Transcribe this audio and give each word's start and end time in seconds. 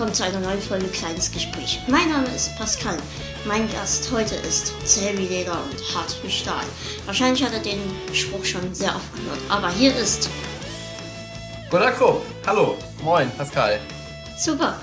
willkommen 0.00 0.14
zu 0.14 0.24
einer 0.24 0.40
neuen 0.40 0.62
Folge 0.62 0.86
Kleines 0.86 1.30
Gespräch. 1.30 1.78
Mein 1.86 2.08
Name 2.08 2.26
ist 2.34 2.56
Pascal. 2.56 2.96
Mein 3.44 3.70
Gast 3.70 4.10
heute 4.10 4.34
ist 4.34 4.72
wie 5.18 5.26
Leder 5.26 5.52
und 5.52 5.94
hart 5.94 6.16
wie 6.22 6.30
Stahl. 6.30 6.64
Wahrscheinlich 7.04 7.44
hat 7.44 7.52
er 7.52 7.58
den 7.58 7.78
Spruch 8.14 8.42
schon 8.42 8.74
sehr 8.74 8.96
oft 8.96 9.14
gehört, 9.14 9.40
aber 9.50 9.68
hier 9.68 9.94
ist 9.94 10.30
Krupp. 11.68 12.22
Hallo. 12.46 12.78
Moin, 13.04 13.30
Pascal. 13.36 13.78
super. 14.38 14.68
Hab 14.68 14.78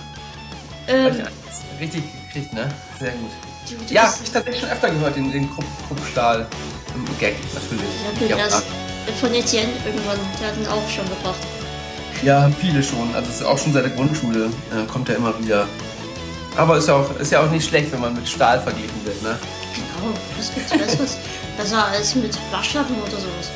Ähm, 0.87 1.15
ich 1.15 1.81
Richtig 1.81 2.03
gekriegt, 2.27 2.53
ne? 2.53 2.71
Sehr 2.99 3.09
gut. 3.13 3.31
du, 3.67 3.75
du 3.87 3.93
Ja, 3.95 4.03
hab 4.11 4.21
ich 4.23 4.29
tatsächlich 4.29 4.61
schon 4.61 4.69
öfter 4.69 4.91
gehört, 4.91 5.15
den, 5.15 5.31
den 5.31 5.49
Krupp, 5.51 5.65
Kruppstahl 5.87 6.45
im 6.93 7.17
Gag, 7.17 7.37
natürlich. 7.55 7.83
Ja, 8.05 8.19
gut, 8.19 8.29
Ja, 8.29 8.45
das 8.45 8.63
von 9.19 9.33
Etienne 9.33 9.73
irgendwann, 9.83 10.19
der 10.39 10.49
hat 10.49 10.57
ihn 10.57 10.67
auch 10.67 10.87
schon 10.87 11.09
gebracht. 11.09 11.39
Ja, 12.23 12.41
haben 12.41 12.55
viele 12.59 12.81
schon. 12.81 13.13
Also 13.15 13.29
es 13.29 13.43
auch 13.43 13.57
schon 13.57 13.73
seit 13.73 13.83
der 13.83 13.91
Grundschule 13.91 14.45
äh, 14.45 14.85
kommt 14.91 15.09
er 15.09 15.15
immer 15.15 15.37
wieder. 15.39 15.67
Aber 16.55 16.77
ist 16.77 16.87
ja, 16.87 16.95
auch, 16.95 17.19
ist 17.19 17.31
ja 17.31 17.41
auch 17.41 17.51
nicht 17.51 17.67
schlecht, 17.67 17.91
wenn 17.91 18.01
man 18.01 18.15
mit 18.15 18.27
Stahl 18.27 18.59
verglichen 18.59 19.05
wird, 19.05 19.21
ne? 19.21 19.37
Genau, 19.75 20.13
was 20.37 20.53
gibt's 20.53 20.71
Besseres? 20.71 21.17
Besser 21.55 21.85
als 21.85 22.15
mit 22.15 22.37
Waschlappen 22.51 22.95
oder 22.95 23.11
sowas. 23.11 23.51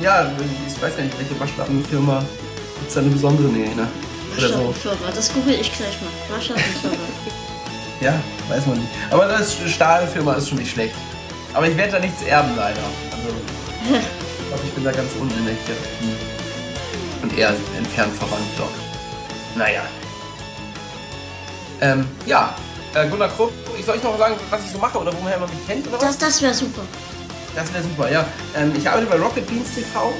Ja, 0.00 0.30
ich 0.66 0.82
weiß 0.82 0.96
gar 0.96 1.04
nicht, 1.04 1.18
welche 1.18 1.40
Waschlappenfirma 1.40 2.22
gibt's 2.80 2.94
da 2.94 3.00
eine 3.00 3.10
besondere? 3.10 3.48
Nee, 3.48 3.74
ne? 3.74 3.88
Waschlappenfirma, 4.34 5.10
das 5.14 5.32
google 5.32 5.54
ich 5.54 5.72
gleich 5.74 5.96
mal. 6.02 6.36
Waschlappenfirma. 6.36 6.96
Ja, 8.00 8.20
weiß 8.48 8.66
man 8.66 8.78
nicht. 8.78 8.90
Aber 9.10 9.26
das 9.26 9.56
Stahlfirma 9.66 10.34
ist 10.34 10.48
schon 10.48 10.58
nicht 10.58 10.72
schlecht. 10.72 10.94
Aber 11.54 11.68
ich 11.68 11.76
werde 11.76 11.92
da 11.92 11.98
nichts 12.00 12.22
erben, 12.22 12.50
leider. 12.56 12.80
Also, 13.12 13.28
ich 13.94 14.48
glaube, 14.48 14.62
ich 14.66 14.72
bin 14.74 14.84
da 14.84 14.92
ganz 14.92 15.12
Hierarchie. 15.12 16.33
Und 17.24 17.38
eher 17.38 17.54
entfernt 17.78 18.14
verwandt 18.16 18.42
doch. 18.58 18.68
Naja. 19.56 19.80
Ähm, 21.80 22.06
ja. 22.26 22.54
Äh, 22.92 23.08
Gunnar 23.08 23.28
Krupp, 23.30 23.50
ich 23.78 23.86
soll 23.86 23.96
ich 23.96 24.02
noch 24.02 24.18
sagen, 24.18 24.34
was 24.50 24.62
ich 24.62 24.70
so 24.70 24.78
mache 24.78 24.98
oder 24.98 25.10
woher 25.22 25.38
man 25.38 25.48
mich 25.48 25.66
kennt 25.66 25.88
oder 25.88 25.96
Das, 25.96 26.08
was? 26.10 26.18
das 26.18 26.42
wäre 26.42 26.52
super. 26.52 26.82
Das 27.56 27.72
wäre 27.72 27.82
super, 27.82 28.10
ja. 28.10 28.26
Ähm, 28.54 28.72
ich 28.76 28.86
arbeite 28.86 29.06
bei 29.06 29.16
Rocket 29.16 29.46
Beans 29.46 29.74
TV. 29.74 30.12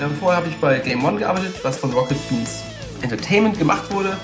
Ähm, 0.00 0.10
vorher 0.18 0.38
habe 0.38 0.48
ich 0.48 0.56
bei 0.56 0.80
Game 0.80 1.04
One 1.04 1.20
gearbeitet, 1.20 1.54
was 1.62 1.76
von 1.76 1.92
Rocket 1.92 2.18
Beans 2.28 2.64
Entertainment 3.02 3.56
gemacht 3.56 3.88
wurde. 3.92 4.16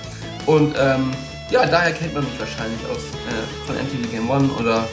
Und 0.47 0.75
ähm, 0.77 1.13
ja, 1.53 1.65
daher 1.67 1.93
kennt 1.93 2.15
man 2.15 2.25
mich 2.25 2.41
wahrscheinlich 2.41 2.81
aus, 2.91 2.99
äh, 3.29 3.67
von 3.67 3.77
MTV 3.77 4.11
Game 4.11 4.29
One 4.29 4.51
oder 4.59 4.89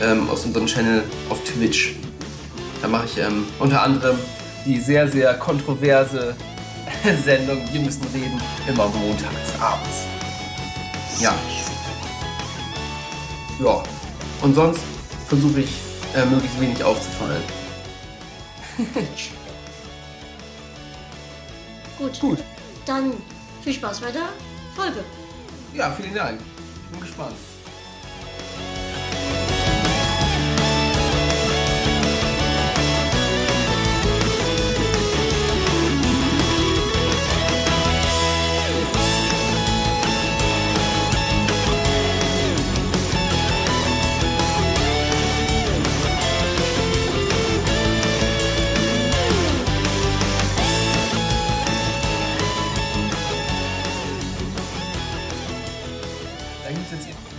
ähm, 0.00 0.30
aus 0.30 0.46
unserem 0.46 0.64
Channel 0.64 1.02
auf 1.28 1.38
Twitch. 1.44 1.96
Da 2.80 2.88
mache 2.88 3.04
ich 3.04 3.18
ähm, 3.18 3.46
unter 3.58 3.82
anderem 3.82 4.18
die 4.64 4.80
sehr, 4.80 5.06
sehr 5.06 5.34
kontroverse 5.34 6.34
Sendung 7.24 7.62
Wir 7.72 7.80
müssen 7.80 8.04
reden, 8.14 8.40
immer 8.66 8.88
montags 8.88 9.60
abends. 9.60 10.04
Ja. 11.20 11.34
Ja. 13.60 13.82
Und 14.42 14.54
sonst 14.54 14.80
versuche 15.26 15.60
ich 15.60 15.70
äh, 16.14 16.24
möglichst 16.24 16.60
wenig 16.60 16.82
aufzufallen. 16.82 17.42
Gut. 21.98 22.20
Gut. 22.20 22.38
Dann 22.86 23.12
viel 23.62 23.72
Spaß 23.72 24.00
bei 24.00 24.12
der 24.12 24.28
Folge. 24.76 25.04
Ja, 25.74 25.90
vielen 25.90 26.14
Dank. 26.14 26.40
Ich 26.40 26.90
bin 26.92 27.00
gespannt. 27.00 27.34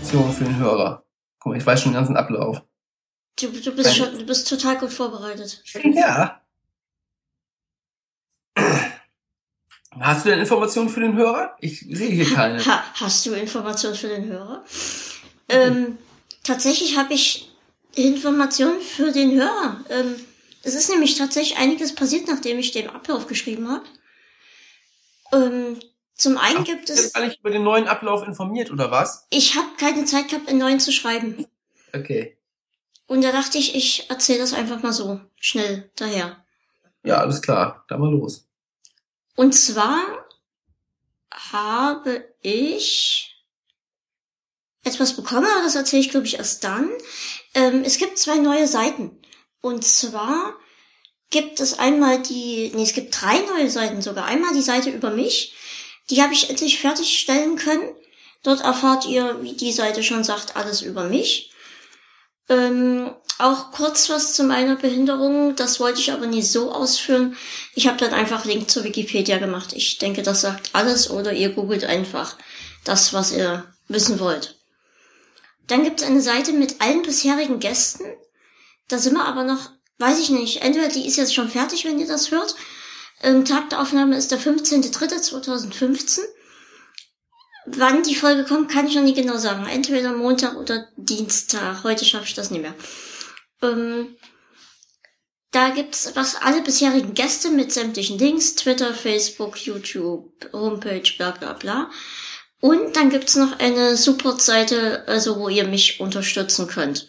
Informationen 0.09 0.33
für 0.33 0.43
den 0.43 0.57
Hörer. 0.57 1.03
Guck 1.39 1.51
mal, 1.51 1.57
ich 1.57 1.65
weiß 1.65 1.81
schon 1.81 1.91
den 1.91 1.99
ganzen 1.99 2.17
Ablauf. 2.17 2.63
Du, 3.39 3.47
du, 3.47 3.71
bist 3.71 3.95
schon, 3.95 4.17
du 4.17 4.25
bist 4.25 4.49
total 4.49 4.77
gut 4.77 4.91
vorbereitet. 4.91 5.63
Ja. 5.93 6.41
Hast 9.99 10.25
du 10.25 10.29
denn 10.29 10.39
Informationen 10.39 10.89
für 10.89 10.99
den 10.99 11.15
Hörer? 11.15 11.55
Ich 11.59 11.79
sehe 11.79 12.09
hier 12.09 12.25
keine. 12.33 12.63
Ha, 12.65 12.83
hast 12.95 13.25
du 13.25 13.33
Informationen 13.33 13.95
für 13.95 14.07
den 14.07 14.25
Hörer? 14.25 14.63
Ähm, 15.47 15.97
tatsächlich 16.43 16.97
habe 16.97 17.13
ich 17.13 17.51
Informationen 17.95 18.81
für 18.81 19.11
den 19.11 19.31
Hörer. 19.31 19.83
Ähm, 19.89 20.15
es 20.63 20.75
ist 20.75 20.89
nämlich 20.89 21.17
tatsächlich 21.17 21.57
einiges 21.57 21.95
passiert, 21.95 22.27
nachdem 22.27 22.59
ich 22.59 22.71
den 22.71 22.89
Ablauf 22.89 23.27
geschrieben 23.27 23.69
habe. 23.69 23.85
Ähm, 25.31 25.79
zum 26.19 26.37
einen 26.37 26.63
gibt 26.63 26.87
Bist 26.87 26.99
es, 26.99 27.13
du 27.13 27.19
eigentlich 27.19 27.39
über 27.39 27.49
den 27.49 27.63
neuen 27.63 27.87
Ablauf 27.87 28.27
informiert 28.27 28.71
oder 28.71 28.91
was? 28.91 29.25
ich 29.29 29.55
habe 29.55 29.69
keine 29.77 30.05
Zeit 30.05 30.27
gehabt, 30.27 30.49
einen 30.49 30.59
neuen 30.59 30.79
zu 30.79 30.91
schreiben. 30.91 31.47
Okay. 31.93 32.37
Und 33.07 33.23
da 33.23 33.31
dachte 33.31 33.57
ich, 33.57 33.73
ich 33.75 34.09
erzähle 34.09 34.39
das 34.39 34.53
einfach 34.53 34.83
mal 34.83 34.93
so 34.93 35.19
schnell 35.37 35.89
daher. 35.95 36.43
Ja, 37.03 37.17
alles 37.17 37.41
klar. 37.41 37.85
Da 37.87 37.97
mal 37.97 38.11
los. 38.11 38.47
Und 39.35 39.53
zwar 39.53 40.27
habe 41.31 42.25
ich 42.41 43.35
etwas 44.83 45.15
bekommen, 45.15 45.47
aber 45.51 45.63
das 45.63 45.75
erzähle 45.75 46.01
ich, 46.01 46.09
glaube 46.09 46.27
ich, 46.27 46.37
erst 46.37 46.63
dann. 46.63 46.89
Ähm, 47.53 47.83
es 47.83 47.97
gibt 47.97 48.17
zwei 48.17 48.35
neue 48.35 48.67
Seiten. 48.67 49.19
Und 49.61 49.83
zwar 49.85 50.55
gibt 51.29 51.59
es 51.59 51.79
einmal 51.79 52.21
die, 52.21 52.71
nee, 52.75 52.83
es 52.83 52.93
gibt 52.93 53.19
drei 53.19 53.39
neue 53.39 53.69
Seiten 53.69 54.01
sogar. 54.01 54.25
Einmal 54.25 54.53
die 54.53 54.61
Seite 54.61 54.89
über 54.89 55.11
mich. 55.11 55.55
Die 56.09 56.21
habe 56.21 56.33
ich 56.33 56.49
endlich 56.49 56.79
fertigstellen 56.79 57.55
können. 57.55 57.89
Dort 58.43 58.61
erfahrt 58.61 59.05
ihr, 59.05 59.41
wie 59.41 59.53
die 59.53 59.71
Seite 59.71 60.03
schon 60.03 60.23
sagt, 60.23 60.55
alles 60.55 60.81
über 60.81 61.03
mich. 61.03 61.51
Ähm, 62.47 63.13
auch 63.37 63.71
kurz 63.71 64.09
was 64.09 64.33
zu 64.33 64.43
meiner 64.43 64.75
Behinderung. 64.75 65.55
Das 65.55 65.79
wollte 65.79 65.99
ich 65.99 66.11
aber 66.11 66.25
nie 66.25 66.41
so 66.41 66.71
ausführen. 66.71 67.37
Ich 67.75 67.87
habe 67.87 67.97
dann 67.97 68.13
einfach 68.13 68.45
Link 68.45 68.69
zur 68.69 68.83
Wikipedia 68.83 69.37
gemacht. 69.37 69.73
Ich 69.73 69.97
denke, 69.97 70.23
das 70.23 70.41
sagt 70.41 70.71
alles 70.73 71.09
oder 71.09 71.31
ihr 71.31 71.49
googelt 71.49 71.85
einfach 71.85 72.35
das, 72.83 73.13
was 73.13 73.31
ihr 73.31 73.71
wissen 73.87 74.19
wollt. 74.19 74.57
Dann 75.67 75.83
gibt 75.83 76.01
es 76.01 76.07
eine 76.07 76.21
Seite 76.21 76.51
mit 76.51 76.81
allen 76.81 77.03
bisherigen 77.03 77.59
Gästen. 77.59 78.05
Da 78.87 78.97
sind 78.97 79.13
wir 79.13 79.25
aber 79.25 79.43
noch, 79.43 79.69
weiß 79.99 80.19
ich 80.19 80.31
nicht, 80.31 80.63
entweder 80.63 80.89
die 80.89 81.05
ist 81.05 81.17
jetzt 81.17 81.35
schon 81.35 81.49
fertig, 81.49 81.85
wenn 81.85 81.99
ihr 81.99 82.07
das 82.07 82.31
hört. 82.31 82.55
Ähm, 83.21 83.45
Tag 83.45 83.69
der 83.69 83.81
Aufnahme 83.81 84.17
ist 84.17 84.31
der 84.31 84.39
15.03.2015. 84.39 86.19
Wann 87.65 88.03
die 88.03 88.15
Folge 88.15 88.45
kommt, 88.45 88.71
kann 88.71 88.87
ich 88.87 88.95
noch 88.95 89.03
nie 89.03 89.13
genau 89.13 89.37
sagen. 89.37 89.65
Entweder 89.67 90.13
Montag 90.13 90.55
oder 90.55 90.87
Dienstag. 90.95 91.83
Heute 91.83 92.05
schaffe 92.05 92.25
ich 92.25 92.33
das 92.33 92.49
nicht 92.49 92.61
mehr. 92.61 92.73
Ähm, 93.61 94.15
da 95.51 95.69
gibt's 95.69 96.11
was 96.15 96.35
alle 96.35 96.61
bisherigen 96.61 97.13
Gäste 97.13 97.49
mit 97.49 97.71
sämtlichen 97.71 98.17
Links, 98.19 98.55
Twitter, 98.55 98.93
Facebook, 98.93 99.57
YouTube, 99.65 100.31
Homepage, 100.53 101.11
bla 101.17 101.31
bla 101.31 101.53
bla. 101.53 101.91
Und 102.61 102.95
dann 102.95 103.09
gibt's 103.09 103.35
noch 103.35 103.59
eine 103.59 103.95
Support-Seite, 103.95 105.07
also 105.07 105.39
wo 105.39 105.49
ihr 105.49 105.67
mich 105.67 105.99
unterstützen 105.99 106.67
könnt. 106.67 107.07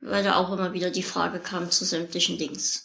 Weil 0.00 0.24
da 0.24 0.36
auch 0.36 0.52
immer 0.52 0.72
wieder 0.72 0.90
die 0.90 1.02
Frage 1.02 1.38
kam 1.40 1.70
zu 1.70 1.84
sämtlichen 1.84 2.38
Links. 2.38 2.83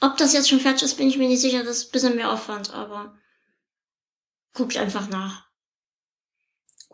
Ob 0.00 0.16
das 0.16 0.32
jetzt 0.32 0.48
schon 0.48 0.60
fertig 0.60 0.82
ist, 0.82 0.96
bin 0.96 1.08
ich 1.08 1.18
mir 1.18 1.28
nicht 1.28 1.40
sicher. 1.40 1.64
Das 1.64 1.78
ist 1.78 1.88
ein 1.88 1.92
bisschen 1.92 2.16
mehr 2.16 2.30
Aufwand, 2.30 2.72
aber 2.72 3.18
guckt 4.52 4.76
einfach 4.76 5.08
nach. 5.08 5.46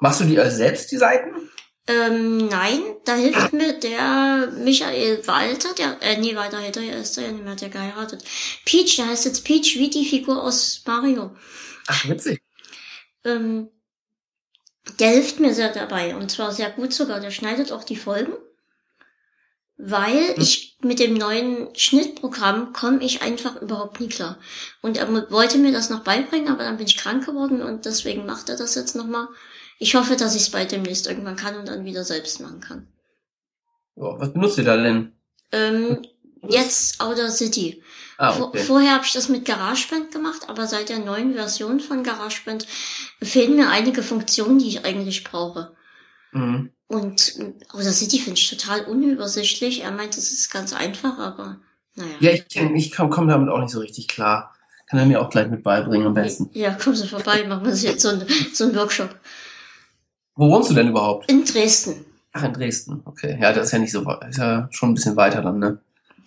Machst 0.00 0.20
du 0.20 0.24
die 0.24 0.38
also 0.38 0.56
selbst, 0.56 0.90
die 0.90 0.96
Seiten? 0.96 1.50
Ähm, 1.88 2.46
nein, 2.46 2.80
da 3.04 3.16
hilft 3.16 3.52
mir 3.52 3.78
der 3.78 4.52
Michael 4.56 5.26
Walter, 5.26 5.74
der, 5.74 6.00
äh, 6.00 6.16
nee, 6.16 6.36
Walter 6.36 6.60
Helter, 6.60 6.80
er 6.80 7.00
ist 7.00 7.18
er 7.18 7.24
ja 7.24 7.32
nicht 7.32 7.42
mehr, 7.42 7.52
hat 7.52 7.60
ja 7.60 7.68
geheiratet. 7.68 8.24
Peach, 8.64 8.96
der 8.96 9.08
heißt 9.08 9.24
jetzt 9.24 9.44
Peach, 9.44 9.76
wie 9.76 9.90
die 9.90 10.04
Figur 10.04 10.42
aus 10.42 10.82
Mario. 10.86 11.34
Ach, 11.88 12.08
witzig. 12.08 12.40
Ähm, 13.24 13.68
der 15.00 15.10
hilft 15.10 15.40
mir 15.40 15.54
sehr 15.54 15.72
dabei, 15.72 16.14
und 16.14 16.30
zwar 16.30 16.52
sehr 16.52 16.70
gut 16.70 16.92
sogar, 16.92 17.18
der 17.18 17.32
schneidet 17.32 17.72
auch 17.72 17.82
die 17.82 17.96
Folgen. 17.96 18.32
Weil 19.76 20.34
ich 20.36 20.78
mit 20.82 21.00
dem 21.00 21.14
neuen 21.14 21.74
Schnittprogramm 21.74 22.72
komme 22.72 23.02
ich 23.02 23.22
einfach 23.22 23.60
überhaupt 23.60 24.00
nie 24.00 24.08
klar. 24.08 24.38
Und 24.80 24.96
er 24.96 25.30
wollte 25.30 25.58
mir 25.58 25.72
das 25.72 25.90
noch 25.90 26.04
beibringen, 26.04 26.48
aber 26.48 26.64
dann 26.64 26.76
bin 26.76 26.86
ich 26.86 26.96
krank 26.96 27.24
geworden 27.26 27.62
und 27.62 27.84
deswegen 27.84 28.26
macht 28.26 28.48
er 28.48 28.56
das 28.56 28.74
jetzt 28.74 28.94
nochmal. 28.94 29.28
Ich 29.78 29.94
hoffe, 29.94 30.16
dass 30.16 30.36
ich 30.36 30.42
es 30.42 30.50
bald 30.50 30.70
demnächst 30.70 31.08
irgendwann 31.08 31.36
kann 31.36 31.56
und 31.56 31.66
dann 31.66 31.84
wieder 31.84 32.04
selbst 32.04 32.40
machen 32.40 32.60
kann. 32.60 32.86
Ja, 33.96 34.18
was 34.18 34.32
benutzt 34.32 34.58
ihr 34.58 34.64
da 34.64 34.76
denn? 34.76 35.12
Ähm, 35.50 36.02
jetzt 36.48 37.00
Outer 37.00 37.30
City. 37.30 37.82
Ah, 38.18 38.38
okay. 38.40 38.62
Vorher 38.62 38.94
habe 38.94 39.04
ich 39.04 39.12
das 39.12 39.28
mit 39.28 39.44
GarageBand 39.44 40.12
gemacht, 40.12 40.42
aber 40.48 40.66
seit 40.66 40.88
der 40.88 40.98
neuen 40.98 41.34
Version 41.34 41.80
von 41.80 42.04
GarageBand 42.04 42.66
fehlen 43.20 43.56
mir 43.56 43.68
einige 43.68 44.02
Funktionen, 44.02 44.58
die 44.58 44.68
ich 44.68 44.84
eigentlich 44.84 45.24
brauche. 45.24 45.74
Mhm. 46.32 46.70
Und 46.88 47.38
Outer 47.72 47.92
City 47.92 48.18
finde 48.18 48.38
ich 48.38 48.50
total 48.50 48.84
unübersichtlich. 48.84 49.82
Er 49.82 49.92
meint, 49.92 50.16
es 50.18 50.30
ist 50.32 50.50
ganz 50.50 50.74
einfach, 50.74 51.18
aber 51.18 51.58
naja. 51.94 52.10
Ja, 52.20 52.30
ich, 52.32 52.56
ich 52.56 52.94
komme 52.94 53.10
komm 53.10 53.28
damit 53.28 53.48
auch 53.48 53.60
nicht 53.60 53.70
so 53.70 53.80
richtig 53.80 54.08
klar. 54.08 54.54
Kann 54.86 54.98
er 54.98 55.06
mir 55.06 55.22
auch 55.22 55.30
gleich 55.30 55.48
mit 55.48 55.62
beibringen 55.62 56.06
am 56.06 56.14
besten. 56.14 56.50
Ja, 56.52 56.74
kommen 56.74 56.96
Sie 56.96 57.08
vorbei, 57.08 57.44
machen 57.44 57.64
wir 57.64 57.72
jetzt 57.72 58.02
so 58.02 58.10
einen 58.10 58.26
so 58.52 58.64
einen 58.64 58.74
Workshop. 58.74 59.14
Wo 60.34 60.50
wohnst 60.50 60.70
du 60.70 60.74
denn 60.74 60.88
überhaupt? 60.88 61.30
In 61.30 61.44
Dresden. 61.44 62.04
Ach, 62.32 62.42
in 62.42 62.52
Dresden. 62.52 63.02
Okay. 63.04 63.38
Ja, 63.40 63.52
das 63.52 63.66
ist 63.66 63.72
ja 63.72 63.78
nicht 63.78 63.92
so 63.92 64.04
weit. 64.04 64.28
Ist 64.28 64.38
ja 64.38 64.68
schon 64.70 64.90
ein 64.90 64.94
bisschen 64.94 65.16
weiter 65.16 65.42
dann, 65.42 65.58
ne? 65.58 65.78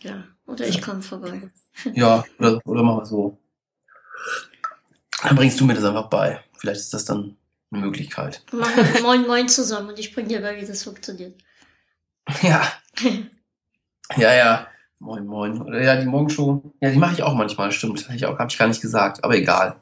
Ja, 0.01 0.23
oder 0.45 0.67
ich 0.67 0.81
komme 0.81 1.01
vorbei. 1.01 1.49
Ja, 1.93 2.23
oder, 2.39 2.61
oder 2.65 2.83
machen 2.83 3.01
wir 3.01 3.05
so. 3.05 3.37
Dann 5.21 5.35
bringst 5.35 5.59
du 5.59 5.65
mir 5.65 5.73
das 5.73 5.83
einfach 5.83 6.09
bei. 6.09 6.39
Vielleicht 6.57 6.79
ist 6.79 6.93
das 6.93 7.05
dann 7.05 7.35
Möglichkeit. 7.71 8.43
Wir 8.51 8.59
machen 8.59 8.85
Moin 9.03 9.27
Moin 9.27 9.49
zusammen 9.49 9.89
und 9.89 9.99
ich 9.99 10.13
bringe 10.13 10.27
dir 10.29 10.41
bei, 10.41 10.59
wie 10.61 10.65
das 10.65 10.83
funktioniert. 10.83 11.41
Ja. 12.41 12.71
Ja, 14.17 14.31
ja. 14.35 14.67
Moin, 14.99 15.25
moin. 15.25 15.59
Oder 15.63 15.81
ja, 15.81 15.95
die 15.99 16.05
Morgenshow. 16.05 16.61
Ja, 16.79 16.91
die 16.91 16.97
mache 16.99 17.13
ich 17.15 17.23
auch 17.23 17.33
manchmal, 17.33 17.71
stimmt. 17.71 18.05
Habe 18.05 18.15
ich, 18.15 18.25
auch- 18.27 18.37
hab 18.37 18.51
ich 18.51 18.57
gar 18.59 18.67
nicht 18.67 18.79
gesagt, 18.81 19.23
aber 19.23 19.35
egal. 19.35 19.81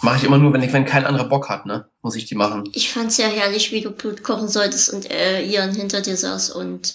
Mache 0.00 0.18
ich 0.18 0.24
immer 0.24 0.38
nur, 0.38 0.52
wenn, 0.52 0.62
ich, 0.62 0.72
wenn 0.72 0.84
kein 0.84 1.04
anderer 1.04 1.28
Bock 1.28 1.48
hat, 1.48 1.66
ne? 1.66 1.90
Muss 2.02 2.14
ich 2.14 2.26
die 2.26 2.36
machen. 2.36 2.70
Ich 2.72 2.92
fand's 2.92 3.16
ja 3.16 3.26
herrlich, 3.26 3.72
wie 3.72 3.80
du 3.80 3.90
Blut 3.90 4.22
kochen 4.22 4.46
solltest 4.46 4.90
und 4.94 5.10
äh, 5.10 5.42
Ian 5.44 5.74
hinter 5.74 6.00
dir 6.02 6.16
saß 6.16 6.50
und 6.50 6.94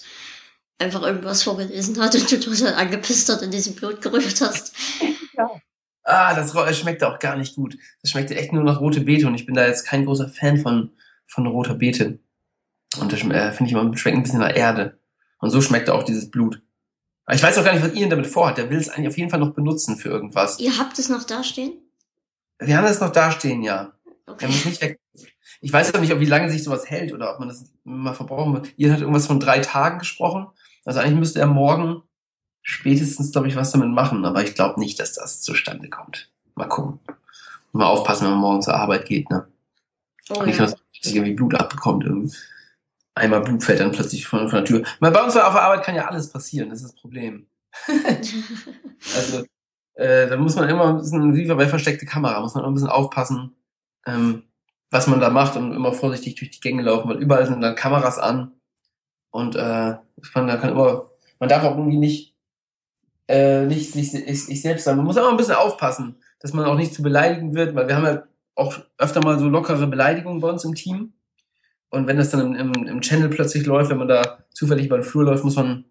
einfach 0.78 1.02
irgendwas 1.02 1.42
vorgelesen 1.42 2.00
hat 2.00 2.14
und 2.14 2.32
du 2.32 2.40
total 2.40 2.74
angepisst 2.74 3.28
hat 3.28 3.42
in 3.42 3.50
diesem 3.50 3.74
Blut 3.74 4.00
gerührt 4.00 4.40
hast. 4.40 4.74
Ah, 6.06 6.34
das 6.34 6.52
schmeckte 6.78 7.08
auch 7.08 7.18
gar 7.18 7.36
nicht 7.36 7.56
gut. 7.56 7.76
Das 8.00 8.12
schmeckte 8.12 8.36
echt 8.36 8.52
nur 8.52 8.62
nach 8.62 8.80
rote 8.80 9.00
Beete 9.00 9.26
und 9.26 9.34
ich 9.34 9.44
bin 9.44 9.56
da 9.56 9.66
jetzt 9.66 9.84
kein 9.86 10.04
großer 10.04 10.28
Fan 10.28 10.58
von, 10.58 10.92
von 11.26 11.46
roter 11.46 11.74
Beete. 11.74 12.20
Und 13.00 13.12
das 13.12 13.20
äh, 13.22 13.52
finde 13.52 13.64
ich 13.64 13.72
immer, 13.72 13.96
schmeckt 13.96 14.16
ein 14.16 14.22
bisschen 14.22 14.38
nach 14.38 14.54
Erde. 14.54 14.98
Und 15.40 15.50
so 15.50 15.60
schmeckte 15.60 15.92
auch 15.92 16.04
dieses 16.04 16.30
Blut. 16.30 16.62
Aber 17.24 17.34
ich 17.34 17.42
weiß 17.42 17.58
auch 17.58 17.64
gar 17.64 17.72
nicht, 17.74 17.84
was 17.84 17.92
Ian 17.94 18.08
damit 18.08 18.28
vorhat. 18.28 18.56
Der 18.56 18.70
will 18.70 18.78
es 18.78 18.88
eigentlich 18.88 19.08
auf 19.08 19.18
jeden 19.18 19.30
Fall 19.30 19.40
noch 19.40 19.52
benutzen 19.52 19.96
für 19.96 20.08
irgendwas. 20.08 20.60
Ihr 20.60 20.78
habt 20.78 20.96
es 20.98 21.08
noch 21.08 21.24
dastehen? 21.24 21.72
Wir 22.60 22.76
haben 22.76 22.84
das 22.84 23.00
noch 23.00 23.10
dastehen, 23.12 23.62
ja. 23.62 23.92
Wir 24.04 24.32
Okay. 24.32 24.46
haben 24.46 24.54
es 24.54 24.64
nicht 24.64 24.80
weg. 24.80 25.00
Ich 25.60 25.72
weiß 25.72 25.94
auch 25.94 26.00
nicht, 26.00 26.12
ob 26.12 26.20
wie 26.20 26.24
lange 26.26 26.50
sich 26.50 26.62
sowas 26.62 26.88
hält 26.88 27.12
oder 27.12 27.32
ob 27.32 27.40
man 27.40 27.48
das 27.48 27.64
mal 27.84 28.14
verbrauchen 28.14 28.54
wird. 28.54 28.72
Ian 28.76 28.92
hat 28.92 29.00
irgendwas 29.00 29.26
von 29.26 29.40
drei 29.40 29.58
Tagen 29.58 29.98
gesprochen. 29.98 30.46
Also 30.84 31.00
eigentlich 31.00 31.18
müsste 31.18 31.40
er 31.40 31.46
morgen 31.46 32.02
spätestens, 32.66 33.30
glaube 33.30 33.46
ich, 33.46 33.54
was 33.54 33.70
damit 33.70 33.90
machen. 33.90 34.24
Aber 34.24 34.42
ich 34.42 34.54
glaube 34.54 34.80
nicht, 34.80 34.98
dass 34.98 35.14
das 35.14 35.40
zustande 35.40 35.88
kommt. 35.88 36.28
Mal 36.56 36.68
gucken. 36.68 36.98
Mal 37.72 37.86
aufpassen, 37.86 38.24
wenn 38.24 38.32
man 38.32 38.40
morgen 38.40 38.62
zur 38.62 38.74
Arbeit 38.74 39.06
geht, 39.06 39.30
ne? 39.30 39.46
Oh, 40.30 40.42
Nicht, 40.42 40.58
dass 40.58 40.72
man 40.72 40.80
irgendwie 41.04 41.34
Blut 41.34 41.54
abbekommt. 41.54 42.04
Irgendwie. 42.04 42.34
Einmal 43.14 43.42
Blut 43.42 43.62
fällt 43.62 43.78
dann 43.78 43.92
plötzlich 43.92 44.26
von, 44.26 44.48
von 44.48 44.58
der 44.58 44.64
Tür. 44.64 44.82
Weil 44.98 45.12
bei 45.12 45.22
uns 45.22 45.36
auf 45.36 45.52
der 45.52 45.62
Arbeit 45.62 45.84
kann 45.84 45.94
ja 45.94 46.08
alles 46.08 46.28
passieren, 46.28 46.70
das 46.70 46.80
ist 46.80 46.92
das 46.92 47.00
Problem. 47.00 47.46
Also, 49.14 49.44
äh, 49.94 50.26
da 50.26 50.36
muss 50.38 50.56
man 50.56 50.68
immer 50.68 50.88
ein 50.88 50.96
bisschen, 50.96 51.34
wie 51.34 51.46
bei 51.46 51.68
versteckte 51.68 52.06
Kamera, 52.06 52.40
muss 52.40 52.54
man 52.54 52.64
immer 52.64 52.70
ein 52.70 52.74
bisschen 52.74 52.88
aufpassen, 52.88 53.54
ähm, 54.06 54.44
was 54.90 55.06
man 55.06 55.20
da 55.20 55.28
macht 55.28 55.56
und 55.56 55.72
immer 55.72 55.92
vorsichtig 55.92 56.34
durch 56.36 56.50
die 56.50 56.60
Gänge 56.60 56.82
laufen, 56.82 57.08
weil 57.08 57.22
überall 57.22 57.46
sind 57.46 57.60
dann 57.60 57.74
Kameras 57.74 58.18
an. 58.18 58.52
Und 59.30 59.54
äh, 59.54 59.96
man, 60.34 60.46
da 60.46 60.56
kann 60.56 60.70
immer, 60.70 61.10
man 61.38 61.48
darf 61.50 61.62
auch 61.62 61.76
irgendwie 61.76 61.98
nicht, 61.98 62.35
äh, 63.28 63.66
nicht 63.66 63.92
sich, 63.92 64.10
sich, 64.12 64.44
sich 64.46 64.62
selbst 64.62 64.84
sein. 64.84 64.96
Man 64.96 65.06
muss 65.06 65.16
immer 65.16 65.30
ein 65.30 65.36
bisschen 65.36 65.54
aufpassen, 65.56 66.16
dass 66.40 66.52
man 66.52 66.64
auch 66.64 66.76
nicht 66.76 66.94
zu 66.94 67.02
beleidigen 67.02 67.54
wird, 67.54 67.74
weil 67.74 67.88
wir 67.88 67.96
haben 67.96 68.04
ja 68.04 68.22
auch 68.54 68.78
öfter 68.98 69.22
mal 69.22 69.38
so 69.38 69.48
lockere 69.48 69.86
Beleidigungen 69.86 70.40
bei 70.40 70.48
uns 70.48 70.64
im 70.64 70.74
Team. 70.74 71.12
Und 71.90 72.06
wenn 72.06 72.16
das 72.16 72.30
dann 72.30 72.54
im, 72.54 72.72
im, 72.72 72.86
im 72.86 73.00
Channel 73.00 73.28
plötzlich 73.28 73.66
läuft, 73.66 73.90
wenn 73.90 73.98
man 73.98 74.08
da 74.08 74.44
zufällig 74.52 74.86
über 74.86 74.98
den 74.98 75.04
Flur 75.04 75.24
läuft, 75.24 75.44
muss 75.44 75.56
man, 75.56 75.84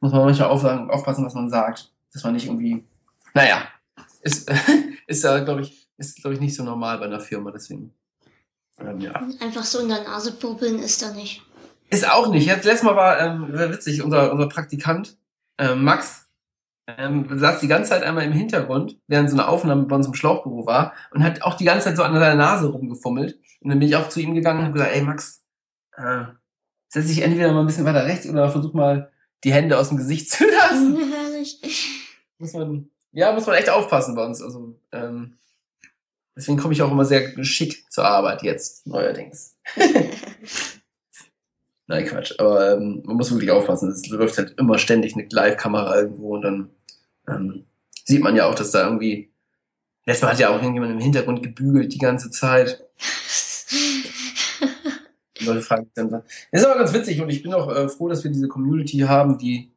muss 0.00 0.12
man 0.12 0.24
manchmal 0.24 0.48
aufsagen, 0.48 0.90
aufpassen, 0.90 1.24
was 1.24 1.34
man 1.34 1.50
sagt. 1.50 1.92
Dass 2.12 2.24
man 2.24 2.34
nicht 2.34 2.46
irgendwie, 2.46 2.84
naja, 3.34 3.62
ist, 4.20 4.50
ist 5.06 5.24
ja, 5.24 5.38
glaube 5.40 5.62
ich, 5.62 5.88
ist, 5.98 6.16
glaube 6.16 6.34
ich, 6.34 6.40
nicht 6.40 6.54
so 6.54 6.62
normal 6.62 6.98
bei 6.98 7.06
einer 7.06 7.20
Firma, 7.20 7.50
deswegen. 7.50 7.92
Ähm, 8.78 9.00
ja. 9.00 9.12
Einfach 9.40 9.64
so 9.64 9.80
in 9.80 9.88
der 9.88 10.02
Nase 10.02 10.32
puppeln 10.32 10.78
ist 10.78 11.02
da 11.02 11.12
nicht. 11.12 11.42
Ist 11.90 12.10
auch 12.10 12.28
nicht. 12.28 12.46
Jetzt 12.46 12.64
letztes 12.64 12.84
Mal 12.84 12.96
war 12.96 13.20
ähm, 13.20 13.52
war 13.52 13.70
witzig, 13.70 14.02
unser, 14.02 14.32
unser 14.32 14.48
Praktikant, 14.48 15.16
ähm, 15.58 15.84
Max, 15.84 16.21
ähm, 16.98 17.26
saß 17.30 17.60
die 17.60 17.68
ganze 17.68 17.90
Zeit 17.90 18.02
einmal 18.02 18.24
im 18.24 18.32
Hintergrund, 18.32 18.98
während 19.06 19.30
so 19.30 19.36
eine 19.36 19.48
Aufnahme 19.48 19.84
bei 19.84 19.96
uns 19.96 20.06
im 20.06 20.14
Schlauchbüro 20.14 20.66
war 20.66 20.94
und 21.12 21.22
hat 21.22 21.42
auch 21.42 21.54
die 21.54 21.64
ganze 21.64 21.86
Zeit 21.86 21.96
so 21.96 22.02
an 22.02 22.14
seiner 22.14 22.34
Nase 22.34 22.68
rumgefummelt. 22.68 23.38
Und 23.60 23.70
dann 23.70 23.78
bin 23.78 23.88
ich 23.88 23.96
auch 23.96 24.08
zu 24.08 24.20
ihm 24.20 24.34
gegangen 24.34 24.60
und 24.60 24.64
habe 24.66 24.74
gesagt, 24.74 24.94
ey 24.94 25.02
Max, 25.02 25.42
äh, 25.96 26.24
setz 26.88 27.06
dich 27.06 27.22
entweder 27.22 27.52
mal 27.52 27.60
ein 27.60 27.66
bisschen 27.66 27.84
weiter 27.84 28.04
rechts 28.04 28.28
oder 28.28 28.50
versuch 28.50 28.74
mal 28.74 29.10
die 29.44 29.52
Hände 29.52 29.78
aus 29.78 29.88
dem 29.88 29.98
Gesicht 29.98 30.30
zu 30.30 30.44
lassen. 30.50 30.98
Muss 32.38 32.52
man, 32.52 32.88
ja, 33.12 33.32
muss 33.32 33.46
man 33.46 33.56
echt 33.56 33.70
aufpassen 33.70 34.14
bei 34.14 34.24
uns. 34.24 34.42
Also, 34.42 34.78
ähm, 34.92 35.38
deswegen 36.36 36.58
komme 36.58 36.74
ich 36.74 36.82
auch 36.82 36.90
immer 36.90 37.04
sehr 37.04 37.44
schick 37.44 37.90
zur 37.90 38.04
Arbeit 38.04 38.42
jetzt, 38.42 38.86
neuerdings. 38.86 39.56
Nein, 41.86 42.06
Quatsch. 42.06 42.34
Aber 42.38 42.72
ähm, 42.72 43.02
man 43.04 43.16
muss 43.16 43.30
wirklich 43.30 43.50
aufpassen. 43.50 43.90
Es 43.90 44.08
läuft 44.08 44.38
halt 44.38 44.58
immer 44.58 44.78
ständig 44.78 45.14
eine 45.14 45.26
Live-Kamera 45.30 45.96
irgendwo 45.96 46.34
und 46.34 46.42
dann 46.42 46.70
ähm, 47.36 47.64
sieht 48.04 48.22
man 48.22 48.36
ja 48.36 48.46
auch, 48.46 48.54
dass 48.54 48.70
da 48.70 48.84
irgendwie. 48.84 49.30
Letztes 50.04 50.22
Mal 50.22 50.32
hat 50.32 50.40
ja 50.40 50.48
auch 50.50 50.56
irgendjemand 50.56 50.92
im 50.92 50.98
Hintergrund 50.98 51.44
gebügelt 51.44 51.92
die 51.94 51.98
ganze 51.98 52.30
Zeit. 52.30 52.84
Die 55.38 55.44
Leute 55.44 55.62
fragen 55.62 55.84
sich 55.84 55.94
dann, 55.94 56.10
das 56.10 56.22
ist 56.50 56.64
aber 56.64 56.78
ganz 56.78 56.92
witzig 56.92 57.20
und 57.20 57.28
ich 57.28 57.42
bin 57.42 57.54
auch 57.54 57.68
äh, 57.70 57.88
froh, 57.88 58.08
dass 58.08 58.24
wir 58.24 58.30
diese 58.30 58.48
Community 58.48 58.98
haben, 58.98 59.38
die, 59.38 59.72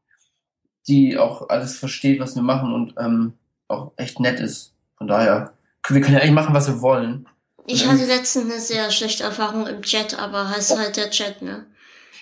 die 0.88 1.18
auch 1.18 1.50
alles 1.50 1.78
versteht, 1.78 2.20
was 2.20 2.36
wir 2.36 2.42
machen 2.42 2.74
und 2.74 2.96
ähm, 2.98 3.34
auch 3.68 3.94
echt 3.98 4.20
nett 4.20 4.40
ist. 4.40 4.74
Von 4.98 5.08
daher, 5.08 5.54
wir 5.88 6.02
können 6.02 6.16
ja 6.16 6.22
eigentlich 6.22 6.34
machen, 6.34 6.56
was 6.56 6.68
wir 6.68 6.82
wollen. 6.82 7.28
Ich 7.68 7.88
hatte 7.88 8.06
letztens 8.06 8.52
eine 8.52 8.60
sehr 8.60 8.92
schlechte 8.92 9.24
Erfahrung 9.24 9.66
im 9.68 9.82
Chat, 9.82 10.18
aber 10.20 10.50
heißt 10.50 10.78
halt 10.78 10.98
der 10.98 11.10
Chat, 11.10 11.42
ne? 11.42 11.66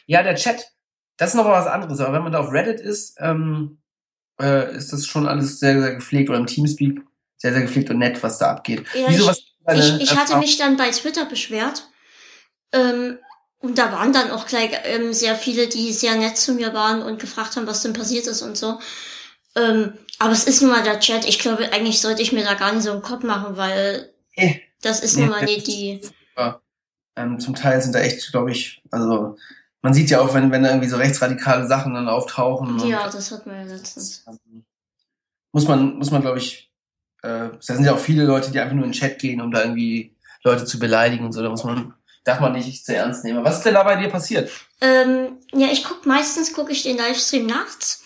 Ja, 0.06 0.24
der 0.24 0.36
Chat, 0.36 0.72
das 1.18 1.30
ist 1.30 1.36
noch 1.36 1.46
was 1.46 1.68
anderes, 1.68 2.00
aber 2.00 2.14
wenn 2.14 2.24
man 2.24 2.32
da 2.32 2.40
auf 2.40 2.52
Reddit 2.52 2.80
ist, 2.80 3.18
ähm, 3.20 3.80
äh, 4.42 4.76
ist 4.76 4.92
das 4.94 5.06
schon 5.06 5.28
alles 5.28 5.60
sehr, 5.60 5.80
sehr 5.82 5.96
gepflegt 5.96 6.30
oder 6.30 6.40
im 6.40 6.48
Teamspeak 6.48 7.02
sehr, 7.38 7.52
sehr 7.54 7.62
gepflegt 7.64 7.90
und 7.90 7.98
nett, 8.00 8.22
was 8.24 8.38
da 8.38 8.52
abgeht. 8.52 8.86
Ja, 8.96 9.06
Wieso, 9.10 9.30
ich- 9.30 9.54
Ich, 9.76 10.02
ich 10.02 10.18
hatte 10.18 10.38
mich 10.38 10.58
dann 10.58 10.78
bei 10.78 10.90
Twitter 10.92 11.26
beschwert. 11.26 11.88
Ähm, 12.74 13.18
und 13.60 13.78
da 13.78 13.92
waren 13.94 14.12
dann 14.12 14.32
auch 14.32 14.46
gleich 14.48 14.72
ähm, 14.86 15.14
sehr 15.14 15.36
viele, 15.36 15.68
die 15.68 15.94
sehr 15.94 16.16
nett 16.16 16.38
zu 16.38 16.54
mir 16.54 16.74
waren 16.74 17.02
und 17.02 17.20
gefragt 17.20 17.56
haben, 17.56 17.68
was 17.68 17.82
denn 17.82 17.94
passiert 17.94 18.28
ist 18.28 18.42
und 18.42 18.58
so. 18.58 18.80
Ähm, 19.56 19.94
aber 20.20 20.34
es 20.34 20.44
ist 20.46 20.62
nun 20.62 20.72
mal 20.72 20.84
der 20.84 21.00
Chat. 21.00 21.26
Ich 21.26 21.40
glaube, 21.40 21.72
eigentlich 21.72 22.02
sollte 22.02 22.22
ich 22.22 22.34
mir 22.34 22.44
da 22.44 22.56
gar 22.56 22.74
nicht 22.74 22.84
so 22.84 22.92
einen 22.92 23.02
Kopf 23.02 23.24
machen, 23.24 23.56
weil 23.56 24.14
Eh. 24.36 24.56
das 24.82 25.00
ist 25.02 25.16
Nee, 25.16 25.22
nun 25.24 25.30
mal 25.32 25.46
nicht 25.46 25.68
die. 25.68 26.02
Ähm, 27.16 27.40
zum 27.40 27.54
Teil 27.56 27.80
sind 27.82 27.94
da 27.94 28.00
echt, 28.00 28.32
glaube 28.32 28.52
ich, 28.52 28.82
also 28.90 29.38
man 29.84 29.94
sieht 29.94 30.10
ja 30.10 30.22
auch, 30.22 30.34
wenn, 30.34 30.50
wenn 30.52 30.64
da 30.64 30.70
irgendwie 30.70 30.88
so 30.88 30.96
rechtsradikale 30.96 31.68
Sachen 31.68 31.94
dann 31.94 32.08
auftauchen. 32.08 32.80
Ja, 32.88 33.10
das 33.10 33.32
hat 33.32 33.46
man 33.46 33.58
ja 33.58 33.76
letztens. 33.76 34.26
muss 35.52 35.68
man, 35.68 35.98
muss 35.98 36.10
man, 36.10 36.22
glaube 36.22 36.38
ich, 36.40 36.72
äh, 37.22 37.50
da 37.50 37.60
sind 37.60 37.84
ja 37.84 37.94
auch 37.94 38.00
viele 38.00 38.24
Leute, 38.24 38.50
die 38.50 38.60
einfach 38.60 38.76
nur 38.76 38.86
in 38.86 38.92
den 38.92 39.00
Chat 39.00 39.20
gehen, 39.20 39.42
um 39.42 39.52
da 39.52 39.62
irgendwie 39.62 40.16
Leute 40.44 40.64
zu 40.66 40.80
beleidigen 40.80 41.26
und 41.26 41.34
so. 41.34 41.44
Da 41.44 41.50
muss 41.50 41.66
man, 41.66 41.94
darf 42.24 42.40
man 42.40 42.54
nicht 42.54 42.86
zu 42.86 42.96
ernst 42.96 43.26
nehmen. 43.26 43.44
Was 43.44 43.58
ist 43.58 43.66
denn 43.66 43.74
da 43.74 43.84
bei 43.84 43.98
dir 43.98 44.10
passiert? 44.10 44.50
Ähm, 44.80 45.38
ja, 45.52 45.68
ich 45.68 45.84
guck 45.84 46.06
meistens 46.06 46.54
gucke 46.54 46.72
ich 46.72 46.84
den 46.84 46.98
Livestream 46.98 47.46
nachts. 47.46 48.04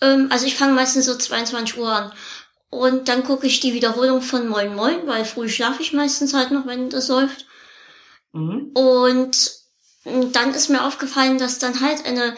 Ähm, 0.00 0.28
also 0.30 0.46
ich 0.46 0.54
fange 0.54 0.74
meistens 0.74 1.06
so 1.06 1.16
22 1.16 1.76
Uhr 1.76 1.92
an. 1.92 2.12
Und 2.70 3.08
dann 3.08 3.24
gucke 3.24 3.48
ich 3.48 3.58
die 3.58 3.74
Wiederholung 3.74 4.22
von 4.22 4.46
Moin 4.46 4.76
Moin, 4.76 5.08
weil 5.08 5.24
früh 5.24 5.48
schlafe 5.48 5.82
ich 5.82 5.92
meistens 5.92 6.34
halt 6.34 6.52
noch, 6.52 6.66
wenn 6.66 6.88
das 6.88 7.08
läuft. 7.08 7.46
Mhm. 8.32 8.70
Und 8.74 9.59
mm, 10.04 10.32
dann 10.32 10.54
ist 10.54 10.68
mir 10.68 10.84
aufgefallen, 10.84 11.38
dass 11.38 11.58
dann 11.58 11.80
halt 11.80 12.04
eine, 12.06 12.36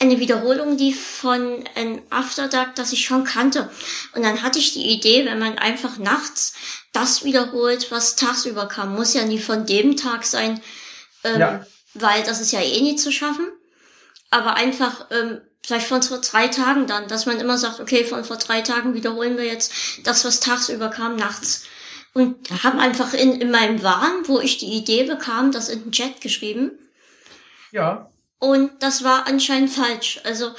eine 0.00 0.18
Wiederholung 0.20 0.76
lief 0.76 1.00
von 1.18 1.64
ein 1.74 2.02
After 2.10 2.48
Dark, 2.48 2.74
das 2.74 2.92
ich 2.92 3.04
schon 3.04 3.24
kannte. 3.24 3.70
Und 4.14 4.22
dann 4.22 4.42
hatte 4.42 4.58
ich 4.58 4.72
die 4.74 4.86
Idee, 4.90 5.24
wenn 5.26 5.38
man 5.38 5.58
einfach 5.58 5.98
nachts 5.98 6.54
das 6.92 7.24
wiederholt, 7.24 7.90
was 7.90 8.16
tagsüber 8.16 8.66
kam, 8.66 8.94
muss 8.94 9.14
ja 9.14 9.24
nie 9.24 9.38
von 9.40 9.66
dem 9.66 9.96
Tag 9.96 10.24
sein, 10.24 10.60
ähm, 11.24 11.40
Ja. 11.40 11.66
weil 11.94 12.22
das 12.24 12.40
ist 12.40 12.52
ja 12.52 12.60
eh 12.60 12.80
nie 12.80 12.96
zu 12.96 13.10
schaffen. 13.12 13.46
Aber 14.30 14.54
einfach, 14.54 15.06
ähm, 15.10 15.40
vielleicht 15.64 15.86
von 15.86 16.02
vor 16.02 16.18
drei 16.18 16.48
Tagen 16.48 16.86
dann, 16.86 17.08
dass 17.08 17.26
man 17.26 17.38
immer 17.40 17.56
sagt, 17.56 17.80
okay, 17.80 18.04
von 18.04 18.24
vor 18.24 18.36
drei 18.36 18.60
Tagen 18.62 18.94
wiederholen 18.94 19.36
wir 19.36 19.44
jetzt 19.44 19.72
das, 20.02 20.24
was 20.24 20.40
tagsüber 20.40 20.88
kam, 20.88 21.16
nachts. 21.16 21.64
Und 22.12 22.36
habe 22.62 22.78
einfach 22.78 23.12
in, 23.14 23.40
in 23.40 23.50
meinem 23.50 23.82
Wahn, 23.82 24.26
wo 24.28 24.40
ich 24.40 24.58
die 24.58 24.72
Idee 24.72 25.04
bekam, 25.04 25.50
das 25.52 25.68
in 25.68 25.84
den 25.84 25.92
Chat 25.92 26.20
geschrieben. 26.20 26.70
Ja. 27.74 28.08
Und 28.38 28.84
das 28.84 29.02
war 29.02 29.26
anscheinend 29.26 29.70
falsch. 29.70 30.20
Also 30.22 30.54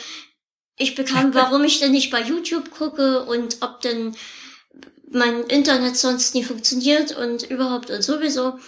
ich 0.76 0.96
bekam, 0.96 1.34
warum 1.34 1.64
ich 1.64 1.80
denn 1.80 1.92
nicht 1.92 2.12
bei 2.12 2.22
YouTube 2.22 2.72
gucke 2.72 3.24
und 3.24 3.58
ob 3.62 3.80
denn, 3.82 4.16
mein 5.12 5.44
Internet 5.44 5.96
sonst 5.96 6.36
nie 6.36 6.44
funktioniert 6.44 7.16
und 7.16 7.44
überhaupt 7.44 7.90
und 7.90 8.02
sowieso. 8.02 8.60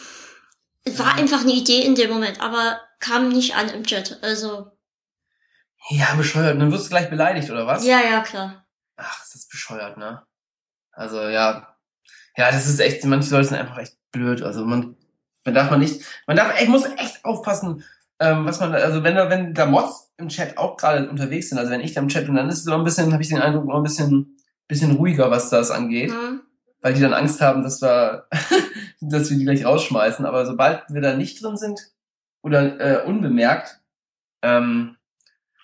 Es 0.86 0.98
war 0.98 1.16
einfach 1.16 1.42
eine 1.42 1.52
Idee 1.52 1.82
in 1.82 1.96
dem 1.96 2.10
Moment, 2.10 2.40
aber 2.40 2.80
kam 3.00 3.28
nicht 3.28 3.56
an 3.56 3.68
im 3.68 3.84
Chat. 3.84 4.20
Also. 4.24 4.72
Ja, 5.90 6.16
bescheuert. 6.16 6.62
Dann 6.62 6.72
wirst 6.72 6.86
du 6.86 6.90
gleich 6.92 7.10
beleidigt, 7.10 7.50
oder 7.50 7.68
was? 7.68 7.86
Ja, 7.86 8.00
ja, 8.00 8.22
klar. 8.22 8.66
Ach, 8.96 9.24
ist 9.26 9.36
das 9.36 9.48
bescheuert, 9.48 9.98
ne? 9.98 10.26
Also, 10.94 11.22
ja. 11.28 11.76
Ja, 12.38 12.52
das 12.52 12.68
ist 12.68 12.80
echt, 12.80 13.04
manche 13.04 13.32
Leute 13.32 13.50
sind 13.50 13.58
einfach 13.58 13.80
echt 13.80 13.98
blöd. 14.12 14.42
Also, 14.42 14.64
man, 14.64 14.96
man 15.44 15.54
darf 15.54 15.70
man 15.70 15.82
nicht, 15.82 16.06
man 16.28 16.38
darf, 16.38 16.62
ich 16.62 16.70
muss 16.70 16.86
echt 16.86 17.26
aufpassen, 17.26 17.84
ähm, 18.20 18.46
was 18.46 18.60
man, 18.60 18.74
also 18.74 19.04
wenn 19.04 19.16
da, 19.16 19.30
wenn 19.30 19.54
da 19.54 19.66
Mods 19.66 20.12
im 20.18 20.30
Chat 20.30 20.58
auch 20.58 20.78
gerade 20.78 21.10
unterwegs 21.10 21.50
sind, 21.50 21.58
also 21.60 21.72
wenn 21.72 21.82
ich 21.82 21.94
da 21.94 22.02
im 22.02 22.08
Chat 22.08 22.26
bin, 22.26 22.36
dann 22.36 22.50
ist 22.50 22.60
es 22.60 22.66
noch 22.66 22.78
ein 22.78 22.84
bisschen, 22.84 23.14
habe 23.14 23.22
ich 23.22 23.30
den 23.30 23.42
Eindruck, 23.42 23.66
noch 23.66 23.76
ein 23.78 23.84
bisschen, 23.84 24.38
bisschen 24.68 24.92
ruhiger, 24.96 25.30
was 25.32 25.50
das 25.50 25.72
angeht. 25.72 26.10
Mhm. 26.12 26.42
Weil 26.82 26.94
die 26.94 27.02
dann 27.02 27.14
Angst 27.14 27.42
haben, 27.42 27.64
dass 27.64 27.82
wir, 27.82 28.28
dass 29.02 29.30
wir 29.30 29.38
die 29.38 29.44
gleich 29.46 29.66
rausschmeißen. 29.66 30.26
Aber 30.26 30.46
sobald 30.46 30.84
wir 30.90 31.02
da 31.02 31.16
nicht 31.16 31.44
drin 31.44 31.58
sind 31.58 31.80
oder 32.42 32.80
äh, 32.80 33.06
unbemerkt, 33.06 33.80
ähm, 34.42 34.96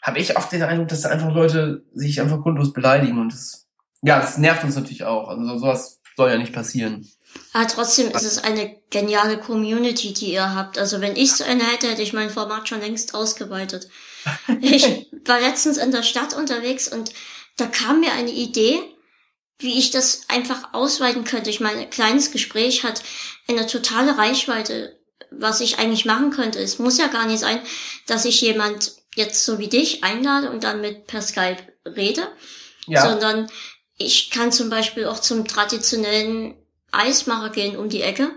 habe 0.02 0.20
ich 0.20 0.36
oft 0.38 0.52
den 0.52 0.64
Eindruck, 0.64 0.90
dass 0.90 1.02
da 1.02 1.10
einfach 1.10 1.34
Leute 1.34 1.86
sich 1.94 2.20
einfach 2.20 2.42
grundlos 2.42 2.74
beleidigen 2.74 3.20
und 3.20 3.32
das, 3.32 3.68
ja, 4.02 4.20
das 4.20 4.38
nervt 4.38 4.64
uns 4.64 4.76
natürlich 4.76 5.06
auch. 5.06 5.30
Also 5.30 5.46
so- 5.46 5.58
sowas 5.60 6.02
soll 6.18 6.30
ja 6.32 6.38
nicht 6.38 6.54
passieren. 6.54 7.08
Aber 7.54 7.68
trotzdem 7.68 8.12
ist 8.12 8.24
es 8.24 8.44
eine 8.44 8.76
geniale 8.90 9.38
Community, 9.40 10.14
die 10.14 10.34
ihr 10.34 10.56
habt. 10.56 10.78
Also 10.78 11.02
wenn 11.02 11.16
ich 11.16 11.34
so 11.34 11.44
eine 11.44 11.64
hätte, 11.64 11.88
hätte 11.88 12.02
ich 12.02 12.14
mein 12.14 12.30
Format 12.30 12.68
schon 12.68 12.82
längst 12.82 13.14
ausgeweitet. 13.14 13.90
Ich 14.62 15.08
war 15.26 15.40
letztens 15.40 15.78
in 15.78 15.92
der 15.92 16.04
Stadt 16.04 16.34
unterwegs 16.34 16.88
und 16.88 17.12
da 17.58 17.66
kam 17.66 18.00
mir 18.00 18.14
eine 18.14 18.32
Idee, 18.32 18.82
wie 19.60 19.78
ich 19.78 19.92
das 19.92 20.24
einfach 20.28 20.74
ausweiten 20.74 21.24
könnte. 21.24 21.50
Ich 21.50 21.60
meine, 21.60 21.82
ein 21.82 21.90
kleines 21.90 22.32
Gespräch 22.32 22.84
hat 22.84 23.04
eine 23.48 23.68
totale 23.68 24.18
Reichweite, 24.18 24.98
was 25.32 25.62
ich 25.62 25.80
eigentlich 25.80 26.06
machen 26.06 26.32
könnte. 26.32 26.60
Es 26.60 26.80
muss 26.80 26.98
ja 26.98 27.08
gar 27.08 27.26
nicht 27.26 27.40
sein, 27.40 27.62
dass 28.08 28.26
ich 28.26 28.42
jemand 28.42 28.94
jetzt 29.16 29.46
so 29.46 29.60
wie 29.60 29.68
dich 29.68 30.04
einlade 30.04 30.50
und 30.50 30.64
dann 30.64 30.82
mit 30.82 31.08
per 31.08 31.22
Skype 31.22 31.58
rede, 31.86 32.28
Ja, 32.88 33.10
sondern 33.10 33.50
ich 33.98 34.32
kann 34.32 34.52
zum 34.52 34.70
Beispiel 34.70 35.06
auch 35.06 35.20
zum 35.20 35.48
traditionellen 35.48 36.56
Eismacher 36.94 37.50
gehen 37.50 37.78
um 37.78 37.90
die 37.90 38.02
Ecke 38.02 38.32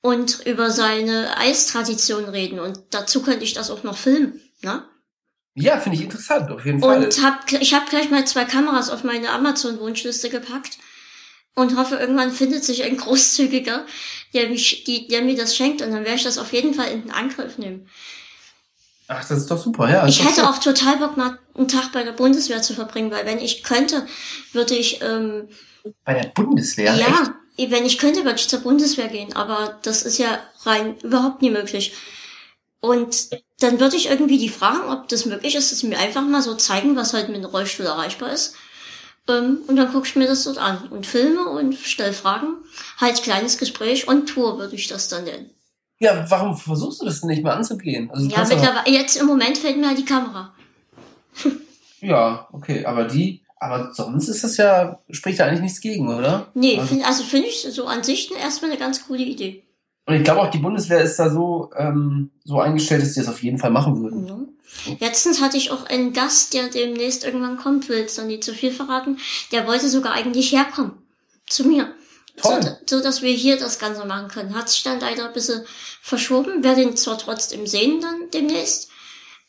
und 0.00 0.44
über 0.46 0.70
seine 0.70 1.36
Eistradition 1.38 2.26
reden 2.26 2.60
und 2.60 2.78
dazu 2.90 3.22
könnte 3.22 3.44
ich 3.44 3.54
das 3.54 3.70
auch 3.70 3.82
noch 3.82 3.96
filmen, 3.96 4.40
ne? 4.62 4.84
ja, 5.54 5.78
finde 5.78 5.98
ich 5.98 6.04
interessant, 6.04 6.50
auf 6.50 6.64
jeden 6.66 6.80
Fall. 6.80 7.04
Und 7.04 7.22
hab, 7.22 7.50
ich 7.52 7.74
habe 7.74 7.88
gleich 7.88 8.10
mal 8.10 8.26
zwei 8.26 8.44
Kameras 8.44 8.90
auf 8.90 9.04
meine 9.04 9.30
Amazon-Wunschliste 9.30 10.28
gepackt 10.28 10.78
und 11.54 11.76
hoffe, 11.76 11.94
irgendwann 11.96 12.32
findet 12.32 12.64
sich 12.64 12.82
ein 12.82 12.96
Großzügiger, 12.98 13.86
der, 14.34 14.48
mich, 14.48 14.84
die, 14.84 15.06
der 15.08 15.22
mir 15.22 15.36
das 15.36 15.56
schenkt 15.56 15.80
und 15.80 15.92
dann 15.92 16.04
werde 16.04 16.16
ich 16.16 16.24
das 16.24 16.38
auf 16.38 16.52
jeden 16.52 16.74
Fall 16.74 16.90
in 16.90 17.02
den 17.02 17.12
Angriff 17.12 17.58
nehmen. 17.58 17.88
Ach, 19.06 19.20
das 19.20 19.38
ist 19.38 19.50
doch 19.50 19.62
super, 19.62 19.90
ja. 19.90 20.06
Ich 20.08 20.24
hätte 20.24 20.48
auch 20.48 20.58
total 20.58 20.96
Bock, 20.96 21.16
mal 21.16 21.38
einen 21.54 21.68
Tag 21.68 21.92
bei 21.92 22.02
der 22.02 22.12
Bundeswehr 22.12 22.62
zu 22.62 22.74
verbringen, 22.74 23.10
weil 23.10 23.26
wenn 23.26 23.38
ich 23.38 23.62
könnte, 23.62 24.06
würde 24.52 24.74
ich, 24.74 25.02
ähm, 25.02 25.48
Bei 26.04 26.14
der 26.14 26.30
Bundeswehr, 26.30 26.94
echt? 26.94 27.30
Wenn 27.56 27.86
ich 27.86 27.98
könnte, 27.98 28.24
würde 28.24 28.38
ich 28.38 28.48
zur 28.48 28.60
Bundeswehr 28.60 29.08
gehen, 29.08 29.34
aber 29.34 29.78
das 29.82 30.02
ist 30.02 30.18
ja 30.18 30.38
rein 30.64 30.96
überhaupt 31.02 31.42
nie 31.42 31.50
möglich. 31.50 31.94
Und 32.80 33.30
dann 33.60 33.80
würde 33.80 33.96
ich 33.96 34.10
irgendwie 34.10 34.38
die 34.38 34.48
fragen, 34.48 34.90
ob 34.90 35.08
das 35.08 35.24
möglich 35.24 35.54
ist, 35.54 35.72
dass 35.72 35.78
sie 35.78 35.86
mir 35.86 35.98
einfach 35.98 36.22
mal 36.22 36.42
so 36.42 36.54
zeigen, 36.54 36.96
was 36.96 37.14
halt 37.14 37.28
mit 37.28 37.38
einem 37.38 37.46
Rollstuhl 37.46 37.86
erreichbar 37.86 38.32
ist. 38.32 38.56
Ähm, 39.28 39.60
und 39.66 39.76
dann 39.76 39.90
gucke 39.90 40.06
ich 40.06 40.16
mir 40.16 40.26
das 40.26 40.44
dort 40.44 40.58
an 40.58 40.88
und 40.88 41.06
filme 41.06 41.48
und 41.48 41.74
stell 41.74 42.12
Fragen. 42.12 42.56
Halt 42.98 43.22
kleines 43.22 43.56
Gespräch 43.56 44.06
und 44.06 44.26
Tour 44.26 44.58
würde 44.58 44.74
ich 44.74 44.88
das 44.88 45.08
dann 45.08 45.24
nennen. 45.24 45.50
Ja, 45.98 46.28
warum 46.28 46.56
versuchst 46.56 47.00
du 47.00 47.06
das 47.06 47.20
denn 47.20 47.30
nicht 47.30 47.42
mal 47.42 47.52
anzugehen? 47.52 48.10
Also, 48.10 48.28
Ja, 48.28 48.44
mittlerweile, 48.44 48.90
jetzt 48.90 49.16
im 49.16 49.26
Moment 49.26 49.56
fällt 49.56 49.78
mir 49.78 49.88
halt 49.88 49.98
die 49.98 50.04
Kamera. 50.04 50.54
ja, 52.00 52.48
okay, 52.52 52.84
aber 52.84 53.04
die, 53.04 53.43
aber 53.64 53.92
sonst 53.94 54.28
ist 54.28 54.44
das 54.44 54.56
ja, 54.56 55.00
spricht 55.10 55.40
da 55.40 55.46
eigentlich 55.46 55.62
nichts 55.62 55.80
gegen, 55.80 56.08
oder? 56.14 56.46
Nee, 56.54 56.78
Also- 56.78 56.88
find, 56.88 57.06
also 57.06 57.24
finde 57.24 57.48
ich 57.48 57.66
so 57.70 57.86
an 57.86 58.02
sich 58.04 58.30
erstmal 58.34 58.70
eine 58.70 58.78
ganz 58.78 59.06
coole 59.06 59.22
Idee. 59.22 59.62
Und 60.06 60.14
ich 60.14 60.22
glaube 60.24 60.42
auch, 60.42 60.50
die 60.50 60.58
Bundeswehr 60.58 61.00
ist 61.00 61.16
da 61.18 61.30
so, 61.30 61.70
ähm, 61.76 62.30
so 62.44 62.60
eingestellt, 62.60 63.02
dass 63.02 63.14
die 63.14 63.20
das 63.20 63.28
auf 63.28 63.42
jeden 63.42 63.58
Fall 63.58 63.70
machen 63.70 64.02
würden. 64.02 64.26
Ja. 64.26 64.96
Letztens 65.00 65.40
hatte 65.40 65.56
ich 65.56 65.70
auch 65.70 65.86
einen 65.86 66.12
Gast, 66.12 66.52
der 66.52 66.68
demnächst 66.68 67.24
irgendwann 67.24 67.56
kommt, 67.56 67.88
will 67.88 67.98
jetzt 67.98 68.18
noch 68.18 68.26
nicht 68.26 68.44
zu 68.44 68.52
viel 68.52 68.70
verraten. 68.70 69.18
Der 69.50 69.66
wollte 69.66 69.88
sogar 69.88 70.12
eigentlich 70.12 70.52
herkommen. 70.52 70.92
Zu 71.46 71.64
mir. 71.64 71.94
Toll. 72.36 72.60
So, 72.86 72.98
so, 72.98 73.02
dass 73.02 73.22
wir 73.22 73.32
hier 73.32 73.56
das 73.58 73.78
Ganze 73.78 74.04
machen 74.04 74.28
können. 74.28 74.54
Hat 74.54 74.68
sich 74.68 74.82
dann 74.82 75.00
leider 75.00 75.26
ein 75.28 75.32
bisschen 75.32 75.62
verschoben. 76.02 76.64
Werde 76.64 76.82
ihn 76.82 76.96
zwar 76.96 77.16
trotzdem 77.16 77.66
sehen 77.66 78.00
dann 78.00 78.30
demnächst. 78.32 78.88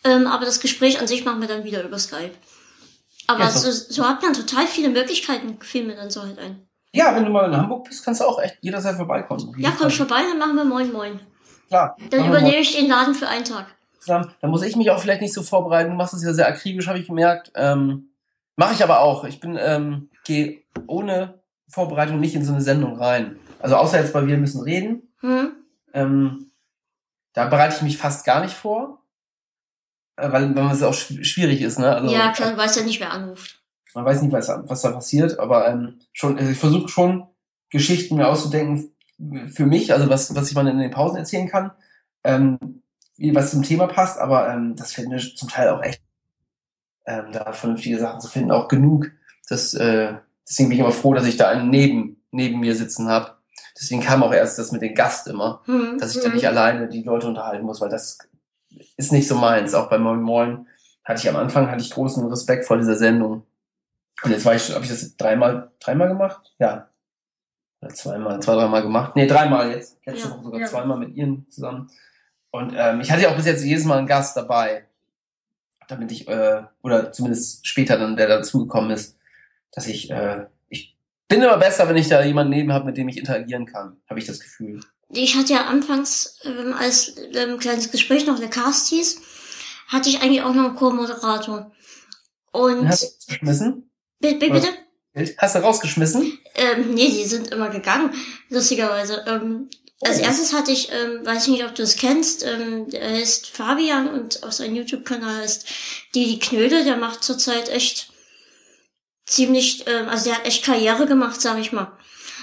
Ähm, 0.04 0.28
aber 0.28 0.46
das 0.46 0.60
Gespräch 0.60 1.00
an 1.00 1.08
sich 1.08 1.26
machen 1.26 1.42
wir 1.42 1.48
dann 1.48 1.64
wieder 1.64 1.84
über 1.84 1.98
Skype. 1.98 2.32
Aber 3.28 3.50
so, 3.50 3.72
so 3.72 4.08
hat 4.08 4.22
man 4.22 4.34
total 4.34 4.68
viele 4.68 4.90
Möglichkeiten, 4.90 5.58
fiel 5.62 5.86
mir 5.86 5.96
dann 5.96 6.10
so 6.10 6.22
halt 6.22 6.40
ein. 6.40 6.68
Ja, 6.94 7.14
wenn 7.16 7.26
du 7.26 7.32
mal 7.32 7.46
in 7.46 7.58
Hamburg 7.58 7.86
bist, 7.90 8.06
kannst 8.06 8.22
du 8.22 8.26
auch 8.26 8.40
echt 8.40 8.58
jederzeit 8.62 8.96
vorbeikommen. 8.96 9.54
Ja, 9.58 9.72
komm 9.72 9.90
Fall. 9.90 10.08
vorbei, 10.08 10.24
dann 10.30 10.38
machen 10.38 10.56
wir 10.56 10.66
Moin 10.66 10.92
Moin. 10.92 11.20
Klar. 11.68 11.98
Dann 12.10 12.28
übernehme 12.28 12.58
ich 12.58 12.76
den 12.76 12.88
Laden 12.88 13.14
für 13.14 13.28
einen 13.28 13.44
Tag. 13.44 13.68
zusammen. 14.00 14.32
Da 14.40 14.48
muss 14.48 14.64
ich 14.64 14.76
mich 14.76 14.92
auch 14.92 15.00
vielleicht 15.00 15.22
nicht 15.22 15.34
so 15.34 15.42
vorbereiten. 15.42 15.90
Du 15.90 15.96
machst 15.96 16.14
es 16.14 16.24
ja 16.24 16.34
sehr 16.34 16.48
akribisch, 16.48 16.88
habe 16.88 17.00
ich 17.00 17.08
gemerkt. 17.08 17.52
Ähm, 17.56 18.10
Mache 18.56 18.74
ich 18.74 18.84
aber 18.84 19.02
auch. 19.02 19.26
Ich 19.26 19.40
bin, 19.40 19.58
ähm, 19.60 20.10
gehe 20.24 20.62
ohne 20.88 21.42
Vorbereitung 21.68 22.20
nicht 22.20 22.36
in 22.36 22.46
so 22.46 22.54
eine 22.54 22.62
Sendung 22.62 22.98
rein. 22.98 23.38
Also 23.60 23.76
außer 23.76 24.00
jetzt 24.00 24.14
bei 24.14 24.26
Wir 24.26 24.38
müssen 24.38 24.62
reden. 24.62 25.12
Hm? 25.20 25.52
Ähm, 25.94 26.52
da 27.34 27.48
bereite 27.48 27.76
ich 27.76 27.82
mich 27.82 27.98
fast 27.98 28.26
gar 28.26 28.42
nicht 28.42 28.54
vor. 28.54 29.02
Äh, 30.18 30.32
weil, 30.32 30.56
weil 30.56 30.72
es 30.72 30.84
auch 30.84 30.94
schw- 30.94 31.24
schwierig 31.24 31.62
ist, 31.62 31.80
ne? 31.80 31.94
Also, 31.96 32.14
ja, 32.14 32.32
klar, 32.32 32.52
du 32.52 32.58
weißt 32.58 32.78
ja 32.78 32.84
nicht, 32.84 33.00
wer 33.00 33.12
anruft. 33.12 33.62
Man 33.94 34.06
weiß 34.06 34.22
nicht, 34.22 34.32
was, 34.32 34.50
was 34.50 34.82
da 34.82 34.92
passiert, 34.92 35.40
aber 35.40 35.68
ähm, 35.70 36.00
schon, 36.12 36.38
also 36.38 36.52
ich 36.52 36.58
versuche 36.58 36.90
schon, 36.90 37.28
Geschichten 37.70 38.16
mir 38.16 38.28
auszudenken 38.28 38.92
für 39.48 39.66
mich, 39.66 39.94
also 39.94 40.10
was, 40.10 40.36
was 40.36 40.50
ich 40.50 40.56
mal 40.56 40.68
in 40.68 40.80
den 40.80 40.92
Pausen 40.92 41.18
erzählen 41.18 41.48
kann, 41.48 41.72
ähm, 42.24 42.60
was 43.18 43.52
zum 43.52 43.64
Thema 43.64 43.88
passt, 43.88 44.20
aber 44.20 44.50
ähm, 44.50 44.76
das 44.76 44.94
fällt 44.94 45.08
mir 45.08 45.18
zum 45.18 45.48
Teil 45.48 45.70
auch 45.70 45.82
echt, 45.82 46.02
ähm, 47.06 47.32
da 47.32 47.54
vernünftige 47.54 48.00
Sachen 48.00 48.20
zu 48.20 48.28
finden, 48.28 48.52
auch 48.52 48.68
genug. 48.68 49.12
Das, 49.48 49.74
äh, 49.74 50.16
deswegen 50.48 50.70
bin 50.70 50.78
ich 50.78 50.84
immer 50.84 50.92
froh, 50.92 51.14
dass 51.14 51.26
ich 51.26 51.38
da 51.38 51.50
einen 51.50 51.70
neben, 51.70 52.22
neben 52.32 52.60
mir 52.60 52.76
sitzen 52.76 53.08
habe. 53.08 53.36
Deswegen 53.80 54.02
kam 54.02 54.24
auch 54.24 54.34
erst 54.34 54.58
das 54.60 54.72
mit 54.72 54.82
dem 54.82 54.96
Gast 54.96 55.28
immer 55.28 55.62
Hm, 55.66 55.98
dass 56.00 56.16
ich 56.16 56.22
hm. 56.22 56.30
da 56.30 56.36
nicht 56.36 56.48
alleine 56.48 56.88
die 56.90 57.04
Leute 57.04 57.28
unterhalten 57.28 57.66
muss, 57.66 57.80
weil 57.80 57.90
das 57.90 58.18
ist 58.98 59.12
nicht 59.12 59.28
so 59.28 59.36
meins. 59.36 59.74
Auch 59.74 59.90
bei 59.90 59.98
Moin 59.98 60.22
Moin 60.22 60.68
hatte 61.04 61.22
ich 61.22 61.30
am 61.30 61.36
Anfang 61.36 61.70
hatte 61.70 61.82
ich 61.82 61.92
großen 61.92 62.28
Respekt 62.28 62.66
vor 62.66 62.78
dieser 62.78 62.96
Sendung. 62.96 63.44
Und 64.24 64.32
jetzt 64.32 64.46
war 64.46 64.56
ich, 64.56 64.74
habe 64.74 64.84
ich 64.84 64.90
das 64.90 65.16
dreimal, 65.18 65.72
dreimal 65.80 66.08
gemacht? 66.08 66.54
Ja. 66.60 66.90
Oder 67.82 67.94
zweimal, 67.94 68.42
zwei, 68.42 68.56
dreimal 68.56 68.82
gemacht. 68.82 69.16
Nee, 69.16 69.28
dreimal 69.28 69.72
jetzt. 69.72 69.98
Letzte 70.06 70.30
Ja, 70.30 70.34
Woche 70.34 70.44
sogar 70.44 70.62
ja. 70.62 70.68
zweimal 70.68 70.98
mit 70.98 71.16
ihnen 71.16 71.46
zusammen. 71.50 71.90
Und 72.52 72.74
ähm, 72.76 73.02
ich 73.02 73.12
hatte 73.12 73.24
ja 73.24 73.30
auch 73.30 73.36
bis 73.36 73.46
jetzt 73.46 73.64
jedes 73.64 73.86
Mal 73.86 73.98
einen 73.98 74.08
Gast 74.08 74.36
dabei. 74.38 74.86
Damit 75.88 76.12
ich, 76.12 76.28
äh, 76.28 76.64
oder 76.82 77.12
zumindest 77.12 77.68
später 77.68 77.98
dann, 78.00 78.16
der 78.16 78.28
dazugekommen 78.28 78.90
ist, 78.92 79.20
dass 79.72 79.86
ich, 79.88 80.10
äh, 80.10 80.46
ich 80.70 80.98
bin 81.28 81.44
immer 81.44 81.58
besser, 81.58 81.88
wenn 81.88 81.98
ich 81.98 82.08
da 82.08 82.24
jemanden 82.24 82.54
neben 82.54 82.74
habe, 82.74 82.86
mit 82.86 82.98
dem 82.98 83.08
ich 83.10 83.18
interagieren 83.18 83.66
kann, 83.66 83.98
habe 84.10 84.20
ich 84.20 84.26
das 84.26 84.40
Gefühl. 84.40 84.80
Ich 85.10 85.36
hatte 85.36 85.54
ja 85.54 85.66
anfangs, 85.66 86.38
ähm, 86.44 86.74
als 86.74 87.14
ähm, 87.34 87.60
kleines 87.60 87.92
Gespräch 87.92 88.26
noch 88.26 88.38
eine 88.38 88.50
Cast 88.50 88.90
hieß, 88.90 89.22
hatte 89.88 90.10
ich 90.10 90.22
eigentlich 90.22 90.42
auch 90.42 90.54
noch 90.54 90.66
einen 90.66 90.76
Co-Moderator. 90.76 91.72
Und 92.52 92.88
Hast 92.88 93.04
du 93.04 93.08
rausgeschmissen? 93.08 93.90
Bi- 94.20 94.36
bi- 94.36 94.50
bitte? 94.50 94.68
Hast 95.38 95.56
du 95.56 95.60
rausgeschmissen? 95.60 96.40
Ähm, 96.56 96.94
nee, 96.94 97.10
die 97.10 97.26
sind 97.26 97.52
immer 97.52 97.70
gegangen, 97.70 98.14
lustigerweise. 98.50 99.24
Ähm, 99.28 99.70
als 100.02 100.20
Oh. 100.20 100.24
erstes 100.24 100.54
hatte 100.54 100.72
ich, 100.72 100.92
ähm, 100.92 101.26
weiß 101.26 101.48
nicht, 101.48 101.64
ob 101.64 101.74
du 101.76 101.84
es 101.84 101.96
kennst, 101.96 102.44
ähm, 102.44 102.90
der 102.90 103.10
heißt 103.12 103.48
Fabian 103.50 104.10
und 104.10 104.44
auf 104.44 104.54
seinem 104.54 104.76
YouTube-Kanal 104.76 105.38
heißt 105.42 105.68
Didi 106.14 106.40
Knödel, 106.40 106.84
der 106.84 106.98
macht 106.98 107.24
zurzeit 107.24 107.70
echt 107.70 108.10
ziemlich, 109.26 109.86
ähm, 109.88 110.10
also 110.10 110.26
der 110.26 110.36
hat 110.40 110.46
echt 110.46 110.66
Karriere 110.66 111.06
gemacht, 111.06 111.40
sag 111.40 111.60
ich 111.60 111.72
mal. 111.72 111.92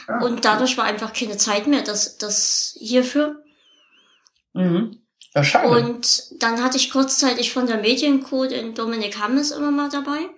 Ah, 0.09 0.19
Und 0.25 0.45
dadurch 0.45 0.77
war 0.77 0.85
einfach 0.85 1.13
keine 1.13 1.37
Zeit 1.37 1.67
mehr, 1.67 1.83
das, 1.83 2.19
das 2.19 2.75
hierfür. 2.79 3.43
Mhm. 4.53 4.99
Ja, 5.35 5.45
schade. 5.45 5.69
Und 5.69 6.25
dann 6.43 6.63
hatte 6.63 6.77
ich 6.77 6.91
kurzzeitig 6.91 7.53
von 7.53 7.67
der 7.67 7.79
Medienco 7.79 8.47
den 8.47 8.75
Dominik 8.75 9.19
Hammes 9.19 9.51
immer 9.51 9.71
mal 9.71 9.89
dabei. 9.89 10.29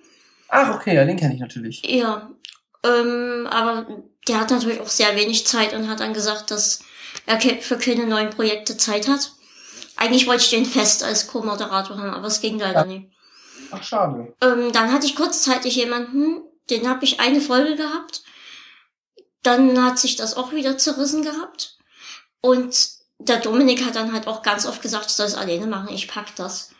Ach, 0.49 0.75
okay, 0.75 0.95
ja, 0.95 1.05
den 1.05 1.17
kenne 1.17 1.35
ich 1.35 1.41
natürlich. 1.41 1.83
Ja, 1.85 2.31
ähm, 2.85 3.49
aber 3.51 3.87
der 4.29 4.41
hat 4.41 4.51
natürlich 4.51 4.81
auch 4.81 4.89
sehr 4.89 5.17
wenig 5.17 5.47
Zeit 5.47 5.73
und 5.75 5.89
hat 5.89 6.01
dann 6.01 6.15
gesagt, 6.15 6.51
dass 6.51 6.81
er 7.27 7.41
für 7.41 7.79
keine 7.79 8.07
neuen 8.07 8.31
Projekte 8.31 8.77
Zeit 8.77 9.09
hat. 9.09 9.33
Eigentlich 9.97 10.27
wollte 10.27 10.45
ich 10.45 10.51
den 10.51 10.67
fest 10.67 11.03
als 11.03 11.27
Co-Moderator 11.27 11.97
haben, 11.97 12.11
aber 12.15 12.27
es 12.27 12.41
ging 12.41 12.59
leider 12.59 12.81
Ja. 12.81 12.85
nicht. 12.87 13.09
Ach, 13.71 13.83
schade. 13.83 14.35
Ähm, 14.41 14.73
dann 14.73 14.93
hatte 14.93 15.07
ich 15.07 15.17
kurzzeitig 15.17 15.75
jemanden, 15.77 16.43
den 16.71 16.89
habe 16.89 17.05
ich 17.05 17.21
eine 17.21 17.41
Folge 17.41 17.77
gehabt 17.77 18.23
dann 19.45 19.83
hat 19.85 19.99
sich 19.99 20.17
das 20.17 20.35
auch 20.37 20.53
wieder 20.53 20.77
zerrissen 20.79 21.23
gehabt. 21.23 21.79
Und 22.41 22.89
der 23.19 23.39
Dominik 23.39 23.85
hat 23.85 23.95
dann 23.97 24.13
halt 24.13 24.27
auch 24.27 24.43
ganz 24.43 24.67
oft 24.67 24.83
gesagt, 24.83 25.07
ich 25.07 25.13
soll 25.13 25.27
es 25.27 25.35
alleine 25.35 25.67
machen, 25.67 25.95
ich 25.95 26.09
pack 26.09 26.35
das. 26.37 26.71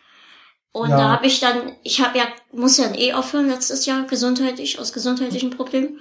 Und 0.71 0.89
Ja. 0.89 0.97
da 0.97 1.09
habe 1.11 1.27
ich 1.27 1.39
dann, 1.39 1.75
ich 1.83 2.01
habe 2.01 2.17
ja, 2.17 2.27
muss 2.51 2.77
ja 2.77 2.93
eh 2.93 3.13
aufhören 3.13 3.47
letztes 3.47 3.85
Jahr, 3.85 4.05
gesundheitlich, 4.05 4.77
aus 4.77 4.91
gesundheitlichen 4.91 5.49
Problemen. 5.51 5.99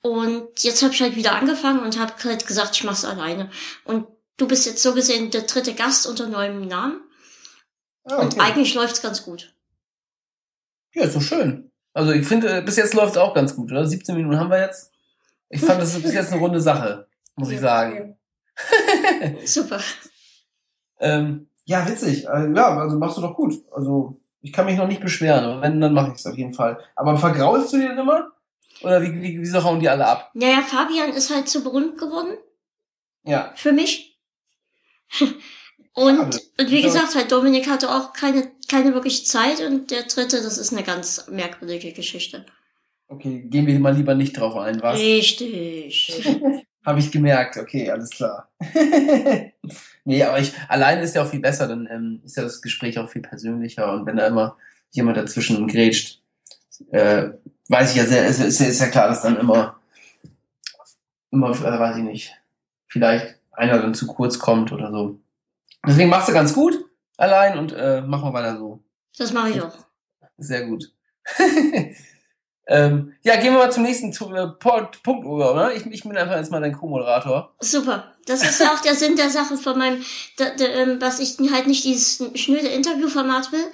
Und 0.00 0.62
jetzt 0.64 0.82
habe 0.82 0.94
ich 0.94 1.02
halt 1.02 1.16
wieder 1.16 1.34
angefangen 1.36 1.80
und 1.80 1.98
habe 1.98 2.14
halt 2.24 2.46
gesagt, 2.46 2.74
ich 2.74 2.84
mach's 2.84 3.04
alleine. 3.04 3.50
Und 3.84 4.06
du 4.36 4.48
bist 4.48 4.66
jetzt 4.66 4.82
so 4.82 4.94
gesehen 4.94 5.30
der 5.30 5.42
dritte 5.42 5.74
Gast 5.74 6.06
unter 6.06 6.26
neuem 6.28 6.66
Namen. 6.66 7.00
Ah, 8.04 8.16
Und 8.16 8.32
okay. 8.34 8.40
eigentlich 8.40 8.74
läuft's 8.74 9.02
ganz 9.02 9.22
gut. 9.22 9.54
Ja, 10.94 11.04
ist 11.04 11.14
doch 11.14 11.22
schön. 11.22 11.70
Also 11.94 12.12
ich 12.12 12.26
finde, 12.26 12.58
äh, 12.58 12.62
bis 12.62 12.76
jetzt 12.76 12.94
läuft 12.94 13.12
es 13.12 13.18
auch 13.18 13.34
ganz 13.34 13.54
gut, 13.54 13.70
oder? 13.70 13.86
17 13.86 14.16
Minuten 14.16 14.38
haben 14.38 14.50
wir 14.50 14.60
jetzt. 14.60 14.91
Ich 15.54 15.60
fand, 15.60 15.80
das 15.82 15.94
ist 15.94 16.02
bis 16.02 16.14
jetzt 16.14 16.32
eine 16.32 16.40
runde 16.40 16.60
Sache, 16.60 17.06
muss 17.36 17.50
ich 17.50 17.60
sagen. 17.60 18.16
Super. 19.44 19.80
Ähm, 20.98 21.48
ja, 21.64 21.86
witzig. 21.86 22.24
Äh, 22.26 22.52
ja, 22.54 22.76
also 22.78 22.96
machst 22.98 23.18
du 23.18 23.20
doch 23.20 23.36
gut. 23.36 23.62
Also 23.70 24.16
ich 24.40 24.52
kann 24.52 24.64
mich 24.66 24.76
noch 24.78 24.88
nicht 24.88 25.02
beschweren. 25.02 25.60
Wenn, 25.60 25.80
dann 25.80 25.92
mache 25.94 26.08
ich 26.12 26.18
es 26.18 26.26
auf 26.26 26.36
jeden 26.38 26.54
Fall. 26.54 26.80
Aber 26.96 27.16
vergraulst 27.18 27.72
du 27.74 27.78
dir 27.78 27.92
immer? 27.92 28.32
Oder 28.82 29.02
wie, 29.02 29.12
wie, 29.20 29.40
wieso 29.40 29.62
hauen 29.62 29.78
die 29.80 29.88
alle 29.90 30.06
ab? 30.06 30.30
Naja, 30.34 30.62
Fabian 30.62 31.10
ist 31.12 31.32
halt 31.32 31.48
zu 31.48 31.62
berühmt 31.62 31.98
geworden 31.98 32.36
Ja. 33.24 33.52
für 33.54 33.72
mich. 33.72 34.18
Und, 35.92 36.16
Schade. 36.16 36.40
und 36.58 36.70
wie 36.70 36.80
Ja. 36.80 36.86
gesagt, 36.86 37.14
halt 37.14 37.30
Dominik 37.30 37.68
hatte 37.68 37.90
auch 37.94 38.14
keine, 38.14 38.50
keine 38.68 38.94
wirklich 38.94 39.26
Zeit 39.26 39.60
und 39.60 39.90
der 39.90 40.04
dritte, 40.04 40.42
das 40.42 40.56
ist 40.56 40.72
eine 40.72 40.82
ganz 40.82 41.26
merkwürdige 41.28 41.92
Geschichte. 41.92 42.46
Okay, 43.12 43.42
gehen 43.42 43.66
wir 43.66 43.78
mal 43.78 43.94
lieber 43.94 44.14
nicht 44.14 44.38
drauf 44.38 44.56
ein, 44.56 44.80
was? 44.80 44.98
Richtig. 44.98 46.26
Habe 46.86 46.98
ich 46.98 47.12
gemerkt. 47.12 47.58
Okay, 47.58 47.90
alles 47.90 48.08
klar. 48.08 48.48
nee, 50.04 50.22
aber 50.22 50.38
ich, 50.38 50.54
alleine 50.66 51.02
ist 51.02 51.14
ja 51.14 51.22
auch 51.22 51.28
viel 51.28 51.40
besser, 51.40 51.68
dann 51.68 51.86
ähm, 51.90 52.22
ist 52.24 52.38
ja 52.38 52.42
das 52.42 52.62
Gespräch 52.62 52.98
auch 52.98 53.10
viel 53.10 53.20
persönlicher 53.20 53.92
und 53.92 54.06
wenn 54.06 54.16
da 54.16 54.26
immer 54.26 54.56
jemand 54.92 55.18
dazwischen 55.18 55.68
grätscht, 55.68 56.22
äh, 56.90 57.28
weiß 57.68 57.90
ich 57.90 57.98
ja 57.98 58.06
sehr, 58.06 58.26
ist, 58.26 58.40
ist, 58.40 58.60
ist 58.60 58.80
ja 58.80 58.88
klar, 58.88 59.08
dass 59.08 59.20
dann 59.20 59.38
immer, 59.38 59.78
immer, 61.30 61.50
äh, 61.50 61.78
weiß 61.78 61.98
ich 61.98 62.04
nicht, 62.04 62.34
vielleicht 62.88 63.36
einer 63.52 63.78
dann 63.78 63.92
zu 63.94 64.06
kurz 64.06 64.38
kommt 64.38 64.72
oder 64.72 64.90
so. 64.90 65.18
Deswegen 65.86 66.08
machst 66.08 66.30
du 66.30 66.32
ganz 66.32 66.54
gut 66.54 66.82
allein 67.18 67.58
und 67.58 67.74
äh, 67.74 68.00
mach 68.00 68.22
mal 68.22 68.32
weiter 68.32 68.56
so. 68.56 68.82
Das 69.18 69.34
mache 69.34 69.50
ich 69.50 69.60
auch. 69.60 69.76
Sehr 70.38 70.66
gut. 70.66 70.90
ähm, 72.66 73.14
ja, 73.22 73.36
gehen 73.36 73.52
wir 73.52 73.58
mal 73.58 73.72
zum 73.72 73.82
nächsten 73.82 74.10
äh, 74.12 74.46
Punkt 74.58 75.00
über, 75.04 75.52
oder? 75.52 75.74
Ich, 75.74 75.84
ich 75.86 76.02
bin 76.04 76.16
einfach 76.16 76.36
jetzt 76.36 76.50
mal 76.50 76.60
dein 76.60 76.72
Co-Moderator. 76.72 77.54
Super. 77.60 78.14
Das 78.26 78.42
ist 78.42 78.60
ja 78.60 78.72
auch 78.72 78.80
der 78.80 78.94
Sinn 78.94 79.16
der 79.16 79.30
Sache 79.30 79.56
von 79.56 79.76
meinem, 79.76 80.04
da, 80.36 80.50
da, 80.50 80.64
ähm, 80.64 81.00
dass 81.00 81.18
ich 81.18 81.38
halt 81.50 81.66
nicht 81.66 81.84
dieses 81.84 82.22
schnöde 82.38 82.68
Interviewformat 82.68 83.50
will, 83.50 83.64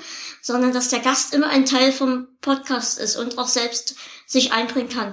sondern 0.40 0.72
dass 0.72 0.88
der 0.88 1.00
Gast 1.00 1.34
immer 1.34 1.50
ein 1.50 1.66
Teil 1.66 1.92
vom 1.92 2.28
Podcast 2.40 2.98
ist 2.98 3.16
und 3.16 3.36
auch 3.36 3.48
selbst 3.48 3.96
sich 4.26 4.52
einbringen 4.52 4.88
kann. 4.88 5.12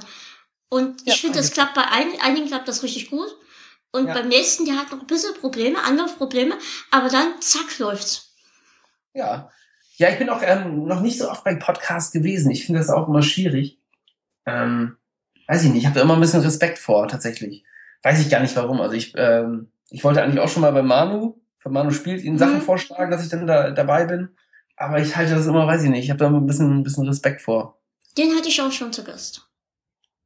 Und 0.70 1.02
ich 1.02 1.08
Ja, 1.08 1.14
finde, 1.16 1.38
das 1.40 1.52
klappt 1.52 1.74
bei 1.74 1.84
ein, 1.84 2.08
einigen 2.22 2.48
klappt 2.48 2.68
das 2.68 2.82
richtig 2.82 3.10
gut. 3.10 3.28
Und 3.92 4.08
Ja. 4.08 4.14
beim 4.14 4.28
nächsten, 4.30 4.66
der 4.66 4.78
hat 4.78 4.92
noch 4.92 5.02
ein 5.02 5.08
bisschen 5.08 5.34
Probleme, 5.36 5.82
Anlaufprobleme, 5.84 6.58
aber 6.92 7.10
dann 7.10 7.42
zack 7.42 7.78
läuft's. 7.80 8.34
Ja. 9.14 9.50
Ja, 9.98 10.10
ich 10.10 10.18
bin 10.18 10.30
auch 10.30 10.42
ähm, 10.44 10.86
noch 10.86 11.02
nicht 11.02 11.18
so 11.18 11.30
oft 11.30 11.44
bei 11.44 11.56
Podcasts 11.56 12.12
gewesen. 12.12 12.52
Ich 12.52 12.66
finde 12.66 12.80
das 12.80 12.90
auch 12.90 13.08
immer 13.08 13.22
schwierig. 13.22 13.80
Ähm, 14.46 14.98
weiß 15.48 15.64
ich 15.64 15.70
nicht, 15.70 15.80
ich 15.80 15.86
habe 15.86 15.96
da 15.96 16.02
immer 16.02 16.16
ein 16.16 16.22
bisschen 16.22 16.42
Respekt 16.42 16.78
vor, 16.80 17.08
tatsächlich. 17.08 17.64
Weiß 18.04 18.20
ich 18.20 18.30
gar 18.30 18.42
nicht 18.42 18.56
warum. 18.56 18.82
Also 18.82 18.94
ich, 18.96 19.14
ähm, 19.18 19.72
ich 19.90 20.04
wollte 20.04 20.22
eigentlich 20.22 20.40
auch 20.40 20.50
schon 20.50 20.62
mal 20.62 20.72
bei 20.74 20.84
Manu, 20.84 21.40
für 21.58 21.70
Manu 21.70 21.92
spielt, 21.92 22.24
ihnen 22.24 22.38
Sachen 22.38 22.56
Mhm. 22.58 22.62
vorschlagen, 22.62 23.10
dass 23.10 23.24
ich 23.24 23.30
dann 23.30 23.48
da 23.48 23.72
dabei 23.72 24.06
bin. 24.06 24.30
Aber 24.76 25.00
ich 25.00 25.16
halte 25.16 25.34
das 25.34 25.46
immer, 25.48 25.66
weiß 25.66 25.84
ich 25.84 25.90
nicht, 25.90 26.04
ich 26.04 26.10
habe 26.10 26.20
da 26.20 26.28
immer 26.28 26.40
ein 26.42 26.46
bisschen, 26.46 26.80
ein 26.80 26.84
bisschen 26.84 27.08
Respekt 27.08 27.42
vor. 27.42 27.80
Den 28.18 28.36
hatte 28.36 28.50
ich 28.50 28.62
auch 28.62 28.72
schon 28.72 28.92
zu 28.92 29.04
Gast. 29.04 29.50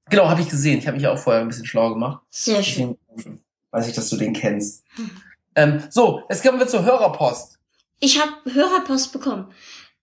Genau, 0.09 0.27
habe 0.27 0.41
ich 0.41 0.49
gesehen. 0.49 0.79
Ich 0.79 0.87
habe 0.87 0.97
mich 0.97 1.05
auch 1.07 1.17
vorher 1.19 1.41
ein 1.43 1.47
bisschen 1.47 1.65
schlau 1.67 1.89
gemacht. 1.93 2.23
Sehr 2.31 2.63
schön. 2.63 2.97
Deswegen 3.15 3.43
weiß 3.71 3.87
ich, 3.87 3.93
dass 3.93 4.09
du 4.09 4.17
den 4.17 4.33
kennst. 4.33 4.83
Hm. 4.95 5.11
Ähm, 5.55 5.83
so, 5.91 6.23
jetzt 6.29 6.43
kommen 6.43 6.57
wir 6.59 6.67
zur 6.67 6.83
Hörerpost. 6.83 7.58
Ich 7.99 8.19
habe 8.19 8.33
Hörerpost 8.51 9.11
bekommen. 9.11 9.53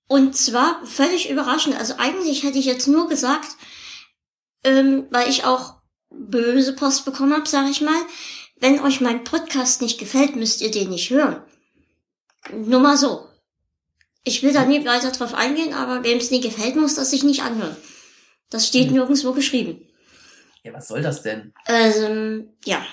Und 0.09 0.37
zwar 0.37 0.85
völlig 0.87 1.30
überraschend. 1.30 1.76
Also 1.78 1.94
eigentlich 1.98 2.42
hätte 2.44 2.59
ich 2.59 2.64
jetzt 2.66 2.87
nur 2.87 3.09
gesagt, 3.09 3.48
ähm, 4.64 5.06
weil 5.11 5.28
ich 5.28 5.44
auch 5.44 5.76
böse 6.11 6.74
Post 6.74 7.04
bekommen 7.04 7.32
habe, 7.35 7.48
sage 7.48 7.70
ich 7.70 7.80
mal, 7.80 8.00
wenn 8.59 8.80
euch 8.80 9.00
mein 9.00 9.24
Podcast 9.24 9.82
nicht 9.82 9.98
gefällt, 9.98 10.37
müsst 10.37 10.61
ihr 10.61 10.70
den 10.70 10.90
nicht 10.90 11.11
hören. 11.11 11.42
Nur 12.52 12.80
mal 12.80 12.96
so. 12.96 13.26
Ich 14.24 14.42
will 14.42 14.52
da 14.52 14.64
nie 14.64 14.85
weiter 14.85 15.11
drauf 15.11 15.35
eingehen, 15.35 15.74
aber 15.74 16.02
wem 16.04 16.18
es 16.18 16.30
nie 16.30 16.40
gefällt, 16.40 16.76
muss 16.76 16.94
das 16.94 17.11
sich 17.11 17.22
nicht 17.22 17.42
anhören. 17.42 17.76
Das 18.50 18.66
steht 18.66 18.88
Hm. 18.88 18.94
nirgendwo 18.94 19.32
geschrieben. 19.32 19.87
Ja, 20.62 20.72
was 20.72 20.88
soll 20.88 21.02
das 21.02 21.22
denn? 21.22 21.52
Ähm, 21.66 22.50
ja. 22.64 22.85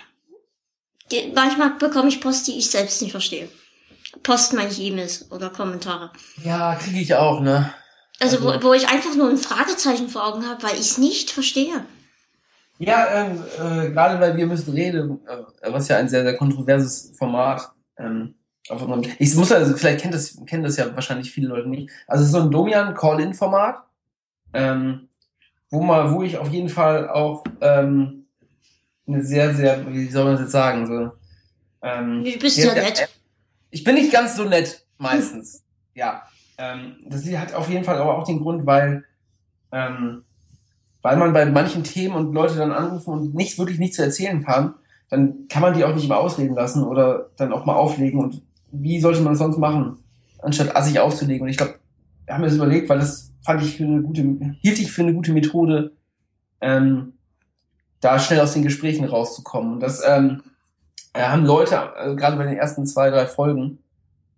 Manchmal 1.33 1.71
bekomme 1.75 2.09
ich 2.09 2.21
Post, 2.21 2.47
die 2.47 2.57
ich 2.57 2.69
selbst 2.69 3.01
nicht 3.01 3.11
verstehe. 3.11 3.49
Post 4.21 4.53
meine 4.53 4.69
ich 4.69 4.79
E-Mails 4.81 5.31
oder 5.31 5.49
Kommentare. 5.49 6.11
Ja, 6.43 6.75
kriege 6.75 6.99
ich 6.99 7.15
auch, 7.15 7.39
ne? 7.41 7.73
Also, 8.19 8.37
Also- 8.37 8.61
wo, 8.63 8.69
wo 8.69 8.73
ich 8.73 8.87
einfach 8.89 9.15
nur 9.15 9.29
ein 9.29 9.37
Fragezeichen 9.37 10.07
vor 10.09 10.25
Augen 10.27 10.47
habe, 10.47 10.61
weil 10.63 10.73
ich 10.75 10.81
es 10.91 10.97
nicht 10.97 11.31
verstehe. 11.31 11.83
Ja, 12.79 13.07
ähm, 13.11 13.43
äh, 13.59 13.89
gerade 13.91 14.19
weil 14.19 14.35
wir 14.35 14.45
müssen 14.47 14.73
reden, 14.73 15.19
äh, 15.27 15.71
was 15.71 15.87
ja 15.87 15.97
ein 15.97 16.09
sehr, 16.09 16.23
sehr 16.23 16.35
kontroverses 16.37 17.13
Format 17.17 17.71
ähm, 17.97 18.35
auf 18.69 18.81
unserem, 18.81 19.03
ich 19.19 19.35
muss 19.35 19.51
also, 19.51 19.75
vielleicht 19.75 20.01
kennt 20.01 20.13
das, 20.13 20.37
kennen 20.47 20.63
das 20.63 20.77
ja 20.77 20.93
wahrscheinlich 20.95 21.31
viele 21.31 21.49
Leute 21.49 21.69
nicht. 21.69 21.89
Also 22.07 22.23
es 22.23 22.29
ist 22.29 22.33
so 22.35 22.41
ein 22.41 22.51
Domian 22.51 22.93
Call-In-Format, 22.95 23.83
ähm, 24.53 25.07
wo 25.69 25.81
mal, 25.81 26.11
wo 26.13 26.23
ich 26.23 26.37
auf 26.37 26.49
jeden 26.49 26.69
Fall 26.69 27.09
auch 27.09 27.43
ähm, 27.61 28.25
eine 29.07 29.23
sehr, 29.23 29.53
sehr, 29.53 29.85
wie 29.91 30.09
soll 30.09 30.23
man 30.23 30.33
das 30.33 30.41
jetzt 30.43 30.51
sagen, 30.51 30.87
so 30.87 31.11
ähm, 31.81 32.23
Du 32.23 32.39
bist 32.39 32.57
Ja, 32.57 32.73
nett. 32.73 33.07
Ich 33.73 33.83
bin 33.83 33.95
nicht 33.95 34.13
ganz 34.13 34.37
so 34.37 34.45
nett, 34.45 34.85
meistens. 34.99 35.63
ja. 35.95 36.21
Ähm, 36.59 36.97
das 37.07 37.25
hat 37.25 37.55
auf 37.55 37.69
jeden 37.69 37.83
Fall 37.83 37.97
aber 37.97 38.17
auch 38.17 38.23
den 38.23 38.39
Grund, 38.39 38.67
weil, 38.67 39.03
ähm, 39.71 40.23
weil 41.01 41.17
man 41.17 41.33
bei 41.33 41.45
manchen 41.47 41.83
Themen 41.83 42.15
und 42.15 42.33
Leute 42.33 42.55
dann 42.55 42.71
anrufen 42.71 43.11
und 43.11 43.33
nicht 43.33 43.57
wirklich 43.57 43.79
nichts 43.79 43.95
zu 43.95 44.03
erzählen 44.03 44.43
kann, 44.43 44.75
dann 45.09 45.47
kann 45.49 45.63
man 45.63 45.73
die 45.73 45.83
auch 45.83 45.95
nicht 45.95 46.05
immer 46.05 46.19
ausreden 46.19 46.53
lassen 46.53 46.83
oder 46.83 47.31
dann 47.35 47.51
auch 47.51 47.65
mal 47.65 47.73
auflegen. 47.73 48.19
Und 48.19 48.43
wie 48.71 48.99
sollte 48.99 49.21
man 49.21 49.33
es 49.33 49.39
sonst 49.39 49.57
machen, 49.57 49.97
anstatt 50.39 50.75
assig 50.75 50.99
aufzulegen? 50.99 51.41
Und 51.41 51.49
ich 51.49 51.57
glaube, 51.57 51.79
wir 52.25 52.35
haben 52.35 52.43
das 52.43 52.53
überlegt, 52.53 52.89
weil 52.89 52.99
das 52.99 53.31
fand 53.41 53.63
ich 53.63 53.77
für 53.77 53.85
eine 53.85 54.03
gute, 54.03 54.21
hielt 54.61 54.79
ich 54.79 54.91
für 54.91 55.01
eine 55.01 55.15
gute 55.15 55.33
Methode, 55.33 55.93
ähm, 56.61 57.13
da 58.01 58.19
schnell 58.19 58.39
aus 58.39 58.53
den 58.53 58.63
Gesprächen 58.63 59.05
rauszukommen. 59.05 59.73
Und 59.73 59.79
das 59.79 60.03
ähm, 60.07 60.43
äh, 61.13 61.23
haben 61.23 61.45
Leute, 61.45 61.75
äh, 61.97 62.15
gerade 62.15 62.37
bei 62.37 62.45
den 62.45 62.57
ersten 62.57 62.85
zwei, 62.85 63.09
drei 63.09 63.25
Folgen, 63.27 63.79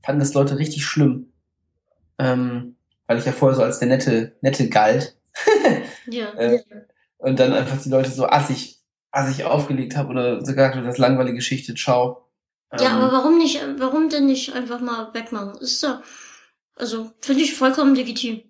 fanden 0.04 0.20
das 0.20 0.34
Leute 0.34 0.58
richtig 0.58 0.86
schlimm. 0.86 1.32
Ähm, 2.20 2.76
weil 3.08 3.18
ich 3.18 3.26
ja 3.26 3.32
vorher 3.32 3.56
so 3.56 3.64
als 3.64 3.80
der 3.80 3.88
nette, 3.88 4.36
nette 4.42 4.70
galt. 4.70 5.18
Ja. 6.08 6.32
Äh, 6.36 6.62
und 7.18 7.40
dann 7.40 7.52
einfach 7.52 7.82
die 7.82 7.90
Leute 7.90 8.12
so 8.12 8.28
assig, 8.28 8.80
assig 9.10 9.44
aufgelegt 9.44 9.96
habe 9.96 10.10
oder 10.10 10.46
sogar 10.46 10.80
das 10.84 11.00
langweilige 11.00 11.38
Geschichte, 11.38 11.74
ciao. 11.74 12.30
ja, 12.80 12.92
Ähm, 12.92 13.02
aber 13.02 13.12
warum 13.12 13.40
nicht, 13.40 13.60
warum 13.80 14.10
denn 14.10 14.28
nicht 14.28 14.54
einfach 14.54 14.80
mal 14.82 15.12
wegmachen? 15.16 15.58
Ist 15.60 15.82
ja, 15.82 16.04
also, 16.76 17.10
finde 17.22 17.42
ich 17.42 17.56
vollkommen 17.56 17.96
legitim. 17.96 18.44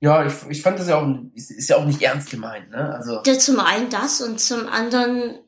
ja, 0.00 0.26
ich, 0.26 0.34
ich 0.48 0.62
fand 0.62 0.80
das 0.80 0.88
ja 0.88 0.96
auch, 1.00 1.06
ist 1.34 1.68
ja 1.68 1.76
auch 1.76 1.84
nicht 1.84 2.02
ernst 2.02 2.30
gemeint, 2.30 2.70
ne? 2.70 2.92
Also, 2.92 3.20
Ja, 3.24 3.38
zum 3.38 3.60
einen 3.60 3.88
das 3.88 4.20
und 4.20 4.40
zum 4.40 4.66
anderen, 4.66 5.38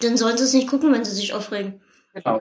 dann 0.00 0.16
sollen 0.16 0.36
sie 0.36 0.44
es 0.44 0.52
nicht 0.52 0.68
gucken, 0.68 0.92
wenn 0.92 1.04
sie 1.04 1.12
sich 1.14 1.32
aufregen. 1.32 1.80
genau. 2.12 2.40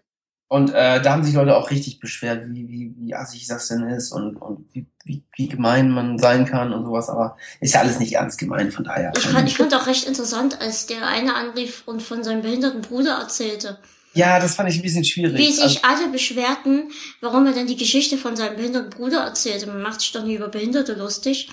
Und 0.50 0.70
äh, 0.70 1.02
da 1.02 1.14
haben 1.14 1.24
sich 1.24 1.34
Leute 1.34 1.58
auch 1.58 1.72
richtig 1.72 2.00
beschwert, 2.00 2.44
wie, 2.50 2.68
wie, 2.70 2.94
wie 2.96 3.16
assig 3.16 3.48
das 3.48 3.70
denn 3.70 3.90
ist 3.90 4.12
und, 4.12 4.36
und 4.36 4.72
wie, 4.72 4.86
wie, 5.04 5.24
wie 5.36 5.48
gemein 5.48 5.90
man 5.90 6.20
sein 6.20 6.46
kann 6.46 6.74
und 6.74 6.86
sowas, 6.86 7.10
aber 7.10 7.38
ist 7.60 7.74
ja 7.74 7.80
alles 7.80 7.98
nicht 7.98 8.14
ernst 8.14 8.38
gemeint, 8.38 8.72
von 8.72 8.84
daher. 8.84 9.14
Ich 9.18 9.26
fand, 9.26 9.50
ich 9.50 9.58
fand 9.58 9.74
auch 9.74 9.88
recht 9.88 10.06
interessant, 10.06 10.62
als 10.62 10.86
der 10.86 11.08
eine 11.08 11.34
anrief 11.34 11.82
und 11.88 12.04
von 12.04 12.24
seinem 12.24 12.44
behinderten 12.44 12.82
Bruder 12.82 13.18
erzählte. 13.20 13.80
ja, 14.14 14.40
das 14.40 14.54
fand 14.54 14.70
ich 14.70 14.76
ein 14.76 14.84
bisschen 14.84 15.04
schwierig. 15.06 15.40
Wie 15.40 15.48
Also, 15.48 15.68
sich 15.68 15.84
alle 15.86 16.10
beschwerten, 16.12 16.92
warum 17.20 17.48
er 17.48 17.54
denn 17.54 17.66
die 17.66 17.78
Geschichte 17.78 18.18
von 18.18 18.36
seinem 18.36 18.56
behinderten 18.56 18.92
Bruder 18.92 19.22
erzählte. 19.22 19.66
Man 19.66 19.82
macht 19.82 20.02
sich 20.02 20.12
doch 20.12 20.24
nie 20.24 20.36
über 20.36 20.50
Behinderte 20.50 20.94
lustig. 20.94 21.50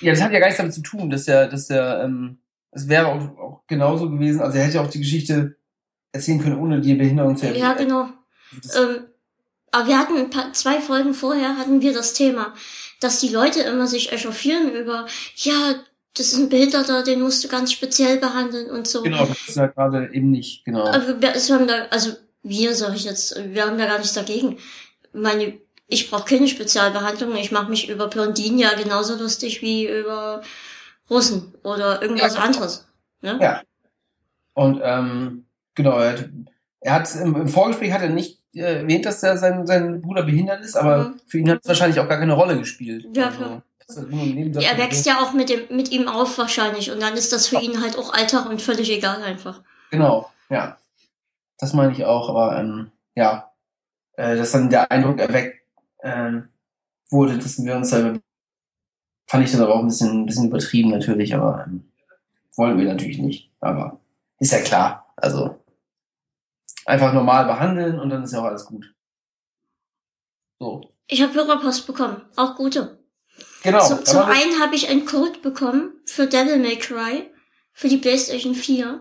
Ja, 0.00 0.10
das 0.12 0.22
hat 0.22 0.32
ja 0.32 0.40
gar 0.40 0.46
nichts 0.46 0.58
damit 0.58 0.74
zu 0.74 0.82
tun, 0.82 1.08
dass 1.08 1.28
er, 1.28 1.46
dass 1.46 1.70
er, 1.70 2.02
ähm, 2.02 2.38
es 2.72 2.88
wäre 2.88 3.06
auch, 3.06 3.38
auch 3.38 3.60
genauso 3.66 4.10
gewesen, 4.10 4.40
also 4.40 4.58
er 4.58 4.64
hätte 4.64 4.76
ja 4.76 4.82
auch 4.82 4.90
die 4.90 5.00
Geschichte 5.00 5.56
erzählen 6.12 6.40
können, 6.40 6.58
ohne 6.58 6.80
die 6.80 6.94
Behinderung 6.94 7.36
zu 7.36 7.46
Ja, 7.46 7.74
genau. 7.74 8.08
Das, 8.62 8.76
Ähm, 8.76 9.04
aber 9.70 9.88
wir 9.88 9.98
hatten 9.98 10.16
ein 10.16 10.30
paar, 10.30 10.52
zwei 10.52 10.80
Folgen 10.80 11.14
vorher 11.14 11.56
hatten 11.56 11.80
wir 11.80 11.92
das 11.92 12.12
Thema, 12.14 12.54
dass 13.00 13.20
die 13.20 13.28
Leute 13.28 13.60
immer 13.60 13.86
sich 13.86 14.12
echauffieren 14.12 14.72
über, 14.72 15.06
ja, 15.36 15.74
das 16.14 16.32
ist 16.32 16.38
ein 16.38 16.48
Behinderter, 16.48 17.04
den 17.04 17.22
musst 17.22 17.44
du 17.44 17.48
ganz 17.48 17.72
speziell 17.72 18.18
behandeln 18.18 18.68
und 18.70 18.88
so. 18.88 19.02
Genau, 19.02 19.26
das 19.26 19.48
ist 19.48 19.56
ja 19.56 19.68
gerade 19.68 20.10
eben 20.12 20.30
nicht, 20.30 20.64
genau. 20.64 20.86
Aber 20.86 21.20
wir, 21.20 21.34
wir 21.34 21.54
haben 21.54 21.68
da, 21.68 21.86
also 21.90 22.12
wir, 22.42 22.74
sag 22.74 22.96
ich 22.96 23.04
jetzt, 23.04 23.36
wir 23.54 23.64
haben 23.64 23.78
da 23.78 23.86
gar 23.86 23.98
nichts 23.98 24.14
dagegen. 24.14 24.58
Meine, 25.12 25.58
ich 25.86 26.10
brauche 26.10 26.24
keine 26.24 26.48
Spezialbehandlung. 26.48 27.36
Ich 27.36 27.52
mache 27.52 27.70
mich 27.70 27.88
über 27.88 28.08
Blondinen 28.08 28.58
ja 28.58 28.74
genauso 28.74 29.16
lustig 29.16 29.60
wie 29.62 29.88
über 29.88 30.42
Russen 31.10 31.54
oder 31.64 32.00
irgendwas 32.02 32.34
Ja. 32.34 32.40
anderes. 32.40 32.86
Ne? 33.22 33.38
Ja. 33.40 33.62
Und 34.54 34.80
ähm, 34.82 35.44
genau, 35.74 35.98
er 35.98 36.12
hat, 36.12 36.28
er 36.80 36.92
hat 36.94 37.14
im, 37.16 37.34
im 37.36 37.48
Vorgespräch 37.48 37.92
hat 37.92 38.02
er 38.02 38.10
nicht 38.10 38.40
äh, 38.54 38.80
erwähnt, 38.80 39.06
dass 39.06 39.22
er 39.22 39.36
sein, 39.36 39.66
sein 39.66 40.00
Bruder 40.00 40.22
behindert 40.22 40.64
ist, 40.64 40.76
aber 40.76 41.08
Mhm. 41.10 41.20
für 41.26 41.38
ihn 41.38 41.50
hat 41.50 41.60
es 41.62 41.68
wahrscheinlich 41.68 42.00
auch 42.00 42.08
gar 42.08 42.18
keine 42.18 42.32
Rolle 42.34 42.58
gespielt. 42.58 43.06
Ja, 43.14 43.26
Also, 43.26 43.38
klar. 43.38 43.62
Er 44.62 44.78
wächst 44.78 45.04
ja 45.04 45.18
auch 45.20 45.32
mit 45.32 45.48
dem, 45.50 45.74
mit 45.76 45.90
ihm 45.90 46.06
auf 46.06 46.38
wahrscheinlich 46.38 46.92
und 46.92 47.00
dann 47.02 47.14
ist 47.14 47.32
das 47.32 47.48
für 47.48 47.60
ihn 47.60 47.80
halt 47.82 47.98
auch 47.98 48.12
Alltag 48.14 48.48
und 48.48 48.62
völlig 48.62 48.88
egal 48.90 49.20
einfach. 49.22 49.62
Genau, 49.90 50.30
ja. 50.48 50.76
Das 51.58 51.72
meine 51.72 51.92
ich 51.92 52.04
auch, 52.04 52.28
aber 52.30 52.56
ähm, 52.58 52.92
ja, 53.16 53.50
äh, 54.12 54.36
dass 54.36 54.52
dann 54.52 54.70
der 54.70 54.90
Eindruck 54.92 55.18
erweckt 55.18 55.60
ähm, 56.02 56.48
wurde, 57.10 57.36
dass 57.38 57.62
wir 57.62 57.74
uns 57.76 57.90
da 57.90 58.14
fand 59.30 59.44
ich 59.44 59.52
dann 59.52 59.62
aber 59.62 59.76
auch 59.76 59.80
ein 59.80 59.86
bisschen, 59.86 60.22
ein 60.22 60.26
bisschen 60.26 60.48
übertrieben 60.48 60.90
natürlich, 60.90 61.36
aber 61.36 61.64
ähm, 61.64 61.88
wollen 62.56 62.76
wir 62.78 62.86
natürlich 62.86 63.18
nicht. 63.18 63.52
Aber 63.60 64.00
ist 64.40 64.50
ja 64.50 64.60
klar. 64.60 65.14
Also 65.14 65.62
einfach 66.84 67.12
normal 67.12 67.44
behandeln 67.44 68.00
und 68.00 68.10
dann 68.10 68.24
ist 68.24 68.32
ja 68.32 68.40
auch 68.40 68.46
alles 68.46 68.64
gut. 68.66 68.92
So. 70.58 70.90
Ich 71.06 71.22
habe 71.22 71.32
Hörerpost 71.32 71.86
bekommen, 71.86 72.22
auch 72.34 72.56
gute. 72.56 72.98
Genau. 73.62 73.86
Zum, 73.86 74.04
zum 74.04 74.22
einen 74.22 74.60
habe 74.60 74.74
ich 74.74 74.88
einen 74.88 75.06
Code 75.06 75.38
bekommen 75.38 75.92
für 76.06 76.26
Devil 76.26 76.58
May 76.58 76.76
Cry 76.76 77.30
für 77.72 77.88
die 77.88 77.98
PlayStation 77.98 78.56
4. 78.56 79.00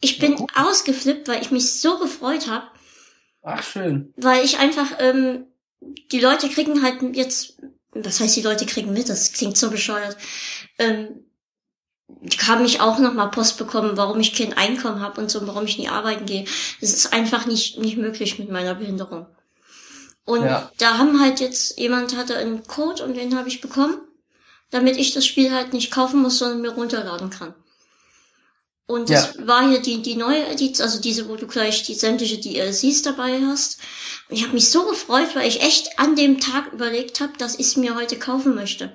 Ich 0.00 0.20
bin 0.20 0.38
Ja, 0.38 0.46
ausgeflippt, 0.54 1.28
weil 1.28 1.42
ich 1.42 1.50
mich 1.50 1.80
so 1.80 1.98
gefreut 1.98 2.48
habe, 2.48 2.66
Ach, 3.42 3.62
schön. 3.62 4.14
weil 4.16 4.42
ich 4.42 4.58
einfach, 4.58 4.90
ähm, 5.00 5.48
die 5.80 6.20
Leute 6.20 6.48
kriegen 6.48 6.82
halt 6.82 7.02
jetzt, 7.14 7.60
was 7.94 8.20
heißt 8.20 8.36
die 8.36 8.42
Leute 8.42 8.66
kriegen 8.66 8.92
mit, 8.92 9.08
das 9.08 9.32
klingt 9.32 9.56
so 9.56 9.70
bescheuert, 9.70 10.16
ähm, 10.78 11.24
haben 12.46 12.62
mich 12.62 12.80
auch 12.80 12.98
nochmal 12.98 13.30
Post 13.30 13.58
bekommen, 13.58 13.96
warum 13.96 14.20
ich 14.20 14.34
kein 14.34 14.52
Einkommen 14.52 15.00
habe 15.00 15.20
und 15.20 15.30
so, 15.30 15.46
warum 15.46 15.64
ich 15.64 15.78
nie 15.78 15.88
arbeiten 15.88 16.26
gehe. 16.26 16.44
Das 16.80 16.92
ist 16.92 17.12
einfach 17.12 17.46
nicht, 17.46 17.78
nicht 17.78 17.96
möglich 17.96 18.38
mit 18.38 18.50
meiner 18.50 18.74
Behinderung. 18.74 19.26
Und 20.24 20.42
Ja. 20.44 20.70
da 20.78 20.98
haben 20.98 21.20
halt 21.20 21.40
jetzt, 21.40 21.78
jemand 21.78 22.16
hatte 22.16 22.36
einen 22.36 22.66
Code 22.66 23.04
und 23.04 23.14
den 23.16 23.36
habe 23.36 23.48
ich 23.48 23.60
bekommen, 23.60 23.96
damit 24.70 24.96
ich 24.96 25.12
das 25.14 25.26
Spiel 25.26 25.52
halt 25.52 25.72
nicht 25.72 25.90
kaufen 25.90 26.22
muss, 26.22 26.38
sondern 26.38 26.60
mir 26.60 26.70
runterladen 26.70 27.30
kann. 27.30 27.54
Und 28.86 29.08
das 29.08 29.46
war 29.46 29.68
hier 29.68 29.80
die, 29.80 30.02
die 30.02 30.16
neue 30.16 30.46
Edition, 30.48 30.84
also 30.84 31.00
diese, 31.00 31.28
wo 31.28 31.36
du 31.36 31.46
gleich 31.46 31.82
die 31.84 31.94
sämtliche 31.94 32.38
DLCs 32.38 33.02
dabei 33.02 33.40
hast. 33.46 33.80
Und 34.28 34.36
ich 34.36 34.42
habe 34.42 34.54
mich 34.54 34.70
so 34.70 34.86
gefreut, 34.86 35.34
weil 35.34 35.48
ich 35.48 35.62
echt 35.62 35.98
an 35.98 36.16
dem 36.16 36.40
Tag 36.40 36.72
überlegt 36.72 37.20
habe, 37.20 37.32
dass 37.38 37.54
ich 37.54 37.66
es 37.66 37.76
mir 37.76 37.94
heute 37.94 38.18
kaufen 38.18 38.54
möchte. 38.54 38.92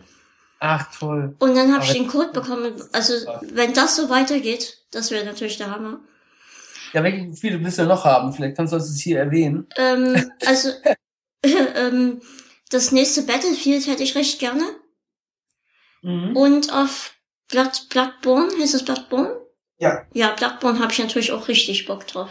Ach, 0.59 0.85
toll. 0.97 1.35
Und 1.39 1.55
dann 1.55 1.73
habe 1.73 1.85
ich 1.85 1.93
den 1.93 2.07
Code 2.07 2.31
bekommen. 2.31 2.73
Also, 2.91 3.13
wenn 3.41 3.73
das 3.73 3.95
so 3.95 4.09
weitergeht, 4.09 4.79
das 4.91 5.11
wäre 5.11 5.25
natürlich 5.25 5.57
der 5.57 5.71
Hammer. 5.71 5.99
Ja, 6.93 7.03
welche 7.03 7.35
Spiele 7.35 7.63
willst 7.63 7.79
du 7.79 7.85
noch 7.85 8.05
haben? 8.05 8.33
Vielleicht 8.33 8.57
kannst 8.57 8.73
du 8.73 8.77
das 8.77 8.97
hier 8.97 9.19
erwähnen. 9.19 9.67
Ähm, 9.77 10.31
also, 10.45 10.69
ähm, 11.43 12.21
das 12.69 12.91
nächste 12.91 13.23
Battlefield 13.23 13.87
hätte 13.87 14.03
ich 14.03 14.15
recht 14.15 14.39
gerne. 14.39 14.63
Mhm. 16.01 16.35
Und 16.35 16.73
auf 16.73 17.13
Blood, 17.49 17.87
Bloodborne, 17.89 18.51
heißt 18.59 18.73
das 18.73 18.85
Bloodborne? 18.85 19.46
Ja. 19.79 20.05
Ja, 20.13 20.31
Bloodborne 20.31 20.79
habe 20.79 20.91
ich 20.91 20.99
natürlich 20.99 21.31
auch 21.31 21.47
richtig 21.47 21.85
Bock 21.85 22.07
drauf. 22.07 22.29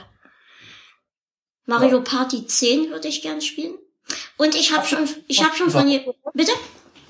Mario 1.66 2.00
Party 2.00 2.46
10 2.46 2.90
würde 2.90 3.08
ich 3.08 3.22
gern 3.22 3.40
spielen. 3.40 3.74
Und 4.36 4.54
ich 4.54 4.72
habe 4.76 4.86
schon, 4.86 5.08
ich 5.26 5.42
habe 5.44 5.56
schon 5.56 5.70
von 5.70 5.88
je, 5.88 6.00
bitte? 6.34 6.52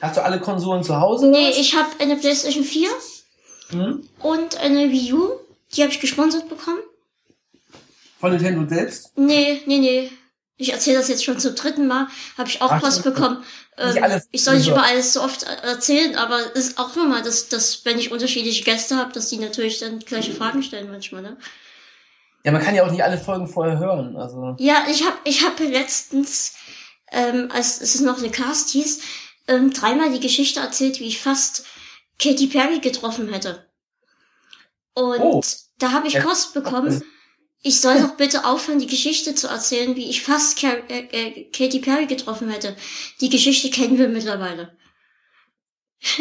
Hast 0.01 0.17
du 0.17 0.25
alle 0.25 0.41
Konsolen 0.41 0.83
zu 0.83 0.99
Hause? 0.99 1.27
Nee, 1.29 1.51
was? 1.51 1.59
ich 1.59 1.75
habe 1.75 1.89
eine 1.99 2.17
PlayStation 2.17 2.65
4 2.65 2.89
Mhm. 3.73 4.09
und 4.21 4.57
eine 4.59 4.91
Wii 4.93 5.13
U. 5.15 5.31
Die 5.75 5.83
habe 5.83 5.91
ich 5.93 5.99
gesponsert 6.01 6.49
bekommen. 6.49 6.79
Von 8.21 8.31
Nintendo 8.31 8.67
selbst? 8.73 9.11
Nee, 9.19 9.61
nee, 9.67 9.79
nee. 9.79 10.11
Ich 10.57 10.73
erzähle 10.73 10.99
das 10.99 11.09
jetzt 11.09 11.25
schon 11.25 11.39
zum 11.41 11.55
dritten 11.57 11.87
Mal. 11.89 12.07
Habe 12.39 12.49
ich 12.49 12.63
auch 12.63 12.71
Ach, 12.71 12.81
Post 12.81 13.03
so. 13.03 13.11
bekommen. 13.11 13.43
Ähm, 13.79 14.23
ich 14.31 14.43
soll 14.43 14.57
nicht 14.57 14.69
über 14.69 14.83
alles 14.83 15.13
so 15.13 15.23
oft 15.23 15.43
äh, 15.43 15.67
erzählen, 15.67 16.17
aber 16.17 16.39
es 16.55 16.69
ist 16.69 16.79
auch 16.79 16.97
nochmal, 16.97 17.23
dass, 17.23 17.49
dass 17.49 17.85
wenn 17.85 17.99
ich 17.99 18.11
unterschiedliche 18.11 18.65
Gäste 18.65 18.97
habe, 18.97 19.13
dass 19.13 19.29
die 19.29 19.37
natürlich 19.37 19.79
dann 19.81 19.99
gleiche 20.01 20.33
Fragen 20.33 20.63
stellen 20.63 20.91
manchmal. 20.91 21.23
Ne? 21.23 21.37
Ja, 22.45 22.53
man 22.53 22.63
kann 22.63 22.75
ja 22.75 22.87
auch 22.87 22.91
nicht 22.91 23.05
alle 23.05 23.19
Folgen 23.19 23.49
vorher 23.49 23.79
hören. 23.79 24.17
Also. 24.17 24.57
Ja, 24.59 24.87
ich 24.89 25.05
habe 25.05 25.17
ich 25.25 25.45
hab 25.45 25.59
letztens, 25.61 26.55
ähm, 27.13 27.51
als 27.53 27.81
es 27.81 28.01
noch 28.01 28.19
eine 28.19 28.31
Cast 28.31 28.71
hieß, 28.71 29.01
ähm, 29.49 29.73
dreimal 29.73 30.11
die 30.11 30.21
Geschichte 30.21 30.61
erzählt, 30.61 30.99
wie 31.01 31.09
ich 31.09 31.21
fast 31.21 31.67
Katy 32.19 32.47
Perry 32.47 32.79
getroffen 32.79 33.33
hätte. 33.33 33.67
Und 34.95 35.21
Oh. 35.21 35.43
da 35.79 35.93
habe 35.93 36.07
ich 36.07 36.15
Ja. 36.15 36.23
Post 36.23 36.55
bekommen. 36.55 37.03
Ich 37.67 37.81
soll 37.81 38.01
doch 38.01 38.17
bitte 38.17 38.45
aufhören, 38.45 38.79
die 38.79 38.87
Geschichte 38.87 39.35
zu 39.35 39.49
erzählen, 39.49 39.97
wie 39.97 40.09
ich 40.09 40.23
fast 40.23 40.57
Car 40.57 40.89
äh, 40.89 41.09
äh, 41.11 41.51
Katy 41.51 41.81
Perry 41.81 42.07
getroffen 42.07 42.49
hätte. 42.49 42.77
Die 43.21 43.29
Geschichte 43.29 43.71
kennen 43.71 43.99
wir 43.99 44.09
mittlerweile. 44.09 44.77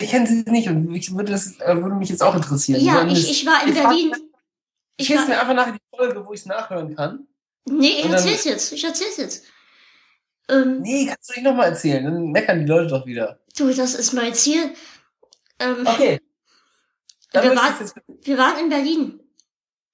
Ich 0.00 0.10
kenne 0.10 0.26
sie 0.26 0.42
nicht 0.50 0.68
und 0.68 0.92
ich 0.94 1.14
würde, 1.14 1.32
das, 1.32 1.58
äh, 1.60 1.76
würde 1.76 1.94
mich 1.94 2.10
jetzt 2.10 2.22
auch 2.22 2.34
interessieren. 2.34 2.84
Ja, 2.84 3.06
ich, 3.06 3.30
ich 3.30 3.46
war 3.46 3.66
in 3.66 3.72
Berlin. 3.72 4.12
Ich 4.96 5.08
Ich 5.08 5.08
lese 5.08 5.22
mir 5.28 5.36
war, 5.36 5.40
einfach 5.42 5.54
nachher 5.54 5.72
die 5.72 5.96
Folge, 5.96 6.26
wo 6.26 6.32
ich 6.32 6.40
es 6.40 6.46
nachhören 6.46 6.94
kann. 6.94 7.26
nee, 7.70 8.00
ich 8.00 8.04
erzähl's 8.04 8.44
jetzt. 8.44 8.72
Ich 8.72 8.84
erzähl's 8.84 9.16
jetzt. 9.16 9.44
Ähm, 10.48 10.82
Nee, 10.82 11.06
kannst 11.06 11.30
du 11.30 11.34
nicht 11.34 11.44
nochmal 11.44 11.70
erzählen. 11.70 12.04
Dann 12.04 12.26
meckern 12.32 12.60
die 12.60 12.66
Leute 12.66 12.88
doch 12.88 13.06
wieder. 13.06 13.40
du, 13.56 13.72
das 13.72 13.94
ist 13.94 14.12
mein 14.12 14.34
Ziel. 14.34 14.74
Ähm, 15.58 15.86
Okay. 15.86 16.20
Wir 17.32 17.54
jetzt, 17.80 17.94
Wir 18.22 18.36
waren 18.36 18.58
in 18.58 18.68
Berlin. 18.68 19.23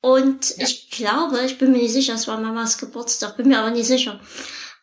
Und 0.00 0.56
Ja. 0.56 0.64
ich 0.64 0.90
glaube, 0.90 1.40
ich 1.44 1.58
bin 1.58 1.72
mir 1.72 1.78
nicht 1.78 1.92
sicher, 1.92 2.14
es 2.14 2.26
war 2.26 2.40
Mamas 2.40 2.78
Geburtstag, 2.78 3.36
bin 3.36 3.48
mir 3.48 3.58
aber 3.58 3.70
nicht 3.70 3.86
sicher. 3.86 4.20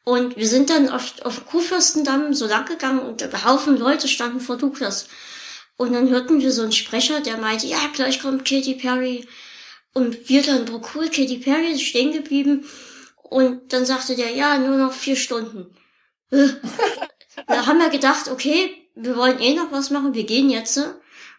Und 0.04 0.38
wir 0.38 0.48
sind 0.48 0.70
dann 0.70 0.90
auf, 0.90 1.20
auf 1.24 1.46
Kurfürstendamm 1.46 2.34
so 2.34 2.46
lang 2.48 2.66
gegangen 2.66 3.00
und 3.00 3.22
ein 3.22 3.46
Haufen 3.46 3.78
Leute 3.78 4.08
standen 4.08 4.40
vor 4.40 4.58
Douglas. 4.58 5.08
Und 5.76 5.94
dann 5.94 6.10
hörten 6.10 6.40
wir 6.40 6.52
so 6.52 6.62
einen 6.64 6.72
Sprecher, 6.72 7.22
der 7.22 7.38
meinte, 7.38 7.68
ja, 7.68 7.80
gleich 7.94 8.22
kommt 8.22 8.46
Katy 8.46 8.76
Perry. 8.76 9.28
Und 9.94 10.30
wir 10.30 10.44
dann, 10.44 10.66
boah, 10.66 10.82
cool, 10.96 11.08
Katy 11.10 11.40
Perry 11.40 11.72
ist 11.74 11.82
stehen 11.82 12.14
geblieben. 12.14 12.66
Und 13.24 13.74
dann 13.74 13.86
sagte 13.86 14.16
der, 14.16 14.32
ja, 14.32 14.58
nur 14.58 14.78
noch 14.78 14.94
vier 14.94 15.16
Stunden. 15.16 15.76
Da 17.46 17.68
haben 17.68 17.78
wir 17.78 17.90
gedacht, 17.90 18.30
okay, 18.30 18.90
wir 18.96 19.16
wollen 19.16 19.40
eh 19.40 19.54
noch 19.54 19.72
was 19.72 19.92
machen, 19.92 20.16
wir 20.16 20.24
gehen 20.26 20.50
jetzt. 20.50 20.80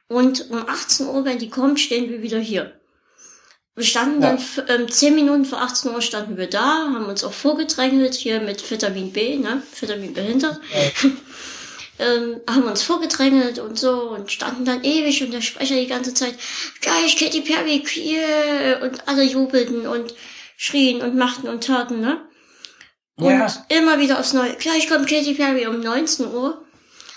Und 0.06 0.48
um 0.50 0.68
18 0.68 1.06
Uhr, 1.06 1.24
wenn 1.24 1.38
die 1.38 1.50
kommt, 1.50 1.80
stehen 1.80 2.08
wir 2.08 2.22
wieder 2.22 2.38
hier. 2.38 2.77
Wir 3.78 3.84
standen 3.86 4.20
Ja. 4.22 4.36
dann, 4.66 4.80
ähm, 4.82 4.90
10 4.90 5.14
Minuten 5.14 5.44
vor 5.44 5.62
18 5.62 5.92
Uhr 5.94 6.02
standen 6.02 6.36
wir 6.36 6.50
da, 6.50 6.88
haben 6.92 7.06
uns 7.06 7.22
auch 7.22 7.32
vorgedrängelt, 7.32 8.12
hier 8.14 8.40
mit 8.40 8.68
Vitamin 8.68 9.12
B, 9.12 9.36
ne, 9.36 9.62
Vitamin 9.80 10.12
behindert, 10.14 10.60
ähm, 12.00 12.40
haben 12.48 12.64
uns 12.64 12.82
vorgedrängelt 12.82 13.60
und 13.60 13.78
so 13.78 14.10
und 14.10 14.32
standen 14.32 14.64
dann 14.64 14.82
ewig 14.82 15.22
und 15.22 15.32
der 15.32 15.42
Sprecher 15.42 15.76
die 15.76 15.86
ganze 15.86 16.12
Zeit, 16.12 16.34
gleich 16.80 17.16
Katy 17.16 17.40
Perry, 17.42 17.80
queer, 17.84 18.80
und 18.82 19.06
alle 19.06 19.22
jubelten 19.22 19.86
und 19.86 20.12
schrien 20.56 21.00
und 21.02 21.14
machten 21.16 21.46
und 21.48 21.62
taten, 21.64 22.00
ne? 22.00 22.20
Und 23.16 23.30
Ja. 23.30 23.46
immer 23.68 23.98
wieder 24.00 24.18
aufs 24.18 24.32
Neue. 24.32 24.54
Gleich 24.54 24.88
kommt 24.88 25.08
Katy 25.08 25.34
Perry 25.34 25.66
um 25.68 25.80
19 25.80 26.32
Uhr. 26.32 26.64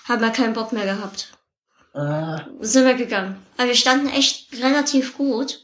Haben 0.05 0.21
wir 0.21 0.29
keinen 0.31 0.53
Bock 0.53 0.71
mehr 0.73 0.85
gehabt. 0.85 1.29
Ah, 1.93 2.41
Sind 2.59 2.85
wir 2.85 2.93
gegangen. 2.95 3.37
Aber 3.57 3.67
wir 3.67 3.75
standen 3.75 4.09
echt 4.09 4.47
relativ 4.61 5.15
gut, 5.17 5.59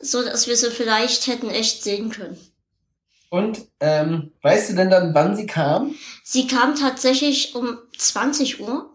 so 0.00 0.22
dass 0.22 0.46
wir 0.46 0.56
sie 0.56 0.70
vielleicht 0.70 1.26
hätten 1.26 1.50
echt 1.50 1.82
sehen 1.82 2.10
können. 2.10 2.38
und 3.30 3.60
ähm, 3.80 4.32
weißt 4.42 4.70
du 4.70 4.74
denn 4.76 4.90
dann, 4.90 5.14
wann 5.14 5.36
sie 5.36 5.46
kam? 5.46 5.94
Sie 6.24 6.46
kam 6.46 6.74
tatsächlich 6.76 7.54
um 7.54 7.78
20 7.96 8.60
Uhr 8.60 8.90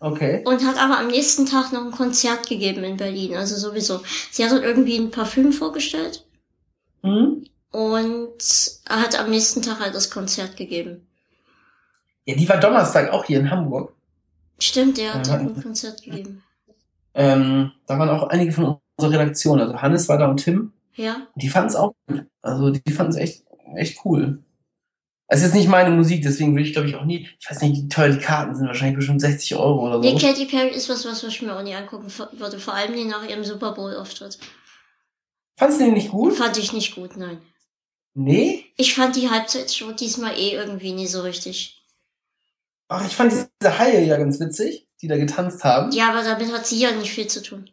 Okay. 0.00 0.42
und 0.46 0.64
hat 0.64 0.76
aber 0.78 0.98
am 0.98 1.08
nächsten 1.08 1.44
Tag 1.46 1.72
noch 1.72 1.84
ein 1.84 1.90
Konzert 1.90 2.48
gegeben 2.48 2.84
in 2.84 2.96
Berlin. 2.96 3.34
Also 3.34 3.56
sowieso. 3.56 4.00
Sie 4.30 4.44
hat 4.44 4.52
dort 4.52 4.62
irgendwie 4.62 4.96
ein 4.96 5.10
Parfüm 5.10 5.52
vorgestellt 5.52 6.24
Hm? 7.02 7.44
und 7.72 8.38
hat 8.88 9.18
am 9.18 9.30
nächsten 9.30 9.60
Tag 9.62 9.80
halt 9.80 9.94
das 9.96 10.10
Konzert 10.10 10.56
gegeben. 10.56 11.08
Ja, 12.26 12.36
die 12.36 12.48
war 12.48 12.58
Donnerstag 12.60 13.10
auch 13.10 13.24
hier 13.24 13.40
in 13.40 13.50
Hamburg. 13.50 13.92
Stimmt, 14.60 14.98
der 14.98 15.14
hat 15.14 15.26
Ja. 15.26 15.34
ein 15.34 15.60
Konzert 15.60 16.02
gegeben. 16.02 16.42
Ähm, 17.14 17.72
da 17.86 17.98
waren 17.98 18.10
auch 18.10 18.28
einige 18.28 18.52
von 18.52 18.78
unserer 18.98 19.20
Redaktion. 19.20 19.60
Also 19.60 19.80
Hannes 19.80 20.08
war 20.08 20.18
da 20.18 20.28
und 20.28 20.38
Tim. 20.38 20.72
Ja. 20.94 21.26
Die 21.36 21.48
fanden 21.48 21.68
es 21.68 21.76
auch 21.76 21.94
gut. 22.06 22.26
Also 22.42 22.70
die 22.70 22.92
fanden 22.92 23.12
es 23.12 23.18
echt, 23.18 23.44
echt 23.74 24.04
cool. 24.04 24.42
Es 25.30 25.40
ist 25.40 25.46
jetzt 25.46 25.54
nicht 25.54 25.68
meine 25.68 25.94
Musik, 25.94 26.22
deswegen 26.22 26.56
will 26.56 26.64
ich 26.64 26.72
glaube 26.72 26.88
ich 26.88 26.96
auch 26.96 27.04
nie, 27.04 27.28
ich 27.38 27.50
weiß 27.50 27.60
nicht, 27.60 27.76
wie 27.76 27.88
teuer 27.88 28.08
die 28.08 28.18
Karten 28.18 28.54
sind, 28.54 28.66
wahrscheinlich 28.66 28.96
bestimmt 28.96 29.20
60 29.20 29.56
Euro 29.56 29.86
oder 29.86 29.96
so. 29.96 30.00
Nee, 30.00 30.18
Katy 30.18 30.46
Perry 30.46 30.70
ist 30.70 30.88
was, 30.88 31.04
was 31.04 31.22
ich 31.22 31.42
mir 31.42 31.54
auch 31.54 31.62
nie 31.62 31.74
angucken 31.74 32.10
würde, 32.32 32.58
vor 32.58 32.72
allem 32.72 32.94
nie 32.94 33.04
nach 33.04 33.28
ihrem 33.28 33.44
Super 33.44 33.72
Bowl-Auftritt. 33.72 34.38
Fandest 35.56 35.80
du 35.80 35.84
den 35.84 35.94
nicht 35.94 36.10
gut? 36.10 36.34
Fand 36.34 36.56
ich 36.56 36.72
nicht 36.72 36.94
gut, 36.94 37.16
nein. 37.18 37.38
Nee? 38.14 38.64
Ich 38.76 38.94
fand 38.94 39.16
die 39.16 39.28
Halbzeitshow 39.28 39.92
diesmal 39.92 40.32
eh 40.38 40.52
irgendwie 40.52 40.92
nie 40.92 41.06
so 41.06 41.20
richtig. 41.20 41.84
Ach, 42.88 43.06
ich 43.06 43.14
fand 43.14 43.32
diese 43.32 43.78
Haie 43.78 44.04
ja 44.04 44.16
ganz 44.16 44.40
witzig, 44.40 44.86
die 45.02 45.08
da 45.08 45.18
getanzt 45.18 45.62
haben. 45.62 45.92
Ja, 45.92 46.08
aber 46.08 46.22
damit 46.22 46.50
hat 46.52 46.66
sie 46.66 46.80
ja 46.80 46.90
nicht 46.92 47.10
viel 47.10 47.26
zu 47.26 47.42
tun. 47.42 47.70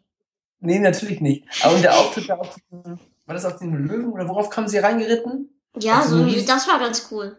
Nee, 0.60 0.78
natürlich 0.78 1.20
nicht. 1.20 1.44
Aber 1.62 1.78
der 1.78 1.96
Auftritt 1.96 2.28
da 2.28 2.36
auf 2.36 2.54
diesen, 2.54 2.98
war 3.26 3.34
das 3.34 3.44
auf 3.44 3.58
den 3.58 3.74
Löwen 3.86 4.12
oder 4.12 4.28
worauf 4.28 4.50
kamen 4.50 4.68
sie 4.68 4.78
reingeritten? 4.78 5.50
Ja, 5.78 6.02
so, 6.02 6.24
das 6.24 6.66
war 6.68 6.78
ganz 6.78 7.08
cool. 7.10 7.36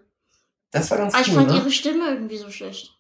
Das 0.72 0.92
war 0.92 0.98
ganz 1.00 1.14
Aber 1.14 1.22
ich 1.24 1.30
cool, 1.30 1.36
fand 1.36 1.50
ne? 1.52 1.58
ihre 1.58 1.72
Stimme 1.72 2.10
irgendwie 2.10 2.38
so 2.38 2.52
schlecht. 2.52 2.94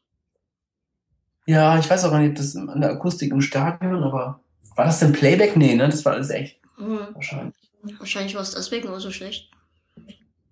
Ja, 1.46 1.78
ich 1.80 1.90
weiß 1.90 2.04
auch 2.06 2.12
gar 2.12 2.20
nicht, 2.20 2.32
ob 2.32 2.36
das 2.38 2.56
an 2.56 2.82
der 2.82 2.92
Akustik 2.92 3.32
im 3.32 3.42
Stadion, 3.42 4.04
aber 4.04 4.42
war 4.76 4.86
das 4.86 5.00
denn 5.00 5.14
Playback? 5.14 5.56
Nee, 5.56 5.76
ne? 5.76 5.88
Das 5.88 6.04
war 6.04 6.14
alles 6.14 6.30
echt. 6.30 6.60
Hm. 6.78 7.00
Wahrscheinlich. 7.14 7.56
Wahrscheinlich 8.00 8.36
war 8.36 8.42
es 8.42 8.52
deswegen 8.52 8.90
auch 8.90 9.00
so 9.00 9.12
schlecht. 9.12 9.50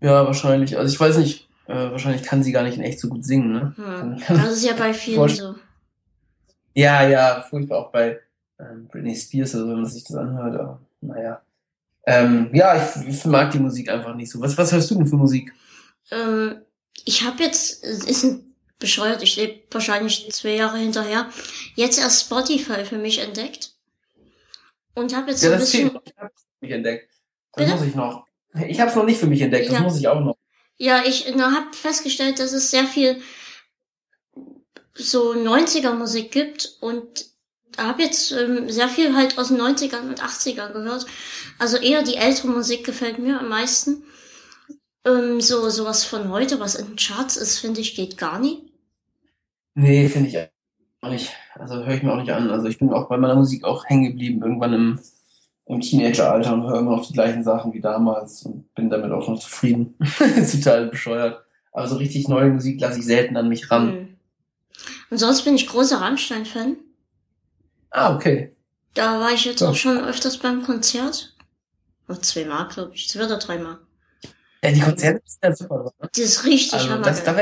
Ja, 0.02 0.26
wahrscheinlich. 0.26 0.78
Also 0.78 0.94
ich 0.94 1.00
weiß 1.00 1.18
nicht. 1.18 1.48
Äh, 1.68 1.92
wahrscheinlich 1.92 2.22
kann 2.24 2.44
sie 2.44 2.52
gar 2.52 2.62
nicht 2.64 2.78
in 2.78 2.84
echt 2.84 3.00
so 3.00 3.10
gut 3.10 3.26
singen, 3.26 3.52
ne? 3.52 3.74
Hm. 3.76 4.20
Kann- 4.20 4.38
Das 4.38 4.52
ist 4.58 4.64
ja 4.66 4.74
bei 4.74 4.94
vielen 4.94 5.28
so. 5.30 5.56
Ja, 6.76 7.08
ja, 7.08 7.42
furchtbar 7.50 7.80
auch 7.80 7.92
bei 7.92 8.20
ähm, 8.60 8.88
Britney 8.88 9.16
Spears 9.16 9.56
oder 9.56 9.64
so, 9.64 9.70
wenn 9.70 9.82
man 9.82 9.86
sich 9.90 10.04
das 10.04 10.16
anhört. 10.16 10.56
Aber, 10.60 10.82
naja. 11.02 11.42
Ähm, 12.08 12.50
ja, 12.54 12.76
ich, 12.78 13.08
ich 13.08 13.26
mag 13.26 13.52
die 13.52 13.60
Musik 13.60 13.90
einfach 13.90 14.16
nicht 14.16 14.32
so. 14.32 14.40
Was, 14.40 14.58
was 14.58 14.72
hörst 14.72 14.92
du 14.92 14.96
denn 14.96 15.08
für 15.08 15.18
Musik? 15.18 15.52
Ähm, 16.12 16.62
ich 17.04 17.24
habe 17.24 17.44
jetzt, 17.44 17.84
es 17.84 18.04
ist 18.06 18.24
ein 18.24 18.56
bescheuert, 18.78 19.24
ich 19.24 19.38
lebe 19.38 19.62
wahrscheinlich 19.72 20.30
zwei 20.32 20.56
Jahre 20.56 20.78
hinterher, 20.78 21.30
jetzt 21.76 21.98
erst 21.98 22.26
Spotify 22.26 22.84
für 22.86 22.98
mich 22.98 23.20
entdeckt. 23.20 23.72
Und 24.94 25.16
habe 25.16 25.32
jetzt 25.32 25.42
so 25.42 25.48
Ja, 25.48 25.54
ein 25.54 25.60
das 25.60 25.72
bisschen, 25.72 25.92
fehlt. 25.92 26.02
Ich 26.06 26.14
hab's 26.18 26.46
nicht 26.62 26.72
entdeckt. 26.72 27.10
Das 27.54 27.66
Bitte? 27.66 27.78
muss 27.78 27.88
ich 27.88 27.96
noch. 27.96 28.28
Ich 28.68 28.80
hab's 28.80 28.96
noch 28.96 29.06
nicht 29.06 29.20
für 29.20 29.28
mich 29.28 29.42
entdeckt. 29.42 29.68
Das 29.68 29.76
Ja. 29.76 29.82
muss 29.82 29.98
ich 29.98 30.08
auch 30.08 30.20
noch. 30.22 30.38
ja, 30.78 31.04
ich 31.06 31.28
habe 31.34 31.74
festgestellt, 31.74 32.40
dass 32.40 32.54
es 32.54 32.70
sehr 32.72 32.86
viel 32.86 33.22
so 34.94 35.34
90er 35.34 35.94
Musik 35.94 36.32
gibt 36.32 36.78
und 36.80 37.26
habe 37.78 38.04
jetzt 38.04 38.32
ähm, 38.32 38.70
sehr 38.70 38.90
viel 38.90 39.16
halt 39.16 39.38
aus 39.38 39.50
den 39.50 39.60
90ern 39.60 40.10
und 40.10 40.22
80ern 40.22 40.74
gehört. 40.74 41.06
Also 41.60 41.78
eher 41.78 42.04
die 42.04 42.16
ältere 42.16 42.48
Musik 42.48 42.86
gefällt 42.86 43.20
mir 43.20 43.40
am 43.40 43.50
meisten. 43.50 44.04
Ähm, 45.06 45.42
so 45.42 45.70
sowas 45.70 46.04
von 46.04 46.30
heute, 46.30 46.60
was 46.60 46.76
in 46.76 46.88
den 46.88 46.96
Charts 46.96 47.38
ist, 47.38 47.60
finde 47.60 47.82
ich, 47.82 47.96
geht 47.96 48.18
gar 48.18 48.40
nie. 48.40 48.72
Nee, 49.76 50.10
finde 50.10 50.30
ich 50.30 50.38
auch 51.02 51.10
nicht. 51.10 51.32
Also 51.54 51.76
höre 51.76 51.96
ich 51.96 52.04
mir 52.04 52.14
auch 52.14 52.20
nicht 52.20 52.32
an. 52.32 52.50
Also 52.50 52.68
ich 52.68 52.80
bin 52.80 52.92
auch 52.92 53.08
bei 53.08 53.18
meiner 53.18 53.36
Musik 53.36 53.64
auch 53.64 53.86
hängen 53.86 54.06
geblieben, 54.06 54.42
irgendwann 54.42 54.74
im, 54.74 55.00
im 55.68 55.82
Teenageralter 55.82 56.54
und 56.54 56.64
höre 56.64 56.80
immer 56.80 56.96
noch 56.98 57.06
die 57.06 57.14
gleichen 57.14 57.44
Sachen 57.44 57.74
wie 57.74 57.82
damals 57.82 58.44
und 58.44 58.74
bin 58.74 58.90
damit 58.90 59.12
auch 59.12 59.28
noch 59.28 59.40
zufrieden. 59.40 59.96
ist 60.38 60.52
total 60.64 60.88
bescheuert. 60.88 61.44
Aber 61.72 61.88
so 61.88 61.98
richtig 61.98 62.28
neue 62.28 62.52
Musik 62.52 62.80
lasse 62.80 63.00
ich 63.00 63.06
selten 63.06 63.38
an 63.38 63.50
mich 63.50 63.70
ran. 63.70 63.92
Hm. 63.92 64.08
Und 65.10 65.18
sonst 65.18 65.44
bin 65.44 65.56
ich 65.56 65.68
großer 65.68 65.98
Rammstein-Fan. 65.98 66.78
Ah, 67.96 68.14
okay. 68.14 68.54
Da 68.94 69.20
war 69.22 69.32
ich 69.32 69.46
jetzt 69.46 69.62
Ja. 69.62 69.70
auch 69.70 69.76
schon 69.76 69.98
öfters 69.98 70.38
beim 70.38 70.64
Konzert. 70.64 71.34
Oh, 72.10 72.16
zweimal, 72.16 72.68
glaube 72.68 72.94
ich. 72.94 73.08
Zwei 73.08 73.26
oder 73.26 73.38
dreimal. 73.40 73.80
Ja, 74.62 74.72
die 74.72 74.82
Konzerte 74.82 75.22
sind 75.26 75.44
ja 75.44 75.56
super. 75.56 75.84
Ne? 75.84 76.10
Das 76.14 76.18
ist 76.18 76.46
richtig 76.46 76.74
Also 76.74 76.98
das, 77.02 77.24
da. 77.24 77.42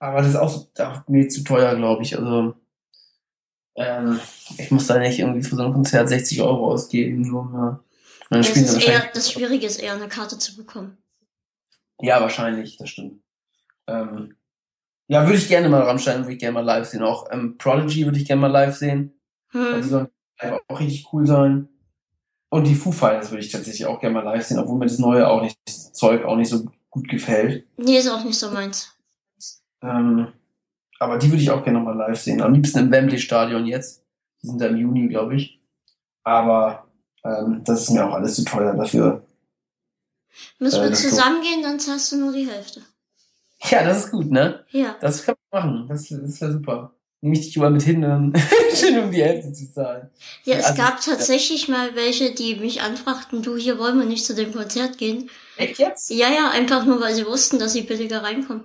Aber 0.00 0.22
das 0.22 0.30
ist 0.30 0.36
auch 0.36 0.66
auch 0.78 1.08
mir 1.08 1.28
zu 1.28 1.44
teuer, 1.44 1.76
glaube 1.76 2.02
ich. 2.02 2.18
Also 2.18 2.54
ähm, 3.76 4.18
ich 4.58 4.70
muss 4.72 4.88
da 4.88 4.98
nicht 4.98 5.20
irgendwie 5.20 5.42
für 5.42 5.54
so 5.54 5.62
ein 5.62 5.72
Konzert 5.72 6.08
60 6.08 6.42
Euro 6.42 6.72
ausgeben, 6.72 7.22
nur 7.22 7.42
um, 7.42 7.54
ja. 7.54 7.84
Dann 8.30 8.42
das, 8.42 8.56
ist 8.56 8.82
eher, 8.82 9.08
das 9.12 9.30
Schwierige 9.30 9.66
ist 9.66 9.80
eher, 9.80 9.94
eine 9.94 10.08
Karte 10.08 10.38
zu 10.38 10.56
bekommen. 10.56 10.98
Ja, 12.00 12.20
wahrscheinlich, 12.20 12.76
das 12.76 12.90
stimmt. 12.90 13.22
Ähm, 13.86 14.36
ja, 15.10 15.24
würde 15.26 15.38
ich 15.38 15.48
gerne 15.48 15.68
mal 15.68 15.82
Rammstein, 15.82 16.20
würde 16.20 16.32
ich 16.34 16.38
gerne 16.38 16.54
mal 16.54 16.64
live 16.64 16.86
sehen. 16.88 17.02
Auch 17.02 17.26
ähm, 17.30 17.56
Prodigy 17.58 18.04
würde 18.04 18.18
ich 18.18 18.26
gerne 18.26 18.40
mal 18.42 18.46
live 18.50 18.76
sehen. 18.76 19.12
Weil 19.52 19.74
die 19.76 19.82
Hm. 19.82 19.88
sollen 19.88 20.08
live 20.40 20.60
auch 20.68 20.80
richtig 20.80 21.12
cool 21.12 21.26
sein. 21.26 21.68
Und 22.48 22.66
die 22.66 22.74
Foo 22.74 22.92
Fighters 22.92 23.30
würde 23.30 23.44
ich 23.44 23.52
tatsächlich 23.52 23.86
auch 23.86 24.00
gerne 24.00 24.14
mal 24.14 24.24
live 24.24 24.44
sehen, 24.44 24.58
obwohl 24.58 24.78
mir 24.78 24.86
das 24.86 24.98
neue 24.98 25.28
auch 25.28 25.42
nicht, 25.42 25.56
das 25.66 25.92
Zeug 25.92 26.24
auch 26.24 26.36
nicht 26.36 26.48
so 26.48 26.64
gut 26.90 27.08
gefällt. 27.08 27.66
Nee, 27.76 27.98
ist 27.98 28.08
auch 28.08 28.24
nicht 28.24 28.38
so 28.38 28.50
meins. 28.50 28.96
Ähm, 29.82 30.28
aber 30.98 31.18
die 31.18 31.30
würde 31.30 31.42
ich 31.42 31.50
auch 31.50 31.62
gerne 31.64 31.80
mal 31.80 31.96
live 31.96 32.20
sehen. 32.20 32.42
Am 32.42 32.52
liebsten 32.54 32.78
im 32.80 32.90
Wembley 32.90 33.18
Stadion 33.18 33.66
jetzt. 33.66 34.04
Die 34.42 34.48
sind 34.48 34.60
da 34.60 34.66
im 34.66 34.76
Juni, 34.76 35.08
glaube 35.08 35.36
ich. 35.36 35.60
Aber 36.24 36.86
ähm, 37.24 37.62
das 37.64 37.82
ist 37.82 37.90
mir 37.90 38.06
auch 38.06 38.14
alles 38.14 38.36
zu 38.36 38.44
teuer 38.44 38.74
dafür. 38.74 39.24
Müssen 40.58 40.80
Äh, 40.82 40.88
wir 40.90 40.92
zusammengehen, 40.94 41.62
dann 41.62 41.78
zahlst 41.80 42.12
du 42.12 42.16
nur 42.16 42.32
die 42.32 42.48
Hälfte. 42.48 42.82
Ja, 43.68 43.84
das 43.84 44.06
ist 44.06 44.10
gut, 44.10 44.30
ne? 44.30 44.64
Ja. 44.70 44.96
Das 45.00 45.24
kann 45.24 45.34
man 45.52 45.62
machen. 45.62 45.86
Das, 45.88 46.08
das 46.08 46.40
wäre 46.40 46.52
super. 46.52 46.94
Nehme 47.22 47.34
ich 47.36 47.42
dich 47.46 47.56
überall 47.56 47.72
mit 47.72 47.82
hin, 47.82 48.02
um, 48.02 48.32
schön 48.74 48.98
um 48.98 49.10
die 49.10 49.22
Hälfte 49.22 49.52
zu 49.52 49.70
zahlen. 49.70 50.08
Ja, 50.44 50.56
es 50.56 50.64
Also- 50.66 50.82
gab 50.82 51.00
tatsächlich 51.02 51.68
mal 51.68 51.94
welche, 51.94 52.34
die 52.34 52.56
mich 52.56 52.80
anfragten, 52.80 53.42
du, 53.42 53.56
hier 53.56 53.78
wollen 53.78 53.98
wir 53.98 54.06
nicht 54.06 54.24
zu 54.24 54.34
dem 54.34 54.54
Konzert 54.54 54.96
gehen. 54.96 55.28
Echt 55.58 55.78
jetzt? 55.78 56.08
Ja, 56.10 56.28
ja, 56.30 56.50
einfach 56.50 56.86
nur, 56.86 57.00
weil 57.00 57.14
sie 57.14 57.26
wussten, 57.26 57.58
dass 57.58 57.74
sie 57.74 57.82
billiger 57.82 58.22
reinkommen. 58.22 58.64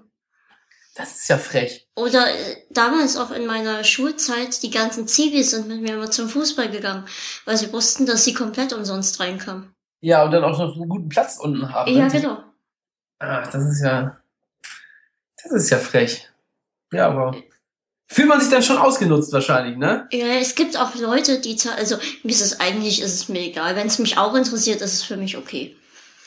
Das 0.95 1.17
ist 1.17 1.27
ja 1.27 1.38
frech. 1.38 1.89
Oder 1.97 2.29
äh, 2.29 2.55
damals 2.69 3.17
auch 3.17 3.31
in 3.31 3.45
meiner 3.45 3.84
Schulzeit, 3.84 4.63
die 4.63 4.69
ganzen 4.71 5.10
Zivis 5.10 5.51
sind 5.51 5.67
mit 5.67 5.81
mir 5.81 5.95
immer 5.95 6.10
zum 6.10 6.29
Fußball 6.29 6.69
gegangen, 6.71 7.03
weil 7.43 7.58
sie 7.58 7.73
wussten, 7.73 8.05
dass 8.05 8.23
sie 8.23 8.34
komplett 8.34 8.71
umsonst 8.71 9.19
reinkommen. 9.19 9.73
Ja, 9.99 10.23
und 10.23 10.31
dann 10.31 10.45
auch 10.45 10.58
noch 10.58 10.73
einen 10.77 10.88
guten 10.88 11.10
Platz 11.10 11.38
unten 11.38 11.73
haben. 11.73 11.93
Ja, 11.93 12.08
genau. 12.08 12.38
Ach, 13.19 13.51
das 13.51 13.63
ist 13.65 13.81
ja. 13.84 14.17
Das 15.45 15.63
ist 15.63 15.69
ja 15.69 15.77
frech. 15.77 16.27
Ja, 16.91 17.08
aber. 17.08 17.36
Fühlt 18.08 18.27
man 18.27 18.39
sich 18.39 18.51
dann 18.51 18.62
schon 18.62 18.77
ausgenutzt 18.77 19.34
wahrscheinlich, 19.34 19.77
ne? 19.77 20.08
Ja, 20.12 20.27
es 20.36 20.53
gibt 20.53 20.77
auch 20.77 20.93
Leute, 20.95 21.39
die, 21.39 21.58
also 21.75 21.97
mir 22.21 22.31
ist 22.31 22.41
es 22.41 22.60
eigentlich, 22.60 23.01
ist 23.01 23.15
es 23.15 23.29
mir 23.29 23.41
egal. 23.41 23.75
Wenn 23.75 23.88
es 23.88 23.97
mich 23.97 24.17
auch 24.17 24.36
interessiert, 24.36 24.81
ist 24.81 24.93
es 24.93 25.03
für 25.03 25.17
mich 25.17 25.38
okay. 25.38 25.75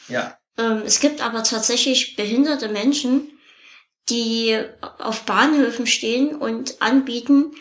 Ja. 0.09 0.37
Ähm, 0.57 0.83
es 0.85 0.98
gibt 0.98 1.22
aber 1.22 1.44
tatsächlich 1.44 2.16
behinderte 2.16 2.68
Menschen, 2.68 3.31
die 4.09 4.59
auf 4.98 5.22
Bahnhöfen 5.22 5.87
stehen 5.87 6.35
und 6.35 6.83
anbieten, 6.83 7.52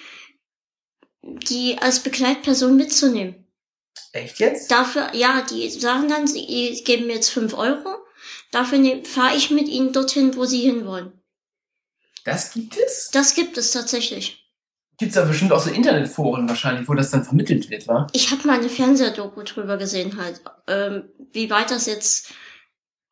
die 1.22 1.78
als 1.80 2.00
Begleitperson 2.00 2.76
mitzunehmen. 2.76 3.48
Echt 4.14 4.40
jetzt? 4.40 4.72
Dafür, 4.72 5.14
ja, 5.14 5.46
die 5.50 5.70
sagen 5.70 6.08
dann, 6.08 6.26
sie 6.26 6.82
geben 6.84 7.08
mir 7.08 7.16
jetzt 7.16 7.30
fünf 7.30 7.54
Euro. 7.54 7.98
Dafür 8.52 9.04
fahre 9.04 9.36
ich 9.36 9.52
mit 9.52 9.68
ihnen 9.68 9.94
dorthin, 9.94 10.36
wo 10.36 10.46
sie 10.46 10.62
hinwollen. 10.62 11.17
Das 12.28 12.52
gibt 12.52 12.76
es? 12.76 13.10
Das 13.12 13.36
gibt 13.36 13.58
es 13.58 13.72
tatsächlich. 13.72 14.44
Gibt's 14.98 15.16
da 15.16 15.24
bestimmt 15.24 15.54
auch 15.54 15.62
so 15.62 15.70
Internetforen 15.70 16.50
wahrscheinlich, 16.50 16.90
wo 16.90 16.94
das 16.94 17.10
dann 17.10 17.24
vermittelt 17.24 17.70
wird, 17.70 17.88
wa? 17.88 18.08
Ich 18.12 18.32
habe 18.32 18.46
mal 18.46 18.60
eine 18.60 18.68
Fernsehdoku 18.68 19.44
drüber 19.44 19.78
gesehen 19.78 20.18
halt, 20.22 20.42
ähm, 20.68 21.08
wie 21.32 21.50
weit 21.50 21.72
das 21.72 21.86
jetzt 21.86 22.34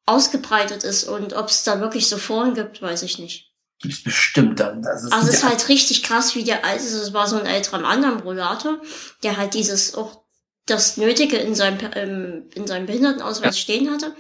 ausgebreitet 0.06 0.84
ist 0.84 1.06
und 1.06 1.32
ob 1.34 1.48
es 1.48 1.64
da 1.64 1.80
wirklich 1.80 2.08
so 2.10 2.18
Foren 2.18 2.56
gibt, 2.56 2.82
weiß 2.82 3.04
ich 3.04 3.18
nicht. 3.18 3.54
Gibt's 3.80 4.04
bestimmt 4.04 4.60
dann. 4.60 4.86
Also, 4.86 5.08
es 5.08 5.14
Also 5.14 5.28
gibt 5.28 5.34
es 5.34 5.44
ist 5.44 5.50
halt 5.50 5.70
richtig 5.70 6.04
krass, 6.04 6.36
wie 6.36 6.44
der 6.44 6.66
alte, 6.66 6.84
es 6.84 7.14
war 7.14 7.28
so 7.28 7.38
ein 7.38 7.46
älterer 7.46 7.80
Mann 7.80 8.04
am 8.04 8.20
Rollator, 8.20 8.82
der 9.24 9.38
halt 9.38 9.54
dieses 9.54 9.96
auch 9.96 10.25
das 10.66 10.98
Nötige 10.98 11.38
in 11.38 11.54
seinem 11.54 11.78
ähm, 11.94 12.44
in 12.56 12.66
seinem 12.66 12.88
Behindertenausweis 12.88 13.60
stehen 13.60 13.92
hatte 13.92 14.16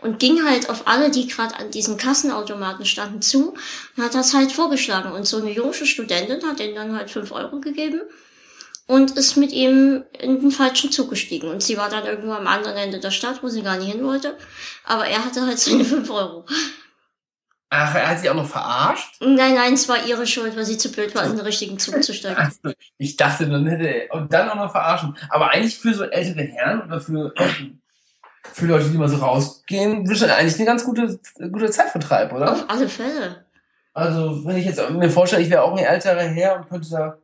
und 0.00 0.18
ging 0.18 0.44
halt 0.44 0.70
auf 0.70 0.86
alle, 0.86 1.10
die 1.10 1.26
gerade 1.26 1.54
an 1.56 1.70
diesen 1.70 1.96
Kassenautomaten 1.96 2.86
standen, 2.86 3.22
zu 3.22 3.54
und 3.96 4.02
hat 4.02 4.14
das 4.14 4.34
halt 4.34 4.52
vorgeschlagen. 4.52 5.12
Und 5.12 5.26
so 5.26 5.38
eine 5.38 5.52
junge 5.52 5.74
Studentin 5.74 6.46
hat 6.46 6.60
ihm 6.60 6.74
dann 6.74 6.96
halt 6.96 7.10
fünf 7.10 7.30
Euro 7.32 7.60
gegeben 7.60 8.00
und 8.86 9.12
ist 9.12 9.36
mit 9.36 9.52
ihm 9.52 10.04
in 10.18 10.40
den 10.40 10.50
falschen 10.50 10.90
Zug 10.90 11.10
gestiegen. 11.10 11.48
Und 11.48 11.62
sie 11.62 11.76
war 11.76 11.88
dann 11.88 12.06
irgendwo 12.06 12.32
am 12.32 12.46
anderen 12.46 12.76
Ende 12.76 12.98
der 12.98 13.10
Stadt, 13.10 13.42
wo 13.42 13.48
sie 13.48 13.62
gar 13.62 13.76
nicht 13.76 13.92
hin 13.92 14.04
wollte. 14.04 14.36
Aber 14.84 15.06
er 15.06 15.24
hatte 15.24 15.46
halt 15.46 15.58
seine 15.58 15.84
fünf 15.84 16.10
Euro. 16.10 16.46
Ach, 17.74 17.94
er 17.94 18.10
hat 18.10 18.18
sie 18.18 18.28
auch 18.28 18.34
noch 18.34 18.46
verarscht? 18.46 19.16
Nein, 19.22 19.54
nein, 19.54 19.72
es 19.72 19.88
war 19.88 20.04
ihre 20.06 20.26
Schuld, 20.26 20.54
weil 20.54 20.66
sie 20.66 20.76
zu 20.76 20.92
blöd 20.92 21.14
war, 21.14 21.24
in 21.24 21.36
den 21.36 21.40
richtigen 21.40 21.78
Zug 21.78 22.04
zu 22.04 22.12
steigen. 22.12 22.36
Ach 22.38 22.50
so, 22.50 22.70
ich 22.98 23.16
dachte, 23.16 23.48
dann 23.48 23.66
hätte 23.66 23.86
er, 23.86 24.14
und 24.14 24.30
dann 24.30 24.50
auch 24.50 24.56
noch 24.56 24.70
verarschen. 24.70 25.16
Aber 25.30 25.52
eigentlich 25.52 25.78
für 25.78 25.94
so 25.94 26.04
ältere 26.04 26.42
Herren 26.42 26.82
oder 26.82 27.00
für, 27.00 27.32
für 28.42 28.66
Leute, 28.66 28.90
die 28.90 28.98
mal 28.98 29.08
so 29.08 29.16
rausgehen, 29.16 30.04
ist 30.04 30.20
das 30.20 30.30
eigentlich 30.30 30.56
eine 30.56 30.66
ganz 30.66 30.84
gute, 30.84 31.18
gute 31.50 31.70
Zeitvertreib, 31.70 32.34
oder? 32.34 32.52
Auf 32.52 32.64
alle 32.68 32.90
Fälle. 32.90 33.46
Also, 33.94 34.44
wenn 34.44 34.58
ich 34.58 34.66
jetzt 34.66 34.90
mir 34.90 35.08
vorstelle, 35.08 35.42
ich 35.42 35.48
wäre 35.48 35.62
auch 35.62 35.74
ein 35.74 35.82
älterer 35.82 36.24
Herr 36.24 36.56
und 36.56 36.68
könnte 36.68 36.90
da 36.90 37.18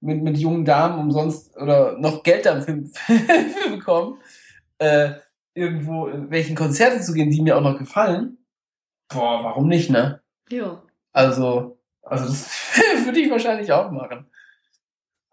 mit, 0.00 0.20
mit 0.20 0.36
jungen 0.36 0.64
Damen 0.64 0.98
umsonst 0.98 1.56
oder 1.56 1.96
noch 1.96 2.24
Geld 2.24 2.44
dafür 2.44 2.82
für 3.06 3.70
bekommen, 3.70 4.18
äh, 4.78 5.12
irgendwo 5.54 6.08
in 6.08 6.28
welchen 6.28 6.56
Konzerten 6.56 7.00
zu 7.00 7.12
gehen, 7.12 7.30
die 7.30 7.40
mir 7.40 7.56
auch 7.56 7.62
noch 7.62 7.78
gefallen, 7.78 8.38
Boah, 9.08 9.44
warum 9.44 9.68
nicht, 9.68 9.90
ne? 9.90 10.22
Ja. 10.50 10.82
Also, 11.12 11.78
also 12.02 12.26
das 12.26 12.50
würde 13.04 13.20
ich 13.20 13.30
wahrscheinlich 13.30 13.72
auch 13.72 13.90
machen. 13.90 14.26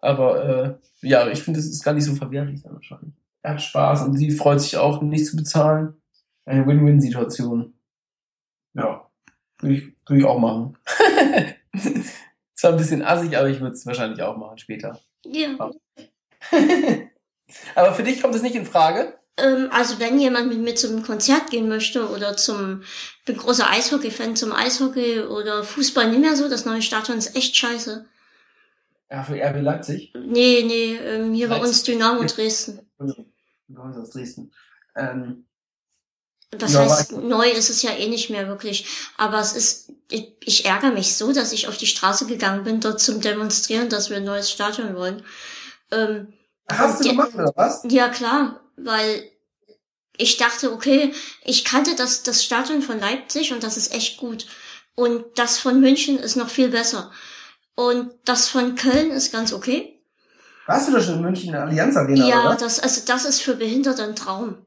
Aber 0.02 0.46
äh, 0.46 0.76
ja, 1.02 1.28
ich 1.30 1.42
finde, 1.42 1.60
das 1.60 1.68
ist 1.68 1.84
gar 1.84 1.94
nicht 1.94 2.06
so 2.06 2.16
verwerflich 2.16 2.62
dann 2.64 2.74
wahrscheinlich. 2.74 3.14
Er 3.42 3.52
hat 3.52 3.62
Spaß 3.62 4.04
und 4.04 4.18
sie 4.18 4.32
freut 4.32 4.62
sich 4.62 4.78
auch, 4.78 5.02
nicht 5.02 5.26
zu 5.26 5.36
bezahlen. 5.36 6.02
Eine 6.46 6.66
Win-Win-Situation. 6.66 7.74
Ja, 8.74 9.10
würde 9.60 9.76
ich, 9.76 9.84
würde 10.08 10.20
ich 10.22 10.26
auch 10.26 10.40
machen. 10.40 10.78
Zwar 12.56 12.72
ein 12.72 12.78
bisschen 12.78 13.04
assig, 13.04 13.38
aber 13.38 13.50
ich 13.50 13.62
würde 13.62 13.74
es 13.74 13.86
wahrscheinlich 13.86 14.22
auch 14.22 14.36
machen 14.36 14.58
später. 14.58 15.00
Ja. 15.26 15.72
aber 17.76 17.94
für 17.94 18.04
dich 18.04 18.22
kommt 18.22 18.36
es 18.36 18.42
nicht 18.42 18.56
in 18.56 18.66
Frage? 18.66 19.19
Ähm, 19.42 19.70
also 19.72 20.00
wenn 20.00 20.20
jemand 20.20 20.50
mit 20.50 20.60
mir 20.60 20.76
zum 20.76 21.04
Konzert 21.04 21.50
gehen 21.50 21.68
möchte 21.70 22.10
oder 22.10 22.38
zum, 22.38 22.84
bin 23.26 23.38
großer 23.38 23.70
Eishockey-Fan 23.70 24.36
zum 24.36 24.52
Eishockey 24.54 25.22
oder 25.22 25.64
Fußball 25.64 26.10
nicht 26.10 26.22
mehr 26.22 26.36
so, 26.36 26.50
das 26.50 26.66
neue 26.66 26.82
Stadion 26.82 27.18
ist 27.18 27.36
echt 27.36 27.56
scheiße. 27.56 28.06
Ja, 29.12 29.24
für 29.24 29.42
RB 29.42 29.62
Leipzig? 29.62 30.14
Nee, 30.14 30.64
nee, 30.66 30.96
ähm, 30.96 31.34
hier 31.34 31.50
bei 31.50 31.60
uns 31.60 31.84
Dynamo 31.84 32.24
Dresden. 32.24 32.80
Dynamo 33.68 34.02
aus 34.02 34.12
Dresden. 34.12 34.52
Ähm, 34.96 35.46
Das 36.52 36.74
Ja, 36.74 36.82
heißt, 36.82 37.12
neu 37.14 37.48
ist 37.50 37.70
es 37.70 37.82
ja 37.82 37.92
eh 37.92 38.08
nicht 38.08 38.30
mehr 38.30 38.48
wirklich. 38.48 38.88
Aber 39.18 39.40
es 39.40 39.54
ist, 39.54 39.94
ich, 40.10 40.34
ich 40.44 40.66
ärgere 40.66 40.92
mich 40.92 41.16
so, 41.16 41.32
dass 41.34 41.54
ich 41.54 41.68
auf 41.68 41.78
die 41.78 41.86
Straße 41.88 42.26
gegangen 42.28 42.64
bin, 42.64 42.80
dort 42.82 43.00
zum 43.00 43.22
Demonstrieren, 43.22 43.90
dass 43.90 44.10
wir 44.10 44.18
ein 44.18 44.24
neues 44.24 44.52
Stadion 44.52 44.96
wollen. 44.96 45.24
Ähm, 45.92 46.34
hast 46.72 47.04
du 47.04 47.10
gemacht, 47.10 47.34
oder 47.34 47.52
was? 47.56 47.82
ja, 47.90 48.10
klar, 48.10 48.62
weil 48.84 49.24
ich 50.18 50.38
dachte, 50.38 50.74
okay, 50.74 51.14
ich 51.44 51.64
kannte 51.64 51.96
das, 51.96 52.24
das 52.24 52.44
Stadion 52.44 52.82
von 52.82 53.00
Leipzig 53.00 53.54
und 53.54 53.64
das 53.64 53.78
ist 53.78 53.94
echt 53.94 54.18
gut. 54.18 54.46
Und 54.96 55.24
das 55.36 55.58
von 55.58 55.80
München 55.80 56.20
ist 56.20 56.36
noch 56.36 56.50
viel 56.50 56.70
besser. 56.70 57.12
Und 57.76 58.12
das 58.26 58.50
von 58.50 58.76
Köln 58.76 59.12
ist 59.12 59.32
ganz 59.32 59.54
okay. 59.54 60.02
Warst 60.68 60.90
du 60.90 60.92
da 60.92 61.02
schon 61.02 61.16
in 61.16 61.22
München 61.22 61.48
in 61.48 61.54
der 61.54 61.64
Allianz 61.64 61.96
Arena, 61.96 62.28
ja, 62.28 62.46
oder? 62.46 62.58
das, 62.58 62.80
also 62.80 63.02
das 63.08 63.26
ist 63.26 63.42
für 63.42 63.56
Behinderte 63.56 64.04
ein 64.04 64.16
Traum. 64.16 64.66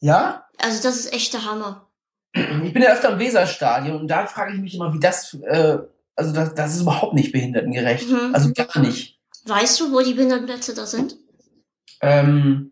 Ja? 0.00 0.48
Also 0.58 0.82
das 0.82 0.96
ist 0.96 1.12
echt 1.12 1.32
der 1.32 1.44
Hammer. 1.44 1.86
Ich 2.32 2.72
bin 2.72 2.82
ja 2.82 2.92
öfter 2.92 3.12
im 3.12 3.18
Weserstadion 3.18 4.00
und 4.00 4.08
da 4.08 4.26
frage 4.26 4.54
ich 4.54 4.60
mich 4.60 4.74
immer, 4.74 4.92
wie 4.92 5.00
das, 5.00 5.34
äh, 5.34 5.78
also 6.16 6.32
das, 6.32 6.54
das 6.54 6.74
ist 6.74 6.82
überhaupt 6.82 7.14
nicht 7.14 7.32
behindertengerecht. 7.32 8.08
Mhm. 8.08 8.34
Also 8.34 8.52
gar 8.52 8.78
nicht. 8.80 9.18
Weißt 9.46 9.80
du, 9.80 9.92
wo 9.92 10.00
die 10.00 10.14
Behindertenplätze 10.14 10.74
da 10.74 10.86
sind? 10.86 11.16
Ähm, 12.02 12.69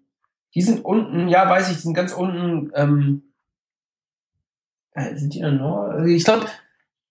die 0.55 0.63
sind 0.63 0.85
unten, 0.85 1.29
ja, 1.29 1.49
weiß 1.49 1.71
ich, 1.71 1.77
die 1.77 1.83
sind 1.83 1.95
ganz 1.95 2.13
unten, 2.13 2.71
ähm, 2.75 3.23
äh, 4.93 5.15
sind 5.17 5.35
die 5.35 5.39
in 5.39 5.45
der 5.45 5.53
Nord? 5.53 5.93
Also 5.95 6.07
ich 6.07 6.25
glaube, 6.25 6.47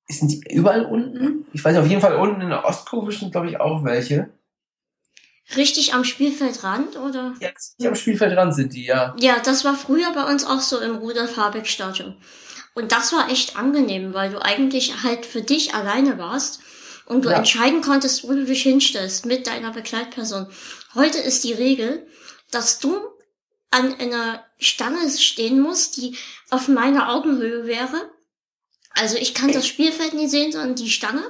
sind 0.08 0.32
die 0.32 0.42
überall 0.54 0.86
unten? 0.86 1.46
Ich 1.54 1.64
weiß 1.64 1.78
auf 1.78 1.88
jeden 1.88 2.02
Fall 2.02 2.16
unten 2.16 2.42
in 2.42 2.50
der 2.50 2.66
Ostkurve 2.66 3.12
sind, 3.12 3.32
glaube 3.32 3.50
ich, 3.50 3.60
auch 3.60 3.84
welche. 3.84 4.30
Richtig 5.56 5.94
am 5.94 6.04
Spielfeldrand, 6.04 6.98
oder? 6.98 7.34
Hier 7.78 7.90
am 7.90 7.96
Spielfeldrand 7.96 8.54
sind 8.54 8.74
die, 8.74 8.86
ja. 8.86 9.16
Ja, 9.20 9.38
das 9.44 9.64
war 9.64 9.76
früher 9.76 10.12
bei 10.14 10.30
uns 10.30 10.46
auch 10.46 10.60
so 10.60 10.80
im 10.80 10.98
Rudolf-Habeck-Stadion. 10.98 12.18
Und 12.74 12.92
das 12.92 13.14
war 13.14 13.30
echt 13.30 13.58
angenehm, 13.58 14.14
weil 14.14 14.30
du 14.30 14.42
eigentlich 14.44 15.04
halt 15.04 15.26
für 15.26 15.42
dich 15.42 15.74
alleine 15.74 16.18
warst 16.18 16.60
und 17.06 17.24
du 17.24 17.30
Ja. 17.30 17.38
entscheiden 17.38 17.82
konntest, 17.82 18.24
wo 18.28 18.34
du 18.34 18.44
dich 18.46 18.62
hinstellst 18.64 19.26
mit 19.26 19.48
deiner 19.48 19.72
Begleitperson. 19.72 20.48
Heute 20.96 21.18
ist 21.20 21.44
die 21.46 21.54
Regel, 21.54 22.06
dass 22.52 22.80
du 22.80 22.98
an 23.72 23.94
einer 24.00 24.46
Stange 24.60 25.10
stehen 25.10 25.60
musst, 25.60 25.98
die 25.98 26.18
auf 26.50 26.68
meiner 26.68 27.10
Augenhöhe 27.10 27.66
wäre. 27.66 28.12
Also 28.92 29.18
ich 29.18 29.34
kann 29.34 29.52
das 29.52 29.68
Spielfeld 29.68 30.14
nie 30.14 30.28
sehen, 30.28 30.52
sondern 30.52 30.76
die 30.76 30.90
Stange. 30.90 31.24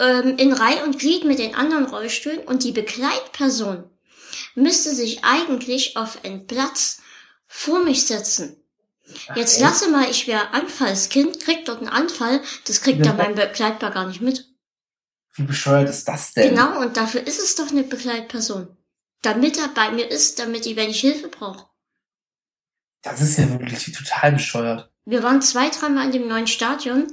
Ähm, 0.00 0.36
in 0.38 0.52
Reihe 0.52 0.84
und 0.84 0.98
Glied 0.98 1.24
mit 1.24 1.38
den 1.38 1.54
anderen 1.54 1.86
Rollstühlen 1.86 2.40
und 2.40 2.62
die 2.64 2.72
Begleitperson 2.72 3.84
müsste 4.54 4.94
sich 4.94 5.24
eigentlich 5.24 5.96
auf 5.96 6.24
einen 6.24 6.46
Platz 6.46 7.00
vor 7.46 7.80
mich 7.82 8.06
setzen. 8.06 8.56
Jetzt 9.34 9.58
lasse 9.60 9.90
mal, 9.90 10.10
ich 10.10 10.26
wäre 10.26 10.50
Anfallskind, 10.52 11.40
krieg 11.40 11.64
dort 11.64 11.78
einen 11.78 11.88
Anfall, 11.88 12.42
das 12.66 12.82
kriegt 12.82 12.98
Ja. 12.98 13.06
dann 13.06 13.16
mein 13.16 13.34
Begleitbar 13.34 13.90
gar 13.90 14.06
nicht 14.06 14.20
mit. 14.20 14.46
Wie 15.34 15.44
bescheuert 15.44 15.88
ist 15.88 16.06
das 16.06 16.34
denn? 16.34 16.50
Genau, 16.50 16.80
und 16.80 16.96
dafür 16.96 17.26
ist 17.26 17.38
es 17.38 17.54
doch 17.54 17.70
eine 17.70 17.84
Begleitperson. 17.84 18.76
Damit 19.22 19.58
er 19.58 19.68
bei 19.68 19.90
mir 19.90 20.08
ist, 20.08 20.38
damit 20.38 20.66
ich, 20.66 20.76
wenn 20.76 20.90
ich 20.90 21.00
Hilfe 21.00 21.28
brauche. 21.28 21.66
Das 23.02 23.20
ist 23.20 23.38
ja 23.38 23.48
wirklich 23.50 23.92
total 23.92 24.32
bescheuert. 24.32 24.90
Wir 25.04 25.22
waren 25.22 25.40
zwei, 25.42 25.70
dreimal 25.70 26.06
in 26.06 26.12
dem 26.12 26.28
neuen 26.28 26.46
Stadion 26.46 27.06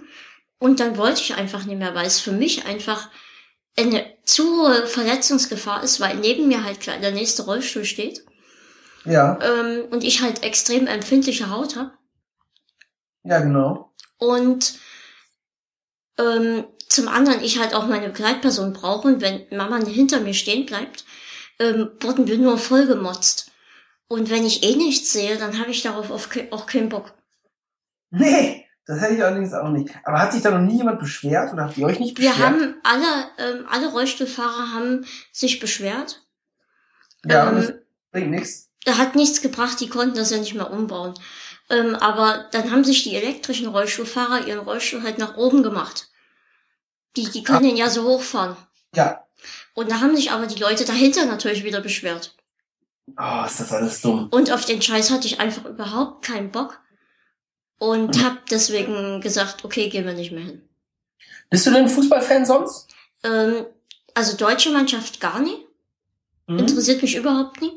und 0.60 0.80
dann 0.80 0.98
wollte 0.98 1.22
ich 1.22 1.36
einfach 1.36 1.66
nicht 1.66 1.78
mehr, 1.78 1.96
weil 1.96 2.06
es 2.06 2.20
für 2.20 2.32
mich 2.32 2.66
einfach 2.66 3.10
eine 3.78 4.06
zu 4.24 4.44
hohe 4.44 4.88
Verletzungsgefahr 4.88 5.84
ist, 5.84 6.00
weil 6.00 6.16
neben 6.18 6.48
mir 6.48 6.64
halt 6.64 6.86
der 6.86 7.12
nächste 7.12 7.44
Rollstuhl 7.44 7.86
steht 7.86 8.26
Ja, 9.06 9.40
ähm, 9.42 9.86
und 9.92 10.04
ich 10.04 10.22
halt 10.22 10.44
extrem 10.44 10.88
empfindliche 10.88 11.50
Haut 11.50 11.76
habe. 11.76 11.92
ja, 13.24 13.40
genau. 13.40 13.94
Und 14.18 14.80
ähm, 16.18 16.66
zum 16.88 17.08
anderen 17.08 17.44
ich 17.44 17.60
halt 17.60 17.74
auch 17.74 17.88
meine 17.88 18.08
Begleitperson 18.08 18.74
brauche 18.74 19.08
und 19.08 19.22
wenn 19.22 19.46
Mama 19.52 19.78
hinter 19.86 20.22
mir 20.22 20.34
stehen 20.34 20.66
bleibt, 20.66 21.04
ähm, 21.60 21.92
wurden 22.00 22.28
wir 22.28 22.38
nur 22.38 22.58
vollgemotzt. 22.58 23.52
Und 24.08 24.30
wenn 24.30 24.46
ich 24.46 24.64
eh 24.64 24.76
nichts 24.76 25.12
sehe, 25.14 25.38
dann 25.38 25.60
habe 25.60 25.72
ich 25.72 25.82
darauf 25.82 26.12
auch 26.12 26.66
keinen 26.68 26.90
Bock. 26.90 27.14
Nee, 28.12 28.66
das 28.86 29.02
hätte 29.02 29.16
ich 29.16 29.24
allerdings 29.24 29.54
auch 29.54 29.70
nicht. 29.70 29.90
Aber 30.04 30.20
hat 30.20 30.32
sich 30.32 30.44
da 30.44 30.52
noch 30.52 30.60
nie 30.62 30.78
jemand 30.78 31.00
beschwert 31.00 31.52
oder 31.54 31.64
habt 31.66 31.78
ihr 31.78 31.88
euch 31.88 32.00
nicht 32.00 32.18
Wir 32.20 32.30
beschwert? 32.30 32.48
haben 32.48 32.76
alle, 32.84 33.28
ähm, 33.40 33.66
alle 33.70 33.88
Rollstuhlfahrer 33.88 34.74
haben 34.74 35.06
sich 35.32 35.60
beschwert. 35.60 36.24
ja, 37.26 37.50
ähm, 37.50 37.56
das 37.56 37.74
bringt 38.12 38.32
nichts. 38.32 38.70
Da 38.86 38.98
hat 39.00 39.16
nichts 39.16 39.42
gebracht, 39.42 39.80
die 39.80 39.90
konnten 39.90 40.16
das 40.16 40.30
ja 40.30 40.38
nicht 40.38 40.54
mehr 40.54 40.70
umbauen. 40.70 41.16
Ähm, 41.72 41.96
aber 41.96 42.48
dann 42.52 42.70
haben 42.72 42.84
sich 42.84 43.04
die 43.04 43.16
elektrischen 43.16 43.68
Rollstuhlfahrer 43.68 44.46
ihren 44.46 44.60
Rollstuhl 44.60 45.02
halt 45.02 45.18
nach 45.18 45.36
oben 45.36 45.64
gemacht. 45.64 46.10
Die, 47.18 47.28
die 47.32 47.44
können 47.44 47.66
ihn 47.66 47.78
ja 47.78 47.90
so 47.90 48.04
hochfahren. 48.04 48.56
Ja. 48.94 49.25
Und 49.76 49.92
da 49.92 50.00
haben 50.00 50.16
sich 50.16 50.32
aber 50.32 50.48
die 50.48 50.60
Leute 50.60 50.86
dahinter 50.86 51.26
natürlich 51.26 51.64
wieder 51.64 51.82
beschwert. 51.82 52.34
Oh, 53.18 53.44
ist 53.46 53.60
das 53.60 53.72
alles 53.72 54.02
dumm. 54.02 54.30
Und 54.32 54.52
auf 54.52 54.66
den 54.66 54.82
Scheiß 54.82 55.12
hatte 55.12 55.28
ich 55.28 55.40
einfach 55.40 55.66
überhaupt 55.66 56.26
keinen 56.26 56.50
Bock. 56.50 56.80
Und 57.78 58.24
hab 58.24 58.46
deswegen 58.48 59.20
gesagt, 59.22 59.66
okay, 59.66 59.90
gehen 59.90 60.06
wir 60.06 60.14
nicht 60.14 60.32
mehr 60.32 60.46
hin. 60.46 60.62
Bist 61.50 61.68
du 61.68 61.72
denn 61.72 61.90
Fußballfan 61.90 62.46
sonst? 62.46 62.88
Ähm, 63.24 63.66
also 64.14 64.38
deutsche 64.38 64.72
Mannschaft 64.72 65.20
gar 65.20 65.40
nie. 65.40 65.58
Mhm. 66.48 66.60
Interessiert 66.60 67.02
mich 67.02 67.16
überhaupt 67.16 67.62
nie. 67.62 67.74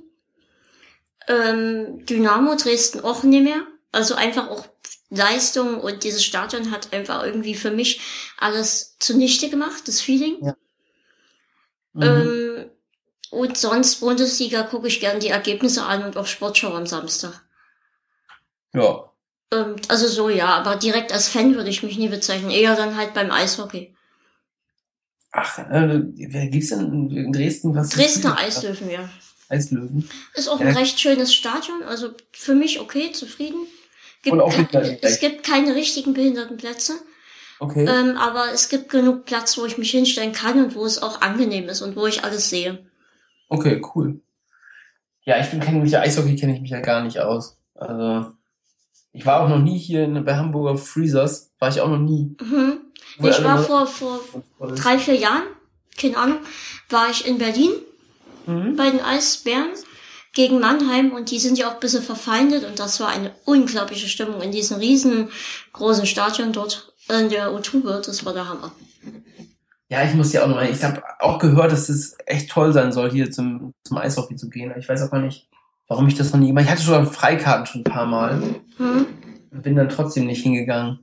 Ähm, 1.27 2.07
Dynamo 2.07 2.55
Dresden 2.55 3.01
auch 3.01 3.25
nie 3.25 3.41
mehr. 3.41 3.67
Also 3.91 4.15
einfach 4.15 4.49
auch 4.49 4.69
Leistung 5.11 5.81
und 5.81 6.05
dieses 6.05 6.25
Stadion 6.25 6.71
hat 6.71 6.93
einfach 6.93 7.25
irgendwie 7.25 7.55
für 7.55 7.73
mich 7.73 8.01
alles 8.37 8.97
zunichte 9.01 9.51
gemacht, 9.51 9.89
das 9.89 10.01
Feeling. 10.01 10.37
Ja. 10.45 10.55
Mhm. 11.93 12.03
Ähm, 12.03 12.71
und 13.31 13.57
sonst 13.59 13.97
Bundesliga 14.01 14.63
gucke 14.63 14.89
ich 14.89 15.01
gern 15.01 15.21
die 15.21 15.29
Ergebnisse 15.29 15.83
an 15.85 16.03
und 16.05 16.17
auch 16.17 16.27
Sportschau 16.27 16.73
am 16.75 16.87
Samstag. 16.87 17.43
ja. 18.75 19.05
Ähm, 19.51 19.77
also 19.89 20.07
so 20.09 20.29
ja, 20.29 20.49
aber 20.49 20.77
direkt 20.77 21.11
als 21.11 21.29
Fan 21.29 21.55
würde 21.55 21.71
ich 21.71 21.83
mich 21.83 21.97
nie 21.97 22.09
bezeichnen. 22.09 22.51
Eher 22.51 22.77
dann 22.77 22.97
halt 22.99 23.15
beim 23.15 23.31
Eishockey. 23.31 23.95
Ach, 25.33 25.59
äh, 25.59 26.03
wer 26.17 26.49
gibt's 26.49 26.69
denn 26.69 27.09
in 27.11 27.33
Dresden? 27.33 27.75
Was 27.75 27.91
Dresdner 27.91 28.37
Eislöwen, 28.39 28.91
ja. 28.91 29.09
Eislöwen. 29.49 30.09
Ist 30.35 30.49
auch 30.49 30.61
Ja. 30.61 30.67
ein 30.67 30.77
recht 30.77 31.01
schönes 31.01 31.33
Stadion, 31.35 31.83
also 31.83 32.11
für 32.33 32.55
mich 32.55 32.81
okay, 32.81 33.13
zufrieden. 33.13 33.67
Gibt 34.23 34.35
Und 34.35 34.41
auch 34.43 34.51
ke- 34.51 34.57
behindertengerecht. 34.65 35.05
es 35.05 35.21
gibt 35.21 35.45
keine 35.47 35.75
richtigen 35.75 36.13
Behindertenplätze, 36.13 36.95
Okay. 37.61 37.85
ähm, 37.87 38.17
aber 38.17 38.53
es 38.53 38.69
gibt 38.69 38.89
genug 38.89 39.25
Platz, 39.25 39.59
wo 39.59 39.65
ich 39.67 39.79
mich 39.79 39.91
hinstellen 39.91 40.33
kann 40.33 40.63
und 40.65 40.75
wo 40.75 40.85
es 40.85 41.03
auch 41.03 41.21
angenehm 41.21 41.69
ist 41.69 41.83
und 41.83 41.97
wo 41.97 42.07
ich 42.07 42.25
alles 42.25 42.51
sehe. 42.51 42.87
Okay, 43.49 43.83
cool. 43.95 44.21
Ja, 45.25 45.39
ich 45.41 45.51
bin 45.51 45.83
mich 45.83 45.93
ja 45.93 46.01
Eishockey 46.01 46.37
kenne 46.37 46.55
ich 46.55 46.61
mich 46.61 46.71
ja 46.71 46.81
gar 46.81 47.03
nicht 47.03 47.19
aus. 47.19 47.57
Also 47.75 48.33
ich 49.13 49.27
war 49.27 49.41
auch 49.41 49.49
noch 49.49 49.59
nie 49.59 49.79
hier 49.79 50.05
in, 50.05 50.25
bei 50.25 50.37
Hamburger 50.37 50.79
Freezers, 50.79 51.51
war 51.59 51.69
ich 51.69 51.81
auch 51.81 51.89
noch 51.89 51.99
nie. 51.99 52.37
Mhm. 52.41 52.79
Ich 53.19 53.43
war 53.43 53.59
vor, 53.63 53.87
vor 53.87 54.21
drei, 54.61 54.99
vier 54.99 55.17
Jahren, 55.17 55.43
keine 55.97 56.17
Ahnung, 56.17 56.39
war 56.89 57.11
ich 57.11 57.27
in 57.27 57.39
Berlin 57.39 57.73
Mhm. 58.49 58.77
bei 58.77 58.91
den 58.91 59.01
Eisbären 59.01 59.73
gegen 60.33 60.59
Mannheim 60.59 61.13
und 61.13 61.31
die 61.31 61.39
sind 61.39 61.59
ja 61.59 61.69
auch 61.69 61.75
ein 61.75 61.81
bisschen 61.81 62.03
verfeindet 62.03 62.65
und 62.65 62.79
das 62.79 62.99
war 62.99 63.09
eine 63.09 63.35
unglaubliche 63.45 64.09
Stimmung 64.09 64.41
in 64.41 64.53
diesem 64.53 64.79
riesengroßen 64.79 66.07
Stadion 66.07 66.53
dort 66.53 66.88
in 67.09 67.29
der 67.29 67.49
O2 67.49 68.05
das 68.05 68.25
war 68.25 68.33
der 68.35 68.49
Hammer. 68.49 68.73
Ja, 69.91 70.05
ich 70.05 70.15
muss 70.15 70.33
ja 70.33 70.43
auch 70.43 70.49
noch 70.49 70.57
mal, 70.57 70.69
ich 70.69 70.85
habe 70.85 71.03
auch 71.19 71.39
gehört, 71.39 71.73
dass 71.73 71.89
es 71.89 72.17
echt 72.27 72.51
toll 72.51 72.73
sein 72.73 72.93
soll, 72.93 73.11
hier 73.11 73.31
zum, 73.31 73.73
zum 73.85 73.97
Eishockey 73.97 74.37
zu 74.37 74.51
gehen. 74.51 74.75
Ich 74.79 74.89
weiß 74.89 75.03
aber 75.03 75.19
nicht, 75.21 75.49
warum 75.87 76.07
ich 76.09 76.15
das 76.15 76.33
noch 76.33 76.41
nie 76.41 76.49
gemacht 76.49 76.67
Ich 76.67 76.71
hatte 76.71 76.83
schon 76.83 77.07
Freikarten 77.07 77.67
schon 77.67 77.81
ein 77.81 77.85
paar 77.85 78.07
Mal. 78.07 78.43
Hm? 78.77 79.07
bin 79.51 79.77
dann 79.77 79.89
trotzdem 79.89 80.27
nicht 80.27 80.43
hingegangen. 80.43 81.01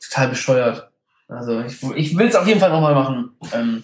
Total 0.00 0.28
bescheuert. 0.28 0.90
Also 1.28 1.60
ich, 1.60 1.82
ich 1.96 2.16
will 2.18 2.26
es 2.26 2.34
auf 2.34 2.46
jeden 2.46 2.60
Fall 2.60 2.70
nochmal 2.70 2.94
machen. 2.94 3.30
Ähm, 3.52 3.82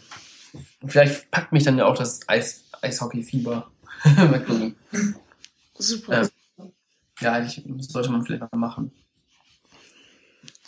vielleicht 0.87 1.31
packt 1.31 1.53
mich 1.53 1.65
dann 1.65 1.79
ja 1.79 1.87
auch 1.87 1.97
das 1.97 2.21
Eis, 2.29 2.65
Eishockey-Fieber. 2.83 3.71
Super. 5.79 6.23
Ähm, 6.23 6.29
ja, 7.21 7.43
ich, 7.43 7.63
sollte 7.79 8.11
man 8.11 8.25
vielleicht 8.25 8.43
mal 8.43 8.59
machen. 8.59 8.93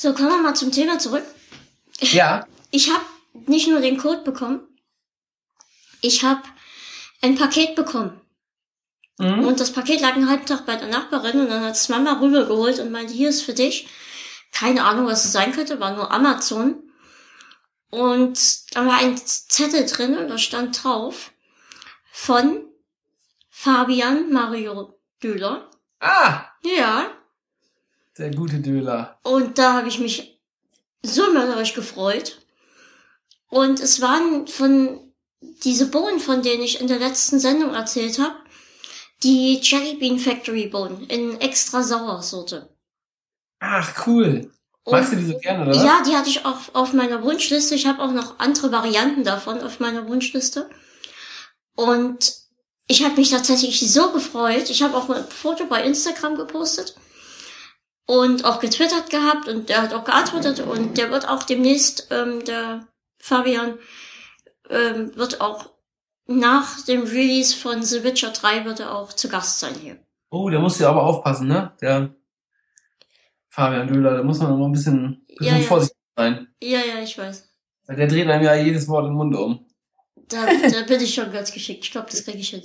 So, 0.01 0.15
kommen 0.15 0.31
wir 0.31 0.39
mal 0.39 0.57
zum 0.57 0.73
Thema 0.73 0.99
zurück. 0.99 1.25
Ja. 2.01 2.47
Ich 2.73 2.89
habe 2.89 3.05
nicht 3.47 3.67
nur 3.67 3.81
den 3.81 3.99
Code 3.99 4.23
bekommen, 4.23 4.61
ich 6.03 6.23
habe 6.23 6.41
ein 7.21 7.35
Paket 7.35 7.75
bekommen. 7.75 8.21
Mhm. 9.19 9.45
Und 9.45 9.59
das 9.59 9.73
Paket 9.73 10.01
lag 10.01 10.13
einen 10.15 10.29
halben 10.29 10.47
Tag 10.47 10.67
bei 10.67 10.77
der 10.77 10.87
Nachbarin 10.87 11.41
und 11.41 11.51
dann 11.51 11.65
hat 11.65 11.75
es 11.75 11.89
Mama 11.89 12.21
rübergeholt 12.21 12.79
und 12.79 12.93
meinte, 12.93 13.13
hier 13.13 13.29
ist 13.29 13.43
für 13.43 13.55
dich. 13.55 13.89
Keine 14.53 14.85
Ahnung, 14.85 15.07
was 15.07 15.25
es 15.25 15.33
sein 15.33 15.51
könnte, 15.53 15.81
war 15.81 15.97
nur 15.97 16.13
Amazon. 16.13 16.81
Und 17.91 18.39
da 18.77 18.87
war 18.87 18.99
ein 18.99 19.17
Zettel 19.17 19.85
drin 19.85 20.17
und 20.17 20.29
da 20.29 20.39
stand 20.39 20.85
drauf 20.85 21.33
von 22.13 22.67
Fabian 23.51 24.33
Mario 24.33 24.97
Düller. 25.21 25.69
Ah, 25.99 26.45
Ja, 26.63 27.11
der 28.21 28.35
gute 28.35 28.61
Döler. 28.61 29.19
und 29.25 29.59
da 29.59 29.75
habe 29.75 29.89
ich 29.89 29.99
mich 29.99 30.41
so 31.03 31.33
mörderisch 31.33 31.75
gefreut. 31.75 32.39
Und 33.49 33.81
es 33.81 34.01
waren 34.01 34.47
von 34.47 35.13
diese 35.65 35.87
Bohnen, 35.87 36.21
von 36.21 36.43
denen 36.43 36.63
ich 36.63 36.81
in 36.81 36.87
der 36.87 36.99
letzten 36.99 37.41
Sendung 37.41 37.75
erzählt 37.75 38.19
habe, 38.19 38.37
die 39.23 39.61
Jelly 39.63 39.97
Bean 39.97 40.19
Factory 40.19 40.69
Bohnen 40.69 41.07
in 41.09 41.41
extra 41.41 41.83
sauer 41.83 42.23
Sorte. 42.23 42.69
Ach, 43.59 44.07
cool. 44.07 44.51
Magst 44.87 45.13
du 45.13 45.17
die 45.17 45.27
so 45.27 45.39
gerne, 45.39 45.69
oder? 45.69 45.85
Ja, 45.85 46.03
die 46.07 46.17
hatte 46.17 46.31
ich 46.31 46.45
auch 46.45 46.75
auf 46.75 46.93
meiner 46.93 47.23
Wunschliste. 47.23 47.75
Ich 47.75 47.87
habe 47.87 48.03
auch 48.03 48.13
noch 48.13 48.39
andere 48.39 48.73
Varianten 48.73 49.25
davon 49.25 49.61
auf 49.63 49.79
meiner 49.79 50.09
Wunschliste. 50.09 50.71
Und 51.75 52.35
ich 52.87 53.05
habe 53.05 53.17
mich 53.17 53.31
tatsächlich 53.31 53.93
so 53.93 54.13
gefreut. 54.13 54.71
Ich 54.71 54.83
habe 54.83 54.97
auch 54.97 55.09
ein 55.11 55.25
Foto 55.29 55.67
bei 55.67 55.85
Instagram 55.85 56.37
gepostet 56.37 56.95
und 58.11 58.45
auch 58.45 58.59
getwittert 58.59 59.09
gehabt 59.09 59.47
und 59.47 59.69
der 59.69 59.83
hat 59.83 59.95
auch 59.95 60.03
geantwortet 60.03 60.59
und 60.59 60.99
der 60.99 61.13
wird 61.13 61.29
auch 61.29 61.45
demnächst, 61.45 62.09
ähm, 62.11 62.45
der 62.45 62.89
Fabian, 63.21 63.79
ähm, 64.69 65.15
wird 65.15 65.41
auch 65.41 65.71
nach 66.27 66.85
dem 66.87 67.03
Release 67.03 67.57
von 67.57 67.85
The 67.85 68.03
Witcher 68.03 68.31
3 68.31 68.65
wird 68.65 68.81
er 68.81 68.97
auch 68.97 69.13
zu 69.13 69.29
Gast 69.29 69.61
sein 69.61 69.75
hier. 69.81 69.97
Oh, 70.31 70.51
der 70.51 70.59
muss 70.59 70.81
ja 70.81 70.89
aber 70.89 71.05
aufpassen, 71.05 71.47
ne? 71.47 71.71
Der 71.81 72.13
Fabian 73.49 73.87
Döler, 73.87 74.17
da 74.17 74.23
muss 74.25 74.41
man 74.41 74.59
noch 74.59 74.67
ein 74.67 74.73
bisschen, 74.73 75.25
bisschen 75.29 75.47
Ja, 75.47 75.57
ja. 75.59 75.65
vorsichtig 75.65 75.99
sein. 76.17 76.49
Ja, 76.61 76.81
ja, 76.81 77.01
ich 77.05 77.17
weiß. 77.17 77.49
Weil 77.87 77.97
der 77.97 78.09
dreht 78.09 78.27
einem 78.27 78.45
ja 78.45 78.57
jedes 78.57 78.89
Wort 78.89 79.07
im 79.07 79.15
Mund 79.15 79.37
um. 79.37 79.67
Da, 80.17 80.47
da 80.73 80.83
bin 80.83 81.01
ich 81.01 81.15
schon 81.15 81.31
ganz 81.31 81.53
geschickt. 81.53 81.85
Ich 81.85 81.93
glaube, 81.93 82.09
das 82.11 82.25
kriege 82.25 82.39
ich 82.39 82.51
hin. 82.51 82.63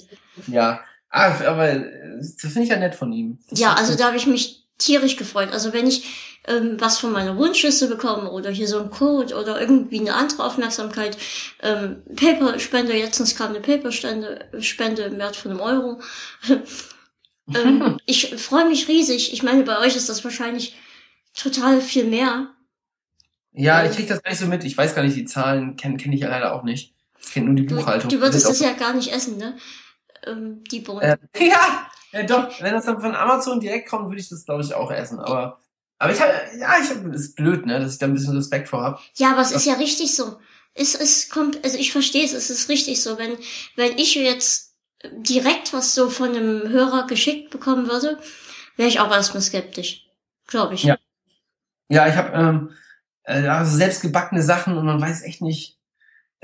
Ja. 0.48 0.84
Ah, 1.10 1.38
aber 1.46 1.70
äh, 1.70 2.18
das 2.20 2.42
finde 2.42 2.64
ich 2.64 2.70
ja 2.70 2.80
nett 2.80 2.96
von 2.96 3.14
ihm. 3.14 3.38
Das 3.48 3.60
Ja, 3.60 3.74
also 3.74 3.96
da 3.96 4.08
habe 4.08 4.18
ich 4.18 4.26
mich 4.26 4.65
tierisch 4.78 5.16
gefreut. 5.16 5.52
Also 5.52 5.74
wenn 5.74 5.88
ich 5.88 6.04
ähm, 6.48 6.78
was 6.80 7.00
von 7.00 7.12
meiner 7.12 7.38
Wunschliste 7.38 7.88
bekomme 7.88 8.30
oder 8.32 8.50
hier 8.52 8.68
so 8.68 8.80
ein 8.80 8.90
Code 8.92 9.36
oder 9.36 9.60
irgendwie 9.60 10.00
eine 10.00 10.14
andere 10.16 10.44
Aufmerksamkeit, 10.44 11.18
ähm, 11.62 12.04
Paper-Spende, 12.16 12.94
letztens 12.94 13.36
kam 13.36 13.50
eine 13.50 13.62
Paper-Spende 13.62 14.50
Spende 14.60 15.04
im 15.04 15.18
Wert 15.18 15.36
von 15.36 15.52
einem 15.52 15.62
Euro. 15.62 16.02
ähm, 17.54 17.98
ich 18.06 18.36
freue 18.36 18.68
mich 18.70 18.88
riesig. 18.88 19.34
Ich 19.34 19.44
meine, 19.44 19.64
bei 19.64 19.80
euch 19.80 19.96
ist 19.96 20.10
das 20.10 20.24
wahrscheinlich 20.24 20.76
total 21.36 21.82
viel 21.82 22.06
mehr. 22.06 22.52
Ja, 23.54 23.86
ich 23.86 23.96
krieg 23.96 24.08
das 24.08 24.22
gar 24.22 24.32
nicht 24.32 24.40
so 24.40 24.48
mit. 24.48 24.64
Ich 24.66 24.78
weiß 24.78 24.96
gar 24.96 25.04
nicht, 25.04 25.16
die 25.16 25.26
Zahlen 25.26 25.78
kenne 25.78 25.98
kenn 25.98 26.12
ich 26.12 26.22
ja 26.22 26.30
leider 26.30 26.54
auch 26.54 26.64
nicht. 26.64 26.94
Ich 27.20 27.32
kenne 27.32 27.48
nur 27.48 27.56
die 27.56 27.66
Du, 27.66 27.76
Buchhaltung. 27.76 28.10
du 28.10 28.20
würdest 28.20 28.46
Das 28.46 28.60
das 28.60 28.68
ja 28.68 28.74
gar 28.74 28.94
nicht 28.94 29.12
essen, 29.14 29.38
ne? 29.38 29.58
Ähm, 30.28 30.64
die 30.70 30.82
Bohnen. 30.82 31.02
Äh, 31.02 31.18
ja, 31.48 31.90
ja, 32.16 32.24
doch. 32.24 32.62
Wenn 32.62 32.74
das 32.74 32.86
dann 32.86 33.00
von 33.00 33.16
Amazon 33.16 33.60
direkt 33.60 33.90
kommt, 33.90 34.10
würde 34.10 34.22
ich 34.22 34.30
das, 34.30 34.46
glaube 34.46 34.64
ich, 34.64 34.74
auch 34.74 34.92
essen. 34.92 35.20
Aber, 35.20 35.60
aber 36.00 36.14
ich 36.14 36.22
habe, 36.22 36.32
ja, 36.58 36.78
ich 36.82 36.90
habe, 36.90 37.10
ist 37.10 37.36
blöd, 37.36 37.66
ne, 37.66 37.80
dass 37.80 37.94
ich 37.94 38.00
da 38.00 38.06
ein 38.06 38.14
bisschen 38.14 38.36
Respekt 38.36 38.70
vor 38.70 38.82
habe. 38.82 39.00
Ja, 39.16 39.32
aber 39.32 39.42
es 39.42 39.52
ist 39.52 39.66
ja 39.66 39.74
richtig 39.74 40.16
so. 40.16 40.38
Es, 40.74 40.96
es 40.96 41.30
kommt, 41.30 41.64
also 41.64 41.78
ich 41.78 41.92
verstehe 41.92 42.26
es, 42.26 42.34
es 42.34 42.50
ist 42.50 42.70
richtig 42.70 43.02
so. 43.02 43.18
Wenn, 43.18 43.38
wenn 43.76 43.98
ich 43.98 44.16
jetzt 44.16 44.76
direkt 45.12 45.74
was 45.74 45.94
so 45.94 46.10
von 46.10 46.30
einem 46.30 46.70
Hörer 46.70 47.08
geschickt 47.08 47.52
bekommen 47.52 47.88
würde, 47.88 48.20
wäre 48.76 48.90
ich 48.90 49.00
auch 49.00 49.12
erstmal 49.12 49.42
skeptisch. 49.42 50.08
Glaube 50.48 50.76
ich. 50.76 50.84
Ja. 50.84 50.98
Ja, 51.90 52.08
ich 52.08 52.16
habe 52.16 52.34
ähm, 52.34 52.72
äh, 53.24 53.48
also 53.48 53.76
selbstgebackene 53.76 54.42
Sachen 54.42 54.78
und 54.78 54.86
man 54.86 55.02
weiß 55.02 55.24
echt 55.24 55.42
nicht. 55.42 55.75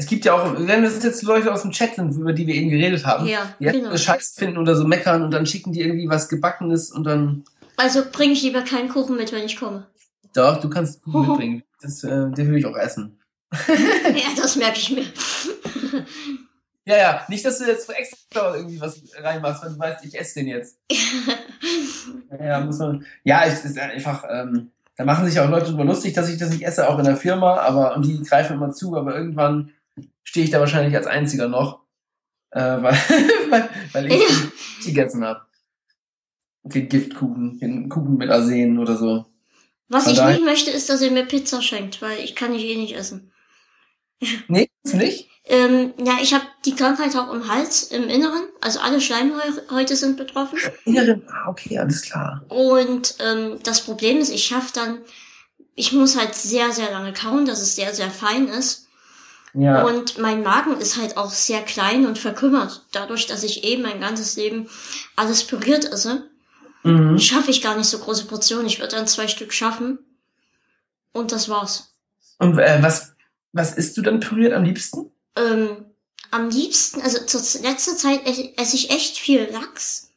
Es 0.02 0.08
gibt 0.08 0.26
ja 0.26 0.34
auch, 0.34 0.56
wenn 0.58 0.82
das 0.84 1.04
jetzt 1.04 1.22
Leute 1.22 1.54
aus 1.54 1.62
dem 1.62 1.70
Chat 1.72 1.94
sind, 1.96 2.12
über 2.16 2.34
die 2.34 2.48
wir 2.48 2.56
eben 2.56 2.70
geredet 2.72 3.06
haben, 3.06 3.28
Ja, 3.28 3.54
die 3.60 3.66
genau. 3.66 3.84
genau. 3.90 3.98
Scheiß 3.98 4.34
finden 4.36 4.58
oder 4.58 4.76
so 4.76 4.86
meckern 4.88 5.22
und 5.22 5.30
dann 5.32 5.46
schicken 5.46 5.74
die 5.74 5.82
irgendwie 5.82 6.10
was 6.10 6.28
Gebackenes 6.28 6.90
und 6.92 7.04
dann, 7.04 7.44
Also 7.78 8.02
bringe 8.12 8.34
ich 8.34 8.42
lieber 8.42 8.64
keinen 8.64 8.90
Kuchen 8.90 9.16
mit, 9.16 9.32
wenn 9.32 9.46
ich 9.46 9.58
komme. 9.58 9.86
doch, 10.34 10.60
du 10.60 10.70
kannst 10.70 11.04
Kuchen 11.04 11.28
mitbringen. 11.28 11.64
Das, 11.82 12.04
äh, 12.04 12.32
den 12.32 12.50
will 12.52 12.58
ich 12.58 12.66
auch 12.66 12.76
essen. 12.78 13.20
ja, 13.52 14.30
das 14.36 14.56
merke 14.56 14.78
ich 14.80 14.90
mir. 14.92 15.06
Ja, 16.84 16.98
ja, 16.98 17.22
nicht, 17.30 17.46
dass 17.46 17.60
du 17.60 17.66
jetzt 17.66 17.88
extra 17.92 18.56
irgendwie 18.56 18.82
was 18.82 19.00
reinmachst, 19.22 19.64
wenn 19.64 19.74
du 19.74 19.80
weißt, 19.80 20.04
ich 20.04 20.20
esse 20.20 20.40
den 20.40 20.48
jetzt. 20.48 20.80
Ja, 22.44 22.60
muss 22.62 22.80
man, 22.80 23.06
ja, 23.24 23.44
es 23.46 23.64
ist 23.64 23.78
einfach, 23.78 24.24
ähm, 24.30 24.72
da 24.96 25.06
machen 25.06 25.26
sich 25.28 25.40
auch 25.40 25.50
Leute 25.50 25.68
drüber 25.72 25.86
lustig, 25.86 26.14
dass 26.14 26.30
ich 26.30 26.38
das 26.40 26.50
nicht 26.50 26.66
esse, 26.66 26.90
auch 26.90 26.98
in 26.98 27.06
der 27.06 27.18
Firma, 27.18 27.58
aber, 27.58 27.96
und 27.96 28.06
die 28.06 28.22
greifen 28.24 28.54
immer 28.56 28.72
zu, 28.72 28.96
aber 28.98 29.16
irgendwann 29.16 29.72
stehe 30.24 30.46
ich 30.46 30.52
da 30.52 30.60
wahrscheinlich 30.60 30.96
als 30.96 31.08
einziger 31.08 31.48
noch, 31.48 31.82
äh, 32.52 32.60
weil, 32.60 32.94
weil, 33.50 33.70
weil 33.94 34.06
ich 34.12 34.20
Ja. 34.22 34.28
die 34.84 34.88
gegessen 34.88 35.24
habe. 35.26 35.42
Den 36.64 36.90
Giftkuchen, 36.90 37.60
den 37.60 37.90
Kuchen 37.90 38.18
mit 38.18 38.30
Arsen 38.30 38.78
oder 38.78 38.96
so. 38.96 39.26
Was 39.90 40.04
Von 40.04 40.14
ich 40.14 40.20
daher- 40.20 40.36
nicht 40.36 40.46
möchte, 40.46 40.70
ist, 40.72 40.90
dass 40.90 41.02
ihr 41.02 41.12
mir 41.12 41.26
Pizza 41.26 41.62
schenkt, 41.62 42.02
weil 42.02 42.20
ich 42.20 42.36
kann 42.36 42.54
ich 42.54 42.64
eh 42.64 42.76
nicht 42.78 42.96
essen. 42.96 43.32
Nee, 44.48 44.70
nicht? 44.84 45.28
Ähm, 45.46 45.94
ja, 45.98 46.20
ich 46.22 46.34
habe 46.36 46.46
die 46.66 46.76
Krankheit 46.76 47.16
auch 47.16 47.34
im 47.34 47.48
Hals, 47.48 47.84
im 47.84 48.04
Inneren. 48.08 48.44
Also 48.62 48.80
alle 48.80 49.02
Schleimhäute 49.02 49.96
sind 49.96 50.16
betroffen. 50.18 50.60
Inneren, 50.86 51.24
ah, 51.28 51.50
okay, 51.50 51.80
alles 51.80 52.04
klar. 52.04 52.46
Und 52.48 53.16
ähm, 53.20 53.58
das 53.64 53.82
Problem 53.82 54.18
ist, 54.20 54.30
ich 54.32 54.44
schaffe 54.46 54.72
dann, 54.76 55.00
ich 55.74 55.92
muss 55.94 56.16
halt 56.18 56.36
sehr, 56.36 56.72
sehr 56.72 56.92
lange 56.92 57.14
kauen, 57.14 57.46
dass 57.48 57.62
es 57.62 57.76
sehr, 57.76 57.94
sehr 57.96 58.12
fein 58.12 58.48
ist. 58.48 58.88
Ja, 59.54 59.84
Und 59.84 60.18
mein 60.18 60.44
Magen 60.44 60.78
ist 60.78 60.98
halt 60.98 61.18
auch 61.18 61.32
sehr 61.32 61.62
klein 61.62 62.06
und 62.06 62.18
verkümmert. 62.18 62.86
Dadurch, 62.94 63.28
dass 63.28 63.44
ich 63.44 63.64
eben 63.64 63.82
mein 63.82 64.00
ganzes 64.00 64.38
Leben 64.38 64.70
alles 65.16 65.44
püriert 65.44 65.86
esse, 65.86 66.30
mhm. 66.84 67.20
schaffe 67.20 67.52
ich 67.52 67.62
gar 67.62 67.76
nicht 67.76 67.90
so 67.90 68.00
große 68.00 68.26
Portionen. 68.26 68.68
Ich 68.68 68.80
würde 68.80 68.96
dann 68.96 69.08
zwei 69.08 69.28
Stück 69.28 69.54
schaffen. 69.54 70.00
Und 71.12 71.34
das 71.34 71.50
war's. 71.50 71.94
Und 72.38 72.58
äh, 72.58 72.82
was, 72.82 73.14
was 73.52 73.76
isst 73.76 73.98
du 73.98 74.02
dann 74.02 74.22
püriert 74.22 74.54
am 74.54 74.64
liebsten? 74.64 75.12
Ähm, 75.36 75.86
am 76.32 76.50
liebsten, 76.50 77.02
also 77.02 77.26
zur 77.26 77.42
letzter 77.62 77.98
Zeit 77.98 78.22
esse 78.26 78.76
ich 78.76 78.90
echt 78.90 79.18
viel 79.18 79.50
Lachs. 79.52 80.10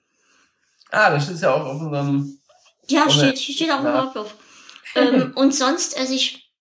Ah, 0.91 1.11
das 1.11 1.29
ist 1.29 1.43
ja 1.43 1.53
auch 1.53 1.65
auf 1.65 1.81
unserem, 1.81 2.39
Ja, 2.87 3.11
steht, 3.11 3.39
steht 3.41 3.71
auch 3.73 3.81
im. 3.81 3.85
Wortlauf. 3.85 4.35
ähm, 4.95 5.33
und 5.35 5.53
sonst 5.53 5.97
esse 5.97 6.15
ich, 6.15 6.53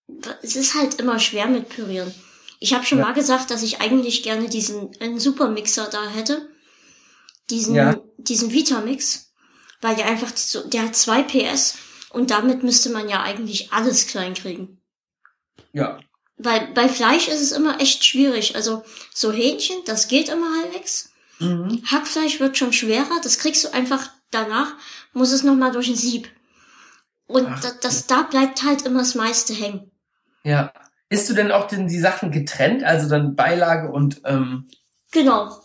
es 0.41 0.55
ist 0.55 0.73
halt 0.73 0.95
immer 0.95 1.19
schwer 1.19 1.45
mit 1.45 1.69
Pürieren. 1.69 2.11
Ich 2.63 2.73
habe 2.73 2.85
schon 2.85 2.99
Ja. 2.99 3.07
mal 3.07 3.13
gesagt, 3.13 3.51
dass 3.51 3.61
ich 3.61 3.81
eigentlich 3.81 4.23
gerne 4.23 4.47
diesen 4.47 4.89
einen 5.01 5.19
Supermixer 5.19 5.89
da 5.91 6.07
hätte. 6.07 6.49
Diesen, 7.49 7.75
Ja. 7.75 7.99
diesen 8.17 8.53
Vitamix. 8.53 9.33
Weil 9.81 9.97
der 9.97 10.05
einfach 10.05 10.31
so, 10.37 10.65
der 10.69 10.83
hat 10.83 10.95
zwei 10.95 11.23
PS 11.23 11.75
und 12.11 12.31
damit 12.31 12.63
müsste 12.63 12.89
man 12.89 13.09
ja 13.09 13.21
eigentlich 13.21 13.73
alles 13.73 14.07
klein 14.07 14.33
kriegen. 14.33 14.81
ja, 15.73 15.99
Weil 16.37 16.67
bei 16.73 16.87
Fleisch 16.87 17.27
ist 17.27 17.41
es 17.41 17.51
immer 17.51 17.81
echt 17.81 18.05
schwierig. 18.05 18.55
Also 18.55 18.83
so 19.13 19.33
Hähnchen, 19.33 19.77
das 19.85 20.07
geht 20.07 20.29
immer 20.29 20.49
halbwegs. 20.61 21.11
mhm. 21.39 21.83
Hackfleisch 21.85 22.39
wird 22.39 22.57
schon 22.57 22.71
schwerer, 22.71 23.19
das 23.23 23.39
kriegst 23.39 23.65
du 23.65 23.73
einfach 23.73 24.09
danach, 24.31 24.73
muss 25.11 25.33
es 25.33 25.43
nochmal 25.43 25.73
durch 25.73 25.89
ein 25.89 25.97
Sieb. 25.97 26.29
Und 27.27 27.45
Ach, 27.47 27.59
das, 27.59 27.79
das, 27.81 28.07
da 28.07 28.21
bleibt 28.21 28.63
halt 28.63 28.83
immer 28.83 28.99
das 28.99 29.15
meiste 29.15 29.53
hängen. 29.53 29.91
Ja. 30.45 30.71
Isst 31.13 31.29
du 31.29 31.33
denn 31.33 31.51
auch 31.51 31.67
denn 31.67 31.87
die 31.87 31.99
Sachen 31.99 32.31
getrennt, 32.31 32.83
also 32.83 33.07
dann 33.07 33.35
Beilage 33.35 33.91
und, 33.91 34.21
ähm, 34.25 34.67
Genau. 35.11 35.55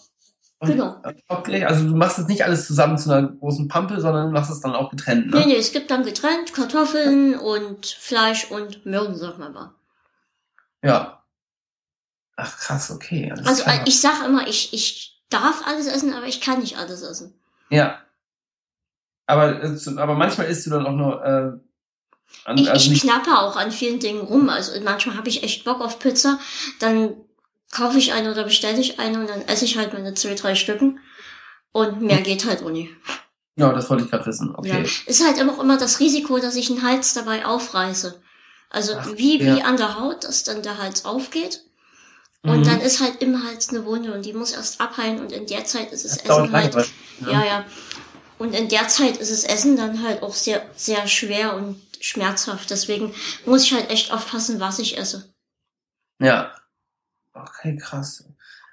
und 0.58 0.68
Genau. 0.68 1.00
Okay, 1.28 1.64
also 1.64 1.86
du 1.88 1.96
machst 1.96 2.18
jetzt 2.18 2.28
nicht 2.28 2.44
alles 2.44 2.66
zusammen 2.66 2.98
zu 2.98 3.10
einer 3.10 3.28
großen 3.28 3.66
Pampe, 3.68 4.00
sondern 4.00 4.26
du 4.26 4.32
machst 4.32 4.50
es 4.50 4.60
dann 4.60 4.74
auch 4.74 4.90
getrennt, 4.90 5.32
Nee, 5.32 5.40
ne? 5.40 5.46
nee, 5.46 5.56
es 5.56 5.72
gibt 5.72 5.90
dann 5.90 6.04
getrennt 6.04 6.52
Kartoffeln 6.52 7.38
und 7.38 7.86
Fleisch 7.86 8.50
und 8.50 8.84
Möhren, 8.84 9.14
sag 9.16 9.38
mal 9.38 9.50
mal. 9.50 9.74
Ja. 10.82 11.24
Ach 12.36 12.56
krass, 12.58 12.90
okay. 12.90 13.32
Also 13.44 13.62
klar. 13.64 13.76
äh, 13.80 13.88
ich 13.88 14.00
sag 14.00 14.24
immer, 14.26 14.46
ich, 14.46 14.72
ich 14.74 15.22
darf 15.30 15.66
alles 15.66 15.86
essen, 15.86 16.12
aber 16.12 16.26
ich 16.26 16.40
kann 16.40 16.60
nicht 16.60 16.76
alles 16.76 17.02
essen. 17.02 17.34
ja. 17.70 17.98
Aber, 19.30 19.62
äh, 19.62 19.76
aber 19.98 20.14
manchmal 20.14 20.46
isst 20.46 20.64
du 20.66 20.70
dann 20.70 20.86
auch 20.86 20.92
nur. 20.92 21.22
Äh, 21.24 21.67
an, 22.44 22.58
ich, 22.58 22.70
also 22.70 22.90
ich 22.90 23.02
knappe 23.02 23.38
auch 23.38 23.56
an 23.56 23.70
vielen 23.70 24.00
Dingen 24.00 24.20
rum. 24.20 24.48
Also 24.48 24.72
manchmal 24.82 25.16
habe 25.16 25.28
ich 25.28 25.42
echt 25.42 25.64
Bock 25.64 25.80
auf 25.80 25.98
Pizza. 25.98 26.38
Dann 26.80 27.14
kaufe 27.70 27.98
ich 27.98 28.12
eine 28.12 28.30
oder 28.30 28.44
bestelle 28.44 28.80
ich 28.80 28.98
eine 28.98 29.20
und 29.20 29.28
dann 29.28 29.42
esse 29.42 29.64
ich 29.64 29.76
halt 29.76 29.92
meine 29.92 30.14
zwei, 30.14 30.34
drei 30.34 30.54
Stücken. 30.54 31.00
Und 31.72 32.00
mehr 32.00 32.22
geht 32.22 32.46
halt 32.46 32.62
auch 32.62 32.70
nicht. 32.70 32.90
Ja, 33.56 33.72
das 33.72 33.90
wollte 33.90 34.04
ich 34.04 34.10
gerade 34.10 34.26
wissen. 34.26 34.54
Okay. 34.54 34.82
Ja. 34.82 34.88
Ist 35.06 35.24
halt 35.24 35.38
immer, 35.38 35.60
immer 35.60 35.76
das 35.76 36.00
Risiko, 36.00 36.38
dass 36.38 36.56
ich 36.56 36.70
einen 36.70 36.82
Hals 36.82 37.12
dabei 37.14 37.44
aufreiße. 37.44 38.20
Also 38.70 38.94
Ach, 38.96 39.08
wie, 39.16 39.42
ja. 39.42 39.56
wie 39.56 39.62
an 39.62 39.76
der 39.76 39.98
Haut, 39.98 40.24
dass 40.24 40.44
dann 40.44 40.62
der 40.62 40.78
Hals 40.78 41.04
aufgeht. 41.04 41.64
Und 42.42 42.60
mhm. 42.60 42.64
dann 42.64 42.80
ist 42.80 43.00
halt 43.00 43.20
im 43.20 43.44
Hals 43.44 43.70
eine 43.70 43.84
Wunde 43.84 44.12
und 44.12 44.24
die 44.24 44.32
muss 44.32 44.52
erst 44.52 44.80
abheilen 44.80 45.20
und 45.20 45.32
in 45.32 45.46
der 45.46 45.64
Zeit 45.64 45.92
ist 45.92 46.04
es 46.04 46.18
Essen 46.18 46.52
halt. 46.52 46.74
Ja. 47.20 47.32
ja, 47.32 47.44
ja. 47.44 47.64
Und 48.38 48.54
in 48.54 48.68
der 48.68 48.86
Zeit 48.86 49.16
ist 49.16 49.30
es 49.30 49.42
Essen 49.42 49.76
dann 49.76 50.02
halt 50.04 50.22
auch 50.22 50.34
sehr, 50.34 50.62
sehr 50.76 51.08
schwer 51.08 51.56
und 51.56 51.80
schmerzhaft. 52.00 52.70
Deswegen 52.70 53.14
muss 53.46 53.64
ich 53.64 53.74
halt 53.74 53.90
echt 53.90 54.12
aufpassen, 54.12 54.60
was 54.60 54.78
ich 54.78 54.98
esse. 54.98 55.32
Ja. 56.18 56.52
Okay, 57.34 57.76
krass. 57.76 58.24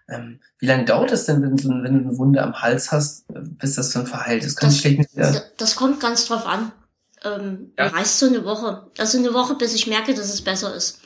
Ähm, 0.07 0.39
wie 0.59 0.67
lange 0.67 0.85
dauert 0.85 1.11
es 1.11 1.25
denn, 1.25 1.41
wenn, 1.41 1.57
du, 1.57 1.69
wenn 1.69 1.83
du 1.83 2.09
eine 2.09 2.17
Wunde 2.17 2.41
am 2.43 2.61
Hals 2.61 2.91
hast, 2.91 3.25
bis 3.27 3.75
das 3.75 3.91
dann 3.91 4.05
verheilt 4.05 4.43
ist? 4.43 4.55
Kann 4.55 4.69
das, 4.69 4.85
ich 4.85 5.07
das, 5.57 5.75
kommt 5.75 5.99
ganz 5.99 6.27
drauf 6.27 6.45
an. 6.45 6.71
Ähm, 7.23 7.71
ja. 7.77 7.89
Meist 7.89 8.19
so 8.19 8.27
eine 8.27 8.45
Woche. 8.45 8.85
Also 8.97 9.17
eine 9.17 9.33
Woche, 9.33 9.55
bis 9.55 9.73
ich 9.73 9.87
merke, 9.87 10.13
dass 10.13 10.31
es 10.31 10.43
besser 10.43 10.75
ist. 10.75 10.99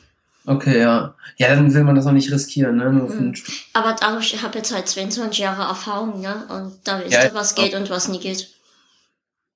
Okay, 0.46 0.80
ja. 0.80 1.14
Ja, 1.36 1.54
dann 1.54 1.72
will 1.72 1.84
man 1.84 1.94
das 1.94 2.06
auch 2.06 2.12
nicht 2.12 2.30
riskieren, 2.30 2.76
ne? 2.76 2.90
Mhm. 2.90 3.34
Aber 3.72 3.94
dadurch, 3.98 4.34
ich 4.34 4.42
habe 4.42 4.58
jetzt 4.58 4.72
halt 4.72 4.88
22 4.88 5.38
Jahre 5.38 5.62
Erfahrung, 5.62 6.20
ne? 6.20 6.46
Und 6.48 6.80
da 6.84 7.00
wisst 7.00 7.12
ja, 7.12 7.32
was 7.34 7.54
geht 7.54 7.74
und 7.74 7.90
was 7.90 8.08
nie 8.08 8.20
geht. 8.20 8.50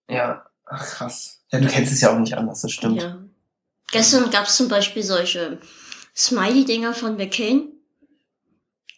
Ja, 0.09 0.45
ach 0.67 0.87
krass. 0.87 1.41
Ja, 1.55 1.61
du 1.61 1.69
kennst 1.69 1.93
es 1.93 2.01
ja 2.01 2.13
auch 2.13 2.19
nicht 2.19 2.37
anders, 2.37 2.63
das 2.63 2.73
stimmt. 2.73 3.01
Ja. 3.01 3.17
Gestern 3.93 4.29
gab 4.31 4.47
es 4.47 4.57
zum 4.57 4.69
Beispiel 4.69 5.05
solche 5.05 5.59
Smiley-Dinger 6.17 6.95
von 6.95 7.17
McCain. 7.17 7.69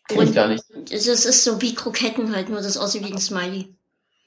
Kenn 0.08 0.22
ich 0.22 0.34
gar 0.34 0.48
nicht. 0.48 0.64
Das 0.90 1.06
ist 1.06 1.44
so 1.44 1.60
wie 1.60 1.74
Kroketten 1.74 2.34
halt, 2.34 2.48
nur 2.48 2.62
das 2.62 2.78
aussieht 2.78 3.06
wie 3.06 3.12
ein 3.12 3.18
Smiley. 3.18 3.74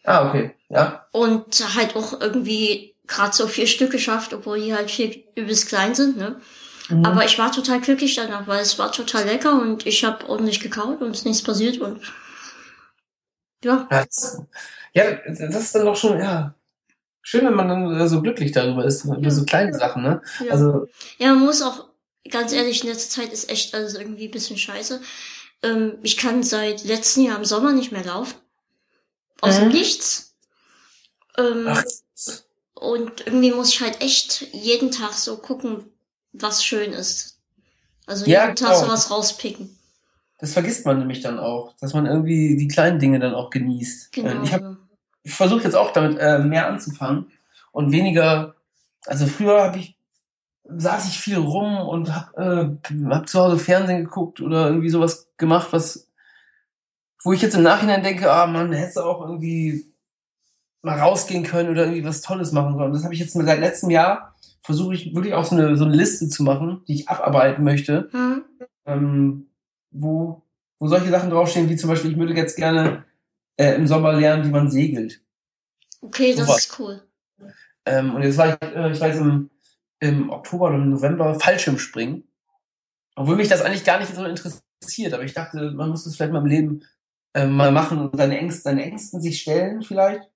Ah, 0.04 0.28
okay, 0.28 0.56
ja. 0.70 1.08
Und 1.12 1.76
halt 1.76 1.96
auch 1.96 2.22
irgendwie 2.22 2.96
gerade 3.08 3.36
so 3.36 3.48
vier 3.48 3.66
Stück 3.66 3.92
geschafft, 3.92 4.32
obwohl 4.34 4.62
die 4.62 4.76
halt 4.76 4.92
viel 4.92 5.24
übelst 5.36 5.68
klein 5.68 5.96
sind, 5.96 6.18
ne? 6.18 6.40
Mhm. 6.90 7.06
Aber 7.06 7.26
ich 7.26 7.40
war 7.40 7.52
total 7.52 7.82
glücklich 7.82 8.16
danach, 8.16 8.46
weil 8.46 8.62
es 8.62 8.78
war 8.78 8.92
total 8.92 9.26
lecker 9.26 9.60
und 9.60 9.88
ich 9.88 10.04
habe 10.04 10.30
ordentlich 10.30 10.60
gekaut 10.60 11.02
und 11.02 11.12
es 11.12 11.20
ist 11.20 11.26
nichts 11.26 11.44
passiert 11.44 11.80
und 11.80 12.00
ja. 13.64 13.88
Das, 13.90 14.40
ja, 14.94 15.16
das 15.26 15.40
ist 15.40 15.74
dann 15.74 15.86
doch 15.86 15.96
schon, 15.96 16.20
ja, 16.20 16.54
schön, 17.30 17.46
wenn 17.46 17.54
man 17.54 17.68
dann 17.68 18.10
so 18.10 18.24
glücklich 18.24 18.52
darüber 18.52 18.84
ist, 18.86 19.06
über 19.06 19.20
ja. 19.20 19.30
so 19.30 19.46
kleine 19.46 19.72
Sachen, 19.74 20.02
ne? 20.02 20.22
Ja. 20.44 20.52
Also, 20.52 20.88
ja, 21.20 21.28
man 21.36 21.46
muss 21.46 21.62
auch, 21.62 21.86
ganz 22.30 22.54
ehrlich, 22.54 22.84
in 22.84 22.90
letzter 22.90 23.22
Zeit 23.22 23.32
ist 23.32 23.50
echt 23.50 23.76
alles 23.76 23.94
irgendwie 23.94 24.26
ein 24.26 24.32
bisschen 24.32 24.58
scheiße. 24.58 25.00
Ähm, 25.62 26.00
ich 26.02 26.18
kann 26.18 26.42
seit 26.42 26.84
letztem 26.86 27.26
Jahr 27.26 27.38
im 27.38 27.46
Sommer 27.46 27.72
nicht 27.72 27.92
mehr 27.92 28.04
laufen. 28.04 28.36
Aus 29.42 29.58
dem 29.58 29.66
mhm. 29.66 29.74
Nichts. 29.74 30.34
Ähm, 31.38 31.66
Ach. 31.68 31.84
Und 32.74 33.28
irgendwie 33.28 33.52
muss 33.52 33.70
ich 33.70 33.82
halt 33.82 34.02
echt 34.02 34.48
jeden 34.54 34.90
Tag 34.90 35.14
so 35.14 35.38
gucken, 35.38 35.86
was 36.32 36.64
schön 36.64 36.94
ist. 36.94 37.38
Also 38.08 38.26
ja, 38.26 38.46
jeden 38.46 38.56
Tag 38.56 38.74
genau. 38.74 38.86
sowas 38.86 39.12
rauspicken. 39.12 39.78
Das 40.40 40.54
vergisst 40.54 40.86
man 40.86 40.98
nämlich 40.98 41.22
dann 41.22 41.38
auch, 41.38 41.76
dass 41.80 41.94
man 41.94 42.08
irgendwie 42.08 42.58
die 42.58 42.70
kleinen 42.70 42.98
Dinge 42.98 43.20
dann 43.20 43.36
auch 43.36 43.52
genießt. 43.52 44.14
Genau. 44.14 44.30
Ähm, 44.32 44.44
ich, 44.44 44.54
hab, 44.54 44.78
ich 45.30 45.36
versuche 45.36 45.64
jetzt 45.64 45.76
auch 45.76 45.92
damit 45.92 46.18
äh, 46.18 46.40
mehr 46.40 46.68
anzufangen 46.68 47.32
und 47.72 47.92
weniger. 47.92 48.56
Also 49.06 49.28
früher 49.28 49.64
habe 49.64 49.78
ich 49.78 49.96
saß 50.72 51.08
ich 51.08 51.20
viel 51.20 51.38
rum 51.38 51.78
und 51.78 52.14
hab, 52.14 52.38
äh, 52.38 52.70
hab 53.10 53.30
zu 53.30 53.40
Hause 53.40 53.58
Fernsehen 53.58 54.04
geguckt 54.04 54.42
oder 54.42 54.68
irgendwie 54.68 54.90
sowas 54.90 55.30
gemacht, 55.38 55.70
was 55.72 56.08
wo 57.24 57.34
ich 57.34 57.42
jetzt 57.42 57.56
im 57.56 57.64
Nachhinein 57.64 58.04
denke, 58.04 58.32
ah 58.32 58.48
man 58.48 58.72
hätte 58.72 59.06
auch 59.06 59.22
irgendwie 59.22 59.86
mal 60.82 61.00
rausgehen 61.00 61.44
können 61.44 61.70
oder 61.70 61.84
irgendwie 61.84 62.06
was 62.06 62.22
Tolles 62.22 62.52
machen 62.52 62.78
können. 62.78 62.94
Das 62.94 63.04
habe 63.04 63.14
ich 63.14 63.20
jetzt 63.20 63.34
seit 63.34 63.60
letztem 63.60 63.90
Jahr 63.90 64.36
versuche 64.62 64.94
ich 64.94 65.14
wirklich 65.14 65.34
auch 65.34 65.46
so 65.46 65.56
eine, 65.56 65.76
so 65.76 65.86
eine 65.86 65.96
Liste 65.96 66.30
zu 66.30 66.44
machen, 66.44 66.82
die 66.88 66.96
ich 66.96 67.10
abarbeiten 67.10 67.64
möchte, 67.64 68.10
mhm. 68.14 68.46
ähm, 68.86 69.48
wo, 69.92 70.44
wo 70.80 70.88
solche 70.88 71.10
Sachen 71.10 71.30
draufstehen, 71.30 71.70
wie 71.70 71.76
zum 71.76 71.90
Beispiel, 71.90 72.12
ich 72.12 72.18
würde 72.18 72.34
jetzt 72.34 72.56
gerne 72.56 73.04
äh, 73.60 73.76
im 73.76 73.88
Sommer 73.88 74.14
lernen, 74.14 74.46
wie 74.46 74.52
man 74.52 74.72
segelt. 74.72 75.22
Okay, 76.02 76.32
so 76.32 76.40
das 76.40 76.50
was. 76.50 76.58
ist 76.60 76.80
cool. 76.80 77.04
Ähm, 77.86 78.16
und 78.16 78.24
jetzt 78.24 78.38
war 78.38 78.48
ich, 78.48 78.62
äh, 78.62 78.92
ich 78.92 79.02
weiß, 79.02 79.18
im, 79.18 79.50
im 80.00 80.30
Oktober 80.30 80.68
oder 80.68 80.76
im 80.76 80.92
November 80.92 81.38
Fallschirmspringen. 81.38 82.24
Obwohl 83.16 83.36
mich 83.36 83.50
das 83.50 83.62
eigentlich 83.62 83.84
gar 83.84 84.00
nicht 84.00 84.16
so 84.16 84.24
interessiert, 84.24 85.14
aber 85.14 85.24
ich 85.24 85.34
dachte, 85.34 85.72
man 85.72 85.90
muss 85.90 86.06
das 86.06 86.16
vielleicht 86.16 86.32
mal 86.32 86.40
im 86.40 86.46
Leben 86.46 86.86
äh, 87.34 87.46
mal 87.46 87.74
machen 87.74 88.00
und 88.00 88.16
seine 88.16 88.38
Ängste, 88.38 88.62
seine 88.62 88.84
Ängsten 88.84 89.22
sich 89.22 89.42
stellen 89.42 89.82
vielleicht. 89.82 90.30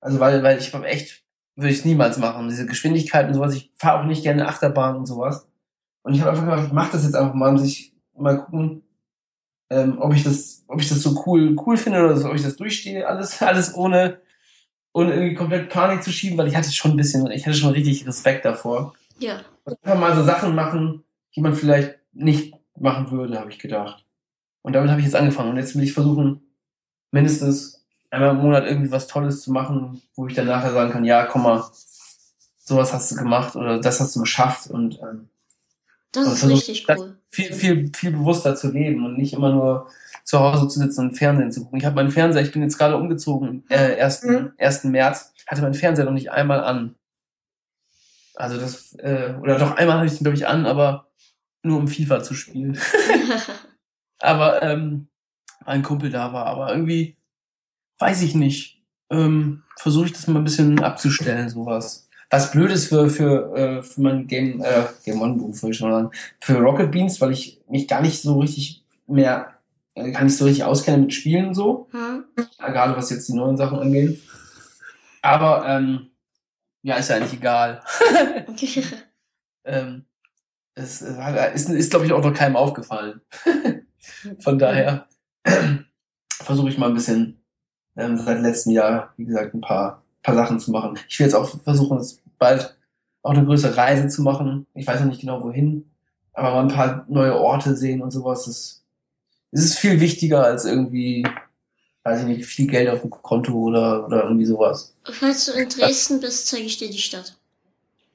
Also 0.00 0.18
weil, 0.18 0.42
weil 0.42 0.58
ich 0.58 0.72
echt 0.72 1.22
würde 1.56 1.74
ich 1.74 1.84
niemals 1.84 2.16
machen. 2.16 2.48
Diese 2.48 2.64
Geschwindigkeit 2.64 3.28
und 3.28 3.34
sowas. 3.34 3.54
Ich 3.54 3.70
fahre 3.76 4.00
auch 4.00 4.06
nicht 4.06 4.22
gerne 4.22 4.48
Achterbahn 4.48 4.96
und 4.96 5.04
sowas. 5.04 5.46
Und 6.02 6.14
ich 6.14 6.22
habe 6.22 6.30
einfach 6.30 6.44
gedacht, 6.44 6.66
ich 6.66 6.72
mach 6.72 6.90
das 6.90 7.04
jetzt 7.04 7.14
einfach 7.14 7.34
mal, 7.34 7.50
um 7.50 7.58
sich 7.58 7.94
mal 8.16 8.42
gucken, 8.42 8.82
ähm, 9.70 9.98
ob 9.98 10.14
ich 10.14 10.24
das, 10.24 10.64
ob 10.66 10.80
ich 10.80 10.88
das 10.88 11.00
so 11.02 11.22
cool, 11.26 11.56
cool 11.64 11.76
finde 11.76 12.04
oder 12.04 12.28
ob 12.28 12.34
ich 12.34 12.42
das 12.42 12.56
durchstehe. 12.56 13.06
Alles, 13.06 13.40
alles 13.42 13.74
ohne, 13.74 14.18
ohne 14.92 15.14
irgendwie 15.14 15.34
komplett 15.34 15.70
Panik 15.70 16.02
zu 16.02 16.12
schieben, 16.12 16.36
weil 16.36 16.48
ich 16.48 16.56
hatte 16.56 16.72
schon 16.72 16.92
ein 16.92 16.96
bisschen, 16.96 17.30
ich 17.30 17.46
hatte 17.46 17.56
schon 17.56 17.72
richtig 17.72 18.06
Respekt 18.06 18.44
davor. 18.44 18.94
Ja. 19.18 19.40
Und 19.64 19.78
einfach 19.82 19.98
mal 19.98 20.16
so 20.16 20.24
Sachen 20.24 20.54
machen, 20.54 21.04
die 21.34 21.40
man 21.40 21.54
vielleicht 21.54 21.98
nicht 22.12 22.54
machen 22.78 23.10
würde, 23.10 23.38
habe 23.38 23.50
ich 23.50 23.58
gedacht. 23.58 24.04
Und 24.62 24.74
damit 24.74 24.90
habe 24.90 25.00
ich 25.00 25.06
jetzt 25.06 25.16
angefangen. 25.16 25.50
Und 25.50 25.56
jetzt 25.56 25.74
will 25.74 25.84
ich 25.84 25.92
versuchen, 25.92 26.42
mindestens 27.12 27.84
einmal 28.10 28.30
im 28.30 28.38
Monat 28.38 28.66
irgendwie 28.66 28.90
was 28.90 29.06
Tolles 29.06 29.42
zu 29.42 29.52
machen, 29.52 30.02
wo 30.14 30.26
ich 30.26 30.34
dann 30.34 30.46
nachher 30.46 30.72
sagen 30.72 30.90
kann, 30.90 31.04
ja, 31.04 31.24
komm 31.26 31.44
mal, 31.44 31.64
sowas 32.58 32.92
hast 32.92 33.10
du 33.10 33.16
gemacht 33.16 33.56
oder 33.56 33.80
das 33.80 34.00
hast 34.00 34.14
du 34.16 34.20
geschafft 34.20 34.70
und 34.70 35.00
ähm, 35.00 35.29
das 36.12 36.42
ist 36.42 36.48
richtig 36.48 36.86
cool. 36.88 37.16
Viel, 37.30 37.52
viel, 37.52 37.92
viel 37.94 38.10
bewusster 38.10 38.56
zu 38.56 38.70
leben 38.70 39.04
und 39.04 39.16
nicht 39.16 39.32
immer 39.32 39.52
nur 39.52 39.88
zu 40.24 40.40
Hause 40.40 40.68
zu 40.68 40.80
sitzen 40.80 41.08
und 41.08 41.16
Fernsehen 41.16 41.52
zu 41.52 41.62
gucken. 41.62 41.78
Ich 41.78 41.84
habe 41.84 41.96
meinen 41.96 42.10
Fernseher, 42.10 42.42
ich 42.42 42.52
bin 42.52 42.62
jetzt 42.62 42.78
gerade 42.78 42.96
umgezogen, 42.96 43.64
äh, 43.68 44.00
1. 44.00 44.22
Mhm. 44.24 44.52
1. 44.58 44.84
März, 44.84 45.32
hatte 45.46 45.62
meinen 45.62 45.74
Fernseher 45.74 46.04
noch 46.04 46.12
nicht 46.12 46.30
einmal 46.30 46.62
an. 46.62 46.94
Also 48.34 48.58
das, 48.58 48.94
äh, 48.94 49.34
oder 49.40 49.58
doch 49.58 49.76
einmal 49.76 49.98
hatte 49.98 50.06
ich 50.06 50.18
den, 50.18 50.24
glaube 50.24 50.36
ich, 50.36 50.46
an, 50.46 50.66
aber 50.66 51.08
nur 51.62 51.78
um 51.78 51.88
FIFA 51.88 52.22
zu 52.22 52.34
spielen. 52.34 52.78
aber 54.18 54.62
ähm, 54.62 55.08
ein 55.64 55.82
Kumpel 55.82 56.10
da 56.10 56.32
war, 56.32 56.46
aber 56.46 56.70
irgendwie 56.70 57.16
weiß 57.98 58.22
ich 58.22 58.34
nicht, 58.34 58.82
ähm, 59.10 59.62
versuche 59.76 60.06
ich 60.06 60.12
das 60.12 60.26
mal 60.26 60.38
ein 60.38 60.44
bisschen 60.44 60.82
abzustellen, 60.82 61.48
sowas. 61.48 62.08
Was 62.30 62.52
blöd 62.52 62.70
ist 62.70 62.88
für, 62.88 63.10
für, 63.10 63.56
äh, 63.56 63.82
für 63.82 64.00
mein 64.00 64.26
Game, 64.26 64.62
äh, 64.62 64.84
Game 65.04 65.20
One-Beruf, 65.20 65.62
würde 65.62 65.72
ich 65.72 65.78
schon 65.78 65.90
sagen, 65.90 66.10
für 66.40 66.58
Rocket 66.58 66.90
Beans, 66.90 67.20
weil 67.20 67.32
ich 67.32 67.60
mich 67.68 67.88
gar 67.88 68.00
nicht 68.02 68.22
so 68.22 68.38
richtig 68.38 68.84
mehr, 69.06 69.52
äh, 69.94 70.12
gar 70.12 70.22
nicht 70.22 70.36
so 70.36 70.44
richtig 70.44 70.64
auskenne 70.64 70.98
mit 70.98 71.12
Spielen 71.12 71.48
und 71.48 71.54
so. 71.54 71.88
Hm. 71.90 72.24
Gerade 72.58 72.96
was 72.96 73.10
jetzt 73.10 73.28
die 73.28 73.34
neuen 73.34 73.56
Sachen 73.56 73.80
angeht. 73.80 74.20
Aber, 75.22 75.66
ähm, 75.68 76.10
ja, 76.82 76.96
ist 76.96 77.10
ja 77.10 77.16
eigentlich 77.16 77.34
egal. 77.34 77.82
ähm, 79.64 80.04
es 80.74 81.02
ist, 81.02 81.68
ist 81.68 81.90
glaube 81.90 82.06
ich, 82.06 82.12
auch 82.12 82.22
noch 82.22 82.32
keinem 82.32 82.56
aufgefallen. 82.56 83.20
Von 84.40 84.58
daher 84.58 85.06
versuche 86.32 86.68
ich 86.68 86.78
mal 86.78 86.88
ein 86.88 86.94
bisschen 86.94 87.42
ähm, 87.96 88.16
seit 88.16 88.40
letztem 88.40 88.72
Jahr, 88.72 89.12
wie 89.16 89.26
gesagt, 89.26 89.54
ein 89.54 89.60
paar, 89.60 90.02
paar 90.22 90.34
Sachen 90.34 90.58
zu 90.58 90.70
machen. 90.70 90.98
Ich 91.08 91.18
will 91.18 91.26
jetzt 91.26 91.34
auch 91.34 91.48
versuchen, 91.62 91.98
es 91.98 92.19
bald 92.40 92.76
auch 93.22 93.30
eine 93.30 93.44
größere 93.44 93.76
Reise 93.76 94.08
zu 94.08 94.22
machen. 94.22 94.66
Ich 94.74 94.86
weiß 94.86 95.00
noch 95.00 95.06
nicht 95.06 95.20
genau 95.20 95.44
wohin, 95.44 95.88
aber 96.32 96.50
mal 96.50 96.62
ein 96.62 96.74
paar 96.74 97.04
neue 97.08 97.38
Orte 97.38 97.76
sehen 97.76 98.02
und 98.02 98.10
sowas. 98.10 98.46
Das, 98.46 98.82
das 99.52 99.64
ist 99.64 99.78
viel 99.78 100.00
wichtiger 100.00 100.42
als 100.42 100.64
irgendwie, 100.64 101.24
weiß 102.02 102.22
ich 102.22 102.26
nicht, 102.26 102.46
viel 102.46 102.66
Geld 102.66 102.88
auf 102.88 103.02
dem 103.02 103.10
Konto 103.10 103.52
oder, 103.52 104.06
oder 104.06 104.24
irgendwie 104.24 104.46
sowas. 104.46 104.96
Falls 105.04 105.46
du 105.46 105.52
in 105.52 105.68
Dresden 105.68 106.20
bist, 106.20 106.48
zeige 106.48 106.64
ich 106.64 106.78
dir 106.78 106.90
die 106.90 106.98
Stadt. 106.98 107.36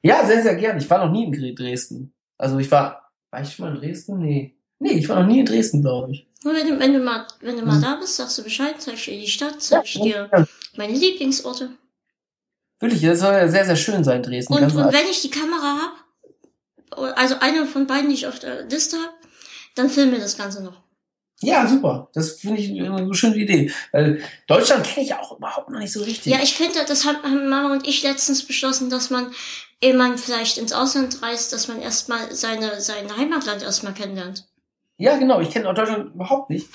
Ja, 0.01 0.25
sehr, 0.25 0.43
sehr 0.43 0.55
gern. 0.55 0.77
Ich 0.77 0.89
war 0.89 1.05
noch 1.05 1.11
nie 1.11 1.25
in 1.25 1.55
Dresden. 1.55 2.11
Also 2.37 2.57
ich 2.59 2.69
war, 2.69 3.11
war 3.31 3.41
ich 3.41 3.53
schon 3.53 3.65
mal 3.65 3.75
in 3.75 3.81
Dresden? 3.81 4.19
Nee. 4.19 4.55
Nee, 4.79 4.93
ich 4.93 5.07
war 5.07 5.21
noch 5.21 5.27
nie 5.27 5.39
in 5.39 5.45
Dresden, 5.45 5.81
glaube 5.81 6.11
ich. 6.11 6.27
Wenn 6.43 6.67
du, 6.67 6.79
wenn 6.79 6.93
du 6.93 6.99
mal, 6.99 7.25
wenn 7.41 7.57
du 7.57 7.65
mal 7.65 7.81
da 7.81 7.95
bist, 7.95 8.17
sagst 8.17 8.37
du 8.37 8.43
Bescheid, 8.43 8.75
zeig 8.77 8.95
ich 8.95 9.05
dir 9.05 9.19
die 9.19 9.27
Stadt, 9.27 9.61
zeig 9.61 9.85
ich 9.85 9.99
dir 9.99 10.29
meine 10.75 10.93
Lieblingsorte. 10.93 11.69
Wirklich, 12.79 13.01
das 13.01 13.19
soll 13.19 13.33
ja 13.33 13.47
sehr, 13.47 13.65
sehr 13.65 13.75
schön 13.75 14.03
sein, 14.03 14.21
Dresden. 14.21 14.53
Und, 14.53 14.63
und 14.63 14.93
wenn 14.93 15.07
ich 15.09 15.21
die 15.21 15.29
Kamera 15.29 15.79
hab, 16.91 17.17
also 17.17 17.35
eine 17.39 17.65
von 17.65 17.87
beiden, 17.87 18.09
die 18.09 18.15
ich 18.15 18.27
auf 18.27 18.39
der 18.39 18.63
Liste 18.63 18.97
hab, 18.97 19.13
dann 19.75 19.89
filme 19.89 20.19
das 20.19 20.37
Ganze 20.37 20.63
noch. 20.63 20.85
Ja, 21.41 21.67
super. 21.67 22.09
Das 22.13 22.39
finde 22.39 22.61
ich 22.61 22.69
eine 22.81 23.13
schöne 23.13 23.35
Idee. 23.35 23.71
Weil 23.91 24.21
Deutschland 24.47 24.85
kenne 24.85 25.03
ich 25.03 25.09
ja 25.09 25.19
auch 25.19 25.37
überhaupt 25.37 25.69
noch 25.69 25.79
nicht 25.79 25.91
so 25.91 26.01
richtig. 26.01 26.31
Ja, 26.31 26.39
ich 26.41 26.55
finde, 26.55 26.79
das 26.87 27.05
haben 27.05 27.49
Mama 27.49 27.73
und 27.73 27.87
ich 27.87 28.03
letztens 28.03 28.43
beschlossen, 28.43 28.89
dass 28.89 29.09
man, 29.09 29.31
ehe 29.81 29.93
man 29.93 30.17
vielleicht 30.17 30.57
ins 30.57 30.71
Ausland 30.71 31.21
reist, 31.21 31.51
dass 31.51 31.67
man 31.67 31.81
erstmal 31.81 32.33
seine, 32.33 32.79
sein 32.79 33.15
Heimatland 33.15 33.63
erstmal 33.63 33.93
kennenlernt. 33.93 34.47
Ja, 34.97 35.17
genau. 35.17 35.41
Ich 35.41 35.49
kenne 35.49 35.69
auch 35.69 35.73
Deutschland 35.73 36.15
überhaupt 36.15 36.49
nicht. 36.49 36.69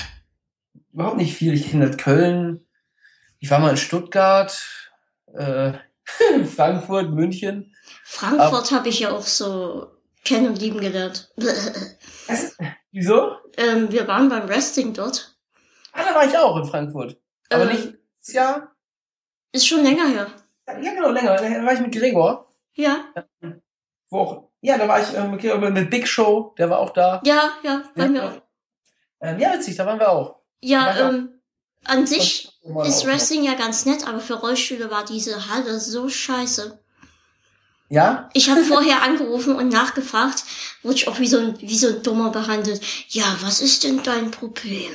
Überhaupt 0.92 1.16
nicht 1.16 1.34
viel. 1.34 1.54
Ich 1.54 1.70
kenne 1.70 1.86
halt 1.86 1.98
Köln. 1.98 2.66
Ich 3.38 3.50
war 3.50 3.60
mal 3.60 3.70
in 3.70 3.76
Stuttgart, 3.78 4.62
äh, 5.34 5.72
Frankfurt, 6.54 7.10
München. 7.10 7.74
Frankfurt 8.04 8.70
habe 8.72 8.88
ich 8.88 9.00
ja 9.00 9.10
auch 9.12 9.22
so 9.22 9.90
kennen 10.24 10.48
und 10.48 10.60
lieben 10.60 10.80
gelernt. 10.80 11.32
Wieso? 12.92 13.36
Ähm, 13.56 13.90
wir 13.90 14.06
waren 14.08 14.28
beim 14.28 14.48
Wrestling 14.48 14.92
dort. 14.92 15.36
Ah, 15.92 16.02
da 16.04 16.14
war 16.14 16.24
ich 16.26 16.36
auch 16.36 16.56
in 16.56 16.64
Frankfurt. 16.64 17.20
Aber 17.50 17.70
Ähm. 17.70 17.76
nicht 17.76 17.94
Jahr. 18.32 18.74
Ist 19.52 19.66
schon 19.66 19.82
länger 19.82 20.06
her. 20.08 20.26
Ja, 20.68 20.94
genau, 20.94 21.10
länger. 21.10 21.36
Da 21.36 21.64
war 21.64 21.72
ich 21.72 21.80
mit 21.80 21.92
Gregor. 21.94 22.48
Ja, 22.74 23.06
Wo 24.08 24.18
auch, 24.20 24.50
ja, 24.60 24.78
da 24.78 24.86
war 24.86 25.00
ich 25.00 25.12
ähm, 25.16 25.32
mit 25.32 25.40
Gregor 25.40 25.58
mit 25.70 25.90
Big 25.90 26.06
Show. 26.06 26.54
Der 26.58 26.70
war 26.70 26.78
auch 26.78 26.90
da. 26.90 27.20
ja, 27.24 27.50
ja, 27.62 27.82
bei 27.96 28.04
Ja, 28.04 28.08
mir 28.08 28.24
auch. 28.24 28.42
Ähm, 29.20 29.38
ja, 29.40 29.52
witzig, 29.54 29.76
da 29.76 29.86
waren 29.86 29.98
wir 29.98 30.08
auch. 30.10 30.36
Ja, 30.60 31.08
ähm, 31.08 31.39
an 31.84 32.06
sich 32.06 32.52
ist. 32.84 33.06
Wrestling 33.06 33.44
ja 33.44 33.54
ganz 33.54 33.86
nett, 33.86 34.06
aber 34.06 34.20
für 34.20 34.34
Rollstühle 34.34 34.90
war 34.90 35.04
diese 35.04 35.48
Halle 35.48 35.80
so 35.80 36.08
scheiße. 36.08 36.78
Ja? 37.88 38.30
Ich 38.34 38.48
habe 38.48 38.62
vorher 38.62 39.02
angerufen 39.02 39.56
und 39.56 39.68
nachgefragt, 39.68 40.44
wurde 40.84 40.94
ich 40.94 41.08
auch 41.08 41.18
wie 41.18 41.26
so 41.26 41.38
ein, 41.38 41.60
wie 41.60 41.76
so 41.76 41.88
ein 41.88 42.02
Dummer 42.04 42.30
behandelt. 42.30 42.80
Ja, 43.08 43.24
was 43.40 43.60
ist 43.60 43.82
denn 43.82 44.00
dein 44.04 44.30
Problem? 44.30 44.92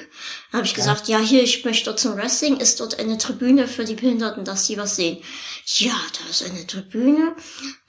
Dann 0.52 0.60
habe 0.60 0.66
ich 0.66 0.72
Ja. 0.72 0.78
gesagt, 0.78 1.10
ja, 1.10 1.20
hier, 1.20 1.44
ich 1.44 1.66
möchte 1.66 1.94
zum 1.98 2.16
Wrestling, 2.16 2.56
ist 2.56 2.80
dort 2.80 2.98
eine 2.98 3.18
Tribüne 3.18 3.68
für 3.68 3.84
die 3.84 3.96
Behinderten, 3.96 4.46
dass 4.46 4.68
die 4.68 4.78
was 4.78 4.96
sehen. 4.96 5.22
Ja, 5.66 5.92
da 6.18 6.30
ist 6.30 6.50
eine 6.50 6.66
Tribüne 6.66 7.36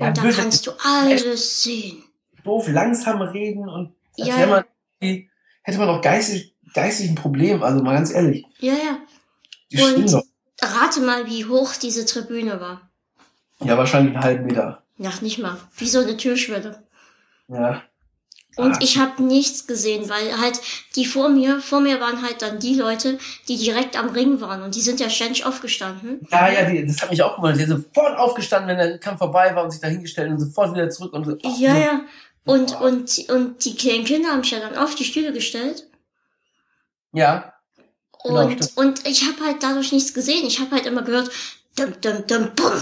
Ja, 0.00 0.08
und 0.08 0.18
da 0.18 0.28
kannst 0.32 0.66
du 0.66 0.72
alles 0.82 1.62
sehen. 1.62 2.02
Doof, 2.42 2.66
langsam 2.68 3.22
reden 3.22 3.68
und 3.68 3.94
als 4.18 4.28
Ja, 4.28 4.46
man, 4.48 4.64
hätte 5.00 5.78
man 5.78 5.88
auch 5.88 6.02
geistig, 6.02 6.55
geistig 6.76 7.10
ein 7.10 7.14
Problem. 7.16 7.62
Also 7.62 7.82
mal 7.82 7.94
ganz 7.94 8.12
ehrlich. 8.12 8.44
Ja, 8.60 8.72
ja. 8.74 8.98
Die 9.72 9.82
Und- 9.82 10.12
doch. 10.12 10.22
Rate 10.62 11.00
mal, 11.00 11.26
wie 11.26 11.44
hoch 11.44 11.74
diese 11.74 12.06
Tribüne 12.06 12.60
war. 12.60 12.88
Ja, 13.60 13.76
wahrscheinlich 13.76 14.14
einen 14.14 14.24
halben 14.24 14.46
Meter. 14.46 14.82
Ja, 14.98 15.10
nicht 15.20 15.38
mal. 15.38 15.56
Wie 15.76 15.88
so 15.88 15.98
eine 16.00 16.16
Türschwelle. 16.16 16.82
Ja. 17.48 17.82
Und 18.56 18.76
Ah. 18.76 18.78
ich 18.80 18.96
habe 18.96 19.22
nichts 19.22 19.66
gesehen, 19.66 20.08
weil 20.08 20.38
halt 20.40 20.58
die 20.94 21.04
vor 21.04 21.28
mir, 21.28 21.60
vor 21.60 21.80
mir 21.80 22.00
waren 22.00 22.22
halt 22.22 22.40
dann 22.40 22.58
die 22.58 22.74
Leute, 22.74 23.18
die 23.48 23.58
direkt 23.58 23.98
am 23.98 24.08
Ring 24.08 24.40
waren 24.40 24.62
und 24.62 24.74
die 24.74 24.80
sind 24.80 24.98
ja 24.98 25.10
ständig 25.10 25.44
aufgestanden. 25.44 26.26
Ja, 26.30 26.48
ja, 26.50 26.64
die, 26.70 26.86
das 26.86 27.02
hat 27.02 27.10
mich 27.10 27.22
auch 27.22 27.36
gewundert. 27.36 27.58
Die 27.58 27.64
ist 27.64 27.68
sofort 27.68 28.16
aufgestanden, 28.18 28.68
wenn 28.70 28.78
der 28.78 28.98
Kampf 28.98 29.18
vorbei 29.18 29.54
war 29.54 29.64
und 29.64 29.72
sich 29.72 29.80
da 29.82 29.88
hingestellt 29.88 30.30
und 30.30 30.38
sofort 30.38 30.74
wieder 30.74 30.88
zurück 30.88 31.12
und 31.12 31.24
so. 31.26 31.36
ach, 31.44 31.58
Ja, 31.58 31.74
so. 31.74 31.80
ja. 31.80 32.00
Und, 32.46 32.80
und, 32.80 33.28
und 33.28 33.62
die 33.64 33.74
kleinen 33.76 34.04
Kinder 34.06 34.30
haben 34.30 34.40
mich 34.40 34.50
ja 34.52 34.60
dann 34.60 34.76
auf 34.78 34.94
die 34.94 35.04
Stühle 35.04 35.34
gestellt. 35.34 35.86
Ja, 37.16 37.52
Genau, 38.24 38.44
Und, 38.46 38.64
stimmt. 38.64 38.76
und 38.76 39.06
ich 39.06 39.22
habe 39.26 39.44
halt 39.44 39.62
dadurch 39.62 39.92
nichts 39.92 40.12
gesehen. 40.12 40.46
Ich 40.46 40.58
habe 40.60 40.72
halt 40.72 40.86
immer 40.86 41.02
gehört, 41.02 41.30
dum, 41.76 41.92
dum, 42.00 42.26
dum, 42.26 42.50
bum, 42.54 42.72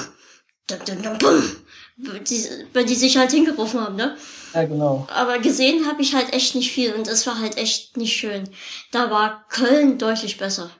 dum, 0.66 0.78
dum, 0.87 1.03
dum, 1.03 1.18
bum, 1.18 2.24
die, 2.24 2.49
weil 2.72 2.85
die 2.85 2.95
sich 2.95 3.16
halt 3.16 3.30
hingerufen 3.30 3.80
haben, 3.80 3.97
ne? 3.97 4.16
ja, 4.55 4.64
genau. 4.64 5.07
Aber 5.12 5.39
gesehen 5.39 5.87
habe 5.87 6.03
ich 6.03 6.14
halt 6.14 6.32
echt 6.32 6.55
nicht 6.55 6.72
viel 6.72 6.95
und 6.95 7.07
es 7.09 7.26
war 7.26 7.39
halt 7.39 7.59
echt 7.59 7.97
nicht 7.97 8.16
schön. 8.16 8.49
Da 8.91 9.11
war 9.11 9.45
Köln 9.51 9.99
deutlich 9.99 10.39
besser. 10.39 10.70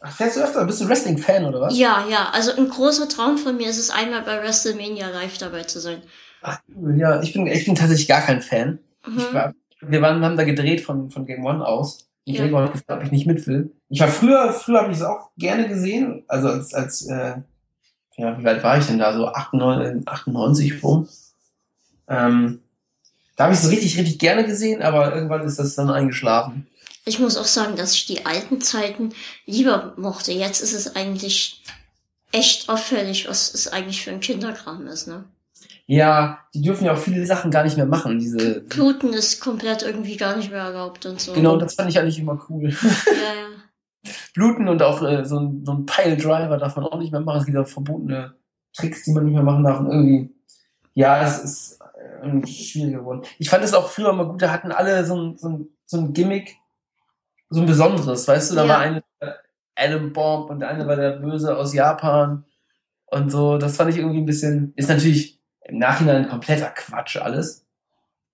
Ach, 0.00 0.12
fährst 0.14 0.36
du 0.36 0.42
öfter? 0.42 0.64
Bist 0.64 0.80
du 0.80 0.88
Wrestling-Fan 0.88 1.44
oder 1.46 1.60
was? 1.62 1.76
Ja, 1.76 2.06
ja, 2.08 2.30
also 2.30 2.52
ein 2.52 2.68
großer 2.68 3.08
Traum 3.08 3.36
von 3.38 3.56
mir 3.56 3.68
ist 3.68 3.78
es 3.78 3.90
einmal 3.90 4.22
bei 4.22 4.40
WrestleMania 4.42 5.08
live 5.08 5.38
dabei 5.38 5.64
zu 5.64 5.80
sein. 5.80 6.02
Ach, 6.42 6.60
ja, 6.96 7.20
ich 7.20 7.32
bin, 7.32 7.46
ich 7.46 7.64
bin 7.64 7.74
tatsächlich 7.74 8.06
gar 8.06 8.20
kein 8.20 8.42
Fan. 8.42 8.78
Mhm. 9.06 9.32
War, 9.32 9.54
wir 9.80 10.02
waren, 10.02 10.24
haben 10.24 10.36
da 10.36 10.44
gedreht 10.44 10.82
von, 10.82 11.10
von 11.10 11.26
Game 11.26 11.44
One 11.44 11.66
aus. 11.66 12.06
Und 12.26 12.34
Ja. 12.34 12.44
Hat 12.44 12.72
gefragt, 12.72 13.00
ob 13.00 13.04
ich 13.04 13.12
nicht 13.12 13.26
mit 13.26 13.46
will. 13.46 13.72
Ich 13.88 14.00
war 14.00 14.08
früher, 14.08 14.52
früher 14.52 14.82
habe 14.82 14.92
ich 14.92 14.98
es 14.98 15.04
auch 15.04 15.30
gerne 15.38 15.68
gesehen. 15.68 16.24
Also 16.26 16.48
als, 16.48 16.74
als 16.74 17.06
äh, 17.06 17.36
ja, 18.16 18.38
wie 18.38 18.44
weit 18.44 18.62
war 18.64 18.78
ich 18.78 18.86
denn 18.86 18.98
da? 18.98 19.12
So 19.12 19.28
98, 19.28 20.08
98 20.08 20.82
rum. 20.82 21.08
Ähm, 22.08 22.60
da 23.36 23.44
habe 23.44 23.54
ich 23.54 23.60
es 23.60 23.70
richtig, 23.70 23.98
richtig 23.98 24.18
gerne 24.18 24.44
gesehen, 24.44 24.82
aber 24.82 25.14
irgendwann 25.14 25.42
ist 25.42 25.58
das 25.58 25.74
dann 25.74 25.90
eingeschlafen. 25.90 26.66
Ich 27.04 27.18
muss 27.18 27.36
auch 27.36 27.44
sagen, 27.44 27.76
dass 27.76 27.94
ich 27.94 28.06
die 28.06 28.26
alten 28.26 28.60
Zeiten 28.60 29.10
lieber 29.44 29.92
mochte. 29.96 30.32
Jetzt 30.32 30.60
ist 30.60 30.72
es 30.72 30.96
eigentlich 30.96 31.62
echt 32.32 32.68
auffällig, 32.68 33.28
was 33.28 33.54
es 33.54 33.68
eigentlich 33.68 34.02
für 34.02 34.10
ein 34.10 34.20
Kinderkram 34.20 34.86
ist, 34.88 35.06
ne? 35.06 35.24
Ja, 35.88 36.40
die 36.52 36.62
dürfen 36.62 36.84
ja 36.84 36.94
auch 36.94 36.98
viele 36.98 37.24
Sachen 37.26 37.50
gar 37.52 37.62
nicht 37.62 37.76
mehr 37.76 37.86
machen. 37.86 38.18
Diese, 38.18 38.60
Bluten 38.62 39.12
ist 39.12 39.40
komplett 39.40 39.82
irgendwie 39.82 40.16
gar 40.16 40.36
nicht 40.36 40.50
mehr 40.50 40.62
erlaubt 40.62 41.06
und 41.06 41.20
so. 41.20 41.32
genau, 41.32 41.56
das 41.56 41.74
fand 41.74 41.88
ich 41.88 41.98
eigentlich 41.98 42.18
immer 42.18 42.44
cool. 42.48 42.70
Ja, 42.70 43.34
ja. 43.34 44.10
Bluten 44.34 44.68
und 44.68 44.82
auch 44.82 45.00
äh, 45.02 45.24
so 45.24 45.38
ein, 45.38 45.64
so 45.64 45.72
ein 45.72 45.86
Pile-Driver 45.86 46.58
darf 46.58 46.76
man 46.76 46.86
auch 46.86 46.98
nicht 46.98 47.12
mehr 47.12 47.20
machen. 47.20 47.40
Es 47.40 47.46
gibt 47.46 47.56
auch 47.58 47.68
verbotene 47.68 48.34
Tricks, 48.72 49.04
die 49.04 49.12
man 49.12 49.24
nicht 49.24 49.34
mehr 49.34 49.42
machen 49.42 49.64
darf. 49.64 49.78
Und 49.80 49.90
irgendwie, 49.90 50.34
ja, 50.94 51.22
es 51.24 51.38
ist 51.38 51.78
äh, 52.22 52.46
schwierig 52.46 52.94
geworden. 52.94 53.22
Ich 53.38 53.48
fand 53.48 53.62
es 53.64 53.72
auch 53.74 53.88
früher 53.88 54.10
immer 54.10 54.26
gut, 54.26 54.42
da 54.42 54.50
hatten 54.50 54.72
alle 54.72 55.04
so 55.04 55.16
ein, 55.16 55.36
so 55.38 55.48
ein, 55.48 55.68
so 55.86 55.98
ein 55.98 56.12
Gimmick, 56.12 56.56
so 57.48 57.60
ein 57.60 57.66
besonderes, 57.66 58.26
weißt 58.26 58.50
du? 58.50 58.54
Da 58.56 58.64
Ja. 58.64 58.68
war 58.68 58.78
eine 58.80 59.02
Adam 59.76 60.12
Bomb 60.12 60.50
und 60.50 60.60
der 60.60 60.68
eine 60.68 60.86
war 60.86 60.96
der 60.96 61.12
Böse 61.12 61.56
aus 61.56 61.74
Japan 61.74 62.44
und 63.06 63.30
so. 63.30 63.56
Das 63.58 63.76
fand 63.76 63.90
ich 63.90 63.98
irgendwie 63.98 64.18
ein 64.20 64.26
bisschen, 64.26 64.72
ist 64.76 64.88
natürlich 64.88 65.35
im 65.68 65.78
Nachhinein 65.78 66.28
kompletter 66.28 66.70
Quatsch 66.70 67.16
alles. 67.16 67.64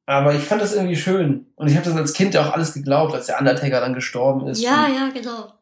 Aber 0.06 0.34
ich 0.34 0.42
fand 0.42 0.60
das 0.60 0.74
irgendwie 0.74 0.96
schön. 0.96 1.52
Und 1.54 1.68
ich 1.68 1.76
habe 1.76 1.84
das 1.84 1.96
als 1.96 2.12
Kind 2.12 2.34
ja 2.34 2.42
auch 2.42 2.52
alles 2.52 2.74
geglaubt, 2.74 3.14
als 3.14 3.26
der 3.26 3.38
Undertaker 3.38 3.80
dann 3.80 3.94
gestorben 3.94 4.46
ist. 4.48 4.60
Ja, 4.60 4.86
und, 4.86 4.94
ja, 4.94 5.08
genau. 5.10 5.52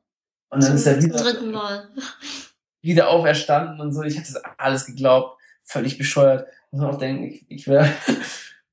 und 0.50 0.62
dann 0.62 0.74
ist 0.74 0.86
er 0.86 0.98
Zum 0.98 1.10
wieder, 1.10 1.22
dritten 1.22 1.50
Mal. 1.50 1.88
wieder 2.82 3.08
auferstanden 3.08 3.80
und 3.80 3.92
so. 3.92 4.02
Ich 4.02 4.16
hätte 4.16 4.32
das 4.32 4.42
alles 4.58 4.86
geglaubt. 4.86 5.38
Völlig 5.62 5.98
bescheuert. 5.98 6.48
Muss 6.70 6.80
man 6.80 6.90
auch 6.90 6.98
denken, 6.98 7.24
ich, 7.24 7.44
ich 7.48 7.68
wäre 7.68 7.88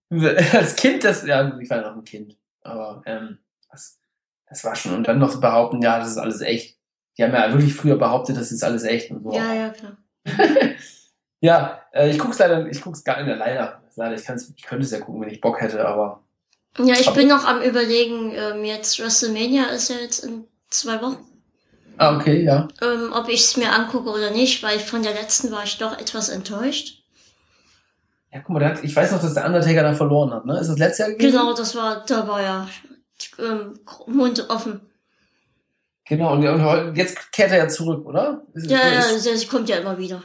als 0.54 0.76
Kind 0.76 1.04
das, 1.04 1.26
ja, 1.26 1.58
ich 1.60 1.70
war 1.70 1.82
noch 1.82 1.96
ein 1.96 2.04
Kind. 2.06 2.38
Aber 2.62 3.04
ähm, 3.06 3.38
das, 3.70 4.00
das 4.48 4.64
war 4.64 4.76
schon. 4.76 4.94
Und 4.94 5.08
dann 5.08 5.20
noch 5.20 5.40
behaupten, 5.40 5.82
ja, 5.82 6.00
das 6.00 6.10
ist 6.10 6.18
alles 6.18 6.42
echt. 6.42 6.78
Die 7.18 7.24
haben 7.24 7.34
ja 7.34 7.52
wirklich 7.52 7.74
früher 7.74 7.98
behauptet, 7.98 8.38
das 8.38 8.52
ist 8.52 8.64
alles 8.64 8.84
echt 8.84 9.12
und 9.12 9.24
so. 9.24 9.34
Ja, 9.34 9.54
ja, 9.54 9.70
klar. 9.70 9.98
Ja, 11.40 11.82
äh, 11.98 12.10
ich 12.10 12.20
guck's 12.20 12.40
leider, 12.40 12.68
ich 12.68 12.82
guck's 12.82 13.04
gar 13.04 13.18
nicht 13.18 13.28
mehr 13.28 13.36
leider. 13.38 13.82
Leider, 13.96 14.16
ich, 14.16 14.24
kann's, 14.24 14.54
ich 14.56 14.64
könnte 14.64 14.86
es 14.86 14.92
ja 14.92 15.00
gucken, 15.00 15.22
wenn 15.22 15.30
ich 15.30 15.42
Bock 15.42 15.60
hätte, 15.60 15.86
aber 15.86 16.24
Ja, 16.78 16.96
ich 16.96 17.10
bin 17.12 17.28
noch 17.28 17.46
am 17.46 17.62
überlegen, 17.62 18.32
ähm, 18.36 18.64
jetzt 18.64 19.00
WrestleMania 19.00 19.66
ist 19.66 19.90
ja 19.90 19.98
jetzt 19.98 20.24
in 20.24 20.46
zwei 20.70 21.02
Wochen, 21.02 21.26
Ah, 21.98 22.16
okay, 22.16 22.44
ja. 22.44 22.68
ähm, 22.82 23.12
ob 23.12 23.28
ich 23.28 23.42
es 23.42 23.58
mir 23.58 23.72
angucke 23.72 24.10
oder 24.10 24.30
nicht, 24.30 24.62
weil 24.62 24.80
von 24.80 25.02
der 25.02 25.14
letzten 25.14 25.52
war 25.52 25.64
ich 25.64 25.80
doch 25.80 25.98
etwas 26.00 26.30
enttäuscht. 26.30 27.04
Ja, 28.32 28.42
guck 28.42 28.50
mal, 28.50 28.66
hat, 28.66 28.84
ich 28.84 28.96
weiß 28.96 29.12
noch, 29.14 29.22
dass 29.22 29.34
der 29.34 29.46
Undertaker 29.46 29.82
da 29.82 29.94
verloren 29.94 30.32
hat, 30.32 30.46
ne? 30.46 30.60
Ist 30.60 30.68
das 30.68 30.78
letztes 30.78 31.00
Jahr 31.00 31.10
gewesen? 31.12 31.32
Genau, 31.32 31.54
das 31.54 31.76
war, 31.76 32.04
da 32.06 32.28
war 32.28 32.42
ja 32.42 32.68
ähm, 33.40 33.80
Mund 34.06 34.48
offen. 34.50 34.82
Genau, 36.06 36.34
und, 36.34 36.96
jetzt 36.96 37.32
kehrt 37.32 37.52
er 37.52 37.58
ja 37.58 37.68
zurück, 37.68 38.06
oder? 38.06 38.44
Ist, 38.54 38.70
Ja, 38.70 38.78
ja, 38.88 39.02
das 39.12 39.48
kommt 39.48 39.68
ja 39.68 39.78
immer 39.78 39.98
wieder. 39.98 40.22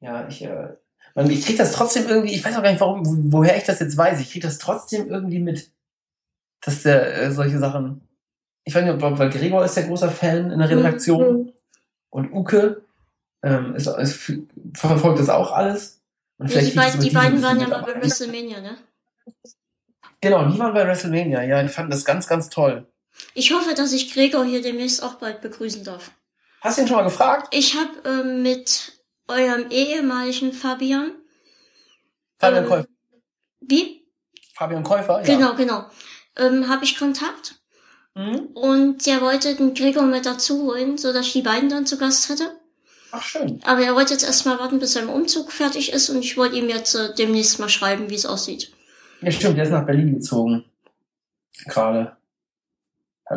Ja, 0.00 0.26
ich, 0.28 0.42
äh, 0.42 0.68
man, 1.14 1.30
ich 1.30 1.44
krieg 1.44 1.56
das 1.56 1.72
trotzdem 1.72 2.08
irgendwie, 2.08 2.34
ich 2.34 2.44
weiß 2.44 2.56
auch 2.56 2.62
gar 2.62 2.70
nicht, 2.70 2.80
warum, 2.80 3.04
wo- 3.04 3.38
woher 3.38 3.56
ich 3.56 3.64
das 3.64 3.80
jetzt 3.80 3.96
weiß. 3.96 4.20
Ich 4.20 4.30
krieg 4.32 4.42
das 4.42 4.58
trotzdem 4.58 5.08
irgendwie 5.10 5.38
mit, 5.40 5.70
dass 6.60 6.82
der 6.82 7.22
äh, 7.22 7.30
solche 7.32 7.58
Sachen. 7.58 8.02
Ich 8.64 8.74
weiß 8.74 8.84
nicht, 8.84 9.02
ob, 9.02 9.18
weil 9.18 9.30
Gregor 9.30 9.64
ist 9.64 9.76
ja 9.76 9.82
großer 9.82 10.10
Fan 10.10 10.50
in 10.50 10.58
der 10.58 10.68
Redaktion 10.70 11.36
Mhm. 11.46 11.52
und 12.10 12.32
Uke 12.32 12.82
ähm, 13.42 13.74
ist, 13.74 13.86
ist, 13.86 14.32
verfolgt 14.74 15.18
das 15.18 15.28
auch 15.30 15.52
alles. 15.52 16.00
Und 16.38 16.50
Ja, 16.52 16.60
die, 16.60 16.70
krieg 16.72 16.82
ich 16.88 16.94
über 16.94 17.02
die 17.04 17.10
beiden 17.10 17.42
waren 17.42 17.60
ja 17.60 17.68
mal 17.68 17.82
bei 17.82 17.94
WrestleMania, 18.00 18.60
ne? 18.60 18.76
Genau, 20.20 20.46
die 20.48 20.58
waren 20.58 20.74
bei 20.74 20.86
WrestleMania, 20.86 21.42
ja, 21.42 21.62
die 21.62 21.68
fanden 21.68 21.90
das 21.90 22.04
ganz, 22.04 22.26
ganz 22.26 22.50
toll. 22.50 22.86
Ich 23.34 23.52
hoffe, 23.52 23.74
dass 23.74 23.92
ich 23.92 24.12
Gregor 24.12 24.44
hier 24.44 24.62
demnächst 24.62 25.02
auch 25.02 25.14
bald 25.14 25.40
begrüßen 25.40 25.84
darf. 25.84 26.10
Hast 26.60 26.76
du 26.76 26.82
ihn 26.82 26.88
schon 26.88 26.96
mal 26.98 27.02
gefragt? 27.04 27.48
Ich 27.54 27.74
habe 27.76 27.90
ähm, 28.08 28.42
mit 28.42 28.92
eurem 29.30 29.70
ehemaligen 29.70 30.52
Fabian. 30.52 31.12
Fabian 32.38 32.64
ähm, 32.64 32.68
Käufer. 32.68 32.88
Wie? 33.60 34.06
Fabian 34.54 34.82
Käufer, 34.82 35.20
ja. 35.20 35.34
Genau, 35.34 35.54
genau. 35.54 35.86
Ähm, 36.36 36.68
habe 36.68 36.84
ich 36.84 36.98
Kontakt. 36.98 37.54
Mhm. 38.14 38.48
Und 38.54 39.06
der 39.06 39.20
wollte 39.20 39.54
den 39.54 39.74
Gregor 39.74 40.04
mit 40.04 40.26
dazu 40.26 40.62
holen, 40.64 40.98
so 40.98 41.12
dass 41.12 41.26
ich 41.26 41.32
die 41.32 41.42
beiden 41.42 41.68
dann 41.68 41.86
zu 41.86 41.96
Gast 41.96 42.28
hätte. 42.28 42.44
Ach, 43.12 43.22
schön. 43.22 43.60
Aber 43.64 43.80
er 43.80 43.94
wollte 43.94 44.12
jetzt 44.12 44.24
erstmal 44.24 44.58
warten, 44.58 44.78
bis 44.78 44.92
sein 44.92 45.08
Umzug 45.08 45.52
fertig 45.52 45.92
ist 45.92 46.10
und 46.10 46.20
ich 46.20 46.36
wollte 46.36 46.56
ihm 46.56 46.68
jetzt 46.68 46.94
äh, 46.94 47.14
demnächst 47.14 47.58
mal 47.58 47.68
schreiben, 47.68 48.10
wie 48.10 48.14
es 48.14 48.26
aussieht. 48.26 48.72
Ja, 49.20 49.30
stimmt, 49.30 49.56
der 49.56 49.64
ist 49.64 49.70
nach 49.70 49.86
Berlin 49.86 50.14
gezogen. 50.14 50.64
Gerade. 51.66 52.16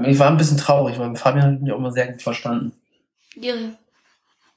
Ich 0.05 0.17
war 0.17 0.29
ein 0.29 0.37
bisschen 0.37 0.57
traurig, 0.57 0.97
weil 0.97 1.15
Fabian 1.15 1.53
hat 1.53 1.61
mich 1.61 1.71
auch 1.71 1.77
immer 1.77 1.91
sehr 1.91 2.11
gut 2.11 2.21
verstanden. 2.21 2.73
Ja, 3.35 3.53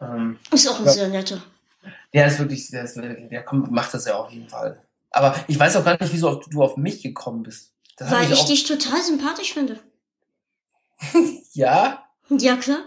Ähm, 0.00 0.38
ist 0.52 0.68
auch 0.68 0.78
ein 0.80 0.86
Ja. 0.86 0.92
sehr 0.92 1.08
netter. 1.08 1.42
der 2.12 2.26
ist 2.26 2.38
wirklich, 2.38 2.70
der, 2.70 2.84
ist, 2.84 2.96
der 2.96 3.42
kommt, 3.44 3.70
macht 3.70 3.92
das 3.94 4.06
ja 4.06 4.16
auf 4.16 4.30
jeden 4.30 4.48
Fall. 4.48 4.82
Aber 5.10 5.34
ich 5.48 5.58
weiß 5.58 5.76
auch 5.76 5.84
gar 5.84 5.96
nicht, 6.00 6.12
wieso 6.12 6.34
du 6.50 6.62
auf 6.62 6.76
mich 6.76 7.02
gekommen 7.02 7.42
bist. 7.42 7.72
Das 7.96 8.10
Weil 8.10 8.30
ich 8.30 8.38
auch, 8.38 8.46
dich 8.46 8.64
total 8.64 9.02
sympathisch 9.02 9.54
finde. 9.54 9.78
Ja? 11.52 12.04
Ja, 12.28 12.56
klar. 12.56 12.80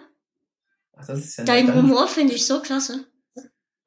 Ach, 0.96 1.08
das 1.08 1.20
ist 1.20 1.38
ja 1.38 1.44
Dein 1.46 1.66
nett. 1.66 1.76
Humor 1.76 2.08
finde 2.08 2.34
ich 2.34 2.46
so 2.46 2.60
klasse. 2.62 3.06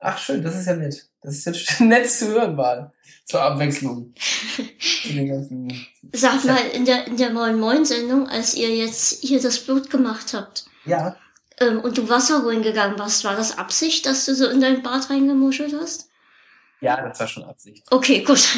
Ach, 0.01 0.19
schön, 0.19 0.43
das 0.43 0.57
ist 0.57 0.67
ja 0.67 0.75
nett. 0.75 1.09
Das 1.21 1.35
ist 1.37 1.45
jetzt 1.45 1.81
nett 1.81 2.11
zu 2.11 2.29
hören 2.29 2.57
mal. 2.57 2.93
Zur 3.27 3.43
Abwechslung. 3.43 4.13
Sag 6.13 6.45
mal, 6.45 6.59
in 6.73 6.85
der, 6.85 7.07
in 7.07 7.17
der 7.17 7.31
Moin 7.31 7.59
Moin 7.61 7.85
Sendung, 7.85 8.29
als 8.29 8.55
ihr 8.55 8.75
jetzt 8.75 9.21
hier 9.23 9.41
das 9.41 9.61
Blut 9.61 9.91
gemacht 9.91 10.35
habt, 10.35 10.65
Ja. 10.85 11.17
Ähm, 11.63 11.81
und 11.81 11.97
du 11.97 12.09
Wasser 12.09 12.43
holen 12.43 12.63
gegangen 12.63 12.99
warst, 12.99 13.25
war 13.25 13.37
das 13.37 13.59
Absicht, 13.59 14.07
dass 14.07 14.27
du 14.27 14.35
so 14.35 14.49
in 14.49 14.61
dein 14.61 14.83
Bad 14.83 15.09
reingemuschelt 15.11 15.75
hast? 15.81 16.09
Ja, 16.81 17.01
das 17.09 17.21
war 17.21 17.29
schon 17.29 17.45
Absicht. 17.45 17.85
Okay, 17.91 18.23
gut. 18.23 18.41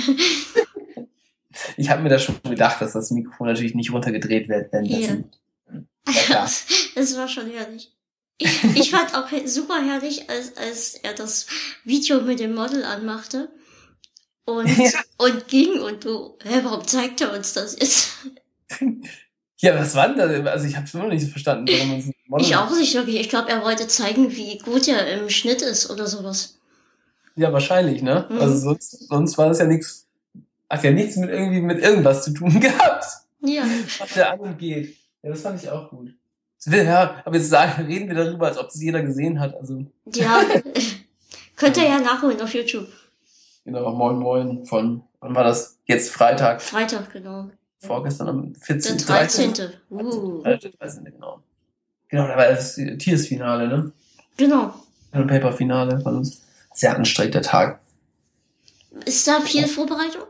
Ich 1.76 1.88
habe 1.88 2.02
mir 2.02 2.08
da 2.08 2.18
schon 2.18 2.40
gedacht, 2.42 2.80
dass 2.80 2.94
das 2.94 3.12
Mikrofon 3.12 3.46
natürlich 3.46 3.76
nicht 3.76 3.92
runtergedreht 3.92 4.48
wird, 4.48 4.72
wenn 4.72 4.88
das. 4.88 5.00
Ja. 5.00 5.16
Ja. 6.28 6.44
Es 6.96 7.16
war 7.16 7.28
schon 7.28 7.48
herrlich. 7.48 7.92
Ich, 8.38 8.64
ich 8.76 8.90
fand 8.90 9.14
auch 9.14 9.28
super 9.46 9.80
herrlich, 9.80 10.28
als, 10.28 10.56
als 10.56 10.94
er 10.94 11.14
das 11.14 11.46
Video 11.84 12.20
mit 12.20 12.40
dem 12.40 12.54
Model 12.54 12.84
anmachte 12.84 13.48
und, 14.44 14.66
Ja. 14.78 14.90
und 15.18 15.48
ging 15.48 15.80
und 15.80 16.04
du, 16.04 16.36
hä, 16.42 16.60
warum 16.62 16.86
zeigt 16.86 17.20
er 17.20 17.32
uns 17.32 17.52
das 17.52 17.76
jetzt? 17.78 18.10
Ja, 19.58 19.78
was 19.78 19.94
war 19.94 20.08
denn 20.08 20.18
das? 20.18 20.46
Also 20.52 20.66
ich 20.66 20.76
habe 20.76 20.84
es 20.86 20.94
immer 20.94 21.04
noch 21.04 21.10
nicht 21.10 21.24
so 21.24 21.28
verstanden, 21.30 21.66
warum 21.72 21.90
man 21.90 22.00
so 22.00 22.08
ein 22.08 22.14
Model- 22.26 22.44
Ich 22.46 22.56
auch 22.56 22.70
nicht 22.76 22.94
wirklich. 22.94 23.20
Ich 23.20 23.28
glaube, 23.28 23.48
er 23.50 23.62
wollte 23.62 23.86
zeigen, 23.86 24.30
wie 24.34 24.58
gut 24.58 24.88
er 24.88 25.06
im 25.20 25.30
Schnitt 25.30 25.62
ist 25.62 25.90
oder 25.90 26.06
sowas. 26.06 26.58
Ja, 27.36 27.52
wahrscheinlich, 27.52 28.02
ne? 28.02 28.26
Mhm. 28.28 28.40
Also 28.40 28.56
sonst, 28.56 29.08
sonst 29.08 29.38
war 29.38 29.48
das 29.48 29.58
ja 29.60 29.66
nichts, 29.66 30.06
hat 30.68 30.82
ja 30.84 30.90
nichts 30.90 31.16
mit 31.16 31.30
irgendwie 31.30 31.60
mit 31.60 31.80
irgendwas 31.80 32.24
zu 32.24 32.32
tun 32.32 32.58
gehabt, 32.60 33.04
Ja. 33.42 33.62
was 33.98 34.12
der 34.12 34.32
an 34.32 34.40
und 34.40 34.58
geht. 34.58 34.96
Ja, 35.22 35.30
das 35.30 35.40
fand 35.40 35.62
ich 35.62 35.70
auch 35.70 35.88
gut. 35.90 36.10
Ja, 36.66 37.20
aber 37.24 37.36
jetzt 37.36 37.50
sagen, 37.50 37.84
reden 37.86 38.08
wir 38.08 38.14
darüber, 38.14 38.46
als 38.46 38.56
ob 38.58 38.66
das 38.68 38.80
jeder 38.80 39.02
gesehen 39.02 39.38
hat. 39.38 39.54
Also, 39.54 39.84
Ja. 40.14 40.40
Könnt 41.56 41.76
ihr 41.76 41.84
ja 41.84 41.98
nachholen 42.00 42.40
auf 42.40 42.52
YouTube. 42.54 42.88
genau, 43.64 43.92
moin 43.92 44.16
moin 44.18 44.64
von, 44.66 45.02
wann 45.20 45.34
war 45.34 45.44
das? 45.44 45.78
Jetzt 45.86 46.10
Freitag, 46.10 46.60
Freitag, 46.62 47.12
genau. 47.12 47.50
Vorgestern 47.84 48.28
am 48.28 48.52
Der 48.52 48.62
14. 48.62 48.98
13. 48.98 49.52
Uh. 49.90 50.42
Äh, 50.44 50.58
der 50.58 50.70
13. 50.70 51.04
genau. 51.04 51.40
Genau, 52.08 52.26
da 52.28 52.36
war 52.36 52.48
das 52.48 52.74
Tiers-Finale, 52.74 53.68
ne? 53.68 53.92
Genau. 54.36 54.74
Pen 55.10 55.22
and 55.22 55.30
Paper 55.30 55.52
Finale 55.52 56.00
von 56.00 56.18
uns. 56.18 56.42
Sehr 56.74 56.96
anstrengender 56.96 57.42
Tag. 57.42 57.80
Ist 59.04 59.26
da 59.26 59.40
viel 59.40 59.66
Vorbereitung? 59.66 60.22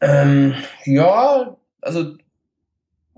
Ähm, 0.00 0.54
ja, 0.84 1.56
also 1.80 2.16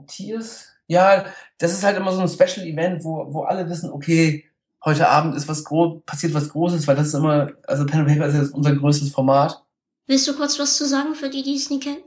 Tiers, 0.07 0.67
ja, 0.87 1.27
das 1.59 1.73
ist 1.73 1.83
halt 1.83 1.97
immer 1.97 2.13
so 2.13 2.21
ein 2.21 2.29
Special 2.29 2.67
Event, 2.67 3.03
wo, 3.05 3.33
wo 3.33 3.43
alle 3.43 3.69
wissen, 3.69 3.91
okay, 3.91 4.45
heute 4.85 5.09
Abend 5.09 5.35
ist 5.35 5.49
was 5.49 5.65
groß, 5.65 6.03
passiert 6.07 6.35
was 6.35 6.49
Großes, 6.49 6.87
weil 6.87 6.97
das 6.97 7.09
ist 7.09 7.15
immer, 7.15 7.53
also 7.67 7.87
Pen 7.87 8.01
and 8.01 8.09
Paper 8.09 8.27
ist 8.27 8.35
ja 8.35 8.55
unser 8.55 8.75
größtes 8.75 9.11
Format. 9.11 9.63
Willst 10.07 10.29
du 10.29 10.37
kurz 10.37 10.59
was 10.59 10.77
zu 10.77 10.87
sagen 10.87 11.15
für 11.15 11.29
die, 11.29 11.43
die 11.43 11.57
es 11.57 11.71
nie 11.71 11.81
kennen? 11.81 12.03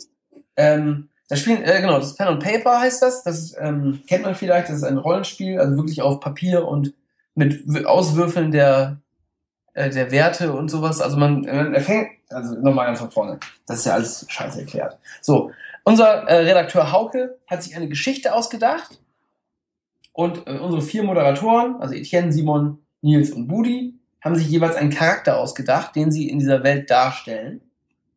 Ähm, 0.56 1.10
das 1.30 1.40
Spiel, 1.40 1.62
äh, 1.64 1.80
genau, 1.80 2.00
das 2.00 2.16
Pen 2.16 2.28
and 2.28 2.44
Paper 2.44 2.80
heißt 2.80 3.02
das. 3.02 3.24
Das 3.24 3.56
ähm, 3.60 4.02
kennt 4.08 4.26
man 4.26 4.36
vielleicht. 4.36 4.68
Das 4.70 4.78
ist 4.78 4.84
ein 4.84 4.98
Rollenspiel, 4.98 5.60
also 5.60 5.78
wirklich 5.78 6.02
auf 6.02 6.20
Papier 6.20 6.68
und 6.68 6.94
mit 7.36 7.86
Auswürfeln 7.86 8.52
der 8.52 8.98
äh, 9.74 9.90
der 9.90 10.12
Werte 10.12 10.52
und 10.52 10.70
sowas. 10.70 11.00
Also 11.02 11.18
man, 11.18 11.42
man 11.42 11.74
erfängt, 11.74 12.10
also 12.30 12.56
nochmal 12.56 12.88
ganz 12.88 13.00
von 13.00 13.12
vorne. 13.12 13.40
Das 13.68 13.80
ist 13.80 13.86
ja 13.86 13.94
alles 13.94 14.26
scheiße 14.28 14.62
erklärt. 14.62 14.98
So, 15.22 15.52
unser 15.84 16.24
äh, 16.24 16.38
Redakteur 16.40 16.92
Hauke 16.92 17.38
hat 17.48 17.64
sich 17.64 17.76
eine 17.76 17.88
Geschichte 17.88 18.34
ausgedacht 18.34 19.00
und 20.12 20.48
äh, 20.48 20.58
unsere 20.58 20.82
vier 20.82 21.04
Moderatoren, 21.04 21.78
also 21.80 21.94
Etienne, 21.94 22.34
Simon, 22.34 22.80
Nils 23.02 23.32
und 23.32 23.48
Budi, 23.48 23.94
haben 24.22 24.36
sich 24.36 24.50
jeweils 24.50 24.76
einen 24.76 24.90
Charakter 24.90 25.38
ausgedacht, 25.38 25.96
den 25.96 26.12
sie 26.12 26.30
in 26.30 26.40
dieser 26.40 26.64
Welt 26.64 26.90
darstellen. 26.90 27.62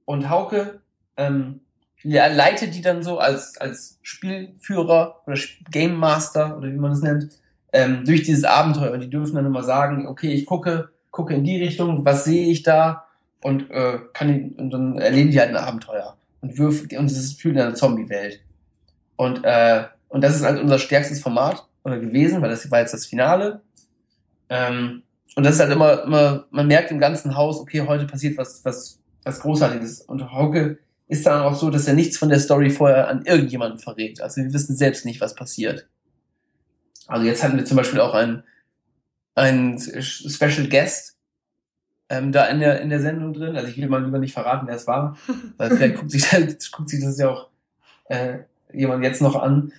Und 0.04 0.28
Hauke 0.28 0.80
ähm, 1.16 1.60
ja, 2.05 2.26
leitet 2.26 2.74
die 2.74 2.82
dann 2.82 3.03
so 3.03 3.18
als, 3.18 3.57
als 3.59 3.98
Spielführer 4.03 5.22
oder 5.26 5.38
Game 5.70 5.94
Master 5.96 6.57
oder 6.57 6.68
wie 6.68 6.78
man 6.78 6.92
es 6.92 7.03
nennt, 7.03 7.28
ähm, 7.72 8.05
durch 8.05 8.22
dieses 8.22 8.44
Abenteuer. 8.44 8.92
Und 8.92 9.00
die 9.00 9.11
dürfen 9.11 9.36
dann 9.36 9.46
immer 9.46 9.62
sagen, 9.62 10.07
okay, 10.07 10.32
ich 10.32 10.46
gucke, 10.46 10.90
gucke 11.11 11.34
in 11.34 11.44
die 11.44 11.62
Richtung, 11.62 12.05
was 12.05 12.24
sehe 12.24 12.46
ich 12.46 12.62
da? 12.62 13.07
Und, 13.42 13.70
äh, 13.70 13.98
kann 14.12 14.28
die, 14.28 14.55
und 14.57 14.70
dann 14.70 14.98
erleben 14.98 15.30
die 15.30 15.40
halt 15.40 15.50
ein 15.50 15.57
Abenteuer. 15.57 16.16
Und 16.40 16.59
würfen, 16.59 16.88
und 16.98 17.09
dieses 17.09 17.32
Spiel 17.32 17.53
in 17.53 17.61
einer 17.61 17.74
Zombie-Welt. 17.74 18.40
Und, 19.16 19.44
äh, 19.44 19.84
und 20.09 20.22
das 20.22 20.36
ist 20.36 20.44
halt 20.44 20.61
unser 20.61 20.78
stärkstes 20.78 21.20
Format 21.20 21.66
oder 21.84 21.98
gewesen, 21.98 22.42
weil 22.42 22.50
das 22.50 22.70
war 22.70 22.80
jetzt 22.80 22.94
das 22.94 23.07
Finale. 23.07 23.62
Ähm, 24.48 25.03
und 25.34 25.46
das 25.46 25.55
ist 25.55 25.61
halt 25.61 25.72
immer, 25.72 26.03
immer, 26.03 26.44
man 26.50 26.66
merkt 26.66 26.90
im 26.90 26.98
ganzen 26.98 27.36
Haus, 27.36 27.59
okay, 27.59 27.84
heute 27.86 28.07
passiert 28.07 28.36
was, 28.36 28.64
was, 28.64 28.98
was 29.24 29.40
Großartiges. 29.40 30.03
Und 30.03 30.32
Hauke 30.32 30.78
ist 31.12 31.26
dann 31.26 31.42
auch 31.42 31.54
so, 31.54 31.68
dass 31.68 31.86
er 31.86 31.92
nichts 31.92 32.16
von 32.16 32.30
der 32.30 32.40
Story 32.40 32.70
vorher 32.70 33.08
an 33.08 33.26
irgendjemanden 33.26 33.78
verrät. 33.78 34.22
Also 34.22 34.40
wir 34.40 34.52
wissen 34.54 34.76
selbst 34.76 35.04
nicht, 35.04 35.20
was 35.20 35.34
passiert. 35.34 35.86
Also 37.06 37.26
jetzt 37.26 37.44
hatten 37.44 37.58
wir 37.58 37.66
zum 37.66 37.76
Beispiel 37.76 38.00
auch 38.00 38.14
einen, 38.14 38.44
einen 39.34 39.78
Special 39.78 40.68
Guest 40.68 41.18
ähm, 42.08 42.32
da 42.32 42.46
in 42.46 42.60
der, 42.60 42.80
in 42.80 42.88
der 42.88 43.00
Sendung 43.00 43.34
drin. 43.34 43.56
Also 43.56 43.68
ich 43.68 43.76
will 43.76 43.90
mal 43.90 44.02
lieber 44.02 44.18
nicht 44.18 44.32
verraten, 44.32 44.66
wer 44.66 44.76
es 44.76 44.86
war, 44.86 45.18
weil 45.58 45.76
vielleicht 45.76 45.96
guckt 45.96 46.10
sich, 46.10 46.72
guckt 46.72 46.88
sich 46.88 47.04
das 47.04 47.18
ja 47.18 47.28
auch 47.28 47.50
äh, 48.06 48.38
jemand 48.72 49.04
jetzt 49.04 49.20
noch 49.20 49.36
an. 49.36 49.70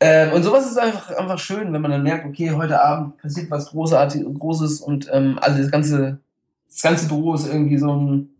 Ähm, 0.00 0.32
und 0.32 0.42
sowas 0.42 0.64
ist 0.64 0.78
einfach, 0.78 1.10
einfach 1.10 1.38
schön, 1.38 1.70
wenn 1.74 1.82
man 1.82 1.90
dann 1.90 2.02
merkt, 2.02 2.24
okay, 2.24 2.50
heute 2.52 2.82
Abend 2.82 3.18
passiert 3.18 3.50
was 3.50 3.66
Großartiges 3.66 4.26
und 4.26 4.38
Großes 4.38 4.80
und 4.80 5.06
ähm, 5.12 5.38
alles 5.42 5.58
das 5.58 5.70
ganze, 5.70 6.18
das 6.66 6.80
ganze 6.80 7.08
Büro 7.08 7.34
ist 7.34 7.46
irgendwie 7.46 7.76
so 7.76 7.94
ein, 7.94 8.33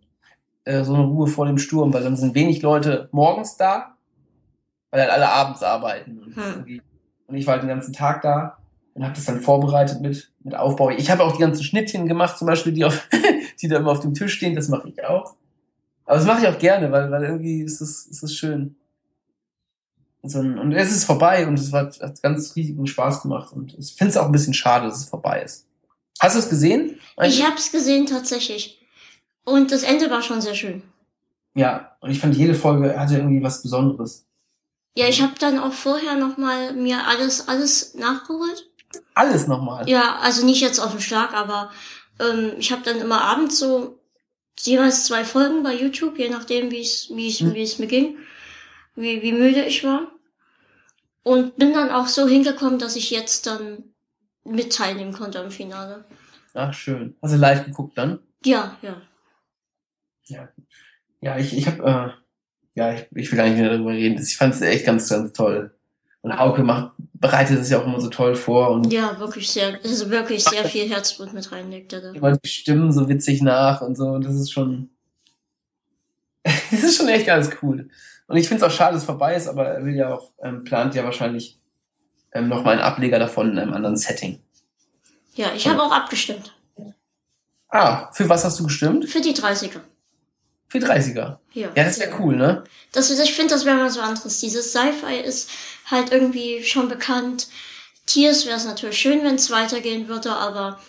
äh, 0.65 0.85
so 0.85 0.95
eine 0.95 1.05
Ruhe 1.05 1.27
vor 1.27 1.47
dem 1.47 1.59
Sturm, 1.59 1.93
weil 1.93 2.03
dann 2.03 2.17
sind 2.17 2.35
wenig 2.35 2.63
Leute 2.63 3.09
morgens 3.13 3.57
da, 3.57 3.97
weil 4.91 5.03
halt 5.03 5.11
alle 5.13 5.29
abends 5.31 5.63
arbeiten. 5.63 6.19
Und, 6.23 6.37
Hm. 6.37 6.81
und 7.27 7.35
ich 7.37 7.47
war 7.47 7.53
halt 7.55 7.63
den 7.63 7.69
ganzen 7.69 7.93
Tag 7.93 8.23
da 8.23 8.59
und 8.95 9.03
habe 9.05 9.15
das 9.15 9.25
dann 9.25 9.41
vorbereitet 9.41 10.01
mit, 10.01 10.31
mit 10.43 10.55
Aufbau. 10.55 10.91
Ich 10.91 11.11
habe 11.11 11.23
auch 11.25 11.33
die 11.33 11.41
ganzen 11.41 11.65
Schnittchen 11.65 12.07
gemacht, 12.07 12.39
zum 12.39 12.47
Beispiel, 12.47 12.73
die, 12.73 12.85
auf, 12.85 13.09
die 13.61 13.69
da 13.69 13.77
immer 13.79 13.93
auf 13.93 14.01
dem 14.01 14.15
Tisch 14.15 14.35
stehen, 14.35 14.55
das 14.55 14.69
mache 14.69 14.89
ich 14.89 15.05
auch. 15.05 15.35
Aber 16.07 16.17
das 16.17 16.27
mache 16.27 16.43
ich 16.43 16.49
auch 16.49 16.59
gerne, 16.59 16.93
weil, 16.93 17.11
weil 17.11 17.25
irgendwie 17.25 17.63
ist 17.63 17.81
es, 17.81 18.07
ist 18.07 18.23
es 18.23 18.35
schön. 18.35 18.77
So, 20.23 20.39
ein- 20.41 20.59
und 20.59 20.73
es 20.73 20.91
ist 20.91 21.05
vorbei 21.05 21.47
und 21.47 21.59
es 21.59 21.73
hat, 21.73 22.01
hat 22.01 22.23
ganz 22.23 22.55
riesigen 22.57 22.87
Spaß 22.87 23.23
gemacht. 23.23 23.53
Und 23.53 23.75
ich 23.79 23.95
finde 23.95 24.11
es 24.11 24.17
auch 24.17 24.27
ein 24.27 24.33
bisschen 24.33 24.55
schade, 24.55 24.87
dass 24.87 24.99
es 24.99 25.05
vorbei 25.09 25.43
ist. 25.43 25.67
Hast 26.21 26.35
du 26.37 26.39
es 26.41 26.49
gesehen? 26.49 26.99
Ich 27.23 27.45
hab's 27.45 27.73
gesehen 27.73 28.07
tatsächlich. 28.07 28.81
Und 29.45 29.71
das 29.73 29.83
Ende 29.83 30.11
war 30.11 30.23
schon 30.23 30.41
sehr 30.41 30.55
schön. 30.55 30.83
Ja, 31.55 31.97
und 32.01 32.11
ich 32.11 32.19
fand 32.19 32.37
jede 32.37 32.55
Folge 32.55 32.99
hatte 32.99 33.17
irgendwie 33.17 33.43
was 33.43 33.63
Besonderes. 33.63 34.27
Ja, 34.97 35.09
ich 35.09 35.23
habe 35.23 35.35
dann 35.39 35.59
auch 35.59 35.73
vorher 35.73 36.17
noch 36.17 36.37
mal 36.37 36.73
mir 36.73 37.07
alles 37.07 37.49
alles 37.49 37.95
nachgeholt. 37.95 38.69
Alles 39.15 39.47
nochmal. 39.47 39.89
Ja, 39.89 40.19
also 40.21 40.45
nicht 40.45 40.61
jetzt 40.61 40.79
auf 40.79 40.93
den 40.93 41.01
Schlag, 41.01 41.35
aber 41.35 41.71
ähm, 42.21 42.53
ich 42.59 42.71
habe 42.73 42.83
dann 42.83 43.01
immer 43.01 43.23
abends 43.23 43.59
so 43.59 43.99
jeweils 44.61 45.05
zwei 45.05 45.25
Folgen 45.25 45.63
bei 45.63 45.75
YouTube, 45.75 46.19
je 46.19 46.29
nachdem, 46.29 46.71
wie 46.71 46.81
es 46.81 47.11
wie 47.11 47.29
es 47.29 47.41
Hm. 47.41 47.55
wie 47.55 47.63
es 47.63 47.79
mir 47.79 47.87
ging, 47.89 48.17
wie 48.95 49.23
wie 49.23 49.33
müde 49.33 49.65
ich 49.65 49.85
war. 49.85 50.09
Und 51.23 51.57
bin 51.57 51.73
dann 51.73 51.91
auch 51.91 52.07
so 52.07 52.29
hingekommen, 52.29 52.79
dass 52.79 52.97
ich 52.97 53.11
jetzt 53.11 53.47
dann 53.47 53.95
mit 54.45 54.73
teilnehmen 54.75 55.13
konnte 55.13 55.41
am 55.41 55.51
Finale. 55.51 56.05
Ach, 56.53 56.73
schön. 56.75 57.17
Hast 57.23 57.35
du 57.35 57.39
live 57.39 57.65
geguckt 57.65 57.97
dann? 57.97 58.19
Ja, 58.45 58.77
ja. 58.83 59.01
Ja. 60.27 60.49
Ja, 61.21 61.39
ich, 61.39 61.57
ich 61.57 61.67
habe, 61.67 61.83
äh, 61.83 62.79
ja, 62.79 62.95
ich, 62.95 63.07
ich 63.15 63.31
will 63.31 63.39
gar 63.39 63.49
nicht 63.49 63.59
mehr 63.59 63.71
darüber 63.71 63.93
reden. 63.93 64.23
Ich 64.23 64.37
fand 64.37 64.55
es 64.55 64.61
echt 64.61 64.85
ganz, 64.85 65.09
ganz 65.09 65.33
toll. 65.33 65.75
Und 66.21 66.39
Hauke 66.39 66.63
macht, 66.63 66.93
bereitet 67.15 67.61
es 67.61 67.71
ja 67.71 67.79
auch 67.79 67.87
immer 67.87 68.01
so 68.01 68.09
toll 68.09 68.35
vor 68.35 68.71
und 68.71 68.93
Ja, 68.93 69.19
wirklich 69.19 69.51
sehr, 69.51 69.79
also 69.83 70.11
wirklich 70.11 70.43
sehr 70.43 70.65
viel 70.65 70.89
Herzblut 70.89 71.33
mit 71.35 71.51
reinlegt 71.53 71.93
er 71.93 72.01
da. 72.01 72.13
immer 72.13 72.37
die 72.37 72.49
Stimmen 72.49 72.93
so 72.93 73.09
witzig 73.09 73.43
nach 73.43 73.83
und 73.83 73.97
so. 73.97 74.09
Und 74.09 74.25
das 74.25 74.35
ist 74.35 74.51
schon, 74.51 74.89
das 76.43 76.83
ist 76.83 76.97
schon 76.97 77.09
echt 77.09 77.27
ganz 77.27 77.51
cool. 77.63 77.91
Und 78.27 78.37
ich 78.37 78.49
finde 78.49 78.65
es 78.65 78.71
auch 78.71 78.75
schade, 78.75 78.95
dass 78.95 79.03
es 79.03 79.07
vorbei 79.07 79.35
ist, 79.37 79.49
aber 79.49 79.67
er 79.67 79.85
will 79.85 79.95
ja 79.95 80.15
auch, 80.15 80.31
ähm, 80.43 80.65
plant 80.65 80.95
ja 80.95 81.05
wahrscheinlich 81.05 81.59
ähm, 82.33 82.49
noch 82.49 82.65
mal 82.65 82.73
einen 82.73 82.81
Ableger 82.81 83.19
davon 83.19 83.53
in 83.53 83.59
einem 83.59 83.75
anderen 83.75 83.97
Setting. 83.97 84.41
Ja, 85.35 85.53
ich 85.55 85.69
habe 85.69 85.83
auch 85.83 85.93
abgestimmt. 85.93 86.55
Ah, 87.69 88.11
für 88.13 88.29
was 88.29 88.45
hast 88.45 88.59
du 88.61 88.65
gestimmt? 88.65 89.09
Für 89.09 89.21
die 89.21 89.35
30er. 89.35 89.81
430er. 90.75 91.39
Ja. 91.53 91.71
Ja, 91.75 91.85
das 91.85 92.01
wäre 92.01 92.21
cool, 92.21 92.37
ne? 92.37 92.65
Das, 92.93 93.11
ich 93.11 93.35
finde, 93.35 93.55
das 93.55 93.65
wäre 93.65 93.77
mal 93.77 93.91
so 93.91 94.01
anderes. 94.01 94.41
Dieses 94.41 94.73
Sci-Fi 94.73 95.17
ist 95.25 95.51
halt 95.87 96.13
irgendwie 96.13 96.63
schon 96.65 96.89
bekannt. 96.89 97.49
Tiers 98.07 98.47
wäre 98.47 98.57
es 98.57 98.67
natürlich 98.67 98.99
schön, 98.99 99.23
wenn 99.23 99.37
es 99.37 99.51
weitergehen 99.51 100.09
würde, 100.09 100.33
aber 100.33 100.81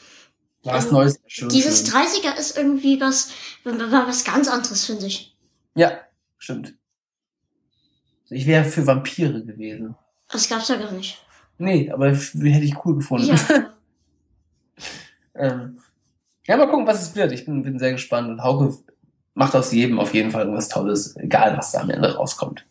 Was 0.64 0.86
Ähm, 0.86 0.92
Neues. 0.92 1.20
Schön, 1.28 1.50
dieses 1.50 1.88
schön. 1.88 2.02
30er 2.02 2.38
ist 2.38 2.58
irgendwie 2.58 3.00
was, 3.00 3.30
was 3.64 4.24
ganz 4.24 4.48
anderes, 4.48 4.86
finde 4.86 5.06
ich. 5.06 5.36
Ja, 5.76 6.00
stimmt. 6.38 6.74
Ich 8.30 8.48
wäre 8.48 8.66
für 8.66 8.88
Vampire 8.88 9.44
gewesen. 9.46 9.96
Das 10.30 10.50
gab's 10.50 10.68
ja 10.68 10.78
gar 10.78 10.92
nicht. 10.92 11.24
Nee, 11.58 11.92
aber 11.92 12.12
hätte 12.12 12.66
ich 12.66 12.86
cool 12.86 12.96
gefunden. 12.96 13.28
Ja. 13.28 13.76
ähm, 15.36 15.80
ja, 16.48 16.58
mal 16.58 16.68
gucken, 16.68 16.88
was 16.88 17.02
es 17.02 17.16
wird. 17.16 17.32
Ich 17.32 17.46
bin, 17.46 17.64
bin 17.64 17.80
sehr 17.80 17.94
gespannt. 17.94 18.30
Und 18.30 18.42
Hauke 18.44 18.78
macht 19.36 19.56
aus 19.56 19.72
jedem 19.72 20.00
auf 20.00 20.14
jeden 20.14 20.32
Fall 20.32 20.44
irgendwas 20.44 20.70
Tolles, 20.70 21.16
egal 21.18 21.56
was 21.58 21.72
da 21.72 21.82
am 21.82 21.90
Ende 21.92 22.16
rauskommt. 22.16 22.66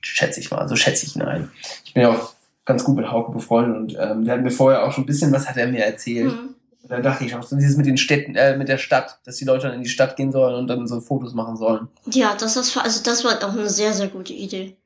Schätze 0.00 0.40
ich 0.40 0.50
mal. 0.50 0.66
So 0.66 0.74
schätze 0.74 1.06
ich 1.06 1.14
ihn 1.14 1.22
ein. 1.22 1.52
Ich 1.84 1.94
bin 1.94 2.02
ja 2.02 2.10
auch 2.10 2.32
ganz 2.64 2.84
gut 2.84 2.96
mit 2.96 3.10
Hauke 3.10 3.32
befreundet 3.32 3.76
und 3.76 3.98
ähm, 4.00 4.24
der 4.24 4.34
hat 4.34 4.42
mir 4.42 4.50
vorher 4.50 4.84
auch 4.84 4.92
schon 4.92 5.04
ein 5.04 5.06
bisschen 5.06 5.30
was 5.32 5.48
hat 5.48 5.56
er 5.56 5.68
mir 5.68 5.84
erzählt. 5.84 6.32
Hm. 6.32 6.54
Und 6.82 6.90
dann 6.90 7.02
dachte 7.02 7.24
ich 7.24 7.34
auch 7.34 7.42
so 7.42 7.54
dieses 7.54 7.76
mit 7.76 7.86
den 7.86 7.98
Städten, 7.98 8.34
äh, 8.34 8.56
mit 8.56 8.68
der 8.68 8.78
Stadt, 8.78 9.20
dass 9.24 9.36
die 9.36 9.44
Leute 9.44 9.66
dann 9.66 9.76
in 9.76 9.82
die 9.82 9.90
Stadt 9.90 10.16
gehen 10.16 10.32
sollen 10.32 10.54
und 10.54 10.66
dann 10.66 10.88
so 10.88 11.00
Fotos 11.00 11.34
machen 11.34 11.56
sollen. 11.56 11.88
Ja, 12.06 12.34
das 12.34 12.56
ist, 12.56 12.76
also 12.76 13.02
das 13.02 13.22
war 13.24 13.36
auch 13.44 13.52
eine 13.52 13.68
sehr, 13.68 13.92
sehr 13.92 14.08
gute 14.08 14.32
Idee. 14.32 14.76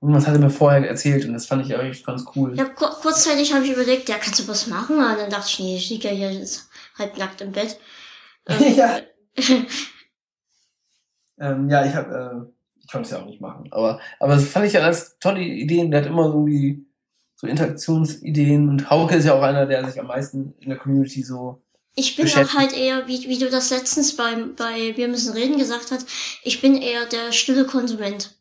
Und 0.00 0.12
was 0.14 0.26
hat 0.26 0.34
er 0.34 0.40
mir 0.40 0.50
vorher 0.50 0.86
erzählt 0.88 1.24
und 1.24 1.32
das 1.32 1.46
fand 1.46 1.64
ich 1.64 1.76
eigentlich 1.76 2.04
ganz 2.04 2.24
cool. 2.34 2.56
Ja, 2.56 2.64
kur 2.64 2.90
kurzzeitig 2.90 3.52
habe 3.52 3.64
ich 3.64 3.72
überlegt, 3.72 4.08
ja, 4.08 4.16
kannst 4.16 4.40
du 4.40 4.48
was 4.48 4.66
machen? 4.66 4.96
Und 4.96 5.18
dann 5.18 5.30
dachte 5.30 5.46
ich, 5.48 5.58
nee, 5.60 5.76
ich 5.76 5.90
liege 5.90 6.08
ja 6.08 6.14
hier 6.14 6.32
jetzt 6.32 6.68
halbnackt 6.98 7.40
im 7.40 7.52
Bett. 7.52 7.78
Ähm, 8.50 8.76
Ja. 8.76 8.98
Ähm, 11.40 11.68
ja, 11.68 11.84
ich 11.84 11.94
habe, 11.94 12.48
äh, 12.48 12.80
ich 12.80 12.90
konnte 12.90 13.06
es 13.06 13.12
ja 13.12 13.20
auch 13.20 13.26
nicht 13.26 13.40
machen, 13.40 13.68
aber, 13.70 14.00
aber 14.18 14.34
das 14.34 14.44
fand 14.44 14.66
ich 14.66 14.72
ja 14.72 14.80
ganz 14.80 15.18
tolle 15.18 15.40
Ideen. 15.40 15.90
Der 15.90 16.00
hat 16.00 16.08
immer 16.08 16.26
irgendwie 16.26 16.84
so 17.36 17.46
Interaktionsideen 17.46 18.68
und 18.68 18.90
Hauke 18.90 19.14
ist 19.14 19.24
ja 19.24 19.34
auch 19.34 19.42
einer, 19.42 19.66
der 19.66 19.88
sich 19.88 20.00
am 20.00 20.08
meisten 20.08 20.54
in 20.58 20.70
der 20.70 20.78
Community 20.78 21.22
so. 21.22 21.62
Ich 21.94 22.16
bin 22.16 22.28
auch 22.28 22.54
halt 22.54 22.76
eher, 22.76 23.06
wie, 23.08 23.28
wie 23.28 23.38
du 23.38 23.50
das 23.50 23.70
letztens 23.70 24.16
beim, 24.16 24.54
bei 24.54 24.96
Wir 24.96 25.08
müssen 25.08 25.32
reden 25.32 25.58
gesagt 25.58 25.90
hast, 25.90 26.08
ich 26.42 26.60
bin 26.60 26.80
eher 26.80 27.06
der 27.06 27.32
stille 27.32 27.64
Konsument. 27.64 28.36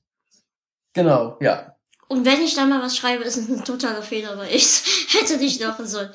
Genau, 0.94 1.38
ja. 1.42 1.76
Und 2.08 2.26
wenn 2.26 2.42
ich 2.42 2.56
da 2.56 2.66
mal 2.66 2.82
was 2.82 2.98
schreibe, 2.98 3.24
ist 3.24 3.38
es 3.38 3.50
ein 3.50 3.64
totaler 3.64 4.02
Fehler, 4.02 4.38
weil 4.38 4.54
ich 4.54 4.82
hätte 5.20 5.38
nicht 5.38 5.62
machen 5.62 5.86
sollen. 5.86 6.10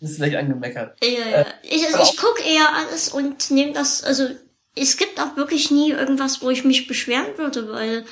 Das 0.00 0.10
ist 0.10 0.16
vielleicht 0.16 0.36
angemeckert. 0.36 0.98
Ja, 1.02 1.38
ja. 1.38 1.46
Ich, 1.62 1.86
aber 1.94 2.02
ich 2.02 2.16
gucke 2.16 2.42
eher 2.42 2.74
alles 2.74 3.08
und 3.08 3.50
nehme 3.50 3.72
das, 3.72 4.04
also 4.04 4.28
es 4.76 4.96
gibt 4.96 5.18
auch 5.20 5.36
wirklich 5.36 5.70
nie 5.70 5.90
irgendwas, 5.90 6.42
wo 6.42 6.50
ich 6.50 6.64
mich 6.64 6.86
beschweren 6.86 7.36
würde, 7.38 7.70
weil 7.70 8.04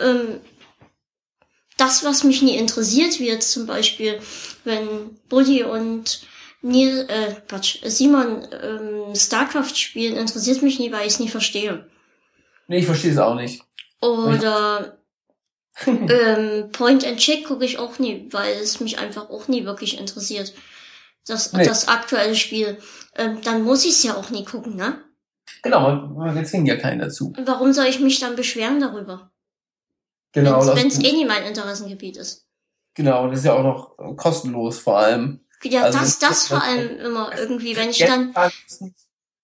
ähm, 0.00 0.40
das, 1.76 2.04
was 2.04 2.24
mich 2.24 2.42
nie 2.42 2.56
interessiert, 2.56 3.18
wie 3.18 3.26
jetzt 3.26 3.52
zum 3.52 3.66
Beispiel, 3.66 4.20
wenn 4.64 5.18
Bully 5.28 5.64
und 5.64 6.22
Neil, 6.62 7.06
äh, 7.08 7.34
Quatsch, 7.48 7.78
Simon 7.84 8.46
ähm, 8.52 9.14
StarCraft 9.14 9.74
spielen, 9.74 10.16
interessiert 10.16 10.62
mich 10.62 10.78
nie, 10.78 10.92
weil 10.92 11.06
ich 11.06 11.14
es 11.14 11.20
nie 11.20 11.28
verstehe. 11.28 11.88
Nee, 12.68 12.80
ich 12.80 12.86
verstehe 12.86 13.12
es 13.12 13.18
auch 13.18 13.34
nicht. 13.34 13.62
Oder 14.02 14.98
ähm, 15.86 16.70
Point 16.72 17.06
and 17.06 17.18
Chick 17.18 17.46
gucke 17.46 17.64
ich 17.64 17.78
auch 17.78 17.98
nie, 17.98 18.28
weil 18.30 18.52
es 18.58 18.80
mich 18.80 18.98
einfach 18.98 19.30
auch 19.30 19.48
nie 19.48 19.64
wirklich 19.64 19.98
interessiert. 19.98 20.52
Das, 21.26 21.52
Nee. 21.52 21.64
das 21.64 21.88
aktuelle 21.88 22.36
Spiel. 22.36 22.78
Ähm, 23.16 23.40
dann 23.42 23.62
muss 23.62 23.84
ich 23.84 23.92
es 23.92 24.02
ja 24.02 24.16
auch 24.16 24.30
nie 24.30 24.44
gucken, 24.44 24.76
ne? 24.76 25.02
Genau, 25.62 25.80
man, 25.96 26.34
man 26.34 26.46
zwingt 26.46 26.68
ja 26.68 26.76
keinen 26.76 27.00
dazu. 27.00 27.32
Und 27.36 27.46
Warum 27.46 27.72
soll 27.72 27.86
ich 27.86 28.00
mich 28.00 28.18
dann 28.20 28.36
beschweren 28.36 28.80
darüber? 28.80 29.30
Genau, 30.32 30.64
wenn 30.74 30.86
es 30.88 30.98
eh 30.98 31.12
nie 31.12 31.24
mein 31.24 31.42
Interessengebiet 31.44 32.16
ist. 32.16 32.46
genau, 32.94 33.28
das 33.28 33.40
ist 33.40 33.44
ja 33.46 33.54
auch 33.54 33.62
noch 33.98 34.16
kostenlos 34.16 34.78
vor 34.78 34.98
allem. 34.98 35.40
Ja, 35.62 35.82
Also 35.84 35.98
das, 35.98 36.18
das- 36.18 36.28
das 36.28 36.48
vor 36.48 36.62
allem 36.62 36.98
immer 36.98 37.36
irgendwie, 37.36 37.76
wenn 37.76 37.90
ich 37.90 37.98
dann, 37.98 38.32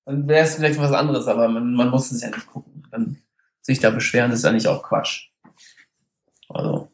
Dann 0.05 0.29
wäre 0.29 0.45
es 0.47 0.55
vielleicht 0.55 0.79
was 0.79 0.93
anderes, 0.93 1.27
aber 1.27 1.49
man, 1.49 1.75
man 1.75 1.91
muss 1.91 2.11
es 2.13 2.23
ja 2.23 2.31
nicht 2.31 2.47
gucken. 2.47 2.87
Dann 2.93 3.21
sich 3.61 3.81
da 3.81 3.91
beschweren 3.91 4.31
ist 4.31 4.45
ja 4.45 4.53
nicht 4.53 4.69
auch 4.69 4.83
Quatsch. 4.85 5.31
Also, 6.49 6.89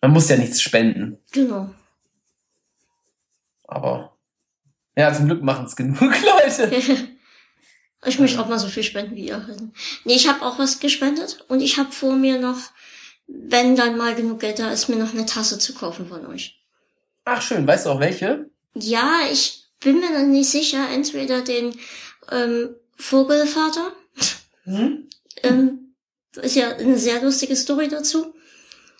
man 0.00 0.12
muss 0.12 0.28
ja 0.28 0.36
nichts 0.36 0.62
spenden, 0.62 1.18
genau. 1.32 1.68
aber 3.64 4.16
ja, 4.96 5.12
zum 5.12 5.26
Glück 5.26 5.42
machen 5.42 5.66
es 5.66 5.74
genug 5.76 6.00
Leute. 6.00 6.70
ich 8.06 8.18
möchte 8.18 8.40
auch 8.40 8.48
mal 8.48 8.58
so 8.58 8.68
viel 8.68 8.82
spenden 8.82 9.16
wie 9.16 9.28
ihr. 9.28 9.46
Nee, 10.04 10.14
ich 10.14 10.28
habe 10.28 10.42
auch 10.42 10.58
was 10.58 10.80
gespendet 10.80 11.44
und 11.48 11.60
ich 11.60 11.78
habe 11.78 11.92
vor 11.92 12.14
mir 12.14 12.38
noch, 12.38 12.58
wenn 13.26 13.76
dann 13.76 13.96
mal 13.96 14.14
genug 14.14 14.40
Geld 14.40 14.58
da 14.58 14.70
ist, 14.70 14.88
mir 14.88 14.96
noch 14.96 15.12
eine 15.12 15.26
Tasse 15.26 15.58
zu 15.58 15.74
kaufen 15.74 16.08
von 16.08 16.26
euch. 16.26 16.60
Ach 17.24 17.42
schön, 17.42 17.66
weißt 17.66 17.86
du 17.86 17.90
auch 17.90 18.00
welche? 18.00 18.48
Ja, 18.74 19.20
ich 19.30 19.66
bin 19.80 20.00
mir 20.00 20.10
noch 20.10 20.26
nicht 20.26 20.50
sicher. 20.50 20.88
Entweder 20.90 21.42
den 21.42 21.74
ähm, 22.30 22.74
Vogelvater. 22.96 23.92
Hm? 24.64 25.08
Ähm, 25.42 25.94
ist 26.36 26.56
ja 26.56 26.76
eine 26.76 26.98
sehr 26.98 27.22
lustige 27.22 27.56
Story 27.56 27.88
dazu. 27.88 28.34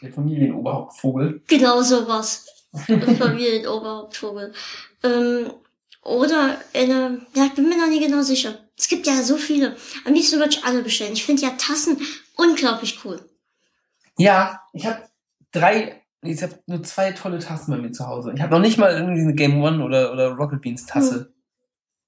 Der 0.02 0.12
Familienoberhauptvogel. 0.12 1.42
Genau 1.46 1.82
sowas. 1.82 2.46
Familienoberhauptvogel. 3.18 4.52
Ähm, 5.02 5.52
oder 6.02 6.56
eine, 6.74 7.20
ja, 7.34 7.44
ich 7.46 7.54
bin 7.54 7.68
mir 7.68 7.76
noch 7.78 7.88
nie 7.88 8.00
genau 8.00 8.22
sicher. 8.22 8.54
Es 8.78 8.88
gibt 8.88 9.06
ja 9.06 9.22
so 9.22 9.36
viele. 9.36 9.76
Am 10.06 10.14
liebsten 10.14 10.38
würde 10.38 10.50
ich 10.50 10.64
alle 10.64 10.82
bestellen. 10.82 11.12
Ich 11.12 11.24
finde 11.24 11.42
ja 11.42 11.50
Tassen 11.58 11.98
unglaublich 12.36 13.04
cool. 13.04 13.20
Ja, 14.18 14.62
ich 14.72 14.86
habe 14.86 15.02
drei, 15.52 16.02
ich 16.22 16.42
habe 16.42 16.58
nur 16.66 16.82
zwei 16.82 17.12
tolle 17.12 17.38
Tassen 17.38 17.72
bei 17.72 17.78
mir 17.78 17.92
zu 17.92 18.06
Hause. 18.06 18.32
Ich 18.34 18.40
habe 18.40 18.52
noch 18.52 18.60
nicht 18.60 18.78
mal 18.78 18.92
irgendwie 18.92 19.20
eine 19.20 19.34
Game 19.34 19.62
One 19.62 19.84
oder, 19.84 20.12
oder 20.12 20.28
Rocket 20.32 20.62
Beans 20.62 20.86
Tasse. 20.86 21.32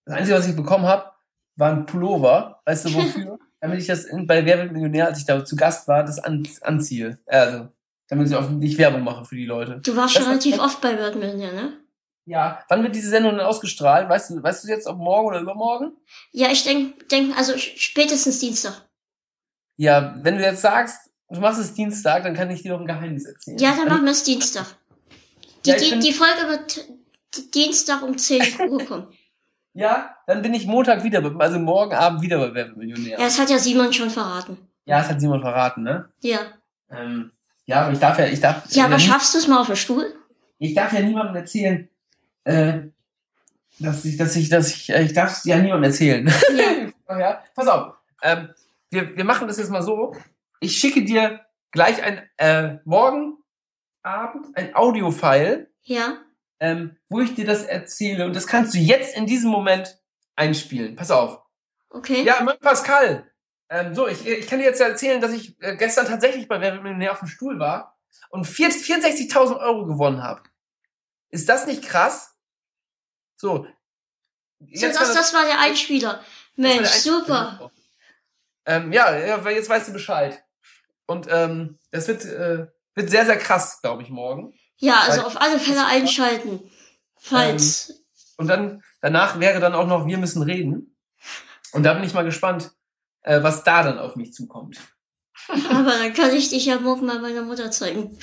Das 0.05 0.17
Einzige, 0.17 0.37
was 0.37 0.49
ich 0.49 0.57
bekommen 0.57 0.87
habe, 0.87 1.11
war 1.57 1.71
ein 1.73 1.87
Pullover. 1.87 2.61
Weißt 2.65 2.87
du 2.87 2.95
wofür? 2.95 3.39
damit 3.61 3.79
ich 3.79 3.87
das 3.87 4.05
in, 4.07 4.27
bei 4.27 4.45
Wer 4.45 4.59
wird 4.59 4.73
Millionär, 4.73 5.07
als 5.07 5.19
ich 5.19 5.25
da 5.25 5.45
zu 5.45 5.55
Gast 5.55 5.87
war, 5.87 6.03
das 6.03 6.19
an, 6.19 6.43
anziehe. 6.63 7.19
Also, 7.27 7.69
damit 8.09 8.29
ich 8.29 8.35
auch 8.35 8.51
nicht 8.51 8.77
Werbung 8.77 9.05
mache 9.05 9.25
für 9.25 9.37
die 9.37 9.47
Leute. 9.47 9.81
Du 9.85 9.95
warst 9.95 10.15
schon 10.15 10.23
Das- 10.23 10.31
relativ 10.31 10.59
oft 10.59 10.81
bei 10.81 10.95
Birdman, 10.95 11.39
ja, 11.39 11.53
ne? 11.53 11.73
Ja, 12.25 12.63
wann 12.69 12.83
wird 12.83 12.95
diese 12.95 13.11
Sendung 13.11 13.33
denn 13.33 13.41
ausgestrahlt? 13.41 14.09
Weißt 14.09 14.31
du, 14.31 14.43
weißt 14.43 14.65
du 14.65 14.69
jetzt, 14.69 14.87
ob 14.87 14.99
morgen 14.99 15.27
oder 15.29 15.41
übermorgen? 15.41 15.93
Ja, 16.31 16.51
ich 16.51 16.63
denk, 16.63 17.09
denk, 17.09 17.37
also 17.37 17.57
spätestens 17.59 18.39
Dienstag. 18.39 18.89
Ja, 19.77 20.15
wenn 20.23 20.39
du 20.39 20.45
jetzt 20.45 20.63
sagst, 20.63 21.11
du 21.31 21.41
machst 21.41 21.59
es 21.61 21.75
Dienstag, 21.75 22.23
dann 22.23 22.35
kann 22.35 22.51
ich 22.51 22.63
dir 22.63 22.73
noch 22.73 22.81
ein 22.81 22.87
Geheimnis 22.87 23.25
erzählen. 23.27 23.59
Ja, 23.59 23.75
dann 23.77 23.89
machen 23.89 24.05
wir 24.05 24.13
es 24.13 24.23
Dienstag. 24.23 24.67
Die, 25.65 25.71
Ja, 25.71 25.77
die, 25.77 25.99
die 25.99 26.13
Folge 26.13 26.49
wird 26.49 26.89
Dienstag 27.55 28.03
um 28.03 28.17
10 28.17 28.43
Uhr 28.69 28.85
kommen. 28.85 29.09
Ja, 29.75 30.17
dann 30.27 30.43
bin 30.43 30.53
ich 30.53 30.67
Montag 30.67 31.03
wieder, 31.03 31.23
also 31.39 31.59
morgen 31.59 31.95
Abend 31.95 32.21
wieder 32.21 32.37
bei 32.37 32.53
Wer 32.53 32.67
wird 32.67 32.77
Millionär. 32.77 33.19
Ja, 33.19 33.25
das 33.25 33.39
hat 33.39 33.49
ja 33.49 33.57
Simon 33.59 33.91
schon 33.91 34.11
verraten. 34.11 34.59
Ja, 34.85 34.99
das 34.99 35.09
hat 35.09 35.19
Simon 35.19 35.41
verraten, 35.41 35.83
ne? 35.83 36.11
Ja. 36.21 36.41
Ähm, 36.91 37.33
ja, 37.65 37.81
aber 37.85 37.93
ich 37.95 37.99
darf 37.99 38.19
ja, 38.19 38.27
ich 38.27 38.39
darf, 38.39 38.71
Ja, 38.71 38.85
aber 38.85 38.99
schaffst 38.99 39.33
du 39.33 39.39
es 39.39 39.49
mal 39.49 39.63
auf 39.63 39.69
den 39.69 39.77
Stuhl? 39.77 40.15
ich 40.59 40.75
darf 40.75 40.93
ja 40.93 41.01
niemandem 41.01 41.37
erzählen, 41.37 41.89
äh, 42.45 42.81
dass 43.79 44.05
ich, 44.05 44.17
dass 44.17 44.37
ich, 44.37 44.49
dass 44.49 44.71
ich, 44.71 44.91
äh, 44.91 45.03
ich 45.03 45.13
darf 45.13 45.33
es 45.33 45.45
ja 45.45 45.57
niemandem 45.59 45.91
erzählen. 45.91 46.33
Ja. 47.09 47.19
ja, 47.19 47.45
pass 47.55 47.69
auf, 47.69 47.95
ähm, 48.23 48.51
wir, 48.91 49.17
wir 49.17 49.25
machen 49.25 49.49
das 49.49 49.59
jetzt 49.59 49.71
mal 49.71 49.83
so. 49.83 50.15
Ich 50.61 50.79
schicke 50.79 51.05
dir 51.05 51.41
gleich 51.71 52.03
ein, 52.03 52.29
äh, 52.37 52.79
morgen 52.85 53.39
Abend 54.03 54.57
ein 54.57 54.75
Audiofile, 54.75 55.69
Ja. 55.83 56.19
ähm, 56.61 56.97
wo 57.09 57.21
ich 57.21 57.35
dir 57.35 57.47
das 57.47 57.65
erzähle 57.65 58.25
und 58.27 58.37
das 58.37 58.47
kannst 58.47 58.75
du 58.75 58.79
jetzt 58.79 59.17
in 59.17 59.27
diesem 59.27 59.51
Moment 59.51 59.99
einspielen. 60.37 60.97
Pass 60.97 61.11
auf. 61.11 61.41
Okay. 61.91 62.23
Ja, 62.23 62.43
mein 62.43 62.59
Pascal. 62.59 63.31
Ähm, 63.69 63.95
so, 63.95 64.07
ich, 64.07 64.27
ich 64.27 64.47
kann 64.47 64.59
dir 64.59 64.67
jetzt 64.67 64.81
ja 64.81 64.89
erzählen, 64.89 65.21
dass 65.21 65.33
ich 65.33 65.61
äh, 65.63 65.77
gestern 65.77 66.07
tatsächlich 66.07 66.47
bei 66.49 66.61
Wer 66.61 66.73
wird 66.73 66.83
Millionär 66.83 67.13
auf 67.13 67.21
dem 67.21 67.29
Stuhl 67.29 67.59
war 67.59 67.99
und 68.29 68.47
4 68.47 68.71
64.000 68.71 69.59
Euro 69.59 69.87
gewonnen 69.87 70.23
habe. 70.23 70.43
Ist 71.31 71.49
das 71.49 71.67
nicht 71.67 71.83
krass? 71.83 72.32
So. 73.43 73.57
so, 73.57 73.67
Jetzt 74.61 75.01
das, 75.01 75.09
war 75.09 75.15
das 75.17 75.35
war 75.35 75.45
der 75.45 75.59
Einspieler. 75.59 76.13
das 76.13 76.25
Mensch, 76.55 76.75
der 76.75 76.93
Einspieler. 76.93 77.19
super. 77.19 77.73
Ähm, 78.65 78.93
ja, 78.93 79.17
jetzt 79.51 79.69
weißt 79.69 79.89
du 79.89 79.93
Bescheid. 79.93 80.45
Und 81.07 81.27
ähm, 81.29 81.81
das 81.91 82.07
wird, 82.07 82.25
äh, 82.25 82.69
wird 82.95 83.11
sehr, 83.11 83.27
sehr 83.27 83.37
krass, 83.37 83.81
glaube 83.83 84.03
ich, 84.03 84.11
morgen. 84.11 84.55
Ja, 84.77 85.01
also 85.01 85.23
auf 85.23 85.41
alle 85.41 85.59
Fälle 85.59 85.85
einschalten. 85.85 86.71
Falls. 87.17 88.05
Und 88.37 88.47
dann, 88.47 88.85
danach 89.01 89.41
wäre 89.41 89.59
dann 89.59 89.75
auch 89.75 89.89
noch 89.89 90.07
Wir 90.07 90.19
müssen 90.19 90.43
reden. 90.43 90.97
Und 91.73 91.83
da 91.83 91.95
bin 91.95 92.05
ich 92.05 92.15
mal 92.15 92.25
gespannt, 92.25 92.71
äh, 93.23 93.43
was 93.43 93.65
da 93.65 93.83
dann 93.83 93.99
auf 93.99 94.15
mich 94.15 94.33
zukommt. 94.33 94.79
Aber 95.49 95.99
dann 95.99 96.15
kann 96.15 96.33
ich 96.33 96.51
dich 96.51 96.67
ja 96.67 96.79
morgen 96.79 97.07
mal 97.07 97.21
meiner 97.21 97.43
Mutter 97.43 97.73
zeigen. 97.73 98.17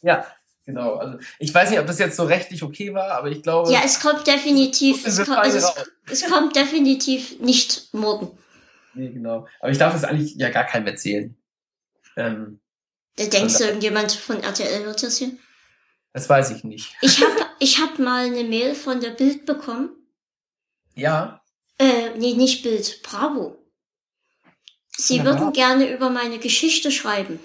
Ja, 0.00 0.26
genau. 0.66 0.96
Also 0.96 1.18
ich 1.38 1.54
weiß 1.54 1.70
nicht, 1.70 1.78
ob 1.80 1.86
das 1.86 1.98
jetzt 1.98 2.16
so 2.16 2.24
rechtlich 2.24 2.62
okay 2.62 2.92
war, 2.92 3.12
aber 3.12 3.28
ich 3.30 3.42
glaube. 3.42 3.72
Ja, 3.72 3.80
es 3.84 4.00
kommt 4.00 4.26
definitiv, 4.26 5.06
es 5.06 5.16
kommt, 5.24 5.38
also 5.38 5.56
es, 5.58 6.22
es 6.22 6.30
kommt 6.30 6.54
definitiv 6.54 7.38
nicht 7.40 7.94
morgen. 7.94 8.36
Nee, 8.94 9.10
genau. 9.10 9.46
Aber 9.60 9.70
ich 9.70 9.78
darf 9.78 9.92
das 9.94 10.04
eigentlich 10.04 10.34
ja 10.36 10.50
gar 10.50 10.64
keinem 10.64 10.86
erzählen. 10.86 11.36
Ähm, 12.16 12.60
Da 13.16 13.24
denkst 13.26 13.58
du, 13.58 13.64
irgendjemand 13.64 14.12
von 14.12 14.42
RTL 14.42 14.84
hört 14.84 15.02
das 15.02 15.16
hier? 15.18 15.32
das 16.12 16.28
weiß 16.30 16.50
ich 16.52 16.64
nicht. 16.64 16.94
Ich 17.02 17.20
hab, 17.22 17.30
ich 17.58 17.78
hab 17.80 17.98
mal 17.98 18.24
eine 18.26 18.42
Mail 18.44 18.74
von 18.74 19.00
der 19.00 19.10
Bild 19.10 19.44
bekommen. 19.46 19.90
Ja. 20.94 21.42
Äh, 21.78 22.16
nee, 22.16 22.32
nicht 22.32 22.62
Bild, 22.62 23.02
Bravo. 23.02 23.58
Sie 24.96 25.18
Ja, 25.18 25.24
würden 25.24 25.38
Bravo. 25.40 25.52
gerne 25.52 25.92
über 25.92 26.08
meine 26.08 26.38
Geschichte 26.38 26.90
schreiben. 26.90 27.38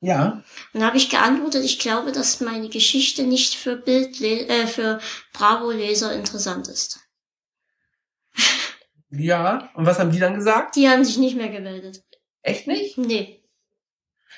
Ja. 0.00 0.42
Und 0.72 0.80
da 0.80 0.86
habe 0.86 0.96
ich 0.98 1.08
geantwortet, 1.10 1.64
ich 1.64 1.78
glaube, 1.78 2.12
dass 2.12 2.40
meine 2.40 2.68
Geschichte 2.68 3.22
nicht 3.24 3.54
für 3.54 3.76
Bild, 3.76 4.20
äh, 4.20 4.66
für 4.66 5.00
Bravo-Leser 5.32 6.12
interessant 6.14 6.68
ist. 6.68 7.00
Ja. 9.10 9.70
Und 9.74 9.86
was 9.86 9.98
haben 9.98 10.10
die 10.10 10.18
dann 10.18 10.34
gesagt? 10.34 10.76
Die 10.76 10.88
haben 10.88 11.04
sich 11.04 11.16
nicht 11.18 11.36
mehr 11.36 11.48
gemeldet. 11.48 12.02
Echt 12.42 12.66
nicht? 12.66 12.98
Nee. 12.98 13.42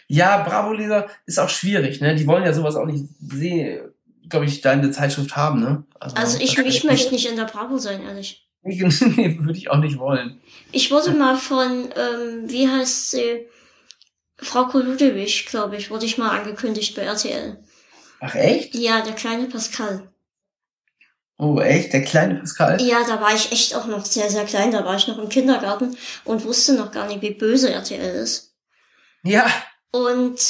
Ja, 0.06 0.42
Bravo-Leser 0.42 1.08
ist 1.26 1.38
auch 1.38 1.50
schwierig, 1.50 2.00
ne? 2.00 2.14
Die 2.14 2.26
wollen 2.26 2.44
ja 2.44 2.52
sowas 2.54 2.76
auch 2.76 2.86
nicht 2.86 3.04
sehen, 3.20 3.92
glaube 4.28 4.46
ich, 4.46 4.60
da 4.62 4.72
in 4.72 4.80
der 4.82 4.92
Zeitschrift 4.92 5.36
haben, 5.36 5.60
ne? 5.60 5.84
Also 6.00 6.38
ich, 6.38 6.54
das- 6.54 6.64
ich 6.66 6.84
möchte 6.84 7.12
nicht 7.12 7.28
in 7.28 7.36
der 7.36 7.44
Bravo 7.44 7.78
sein, 7.78 8.02
ehrlich. 8.02 8.44
Nee, 8.62 9.38
würde 9.38 9.56
ich 9.58 9.70
auch 9.70 9.78
nicht 9.78 9.98
wollen. 9.98 10.40
Ich 10.72 10.90
wurde 10.90 11.12
mal 11.12 11.36
von, 11.36 11.88
ähm, 11.96 12.44
wie 12.50 12.68
heißt 12.68 13.10
sie? 13.12 13.46
Frau 14.40 14.66
Koludewig, 14.66 15.46
glaube 15.46 15.76
ich, 15.76 15.90
wurde 15.90 16.06
ich 16.06 16.18
mal 16.18 16.38
angekündigt 16.38 16.94
bei 16.94 17.02
RTL. 17.02 17.58
Ach 18.20 18.34
echt? 18.34 18.74
Ja, 18.74 19.00
der 19.00 19.14
kleine 19.14 19.46
Pascal. 19.46 20.10
Oh, 21.38 21.60
echt? 21.60 21.92
Der 21.92 22.02
kleine 22.02 22.36
Pascal? 22.36 22.80
Ja, 22.82 23.04
da 23.06 23.20
war 23.20 23.34
ich 23.34 23.52
echt 23.52 23.74
auch 23.74 23.86
noch 23.86 24.04
sehr, 24.04 24.28
sehr 24.28 24.44
klein. 24.44 24.72
Da 24.72 24.84
war 24.84 24.96
ich 24.96 25.06
noch 25.06 25.18
im 25.18 25.28
Kindergarten 25.28 25.96
und 26.24 26.44
wusste 26.44 26.74
noch 26.74 26.90
gar 26.90 27.06
nicht, 27.06 27.22
wie 27.22 27.34
böse 27.34 27.70
RTL 27.70 28.16
ist. 28.16 28.54
Ja. 29.22 29.46
Und 29.92 30.40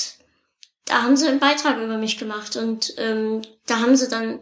da 0.87 1.03
haben 1.03 1.17
sie 1.17 1.29
einen 1.29 1.41
Beitrag 1.41 1.79
über 1.79 1.99
mich 1.99 2.19
gemacht 2.19 2.57
und 2.57 2.95
ähm, 2.97 3.43
da 3.67 3.81
haben 3.81 3.97
sie 3.97 4.09
dann, 4.09 4.41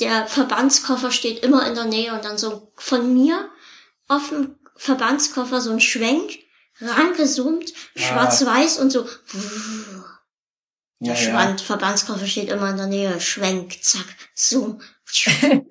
der 0.00 0.26
Verbandskoffer 0.26 1.10
steht 1.10 1.42
immer 1.42 1.66
in 1.66 1.74
der 1.74 1.86
Nähe 1.86 2.14
und 2.14 2.24
dann 2.24 2.38
so 2.38 2.70
von 2.76 3.12
mir 3.12 3.50
auf 4.06 4.28
dem 4.28 4.56
Verbandskoffer 4.76 5.60
so 5.60 5.72
ein 5.72 5.80
Schwenk, 5.80 6.38
rangezoomt, 6.80 7.72
Ah. 7.96 8.00
schwarz-weiß 8.00 8.78
und 8.78 8.90
so. 8.90 9.06
Ja, 11.00 11.12
Der 11.12 11.16
Schwand, 11.16 11.60
Verbandskoffer 11.60 12.26
steht 12.26 12.48
immer 12.50 12.70
in 12.70 12.76
der 12.78 12.86
Nähe, 12.86 13.20
Schwenk, 13.20 13.82
zack, 13.82 14.06
zoom. 14.34 14.80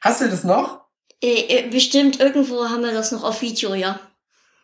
Hast 0.00 0.20
du 0.20 0.28
das 0.30 0.44
noch? 0.44 0.86
Äh, 1.22 1.66
äh, 1.66 1.68
Bestimmt 1.70 2.18
irgendwo 2.20 2.68
haben 2.68 2.82
wir 2.82 2.92
das 2.92 3.12
noch 3.12 3.22
auf 3.24 3.42
Video, 3.42 3.74
ja. 3.74 4.00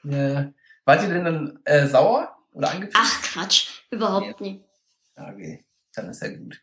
Ja. 0.04 0.50
Wart 0.84 1.02
ihr 1.02 1.08
denn 1.08 1.24
dann 1.24 1.60
äh, 1.64 1.86
sauer 1.86 2.36
oder 2.52 2.70
angepisst? 2.70 2.96
Ach 2.98 3.22
Quatsch, 3.22 3.68
überhaupt 3.90 4.40
nicht. 4.40 4.64
Ja, 5.16 5.28
okay. 5.30 5.64
Dann 5.94 6.08
ist 6.10 6.22
ja 6.22 6.28
gut. 6.28 6.60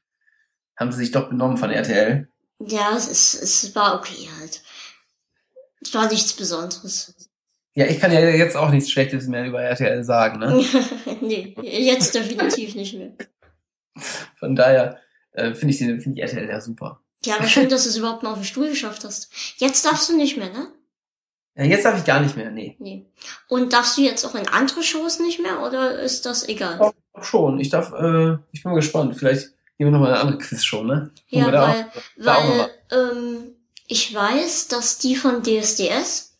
Haben 0.78 0.92
sie 0.92 1.00
sich 1.00 1.12
doch 1.12 1.30
benommen 1.30 1.58
von 1.58 1.70
RTL? 1.70 2.28
Ja, 2.60 2.96
es, 2.96 3.08
ist, 3.08 3.34
es 3.36 3.76
war 3.76 3.96
okay 4.00 4.30
halt. 4.40 4.64
Es 5.82 5.94
war 5.94 6.08
nichts 6.10 6.34
Besonderes. 6.34 7.14
Ja, 7.76 7.86
ich 7.88 8.00
kann 8.00 8.12
ja 8.12 8.20
jetzt 8.20 8.56
auch 8.56 8.70
nichts 8.70 8.92
Schlechtes 8.92 9.28
mehr 9.28 9.46
über 9.46 9.62
RTL 9.62 10.04
sagen, 10.04 10.40
ne? 10.40 10.64
nee, 11.22 11.56
jetzt 11.62 12.14
definitiv 12.14 12.76
nicht 12.76 12.96
mehr. 12.96 13.12
Von 14.38 14.56
daher 14.56 15.00
äh, 15.32 15.54
finde 15.54 15.74
ich, 15.74 15.80
den- 15.80 16.00
finde 16.02 16.18
ich 16.18 16.24
RTL 16.24 16.48
ja 16.50 16.62
super. 16.62 17.02
Ja, 17.26 17.36
aber 17.38 17.48
schön, 17.48 17.70
dass 17.70 17.84
du 17.84 17.90
es 17.90 17.98
überhaupt 17.98 18.22
mal 18.24 18.32
auf 18.32 18.38
den 18.40 18.44
Stuhl 18.44 18.70
geschafft 18.70 19.04
hast. 19.06 19.32
Jetzt 19.58 19.86
darfst 19.86 20.10
du 20.10 20.18
nicht 20.18 20.38
mehr, 20.38 20.50
ne? 20.50 20.68
Ja, 21.56 21.64
jetzt 21.66 21.86
darf 21.86 21.98
ich 21.98 22.04
gar 22.06 22.20
nicht 22.20 22.36
mehr, 22.36 22.52
nee. 22.52 22.76
Nee. 22.80 23.06
Und 23.48 23.74
darfst 23.74 23.98
du 23.98 24.02
jetzt 24.02 24.26
auch 24.26 24.36
in 24.36 24.48
andere 24.48 24.84
Shows 24.84 25.20
nicht 25.20 25.40
mehr 25.40 25.62
oder 25.62 26.00
ist 26.00 26.26
das 26.26 26.48
egal? 26.50 26.78
Doch, 26.80 26.94
doch 27.14 27.24
schon. 27.24 27.60
Ich 27.60 27.70
darf, 27.70 27.92
äh, 27.94 28.34
ich 28.52 28.64
bin 28.64 28.72
mal 28.72 28.76
gespannt. 28.76 29.16
Vielleicht 29.18 29.50
gehen 29.78 29.88
wir 29.88 29.92
noch 29.92 30.00
mal 30.00 30.10
eine 30.12 30.20
andere 30.20 30.38
Quizshow, 30.40 30.84
ne? 30.84 31.12
Ja, 31.30 31.52
weil, 31.52 31.86
auch 31.86 31.88
weil 32.18 32.70
ähm, 32.92 33.56
ich 33.88 34.14
weiß, 34.14 34.68
dass 34.70 34.98
die 34.98 35.16
von 35.16 35.44
DSDS, 35.44 36.33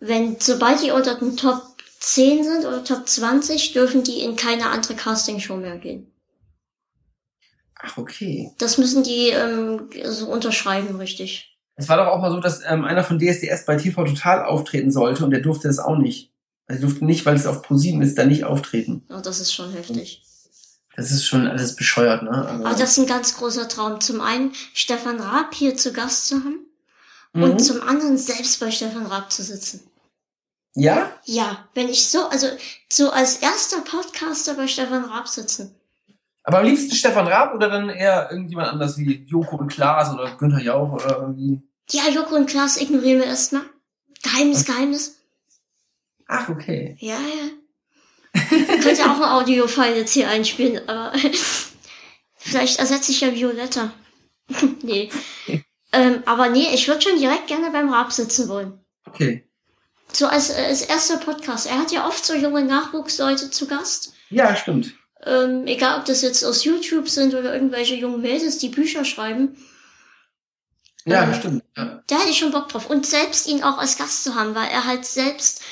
wenn, 0.00 0.36
sobald 0.38 0.82
die 0.82 0.90
unter 0.90 1.14
den 1.16 1.36
Top 1.36 1.62
10 2.00 2.44
sind 2.44 2.66
oder 2.66 2.84
Top 2.84 3.08
20, 3.08 3.72
dürfen 3.72 4.04
die 4.04 4.20
in 4.20 4.36
keine 4.36 4.70
andere 4.70 4.94
Castingshow 4.94 5.56
mehr 5.56 5.78
gehen. 5.78 6.10
Ach, 7.80 7.98
okay. 7.98 8.52
Das 8.58 8.78
müssen 8.78 9.02
die 9.02 9.28
ähm, 9.28 9.88
so 10.04 10.26
unterschreiben, 10.26 10.96
richtig. 10.96 11.58
Es 11.76 11.88
war 11.88 11.96
doch 11.96 12.06
auch 12.06 12.20
mal 12.20 12.30
so, 12.30 12.40
dass 12.40 12.62
ähm, 12.66 12.84
einer 12.84 13.04
von 13.04 13.18
DSDS 13.18 13.64
bei 13.66 13.76
TV 13.76 14.04
Total 14.04 14.44
auftreten 14.44 14.90
sollte 14.90 15.24
und 15.24 15.30
der 15.30 15.40
durfte 15.40 15.68
es 15.68 15.78
auch 15.78 15.96
nicht. 15.96 16.30
Also 16.66 16.82
er 16.82 16.88
durfte 16.88 17.04
nicht, 17.04 17.26
weil 17.26 17.36
es 17.36 17.46
auf 17.46 17.62
ProSieben 17.62 18.00
ist, 18.00 18.16
da 18.16 18.24
nicht 18.24 18.44
auftreten. 18.44 19.04
Oh, 19.10 19.20
das 19.20 19.40
ist 19.40 19.52
schon 19.52 19.72
heftig. 19.72 20.22
Das 20.96 21.10
ist 21.10 21.24
schon 21.24 21.48
alles 21.48 21.74
bescheuert, 21.74 22.22
ne? 22.22 22.30
Also, 22.30 22.64
Aber 22.64 22.78
das 22.78 22.92
ist 22.92 22.98
ein 22.98 23.06
ganz 23.06 23.36
großer 23.36 23.68
Traum. 23.68 24.00
Zum 24.00 24.20
einen 24.20 24.52
Stefan 24.72 25.18
Raab 25.18 25.52
hier 25.52 25.76
zu 25.76 25.92
Gast 25.92 26.28
zu 26.28 26.36
haben 26.36 26.60
Mhm. 27.34 27.42
und 27.42 27.58
zum 27.58 27.82
anderen 27.82 28.16
selbst 28.16 28.58
bei 28.60 28.70
Stefan 28.70 29.06
Raab 29.06 29.30
zu 29.30 29.42
sitzen. 29.42 29.80
ja? 30.74 31.12
Ja, 31.24 31.68
wenn 31.74 31.88
ich 31.88 32.08
so, 32.08 32.28
also 32.28 32.48
so 32.90 33.10
als 33.10 33.36
erster 33.36 33.80
Podcaster 33.80 34.54
bei 34.54 34.66
Stefan 34.66 35.04
Raab 35.04 35.28
sitzen. 35.28 35.74
Aber 36.44 36.58
am 36.58 36.64
liebsten 36.66 36.94
Stefan 36.94 37.26
Raab 37.26 37.54
oder 37.54 37.70
dann 37.70 37.88
eher 37.88 38.30
irgendjemand 38.30 38.68
anders 38.68 38.98
wie 38.98 39.24
Joko 39.26 39.56
und 39.56 39.68
Klaas 39.68 40.12
oder 40.12 40.36
Günther 40.36 40.62
Jauch 40.62 40.92
oder 40.92 41.18
irgendwie. 41.18 41.62
Ja, 41.90 42.08
Joko 42.08 42.36
und 42.36 42.46
Klaas 42.46 42.80
ignorieren 42.80 43.18
wir 43.20 43.26
erstmal. 43.26 43.62
Geheimnis, 44.22 44.64
Geheimnis. 44.64 45.16
Ach, 46.26 46.48
okay. 46.48 46.96
Ja, 47.00 47.16
ja. 47.16 48.40
Könnte 48.82 49.04
auch 49.04 49.20
ein 49.20 49.42
Audio-File 49.42 49.96
jetzt 49.96 50.12
hier 50.12 50.28
einspielen, 50.28 50.88
aber 50.88 51.12
vielleicht 52.36 52.78
ersetze 52.78 53.12
ich 53.12 53.20
ja 53.20 53.32
Violetta. 53.32 53.92
nee. 54.82 55.10
Ähm, 55.94 56.22
aber 56.26 56.48
nee, 56.48 56.74
ich 56.74 56.88
würde 56.88 57.02
schon 57.02 57.18
direkt 57.18 57.46
gerne 57.46 57.70
beim 57.70 57.92
Raab 57.92 58.12
sitzen 58.12 58.48
wollen. 58.48 58.80
Okay. 59.06 59.48
So 60.12 60.26
als, 60.26 60.50
als 60.50 60.82
erster 60.82 61.18
Podcast. 61.18 61.66
Er 61.66 61.78
hat 61.78 61.92
ja 61.92 62.06
oft 62.06 62.24
so 62.24 62.34
junge 62.34 62.64
Nachwuchsleute 62.64 63.50
zu 63.50 63.66
Gast. 63.66 64.12
Ja, 64.30 64.56
stimmt. 64.56 64.92
Ähm, 65.24 65.66
egal, 65.66 65.98
ob 65.98 66.04
das 66.04 66.22
jetzt 66.22 66.44
aus 66.44 66.64
YouTube 66.64 67.08
sind 67.08 67.34
oder 67.34 67.54
irgendwelche 67.54 67.94
jungen 67.94 68.20
Mädels, 68.20 68.58
die 68.58 68.68
Bücher 68.68 69.04
schreiben. 69.04 69.56
Ja, 71.06 71.24
Ähm, 71.24 71.34
stimmt. 71.34 71.64
Ja. 71.76 72.02
Da 72.06 72.18
hätte 72.18 72.30
ich 72.30 72.38
schon 72.38 72.50
Bock 72.50 72.68
drauf. 72.68 72.90
Und 72.90 73.06
selbst 73.06 73.46
ihn 73.46 73.62
auch 73.62 73.78
als 73.78 73.96
Gast 73.96 74.24
zu 74.24 74.34
haben, 74.34 74.54
weil 74.54 74.68
er 74.68 74.86
halt 74.86 75.04
selbst 75.04 75.62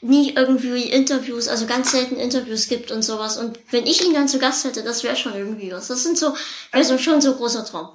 nie 0.00 0.32
irgendwie 0.34 0.84
Interviews, 0.84 1.48
also 1.48 1.66
ganz 1.66 1.92
selten 1.92 2.16
Interviews 2.16 2.68
gibt 2.68 2.90
und 2.90 3.02
sowas. 3.02 3.36
Und 3.36 3.58
wenn 3.70 3.86
ich 3.86 4.04
ihn 4.04 4.14
dann 4.14 4.28
zu 4.28 4.38
Gast 4.38 4.64
hätte, 4.64 4.82
das 4.82 5.02
wäre 5.04 5.16
schon 5.16 5.34
irgendwie 5.34 5.72
was. 5.72 5.88
Das 5.88 6.02
sind 6.02 6.18
so, 6.18 6.34
wäre 6.72 6.84
so 6.84 6.98
schon 6.98 7.20
so 7.20 7.34
großer 7.34 7.64
Traum. 7.64 7.90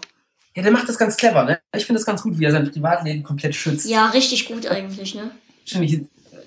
Ja, 0.58 0.64
der 0.64 0.72
macht 0.72 0.89
das 0.89 0.97
ganz 0.97 1.16
clever, 1.18 1.43
ne? 1.43 1.60
Ich 1.76 1.86
finde 1.86 1.99
das 1.99 2.05
ganz 2.08 2.24
gut, 2.24 2.39
wie 2.39 2.45
er 2.45 2.51
sein 2.51 2.72
Privatleben 2.72 3.22
komplett 3.22 3.53
schützt. 3.53 3.88
Ja, 3.88 4.08
richtig 4.08 4.47
gut 4.47 4.66
eigentlich, 4.66 5.14
ne? 5.14 5.30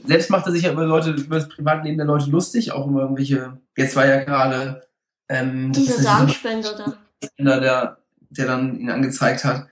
Selbst 0.04 0.30
macht 0.30 0.46
er 0.46 0.52
sich 0.52 0.64
ja 0.64 0.72
über 0.72 0.84
Leute, 0.84 1.12
über 1.12 1.36
das 1.36 1.48
Privatleben 1.48 1.96
der 1.96 2.08
Leute 2.08 2.28
lustig, 2.28 2.72
auch 2.72 2.88
über 2.88 3.02
irgendwelche, 3.02 3.56
jetzt 3.76 3.94
war 3.94 4.08
ja 4.08 4.24
gerade, 4.24 4.84
ähm, 5.28 5.70
Dieser 5.70 6.02
Samenspender 6.02 6.74
da. 6.74 7.60
Der, 7.60 7.98
der 8.30 8.46
dann 8.46 8.80
ihn 8.80 8.90
angezeigt 8.90 9.44
hat. 9.44 9.68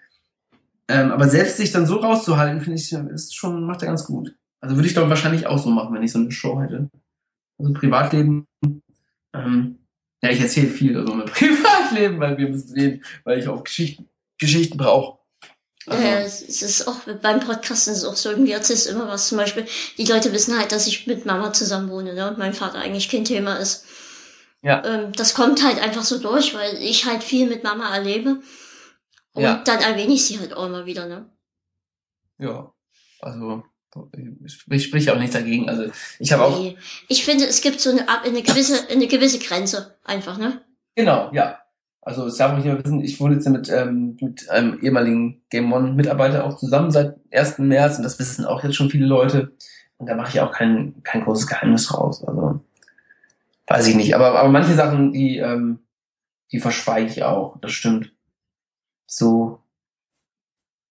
Ähm, 0.86 1.10
aber 1.10 1.28
selbst 1.28 1.56
sich 1.56 1.72
dann 1.72 1.86
so 1.86 1.96
rauszuhalten, 1.96 2.60
finde 2.60 2.78
ich, 2.78 2.92
ist 2.92 3.34
schon, 3.34 3.64
macht 3.64 3.82
er 3.82 3.88
ganz 3.88 4.04
gut. 4.04 4.36
Also 4.60 4.76
würde 4.76 4.86
ich 4.86 4.94
glaube 4.94 5.10
wahrscheinlich 5.10 5.48
auch 5.48 5.58
so 5.58 5.70
machen, 5.70 5.92
wenn 5.96 6.04
ich 6.04 6.12
so 6.12 6.20
eine 6.20 6.30
Show 6.30 6.60
hätte. 6.60 6.88
Also 7.58 7.72
Privatleben, 7.72 8.46
ähm, 9.34 9.80
ja, 10.22 10.30
ich 10.30 10.40
erzähle 10.40 10.68
viel 10.68 10.96
über 10.96 11.12
mein 11.12 11.26
Privatleben, 11.32 12.20
weil 12.20 12.38
wir 12.38 12.50
müssen 12.50 12.72
reden, 12.74 13.02
weil 13.24 13.40
ich 13.40 13.48
auch 13.48 13.64
Geschichten, 13.64 14.08
Geschichten 14.38 14.76
brauche. 14.78 15.18
Also, 15.86 16.02
Äh, 16.02 16.22
es 16.24 16.42
ist 16.62 16.86
auch 16.86 17.00
beim 17.22 17.40
Podcasten 17.40 17.92
ist 17.92 18.00
es 18.00 18.04
auch 18.04 18.16
so, 18.16 18.30
irgendwie 18.30 18.52
erzählst 18.52 18.86
du 18.86 18.90
immer 18.90 19.08
was. 19.08 19.28
Zum 19.28 19.38
Beispiel, 19.38 19.66
die 19.96 20.04
Leute 20.04 20.32
wissen 20.32 20.58
halt, 20.58 20.70
dass 20.72 20.86
ich 20.86 21.06
mit 21.06 21.24
Mama 21.24 21.52
zusammen 21.52 21.90
wohne, 21.90 22.14
ne? 22.14 22.28
Und 22.28 22.38
mein 22.38 22.52
Vater 22.54 22.78
eigentlich 22.78 23.08
kein 23.08 23.24
Thema 23.24 23.56
ist. 23.56 23.84
Ja. 24.60 24.84
Ähm, 24.84 25.12
das 25.12 25.34
kommt 25.34 25.62
halt 25.64 25.80
einfach 25.80 26.04
so 26.04 26.18
durch, 26.18 26.52
weil 26.54 26.76
ich 26.82 27.06
halt 27.06 27.22
viel 27.24 27.48
mit 27.48 27.62
Mama 27.64 27.94
erlebe. 27.94 28.40
Und 29.32 29.42
Ja. 29.42 29.62
dann 29.64 29.80
erwähne 29.80 30.12
ich 30.14 30.26
sie 30.26 30.38
halt 30.40 30.52
auch 30.52 30.66
immer 30.66 30.84
wieder, 30.84 31.06
ne? 31.06 31.30
ja, 32.38 32.72
also 33.20 33.62
ich 34.70 34.84
sprich 34.84 35.10
auch 35.10 35.18
nichts 35.18 35.34
dagegen. 35.34 35.68
Also 35.68 35.90
ich 36.18 36.32
habe 36.32 36.44
auch, 36.44 36.58
Nee. 36.58 36.76
Ich 37.08 37.24
finde, 37.24 37.46
es 37.46 37.60
gibt 37.62 37.80
so 37.80 37.90
eine, 37.90 38.08
Ab- 38.08 38.24
eine 38.24 38.42
gewisse, 38.42 38.88
eine 38.88 39.06
gewisse 39.06 39.38
Grenze 39.38 39.98
einfach, 40.04 40.36
ne? 40.38 40.64
genau, 40.94 41.30
ja. 41.32 41.60
Also 42.08 42.26
es 42.26 42.36
darf 42.38 42.52
auch 42.52 42.56
nicht 42.56 42.64
mehr 42.64 42.82
wissen, 42.82 43.04
ich 43.04 43.20
wohne 43.20 43.34
jetzt 43.34 43.46
mit, 43.50 43.68
ähm, 43.68 44.16
mit 44.18 44.48
einem 44.48 44.80
ehemaligen 44.80 45.42
Game 45.50 45.70
One 45.70 45.92
Mitarbeiter 45.92 46.46
auch 46.46 46.56
zusammen 46.56 46.90
seit 46.90 47.16
1. 47.32 47.58
März 47.58 47.98
und 47.98 48.02
das 48.02 48.18
wissen 48.18 48.46
auch 48.46 48.64
jetzt 48.64 48.76
schon 48.76 48.88
viele 48.88 49.04
Leute. 49.04 49.52
Und 49.98 50.06
da 50.06 50.14
mache 50.14 50.30
ich 50.30 50.40
auch 50.40 50.50
kein, 50.50 51.02
kein 51.02 51.22
großes 51.22 51.46
Geheimnis 51.46 51.92
raus. 51.92 52.24
Also 52.24 52.60
weiß 53.66 53.88
ich 53.88 53.94
nicht. 53.94 54.14
Aber, 54.14 54.38
aber 54.38 54.48
manche 54.48 54.72
Sachen, 54.72 55.12
die, 55.12 55.36
ähm, 55.36 55.80
die 56.50 56.60
verschweige 56.60 57.10
ich 57.10 57.24
auch. 57.24 57.60
Das 57.60 57.72
stimmt. 57.72 58.14
So. 59.04 59.60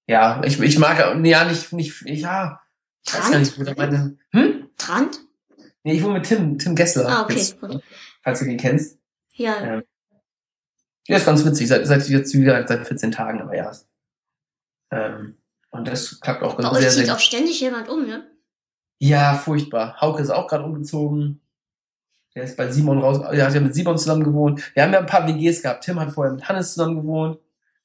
Ja, 0.06 0.44
ich, 0.46 0.62
ich 0.62 0.78
mag, 0.78 1.00
ja, 1.00 1.46
nicht, 1.46 1.74
nicht, 1.74 2.04
ja, 2.06 2.62
Weiß 3.12 3.32
gar 3.32 3.40
nicht, 3.40 3.60
wo 3.60 3.74
meine. 3.76 4.18
Hm? 4.34 4.70
Trant? 4.78 5.20
Nee, 5.84 5.94
ich 5.94 6.04
wohne 6.04 6.16
mit 6.16 6.26
Tim, 6.28 6.60
Tim 6.60 6.76
Gessler. 6.76 7.08
Ah, 7.08 7.24
okay, 7.24 7.38
Jetzt, 7.38 7.60
gut. 7.60 7.82
falls 8.22 8.40
du 8.40 8.46
den 8.46 8.58
kennst. 8.58 9.00
Ja, 9.34 9.66
Ja. 9.66 9.82
Ja, 11.08 11.18
ist 11.18 11.26
ganz 11.26 11.46
witzig. 11.46 11.68
Seit, 11.68 11.88
seit 11.88 12.08
jetzt 12.10 12.34
wieder 12.34 12.68
seit 12.68 12.86
14 12.86 13.12
Tagen, 13.12 13.42
aber 13.42 13.56
ja. 13.56 13.72
Ähm, 14.92 15.38
und 15.70 15.88
das 15.88 16.20
klappt 16.20 16.44
auch 16.44 16.56
bei 16.56 16.64
ganz 16.64 16.76
euch 16.76 16.82
sehr, 16.82 16.92
zieht 16.92 17.06
sehr 17.06 17.16
auch 17.16 17.20
ständig 17.20 17.60
jemand 17.60 17.90
um, 17.90 18.06
ne? 18.06 18.26
Ja, 19.00 19.36
furchtbar. 19.36 20.00
Hauke 20.02 20.22
ist 20.22 20.30
auch 20.30 20.48
gerade 20.48 20.64
umgezogen. 20.64 21.42
Der 22.36 22.44
ist 22.44 22.58
bei 22.58 22.70
Simon 22.70 23.00
raus. 23.00 23.20
Er 23.32 23.46
hat 23.46 23.54
ja 23.54 23.62
mit 23.62 23.74
Simon 23.74 23.98
zusammen 23.98 24.24
gewohnt. 24.24 24.62
Wir 24.76 24.84
haben 24.84 24.94
ja 24.94 25.00
ein 25.00 25.06
paar 25.06 25.28
WGs 25.28 25.62
gehabt. 25.62 25.84
Tim 25.84 26.00
hat 26.00 26.12
vorher 26.12 26.34
mit 26.34 26.48
Hannes 26.48 26.74
zusammen 26.74 27.02
gewohnt 27.02 27.40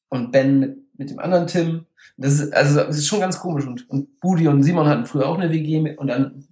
und 0.09 0.33
Ben 0.33 0.59
mit, 0.59 0.99
mit 0.99 1.11
dem 1.11 1.19
anderen 1.19 1.47
Tim. 1.47 1.87
Das 2.17 2.35
ist, 2.35 2.53
also, 2.53 2.77
das 2.77 2.99
ist 2.99 3.07
schon 3.07 3.21
ganz 3.21 3.39
komisch. 3.39 3.67
Und, 3.67 3.89
und 3.89 4.21
Budi 4.21 4.49
und 4.49 4.63
Simon 4.63 4.89
hatten 4.89 5.07
früher 5.07 5.29
auch 5.29 5.39
eine 5.39 5.51
WG 5.51 5.81
mit, 5.81 5.99
und 5.99 6.09
dann 6.09 6.47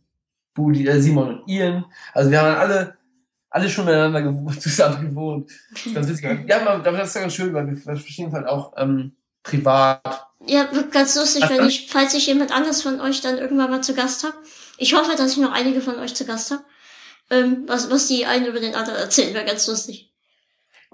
Budi, 0.55 0.87
äh, 0.87 1.01
Simon 1.01 1.41
und 1.41 1.49
Ian. 1.49 1.85
Also 2.13 2.31
wir 2.31 2.41
haben 2.41 2.57
alle, 2.57 2.97
alle 3.51 3.69
schon 3.69 3.85
miteinander 3.85 4.23
gewohnt, 4.23 4.61
zusammen 4.63 5.11
gewohnt. 5.11 5.51
Ganz 5.93 6.09
witzig. 6.09 6.49
Ja, 6.49 6.65
man, 6.65 6.83
das 6.83 7.09
ist 7.09 7.15
ganz 7.21 7.35
schön, 7.35 7.53
weil 7.53 7.67
wir 7.67 7.77
verstehen 7.77 8.27
uns 8.27 8.35
halt 8.35 8.47
auch 8.47 8.73
ähm, 8.77 9.17
privat. 9.43 10.29
Ja, 10.47 10.69
ganz 10.91 11.17
lustig, 11.17 11.45
wenn 11.49 11.69
ich, 11.69 11.89
falls 11.91 12.15
ich 12.15 12.27
jemand 12.27 12.53
anders 12.53 12.83
von 12.83 13.01
euch 13.01 13.21
dann 13.21 13.37
irgendwann 13.39 13.71
mal 13.71 13.83
zu 13.83 13.95
Gast 13.95 14.25
habe. 14.25 14.37
Ich 14.79 14.95
hoffe, 14.95 15.15
dass 15.17 15.33
ich 15.33 15.39
noch 15.39 15.53
einige 15.53 15.81
von 15.83 15.99
euch 15.99 16.15
zu 16.15 16.25
Gast 16.25 16.51
habe. 16.51 16.65
Ähm, 17.31 17.65
was, 17.67 17.91
was 17.91 18.09
die 18.09 18.25
einen 18.25 18.47
über 18.47 18.61
den 18.61 18.75
anderen 18.75 18.99
erzählen, 18.99 19.35
wäre 19.35 19.45
ganz 19.45 19.67
lustig. 19.67 20.13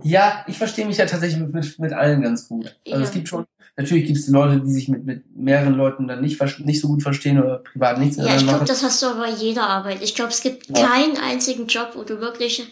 Ja, 0.03 0.45
ich 0.47 0.59
verstehe 0.59 0.85
mich 0.85 0.99
ja 0.99 1.07
tatsächlich 1.07 1.41
mit, 1.41 1.55
mit, 1.55 1.79
mit 1.79 1.93
allen 1.93 2.21
ganz 2.23 2.49
gut. 2.49 2.77
Also 2.87 2.99
Ja. 2.99 3.05
es 3.05 3.13
gibt 3.13 3.29
schon, 3.29 3.47
natürlich 3.77 4.07
gibt 4.07 4.19
es 4.19 4.29
Leute, 4.29 4.61
die 4.61 4.73
sich 4.73 4.89
mit, 4.89 5.05
mit 5.05 5.37
mehreren 5.37 5.75
Leuten 5.75 6.09
dann 6.09 6.21
nicht, 6.21 6.41
nicht 6.61 6.81
so 6.81 6.89
gut 6.89 7.03
verstehen 7.03 7.43
oder 7.43 7.59
privat 7.59 7.99
nichts 7.99 8.17
Ja, 8.17 8.37
ich 8.37 8.47
glaube, 8.47 8.65
das 8.65 8.83
hast 8.83 9.03
du 9.03 9.07
aber 9.07 9.21
bei 9.21 9.31
jeder 9.31 9.69
Arbeit. 9.69 10.03
Ich 10.03 10.15
glaube, 10.15 10.31
es 10.31 10.41
gibt 10.41 10.77
Ja. 10.77 10.87
keinen 10.87 11.17
einzigen 11.19 11.67
Job, 11.67 11.93
wo 11.95 12.03
du 12.03 12.21
wirklich 12.21 12.71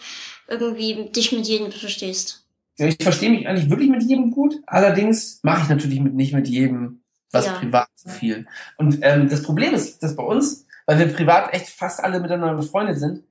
irgendwie 0.48 1.10
dich 1.10 1.32
mit 1.32 1.46
jedem 1.46 1.70
verstehst. 1.72 2.46
Ja, 2.78 2.86
ich 2.86 2.96
verstehe 3.00 3.30
mich 3.30 3.46
eigentlich 3.46 3.70
wirklich 3.70 3.90
mit 3.90 4.02
jedem 4.02 4.30
gut. 4.30 4.56
Allerdings 4.66 5.40
mache 5.42 5.62
ich 5.62 5.68
natürlich 5.68 6.00
mit, 6.00 6.14
nicht 6.14 6.32
mit 6.32 6.48
jedem 6.48 7.02
was 7.30 7.46
Ja. 7.46 7.52
privat 7.52 7.88
so 7.96 8.08
viel. 8.08 8.46
Und 8.78 8.98
ähm, 9.02 9.28
das 9.28 9.42
Problem 9.42 9.74
ist, 9.74 10.02
dass 10.02 10.16
bei 10.16 10.22
uns, 10.22 10.66
weil 10.86 10.98
wir 10.98 11.06
privat 11.08 11.52
echt 11.52 11.68
fast 11.68 12.02
alle 12.02 12.20
miteinander 12.20 12.54
befreundet 12.54 12.98
sind, 12.98 13.24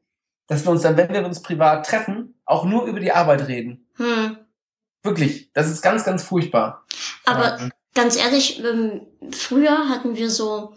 dass 0.48 0.66
wir 0.66 0.72
uns 0.72 0.82
dann, 0.82 0.98
wenn 0.98 1.12
wir 1.12 1.26
uns 1.26 1.42
privat 1.42 1.86
treffen, 1.86 2.36
auch 2.46 2.66
nur 2.66 2.86
über 2.86 3.00
die 3.00 3.12
Arbeit 3.12 3.48
reden. 3.48 3.88
Hm. 3.96 4.38
Wirklich. 5.04 5.52
Das 5.54 5.70
ist 5.70 5.82
ganz, 5.82 6.04
ganz 6.04 6.24
furchtbar. 6.24 6.86
Aber 7.26 7.60
Ähm, 7.60 7.72
ganz 7.94 8.16
ehrlich, 8.16 8.60
ähm, 8.64 9.02
früher 9.32 9.90
hatten 9.90 10.16
wir 10.16 10.30
so 10.30 10.74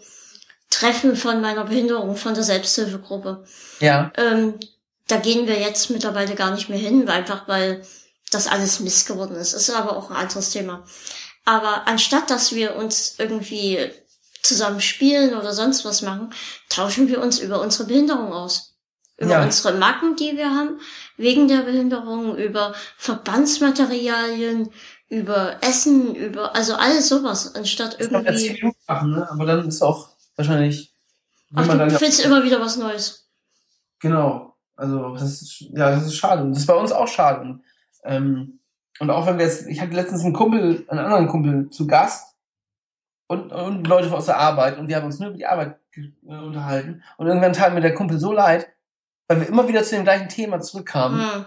Treffen 0.69 1.15
von 1.15 1.41
meiner 1.41 1.63
Behinderung, 1.65 2.15
von 2.15 2.33
der 2.33 2.43
Selbsthilfegruppe. 2.43 3.45
ja. 3.79 4.11
Ähm, 4.17 4.59
da 5.09 5.15
gehen 5.17 5.47
wir 5.47 5.57
jetzt 5.57 5.89
mittlerweile 5.89 6.35
gar 6.35 6.51
nicht 6.51 6.67
mehr 6.67 6.77
hin, 6.77 7.07
einfach 7.07 7.47
weil 7.47 7.81
das 8.29 8.47
alles 8.47 8.81
Mist 8.81 9.07
geworden 9.07 9.37
ist. 9.37 9.53
Ist 9.53 9.69
aber 9.69 9.95
auch 9.95 10.09
ein 10.09 10.17
anderes 10.17 10.49
Thema. 10.49 10.83
Aber 11.45 11.87
anstatt 11.87 12.29
dass 12.29 12.53
wir 12.53 12.75
uns 12.75 13.15
irgendwie 13.17 13.89
zusammen 14.43 14.81
spielen 14.81 15.33
oder 15.33 15.53
sonst 15.53 15.85
was 15.85 16.01
machen, 16.01 16.33
tauschen 16.67 17.07
wir 17.07 17.21
uns 17.21 17.39
über 17.39 17.61
unsere 17.61 17.85
Behinderung 17.87 18.33
aus. 18.33 18.73
Über 19.17 19.31
Ja. 19.31 19.43
unsere 19.43 19.73
Macken, 19.77 20.17
die 20.17 20.35
wir 20.35 20.49
haben, 20.53 20.81
wegen 21.15 21.47
der 21.47 21.59
Behinderung, 21.61 22.35
über 22.37 22.75
Verbandsmaterialien, 22.97 24.69
über 25.09 25.57
Essen, 25.61 26.15
über, 26.15 26.55
also 26.55 26.75
alles 26.75 27.07
sowas, 27.07 27.55
anstatt 27.55 27.99
Das 27.99 28.07
irgendwie, 28.07 28.53
Minuten 28.53 28.77
machen, 28.87 29.11
ne? 29.11 29.29
Aber 29.29 29.45
dann 29.45 29.67
ist 29.67 29.81
auch 29.81 30.09
wahrscheinlich, 30.35 30.93
ach, 31.55 31.65
man 31.65 31.79
du 31.79 31.97
findest 31.97 32.25
immer 32.25 32.43
wieder 32.43 32.59
was 32.59 32.77
Neues. 32.77 33.29
genau. 33.99 34.53
Also, 34.75 35.15
das 35.15 35.41
ist, 35.41 35.59
ja, 35.71 35.89
das 35.89 36.05
ist 36.05 36.15
schade. 36.15 36.43
Und 36.43 36.51
das 36.51 36.59
ist 36.59 36.67
bei 36.67 36.75
uns 36.75 36.91
auch 36.91 37.07
schade. 37.07 37.41
Und, 37.41 37.63
ähm, 38.03 38.59
und 38.99 39.09
auch 39.09 39.25
wenn 39.25 39.39
wir 39.39 39.45
jetzt, 39.45 39.65
ich 39.67 39.81
hatte 39.81 39.93
letztens 39.95 40.23
einen 40.23 40.33
Kumpel, 40.33 40.85
einen 40.87 40.99
anderen 40.99 41.27
Kumpel 41.27 41.69
zu 41.69 41.87
Gast 41.87 42.35
und, 43.27 43.51
und 43.51 43.87
Leute 43.87 44.11
aus 44.13 44.27
der 44.27 44.37
Arbeit 44.37 44.77
und 44.77 44.87
wir 44.87 44.95
haben 44.95 45.05
uns 45.05 45.19
nur 45.19 45.29
über 45.29 45.37
die 45.37 45.47
Arbeit 45.47 45.79
äh, 45.95 46.11
unterhalten. 46.27 47.03
Und 47.17 47.27
irgendwann 47.27 47.53
tat 47.53 47.73
mir 47.73 47.81
der 47.81 47.95
Kumpel 47.95 48.19
so 48.19 48.31
leid, 48.31 48.67
weil 49.27 49.41
wir 49.41 49.47
immer 49.47 49.67
wieder 49.67 49.83
zu 49.83 49.95
dem 49.95 50.03
gleichen 50.03 50.29
Thema 50.29 50.61
zurückkamen. 50.61 51.19
Hm. 51.19 51.45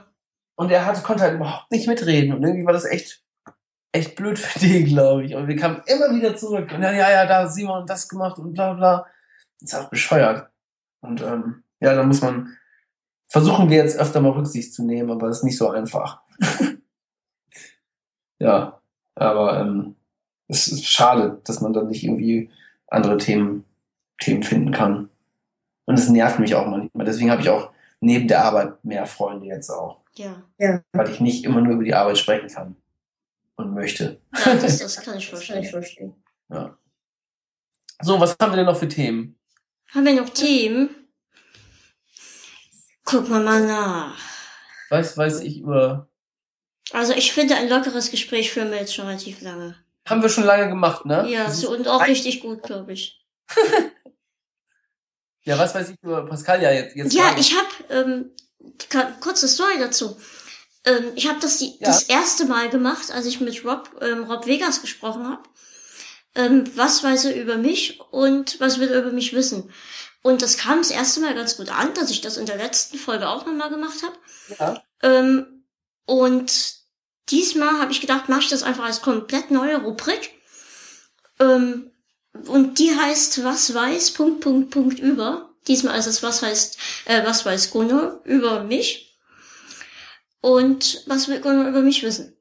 Und 0.56 0.70
er 0.70 0.84
hatte, 0.84 1.02
konnte 1.02 1.22
halt 1.22 1.34
überhaupt 1.34 1.70
nicht 1.70 1.86
mitreden. 1.86 2.34
Und 2.34 2.42
irgendwie 2.42 2.66
war 2.66 2.72
das 2.72 2.84
echt, 2.84 3.22
echt 3.92 4.16
blöd 4.16 4.38
für 4.38 4.58
den, 4.58 4.84
glaube 4.86 5.24
ich. 5.24 5.34
Und 5.34 5.48
wir 5.48 5.56
kamen 5.56 5.82
immer 5.86 6.14
wieder 6.14 6.36
zurück. 6.36 6.70
Und 6.72 6.80
dann, 6.80 6.96
ja, 6.96 7.10
ja, 7.10 7.26
da 7.26 7.42
hat 7.42 7.52
Simon 7.52 7.86
das 7.86 8.08
gemacht 8.08 8.38
und 8.38 8.52
bla 8.52 8.74
bla. 8.74 9.06
Das 9.60 9.72
ist 9.72 9.78
auch 9.78 9.90
bescheuert. 9.90 10.48
Und 11.00 11.22
ähm, 11.22 11.64
ja, 11.80 11.94
da 11.94 12.02
muss 12.02 12.20
man, 12.20 12.56
versuchen 13.26 13.70
wir 13.70 13.78
jetzt 13.78 13.98
öfter 13.98 14.20
mal 14.20 14.32
Rücksicht 14.32 14.74
zu 14.74 14.84
nehmen, 14.84 15.10
aber 15.10 15.28
das 15.28 15.38
ist 15.38 15.44
nicht 15.44 15.58
so 15.58 15.70
einfach. 15.70 16.20
ja, 18.38 18.80
aber 19.14 19.60
ähm, 19.60 19.96
es 20.48 20.68
ist 20.68 20.86
schade, 20.86 21.40
dass 21.44 21.60
man 21.60 21.72
dann 21.72 21.88
nicht 21.88 22.04
irgendwie 22.04 22.50
andere 22.88 23.16
Themen, 23.16 23.64
Themen 24.20 24.42
finden 24.42 24.72
kann. 24.72 25.08
Und 25.86 25.98
es 25.98 26.08
nervt 26.08 26.38
mich 26.38 26.54
auch 26.54 26.66
manchmal. 26.66 27.06
Deswegen 27.06 27.30
habe 27.30 27.42
ich 27.42 27.48
auch 27.48 27.72
neben 28.00 28.28
der 28.28 28.44
Arbeit 28.44 28.84
mehr 28.84 29.06
Freunde 29.06 29.46
jetzt 29.46 29.70
auch 29.70 30.02
Ja. 30.58 30.82
weil 30.92 31.10
ich 31.10 31.20
nicht 31.20 31.44
immer 31.44 31.60
nur 31.60 31.74
über 31.74 31.84
die 31.84 31.94
Arbeit 31.94 32.18
sprechen 32.18 32.48
kann 32.48 32.76
und 33.60 33.74
möchte. 33.74 34.20
ja, 34.44 34.54
das, 34.54 34.78
das 34.80 35.02
kann 35.02 35.18
ich 35.18 35.28
verstehen. 35.28 36.14
Ja. 36.48 36.76
So, 38.02 38.18
was 38.18 38.36
haben 38.40 38.52
wir 38.52 38.56
denn 38.56 38.66
noch 38.66 38.78
für 38.78 38.88
Themen? 38.88 39.38
Haben 39.94 40.06
wir 40.06 40.14
noch 40.20 40.30
Themen? 40.30 40.90
Gucken 43.04 43.30
wir 43.30 43.40
mal 43.40 43.66
nach. 43.66 44.18
Was 44.88 45.16
weiß 45.16 45.40
ich 45.40 45.60
über. 45.60 46.08
Also 46.92 47.12
ich 47.12 47.32
finde, 47.32 47.56
ein 47.56 47.68
lockeres 47.68 48.10
Gespräch 48.10 48.52
führen 48.52 48.70
wir 48.70 48.78
jetzt 48.78 48.94
schon 48.94 49.06
relativ 49.06 49.40
lange. 49.42 49.76
Haben 50.08 50.22
wir 50.22 50.28
schon 50.28 50.44
lange 50.44 50.68
gemacht, 50.68 51.04
ne? 51.04 51.28
Ja, 51.28 51.44
Das 51.44 51.60
so 51.60 51.72
und 51.72 51.86
auch 51.86 52.06
richtig 52.06 52.40
gut, 52.40 52.62
glaube 52.62 52.92
ich. 52.92 53.24
Ja, 55.44 55.58
was 55.58 55.74
weiß 55.74 55.90
ich 55.90 56.02
über 56.02 56.26
Pascal 56.26 56.62
ja 56.62 56.70
jetzt. 56.70 56.94
jetzt 56.94 57.14
Ja, 57.14 57.34
ich 57.38 57.54
habe 57.56 57.68
ähm, 57.88 58.30
kurze 59.20 59.48
Story 59.48 59.78
dazu. 59.78 60.16
Ähm, 60.84 61.12
ich 61.14 61.28
habe 61.28 61.40
das 61.40 61.58
die, 61.58 61.76
Ja. 61.78 61.88
das 61.88 62.04
erste 62.04 62.46
Mal 62.46 62.70
gemacht, 62.70 63.10
als 63.10 63.26
ich 63.26 63.40
mit 63.40 63.64
Rob 63.64 63.90
ähm, 64.00 64.24
Rob 64.24 64.46
Vegas 64.46 64.80
gesprochen 64.80 65.28
habe. 65.28 65.42
Ähm, 66.34 66.70
was 66.76 67.02
weiß 67.02 67.24
er 67.26 67.36
über 67.40 67.56
mich 67.56 68.00
und 68.12 68.60
was 68.60 68.78
will 68.78 68.88
er 68.88 69.00
über 69.00 69.12
mich 69.12 69.32
wissen? 69.34 69.72
Und 70.22 70.42
das 70.42 70.58
kam 70.58 70.78
das 70.78 70.90
erste 70.90 71.20
Mal 71.20 71.34
ganz 71.34 71.56
gut 71.56 71.70
an, 71.70 71.92
dass 71.94 72.10
ich 72.10 72.20
das 72.20 72.36
in 72.36 72.46
der 72.46 72.56
letzten 72.56 72.98
Folge 72.98 73.28
auch 73.28 73.46
nochmal 73.46 73.70
gemacht 73.70 73.98
habe. 74.02 74.16
Ja. 74.58 74.82
Ähm, 75.02 75.64
und 76.06 76.74
diesmal 77.30 77.80
habe 77.80 77.92
ich 77.92 78.00
gedacht, 78.00 78.28
mache 78.28 78.40
ich 78.40 78.48
das 78.48 78.62
einfach 78.62 78.84
als 78.84 79.02
komplett 79.02 79.50
neue 79.50 79.82
Rubrik. 79.82 80.30
Ähm, 81.38 81.90
und 82.46 82.78
die 82.78 82.94
heißt 82.94 83.42
Was 83.44 83.74
weiß 83.74 84.12
Punkt 84.12 84.40
Punkt 84.40 84.70
Punkt 84.70 84.98
über. 85.00 85.50
Diesmal 85.66 85.98
ist 85.98 86.06
es 86.06 86.22
Was 86.22 86.42
heißt 86.42 86.78
äh, 87.06 87.24
Was 87.24 87.44
weiß 87.44 87.70
Gunnar 87.70 88.20
über 88.24 88.62
mich. 88.62 89.09
Und 90.40 91.02
was 91.06 91.28
will 91.28 91.40
Gunnar 91.40 91.68
über 91.68 91.82
mich 91.82 92.02
wissen? 92.02 92.36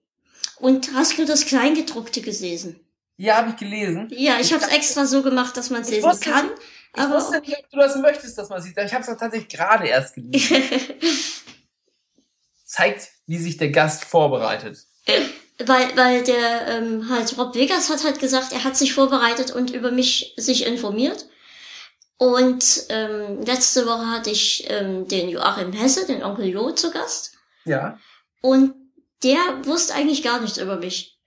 Und 0.58 0.94
hast 0.94 1.18
du 1.18 1.26
das 1.26 1.46
Kleingedruckte 1.46 2.22
gelesen? 2.22 2.80
Ja, 3.18 3.38
habe 3.38 3.50
ich 3.50 3.58
gelesen. 3.58 4.08
Ja, 4.12 4.36
ich 4.40 4.48
Ich 4.48 4.54
habe 4.54 4.64
es 4.64 4.72
extra 4.72 5.06
so 5.06 5.22
gemacht, 5.22 5.58
dass 5.58 5.70
man 5.70 5.82
es 5.82 5.90
lesen 5.90 6.10
wusste 6.10 6.30
kann. 6.30 6.50
Ich 6.96 7.02
Aber 7.02 7.16
wusste 7.16 7.40
nicht, 7.42 7.58
ob 7.58 7.70
du 7.70 7.78
das 7.78 7.96
möchtest, 7.98 8.38
dass 8.38 8.50
man 8.50 8.62
sieht. 8.62 8.78
Ich 8.78 8.94
habe 8.94 9.04
es 9.04 9.08
tatsächlich 9.08 9.50
gerade 9.50 9.88
erst 9.88 10.16
gelesen. 10.16 10.64
Zeigt, 12.66 13.10
wie 13.28 13.38
sich 13.38 13.58
der 13.58 13.70
Gast 13.70 14.06
vorbereitet. 14.06 14.86
weil, 15.66 15.98
weil 15.98 16.24
der 16.24 16.68
ähm, 16.68 17.10
halt 17.10 17.38
Rob 17.38 17.56
Vegas 17.56 17.90
hat 17.90 18.04
halt 18.04 18.20
gesagt, 18.20 18.54
er 18.54 18.64
hat 18.64 18.78
sich 18.78 18.94
vorbereitet 18.94 19.52
und 19.52 19.72
über 19.72 19.92
mich 19.92 20.34
sich 20.38 20.66
informiert. 20.66 21.28
Und 22.18 22.86
ähm, 22.90 23.42
letzte 23.44 23.86
Woche 23.86 24.08
hatte 24.08 24.30
ich 24.30 24.66
ähm, 24.70 25.08
den 25.08 25.30
Joachim 25.30 25.74
Hesse, 25.74 26.06
den 26.06 26.24
Onkel 26.24 26.48
Jo, 26.48 26.72
zu 26.72 26.92
Gast. 26.92 27.39
Ja. 27.66 28.00
Und 28.42 28.76
der 29.24 29.38
wusste 29.64 29.94
eigentlich 29.96 30.24
gar 30.24 30.40
nichts 30.40 30.58
über 30.58 30.78
mich. 30.78 31.20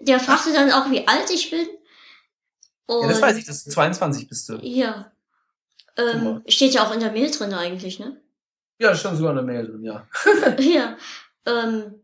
Der 0.00 0.20
fragte 0.20 0.52
dann 0.52 0.70
auch, 0.70 0.90
wie 0.90 1.06
alt 1.06 1.30
ich 1.30 1.50
bin. 1.50 1.66
Und, 2.86 3.02
ja, 3.02 3.08
das 3.08 3.20
weiß 3.20 3.36
ich, 3.36 3.44
dass 3.44 3.64
du 3.64 3.70
22 3.70 4.28
bist 4.28 4.48
du. 4.48 4.58
Ja. 4.62 5.12
Ähm, 5.96 6.42
steht 6.46 6.74
ja 6.74 6.86
auch 6.86 6.92
in 6.92 7.00
der 7.00 7.12
Mail 7.12 7.30
drin 7.30 7.52
eigentlich, 7.52 7.98
ne? 7.98 8.20
Ja, 8.78 8.90
das 8.90 9.00
stand 9.00 9.16
sogar 9.16 9.32
in 9.32 9.36
der 9.36 9.44
Mail 9.44 9.66
drin, 9.66 9.84
ja. 9.84 10.06
ja. 10.58 10.96
Ähm, 11.44 12.02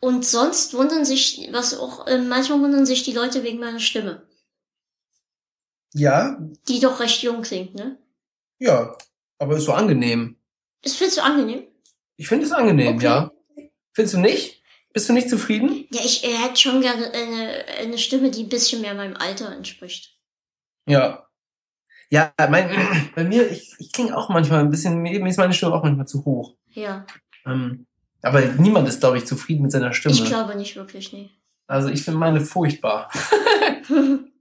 und 0.00 0.26
sonst 0.26 0.74
wundern 0.74 1.04
sich, 1.04 1.48
was 1.52 1.78
auch, 1.78 2.06
ähm, 2.08 2.28
manchmal 2.28 2.60
wundern 2.60 2.84
sich 2.84 3.04
die 3.04 3.12
Leute 3.12 3.42
wegen 3.42 3.60
meiner 3.60 3.80
Stimme. 3.80 4.26
Ja, 5.94 6.36
Die 6.68 6.80
doch 6.80 7.00
recht 7.00 7.22
jung 7.22 7.42
klingt, 7.42 7.74
ne? 7.74 7.98
ja. 8.58 8.96
Aber 9.38 9.56
ist 9.56 9.64
so 9.64 9.72
angenehm. 9.72 10.36
Ist 10.82 10.96
findest 10.96 11.18
du 11.18 11.22
angenehm? 11.22 11.66
Ich 12.16 12.28
finde 12.28 12.46
es 12.46 12.52
angenehm, 12.52 12.96
Okay. 12.96 13.04
ja. 13.04 13.30
Findest 13.92 14.14
du 14.14 14.20
nicht? 14.20 14.62
Bist 14.92 15.08
du 15.08 15.12
nicht 15.12 15.28
zufrieden? 15.28 15.86
Ja, 15.90 16.00
ich 16.04 16.24
äh, 16.24 16.36
hätte 16.36 16.56
schon 16.56 16.80
gerne 16.80 17.12
eine, 17.12 17.64
eine 17.80 17.98
Stimme, 17.98 18.30
die 18.30 18.44
ein 18.44 18.48
bisschen 18.48 18.80
mehr 18.80 18.94
meinem 18.94 19.16
Alter 19.16 19.52
entspricht. 19.52 20.16
Ja. 20.86 21.26
Ja, 22.10 22.32
mein, 22.48 22.70
bei 23.14 23.24
mir, 23.24 23.50
ich, 23.50 23.74
ich 23.78 23.92
klinge 23.92 24.16
auch 24.16 24.28
manchmal 24.28 24.60
ein 24.60 24.70
bisschen, 24.70 24.98
mir 24.98 25.26
ist 25.26 25.36
meine 25.38 25.52
Stimme 25.52 25.74
auch 25.74 25.82
manchmal 25.82 26.06
zu 26.06 26.24
hoch. 26.24 26.54
Ja. 26.70 27.06
Ähm, 27.44 27.86
aber 28.22 28.40
niemand 28.40 28.88
ist, 28.88 29.00
glaube 29.00 29.18
ich, 29.18 29.26
zufrieden 29.26 29.62
mit 29.62 29.72
seiner 29.72 29.92
Stimme. 29.92 30.14
Ich 30.14 30.24
glaube 30.24 30.54
nicht 30.54 30.76
wirklich, 30.76 31.12
nee. 31.12 31.30
Also 31.66 31.88
ich 31.88 32.02
finde 32.02 32.20
meine 32.20 32.40
furchtbar. 32.40 33.10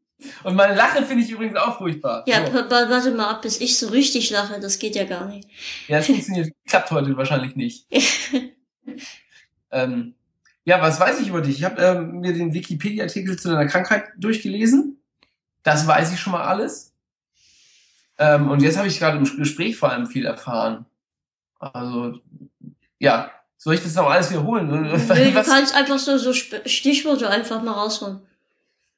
Und 0.43 0.55
meine 0.55 0.75
Lache 0.75 1.03
finde 1.03 1.23
ich 1.23 1.31
übrigens 1.31 1.57
auch 1.57 1.77
furchtbar. 1.77 2.23
ja, 2.27 2.45
So. 2.45 2.53
wa- 2.53 2.69
wa- 2.69 2.89
warte 2.89 3.11
mal 3.11 3.29
ab, 3.29 3.41
bis 3.41 3.59
ich 3.59 3.77
so 3.77 3.87
richtig 3.89 4.29
lache, 4.29 4.59
das 4.59 4.79
geht 4.79 4.95
ja 4.95 5.03
gar 5.03 5.25
nicht. 5.27 5.47
Ja, 5.87 5.97
es 5.97 6.05
funktioniert, 6.05 6.49
klappt 6.67 6.91
heute 6.91 7.15
wahrscheinlich 7.17 7.55
nicht. 7.55 7.85
Ähm, 9.71 10.13
ja, 10.65 10.81
was 10.81 10.99
weiß 10.99 11.19
ich 11.19 11.27
über 11.27 11.41
dich? 11.41 11.57
Ich 11.57 11.63
habe 11.63 11.81
ähm, 11.81 12.19
mir 12.21 12.33
den 12.33 12.53
Wikipedia-Artikel 12.53 13.37
zu 13.37 13.49
deiner 13.49 13.65
Krankheit 13.67 14.05
durchgelesen. 14.17 15.01
Das 15.63 15.87
weiß 15.87 16.13
ich 16.13 16.19
schon 16.19 16.33
mal 16.33 16.43
alles. 16.43 16.93
Ähm, 18.17 18.49
und 18.49 18.61
jetzt 18.61 18.77
habe 18.77 18.87
ich 18.87 18.99
gerade 18.99 19.17
im 19.17 19.23
Gespräch 19.37 19.75
vor 19.77 19.91
allem 19.91 20.07
viel 20.07 20.25
erfahren. 20.25 20.85
Also, 21.59 22.19
ja, 22.99 23.31
soll 23.57 23.75
ich 23.75 23.83
das 23.83 23.95
noch 23.95 24.09
alles 24.09 24.29
wiederholen? 24.29 24.67
Nö, 24.67 24.89
du 24.97 25.33
kannst 25.33 25.75
einfach 25.75 25.99
so, 25.99 26.17
so 26.17 26.31
Stichworte 26.33 27.29
einfach 27.29 27.61
mal 27.63 27.71
rausholen. 27.71 28.21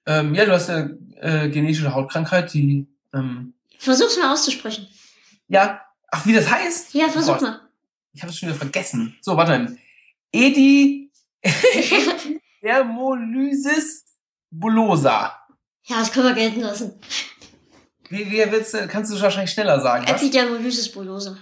Ähm, 0.05 0.35
ja, 0.35 0.45
du 0.45 0.51
hast 0.51 0.69
eine 0.69 0.97
äh, 1.21 1.49
genetische 1.49 1.93
Hautkrankheit, 1.93 2.53
die, 2.53 2.87
ähm, 3.13 3.53
Versuch's 3.79 4.17
mal 4.17 4.31
auszusprechen. 4.33 4.87
ja, 5.47 5.81
ach, 6.09 6.25
wie 6.25 6.33
das 6.33 6.49
heißt? 6.49 6.93
Ja, 6.93 7.07
versuch 7.09 7.33
Gott, 7.33 7.41
mal. 7.43 7.61
Ich 8.13 8.21
habe 8.21 8.31
es 8.31 8.37
schon 8.39 8.49
wieder 8.49 8.57
vergessen. 8.57 9.17
So, 9.21 9.35
warte 9.37 9.57
mal. 9.59 9.77
Edi 10.31 11.11
Dermolysis 12.63 14.05
bullosa. 14.51 15.37
Ja, 15.83 15.99
das 15.99 16.11
können 16.11 16.27
wir 16.27 16.33
gelten 16.33 16.61
lassen. 16.61 16.93
Wie, 18.09 18.29
wie 18.31 18.51
willst 18.51 18.73
du, 18.73 18.87
kannst 18.87 19.11
du 19.11 19.19
wahrscheinlich 19.21 19.51
schneller 19.51 19.79
sagen? 19.81 20.05
Epidermolysis 20.07 20.91
bullosa. 20.91 21.37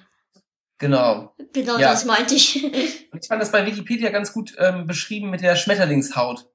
Genau. 0.77 1.33
Genau 1.53 1.77
Ja. 1.77 1.91
das 1.91 2.05
meinte 2.05 2.35
ich. 2.35 2.63
Ich 2.63 3.27
fand 3.27 3.41
das 3.41 3.51
bei 3.51 3.65
Wikipedia 3.65 4.09
ganz 4.09 4.33
gut 4.33 4.55
ähm, 4.57 4.85
beschrieben 4.87 5.29
mit 5.29 5.41
der 5.41 5.55
Schmetterlingshaut. 5.55 6.49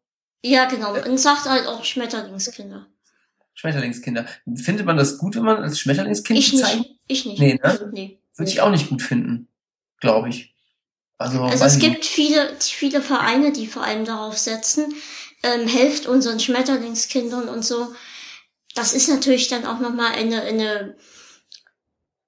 Ja, 0.44 0.66
genau. 0.66 0.94
Und 0.94 1.18
sagt 1.18 1.46
halt 1.46 1.66
auch 1.66 1.84
Schmetterlingskinder. 1.84 2.86
Schmetterlingskinder. 3.54 4.26
Findet 4.54 4.86
man 4.86 4.96
das 4.96 5.18
gut, 5.18 5.34
wenn 5.36 5.42
man 5.42 5.62
als 5.62 5.80
Schmetterlingskind 5.80 6.38
Ich 6.38 6.52
bezeichnet? 6.52 6.86
nicht. 6.88 7.00
Ich 7.08 7.26
nicht. 7.26 7.40
Nee, 7.40 7.60
ne? 7.62 7.90
Nee. 7.92 8.18
Würde 8.36 8.50
ich 8.50 8.60
auch 8.60 8.70
nicht 8.70 8.88
gut 8.88 9.02
finden. 9.02 9.48
Glaube 10.00 10.28
ich. 10.28 10.54
Also, 11.18 11.42
Also 11.42 11.64
es 11.64 11.80
gibt 11.80 12.04
viele, 12.04 12.54
viele 12.60 13.02
Vereine, 13.02 13.52
die 13.52 13.66
vor 13.66 13.82
allem 13.82 14.04
darauf 14.04 14.38
setzen, 14.38 14.94
ähm, 15.42 15.66
helft 15.66 16.06
unseren 16.06 16.38
Schmetterlingskindern 16.38 17.48
und 17.48 17.64
so. 17.64 17.92
Das 18.76 18.92
ist 18.92 19.08
natürlich 19.08 19.48
dann 19.48 19.66
auch 19.66 19.80
nochmal 19.80 20.12
eine, 20.12 20.42
eine, 20.42 20.96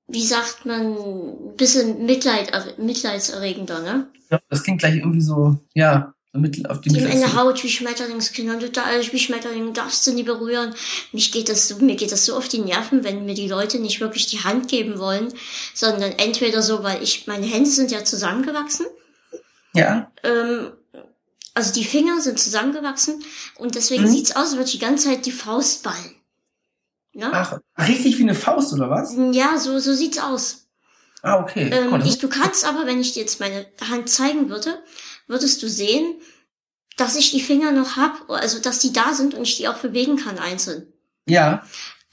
wie 0.09 0.24
sagt 0.24 0.66
man, 0.66 0.97
ein 0.97 1.57
bisschen 1.57 2.05
Mitleid, 2.05 2.51
mitleidserregender, 2.78 3.81
ne? 3.82 4.11
nicht. 4.12 4.31
Ja, 4.32 4.41
das 4.49 4.65
klingt 4.65 4.81
gleich 4.81 4.97
irgendwie 4.97 5.20
so, 5.20 5.59
ja, 5.74 6.12
mittel 6.32 6.66
auf 6.66 6.81
die 6.81 6.90
Die 6.90 6.97
haben 7.01 7.05
Mittel. 7.09 7.24
eine 7.24 7.35
Haut 7.35 7.62
wie 7.65 7.69
Schmetterlingskinder 7.69 8.55
und 8.55 8.61
total 8.61 9.01
wie 9.12 9.19
Schmetterlinge, 9.19 9.73
darfst 9.73 10.07
du 10.07 10.12
nie 10.12 10.23
berühren. 10.23 10.74
Mich 11.12 11.32
geht 11.32 11.48
das 11.48 11.66
so, 11.69 11.77
mir 11.78 11.97
geht 11.97 12.12
das 12.12 12.24
so 12.24 12.36
auf 12.36 12.48
die 12.48 12.61
Nerven, 12.61 13.02
wenn 13.02 13.24
mir 13.24 13.35
die 13.35 13.48
Leute 13.48 13.78
nicht 13.81 14.01
wirklich 14.01 14.27
die 14.27 14.44
Hand 14.44 14.69
geben 14.69 14.98
wollen, 14.98 15.32
sondern 15.74 16.12
entweder 16.12 16.62
so, 16.62 16.82
weil 16.85 17.02
ich, 17.02 17.27
meine 17.27 17.47
Hände 17.47 17.69
sind 17.69 17.90
ja 17.90 18.05
zusammengewachsen, 18.05 18.86
Ja, 19.74 20.11
ähm, 20.23 20.73
also 21.55 21.73
die 21.73 21.85
Finger 21.85 22.20
sind 22.20 22.39
zusammengewachsen 22.39 23.23
und 23.57 23.74
deswegen 23.74 24.05
Mhm. 24.05 24.09
sieht's 24.12 24.32
aus, 24.36 24.43
als 24.43 24.52
würde 24.52 24.65
ich 24.66 24.73
die 24.73 24.78
ganze 24.78 25.09
Zeit 25.09 25.27
die 25.27 25.32
Faust 25.32 25.82
ballen. 25.82 26.15
Ja? 27.12 27.31
ach, 27.32 27.59
richtig 27.89 28.19
wie 28.19 28.23
eine 28.23 28.36
Faust, 28.36 28.73
oder 28.73 28.89
was? 28.89 29.15
Ja, 29.32 29.59
so, 29.59 29.78
so 29.81 29.93
sieht's 29.94 30.19
aus. 30.19 30.69
Ah, 31.23 31.40
okay. 31.40 31.69
Ähm, 31.73 31.93
Cool, 31.93 32.02
ich, 32.07 32.19
du 32.19 32.28
kannst 32.28 32.65
aber, 32.65 32.86
wenn 32.86 33.01
ich 33.01 33.12
dir 33.12 33.20
jetzt 33.20 33.40
meine 33.40 33.66
Hand 33.90 34.09
zeigen 34.09 34.48
würde, 34.48 34.82
würdest 35.31 35.62
du 35.62 35.69
sehen, 35.70 36.20
dass 36.98 37.16
ich 37.16 37.31
die 37.31 37.40
Finger 37.40 37.73
noch 37.73 37.97
hab, 37.97 38.28
also 38.31 38.61
dass 38.61 38.81
die 38.81 38.93
da 38.93 39.15
sind 39.15 39.35
und 39.35 39.44
ich 39.44 39.57
die 39.57 39.69
auch 39.69 39.78
bewegen 39.78 40.16
kann 40.19 40.39
einzeln. 40.39 40.93
ja, 41.27 41.65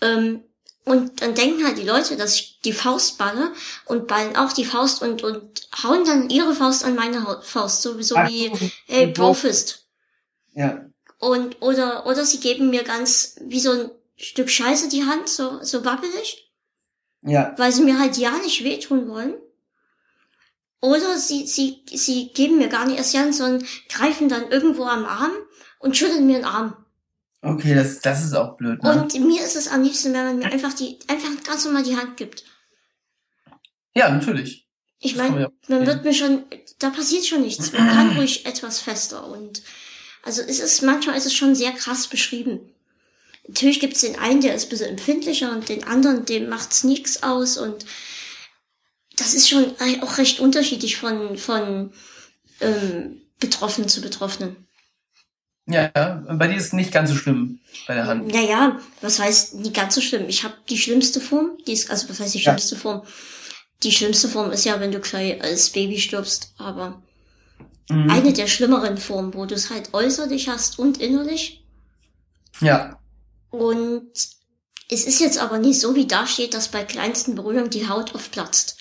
Ähm, 0.02 0.44
und 0.86 1.22
dann 1.22 1.36
denken 1.36 1.66
halt 1.66 1.78
die 1.78 1.84
Leute, 1.84 2.16
dass 2.16 2.36
ich 2.36 2.62
die 2.62 2.72
Faust 2.72 3.18
balle 3.18 3.52
und 3.86 4.08
ballen 4.08 4.38
auch 4.38 4.54
die 4.54 4.64
Faust 4.64 5.02
und, 5.02 5.22
und 5.24 5.68
hauen 5.84 6.06
dann 6.06 6.30
ihre 6.30 6.56
Faust 6.56 6.86
an 6.86 6.96
meine 6.96 7.42
Faust, 7.44 7.82
so, 7.82 8.02
so 8.02 8.16
Ach 8.16 8.30
wie, 8.30 8.52
hey, 8.86 9.08
Brofist. 9.08 9.88
ja, 10.54 10.86
Und, 11.20 11.62
oder, 11.62 12.06
oder 12.06 12.26
sie 12.26 12.40
geben 12.40 12.70
mir 12.70 12.84
ganz, 12.84 13.36
wie 13.42 13.60
so 13.60 13.72
ein 13.72 13.92
Stück 14.16 14.50
Scheiße 14.50 14.88
die 14.90 15.04
Hand, 15.06 15.28
so, 15.28 15.62
so 15.62 15.84
wabbelig, 15.84 16.52
ja, 17.22 17.54
weil 17.58 17.72
sie 17.74 17.84
mir 17.84 18.00
halt 18.00 18.18
ja 18.18 18.32
nicht 18.38 18.64
wehtun 18.64 19.10
wollen. 19.10 19.36
Oder 20.82 21.18
sie, 21.18 21.48
sie, 21.48 21.84
sie 21.92 22.30
geben 22.34 22.58
mir 22.58 22.70
gar 22.70 22.86
nicht 22.86 22.98
erst 22.98 23.18
Hand, 23.18 23.34
sondern 23.34 23.68
greifen 23.90 24.30
dann 24.30 24.50
irgendwo 24.52 24.84
am 24.84 25.06
Arm 25.06 25.32
und 25.80 25.98
schütteln 25.98 26.28
mir 26.28 26.38
den 26.38 26.46
Arm. 26.46 26.76
okay, 27.42 27.74
das, 27.74 28.00
das 28.00 28.24
ist 28.24 28.36
auch 28.36 28.58
blöd, 28.58 28.84
ne? 28.84 29.02
Und 29.02 29.20
mir 29.20 29.44
ist 29.44 29.56
es 29.56 29.68
am 29.68 29.84
liebsten, 29.84 30.14
wenn 30.14 30.26
man 30.26 30.40
mir 30.40 30.52
einfach 30.52 30.74
die, 30.74 31.00
einfach 31.08 31.30
ganz 31.44 31.66
normal 31.66 31.84
die 31.84 31.98
Hand 31.98 32.18
gibt. 32.18 32.44
ja, 33.96 34.10
natürlich. 34.10 34.68
Ich 35.00 35.16
meine, 35.16 35.30
man 35.30 35.42
ja 35.42 35.50
man 35.68 35.86
verstehen. 35.86 35.88
wird 35.88 36.06
mir 36.06 36.14
schon, 36.14 36.44
da 36.80 36.90
passiert 36.90 37.26
schon 37.26 37.42
nichts. 37.42 37.72
Man 37.72 37.88
kann 37.88 38.18
ruhig 38.18 38.46
etwas 38.46 38.80
fester 38.80 39.28
und 39.28 39.62
also 40.24 40.42
es 40.42 40.60
ist, 40.60 40.82
manchmal 40.82 41.16
ist 41.16 41.26
es 41.26 41.34
schon 41.34 41.56
sehr 41.56 41.72
krass 41.72 42.08
beschrieben. 42.08 42.60
Natürlich 43.48 43.80
gibt 43.80 43.96
es 43.96 44.02
den 44.02 44.20
einen, 44.20 44.42
der 44.42 44.56
ist 44.56 44.66
ein 44.66 44.70
bisschen 44.70 44.90
empfindlicher 44.90 45.52
und 45.52 45.70
den 45.70 45.86
anderen, 45.86 46.26
dem 46.26 46.50
macht's 46.50 46.84
nichts 46.84 47.24
aus 47.24 47.58
und 47.58 47.86
das 49.18 49.34
ist 49.34 49.50
schon 49.50 49.76
auch 50.02 50.18
recht 50.18 50.40
unterschiedlich 50.40 50.98
von, 50.98 51.38
von 51.38 51.92
ähm, 52.62 53.22
Betroffenen 53.40 53.90
zu 53.90 54.02
Betroffenen. 54.02 54.68
Ja, 55.70 55.92
ja, 55.96 56.24
bei 56.32 56.48
dir 56.48 56.56
ist 56.56 56.74
nicht 56.74 56.94
ganz 56.94 57.10
so 57.10 57.16
schlimm 57.16 57.60
bei 57.88 57.94
der 57.96 58.06
Hand. 58.08 58.34
Naja, 58.34 58.80
was 59.02 59.20
heißt 59.20 59.56
nicht 59.56 59.74
ganz 59.76 59.96
so 59.96 60.02
schlimm? 60.02 60.30
Ich 60.30 60.44
habe 60.44 60.54
die 60.70 60.78
schlimmste 60.78 61.20
Form, 61.20 61.58
die 61.68 61.74
ist, 61.74 61.92
also 61.92 62.08
was 62.10 62.20
heißt 62.20 62.34
die 62.34 62.40
Ja. 62.40 62.44
schlimmste 62.44 62.76
Form? 62.78 63.04
Die 63.84 63.92
schlimmste 63.92 64.30
Form 64.30 64.52
ist 64.52 64.66
ja, 64.66 64.80
wenn 64.80 64.92
du 64.92 65.00
gleich 65.00 65.42
als 65.44 65.70
Baby 65.72 66.00
stirbst, 66.00 66.54
aber 66.58 67.02
Mhm. 67.90 68.10
eine 68.10 68.34
der 68.34 68.48
schlimmeren 68.48 68.98
Formen, 68.98 69.34
wo 69.34 69.46
du 69.46 69.56
es 69.56 69.70
halt 69.70 69.94
äußerlich 69.94 70.50
hast 70.50 70.80
und 70.80 71.00
innerlich. 71.00 71.64
Ja, 72.62 73.00
Und 73.50 74.12
es 74.90 75.04
ist 75.06 75.20
jetzt 75.20 75.38
aber 75.40 75.58
nicht 75.60 75.80
so, 75.82 75.96
wie 75.96 76.08
da 76.08 76.26
steht, 76.28 76.54
dass 76.54 76.70
bei 76.70 76.84
kleinsten 76.86 77.36
Berührungen 77.36 77.70
die 77.70 77.88
Haut 77.90 78.16
oft 78.16 78.32
platzt. 78.32 78.77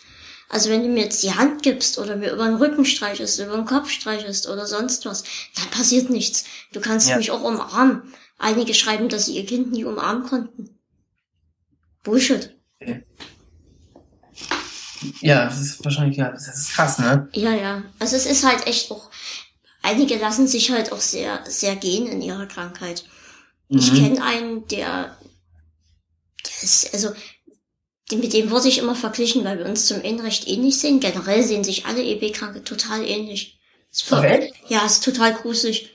Also 0.49 0.71
wenn 0.71 0.83
du 0.83 0.89
mir 0.89 1.05
jetzt 1.05 1.23
die 1.23 1.35
Hand 1.35 1.63
gibst 1.63 1.99
oder 1.99 2.17
mir 2.17 2.33
über 2.33 2.45
den 2.47 2.55
Rücken 2.57 2.85
streichest, 2.85 3.41
über 3.41 3.57
den 3.57 3.65
Kopf 3.65 3.91
streichest 3.91 4.49
oder 4.49 4.67
sonst 4.67 5.05
was, 5.07 5.25
dann 5.57 5.69
passiert 5.71 6.09
nichts. 6.11 6.45
Du 6.73 6.81
kannst 6.81 7.09
Ja. 7.09 7.17
mich 7.17 7.31
auch 7.31 7.43
umarmen. 7.43 8.15
Einige 8.39 8.75
schreiben, 8.75 9.09
dass 9.09 9.27
sie 9.27 9.37
ihr 9.37 9.47
Kind 9.47 9.73
nie 9.73 9.85
umarmen 9.85 10.25
konnten. 10.27 10.79
Bullshit. 12.05 12.55
ja, 15.21 15.45
das 15.47 15.61
ist 15.61 15.85
wahrscheinlich, 15.85 16.17
ja, 16.19 16.31
das 16.31 16.47
ist 16.49 16.71
krass, 16.75 16.99
ne? 16.99 17.29
Ja, 17.33 17.53
ja. 17.53 17.83
Also 17.99 18.17
es 18.17 18.27
ist 18.27 18.45
halt 18.45 18.67
echt 18.67 18.91
auch, 18.91 19.11
einige 19.83 20.17
lassen 20.17 20.47
sich 20.47 20.71
halt 20.71 20.93
auch 20.93 21.01
sehr, 21.01 21.45
sehr 21.49 21.77
gehen 21.77 22.07
in 22.07 22.23
ihrer 22.23 22.47
Krankheit. 22.47 23.05
Ich 23.69 23.93
Mhm. 23.93 23.97
kenne 23.97 24.23
einen, 24.25 24.69
der, 24.69 25.17
der 26.45 26.63
ist, 26.63 26.93
also, 26.95 27.13
mit 28.13 28.33
dem 28.33 28.51
wurde 28.51 28.69
ich 28.69 28.79
immer 28.79 28.95
verglichen, 28.95 29.45
weil 29.45 29.59
wir 29.59 29.67
uns 29.67 29.87
zum 29.87 30.01
Innen 30.01 30.21
recht 30.21 30.47
ähnlich 30.47 30.79
sehen. 30.79 31.01
Generell 31.01 31.43
sehen 31.43 31.65
sich 31.65 31.87
alle 31.87 32.03
EB-Kranke 32.03 32.63
total 32.63 33.05
ähnlich. 33.05 33.59
Ist 33.91 34.13
Okay. 34.13 34.53
Ja, 34.69 34.85
ist 34.87 35.03
total 35.03 35.35
gruselig. 35.35 35.91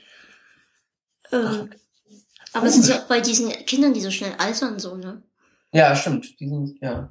Ähm, 1.30 1.70
aber 2.52 2.66
es 2.66 2.76
ist 2.76 2.88
ja 2.88 2.98
auch 3.02 3.06
bei 3.08 3.20
diesen 3.20 3.48
Kindern, 3.66 3.94
die 3.94 4.00
so 4.02 4.10
schnell 4.10 4.34
altern, 4.38 4.78
so, 4.78 4.96
ne? 4.96 5.22
Ja, 5.72 5.96
stimmt. 5.96 6.38
Die 6.38 6.48
sind, 6.48 6.78
ja. 6.82 7.10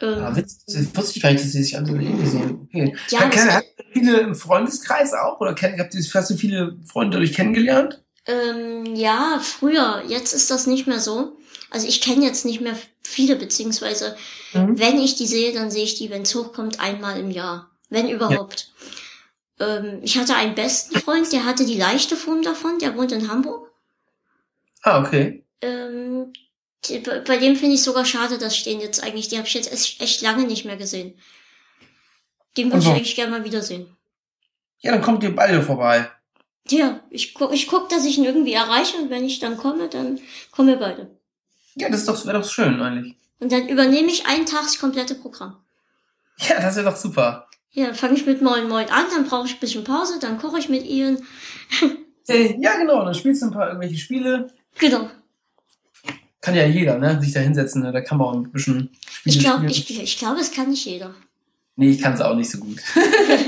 Ähm, 0.00 0.18
Ah, 0.22 0.36
Witz, 0.36 0.64
das 0.66 0.94
wusste 0.96 1.16
ich 1.16 1.22
gar 1.22 1.32
nicht, 1.32 1.42
dass 1.44 1.50
sie 1.52 1.62
sich 1.62 1.76
alle 1.76 1.86
so 1.86 1.94
ähnlich 1.96 2.28
sehen. 2.30 2.68
Okay. 2.72 2.96
Ja, 3.10 3.20
Hat- 3.20 3.32
kenn- 3.32 3.50
Hast 3.50 3.66
du 3.78 3.84
viele 3.92 4.20
im 4.20 4.34
Freundeskreis 4.36 5.12
auch? 5.12 5.40
Oder 5.40 5.54
kenn, 5.54 5.78
habt 5.80 5.94
ihr, 5.94 6.00
hast 6.14 6.30
du 6.30 6.36
viele 6.36 6.78
Freunde 6.86 7.16
dadurch 7.16 7.32
kennengelernt? 7.34 8.04
Ähm, 8.26 8.94
ja, 8.94 9.40
früher. 9.42 10.04
Jetzt 10.06 10.32
ist 10.32 10.50
das 10.50 10.66
nicht 10.68 10.86
mehr 10.86 11.00
so. 11.00 11.36
Also 11.74 11.88
ich 11.88 12.00
kenne 12.00 12.24
jetzt 12.24 12.44
nicht 12.44 12.60
mehr 12.60 12.78
viele, 13.02 13.34
beziehungsweise 13.34 14.16
Mhm. 14.52 14.78
wenn 14.78 14.98
ich 15.00 15.16
die 15.16 15.26
sehe, 15.26 15.52
dann 15.52 15.72
sehe 15.72 15.82
ich 15.82 15.96
die, 15.96 16.08
wenn 16.08 16.22
es 16.22 16.32
hochkommt, 16.32 16.78
einmal 16.78 17.18
im 17.18 17.32
Jahr. 17.32 17.68
Wenn 17.90 18.08
überhaupt. 18.08 18.70
Ähm, 19.58 19.98
ich 20.02 20.16
hatte 20.16 20.36
einen 20.36 20.54
besten 20.54 21.00
Freund, 21.00 21.32
der 21.32 21.44
hatte 21.44 21.66
die 21.66 21.76
leichte 21.76 22.16
Form 22.16 22.42
davon, 22.42 22.78
der 22.78 22.96
wohnt 22.96 23.10
in 23.10 23.28
Hamburg. 23.28 23.72
Ah, 24.82 25.00
okay. 25.00 25.44
Ähm, 25.62 26.32
die, 26.84 27.00
bei 27.00 27.38
dem 27.38 27.56
finde 27.56 27.74
ich 27.74 27.82
sogar 27.82 28.04
schade, 28.04 28.38
dass 28.38 28.54
ich 28.54 28.62
den 28.62 28.80
jetzt 28.80 29.02
eigentlich, 29.02 29.26
die 29.26 29.38
habe 29.38 29.48
ich 29.48 29.54
jetzt 29.54 29.72
echt, 30.00 30.22
lange 30.22 30.44
nicht 30.46 30.64
mehr 30.64 30.76
gesehen. 30.76 31.18
Den 32.56 32.70
würde 32.70 32.84
ich 32.84 32.90
eigentlich 32.90 33.16
gerne 33.16 33.32
mal 33.32 33.44
wiedersehen. 33.44 33.96
Ja, 34.78 34.92
dann 34.92 35.02
kommt 35.02 35.24
ihr 35.24 35.34
beide 35.34 35.60
vorbei. 35.60 36.08
Ja, 36.68 37.00
ich 37.10 37.34
guck, 37.34 37.52
ich 37.52 37.66
guck, 37.66 37.88
dass 37.88 38.04
ich 38.04 38.16
ihn 38.16 38.24
irgendwie 38.24 38.52
erreiche 38.52 38.96
und 38.96 39.10
wenn 39.10 39.24
ich 39.24 39.40
dann 39.40 39.56
komme, 39.56 39.88
dann 39.88 40.20
kommen 40.52 40.68
wir 40.68 40.76
beide. 40.76 41.10
Ja, 41.76 41.88
das 41.88 42.06
wäre 42.26 42.38
doch 42.38 42.48
schön 42.48 42.80
eigentlich. 42.80 43.16
Und 43.40 43.52
dann 43.52 43.68
übernehme 43.68 44.08
ich 44.08 44.26
einen 44.26 44.46
Tag 44.46 44.62
das 44.62 44.78
komplette 44.78 45.14
Programm. 45.14 45.56
Ja, 46.38 46.60
das 46.60 46.76
wäre 46.76 46.90
doch 46.90 46.96
super. 46.96 47.48
Ja, 47.72 47.86
dann 47.86 47.94
fange 47.94 48.14
ich 48.14 48.24
mit 48.26 48.40
Moin 48.40 48.68
Moin 48.68 48.88
an, 48.88 49.06
dann 49.14 49.26
brauche 49.26 49.46
ich 49.46 49.54
ein 49.54 49.60
bisschen 49.60 49.84
Pause, 49.84 50.18
dann 50.20 50.38
koche 50.38 50.58
ich 50.58 50.68
mit 50.68 50.84
ihnen. 50.84 51.24
Äh, 52.26 52.56
Ja, 52.58 52.78
genau, 52.78 53.04
dann 53.04 53.12
spielst 53.12 53.42
du 53.42 53.46
ein 53.48 53.52
paar 53.52 53.68
irgendwelche 53.68 53.98
Spiele. 53.98 54.50
Genau. 54.78 55.10
Kann 56.40 56.54
ja 56.54 56.64
jeder, 56.64 56.98
ne? 56.98 57.20
Sich 57.20 57.32
da 57.32 57.40
hinsetzen, 57.40 57.82
ne? 57.82 57.92
da 57.92 58.00
kann 58.00 58.16
man 58.16 58.26
auch 58.26 58.34
ein 58.34 58.50
bisschen 58.50 58.90
Spiele 59.10 59.36
Ich 59.36 59.42
glaube, 59.42 59.66
ich, 59.66 60.02
ich 60.02 60.18
glaube, 60.18 60.40
es 60.40 60.50
kann 60.50 60.70
nicht 60.70 60.86
jeder. 60.86 61.14
Nee, 61.76 61.90
ich 61.90 62.00
kann 62.00 62.14
es 62.14 62.22
auch 62.22 62.34
nicht 62.34 62.50
so 62.50 62.58
gut. 62.58 62.80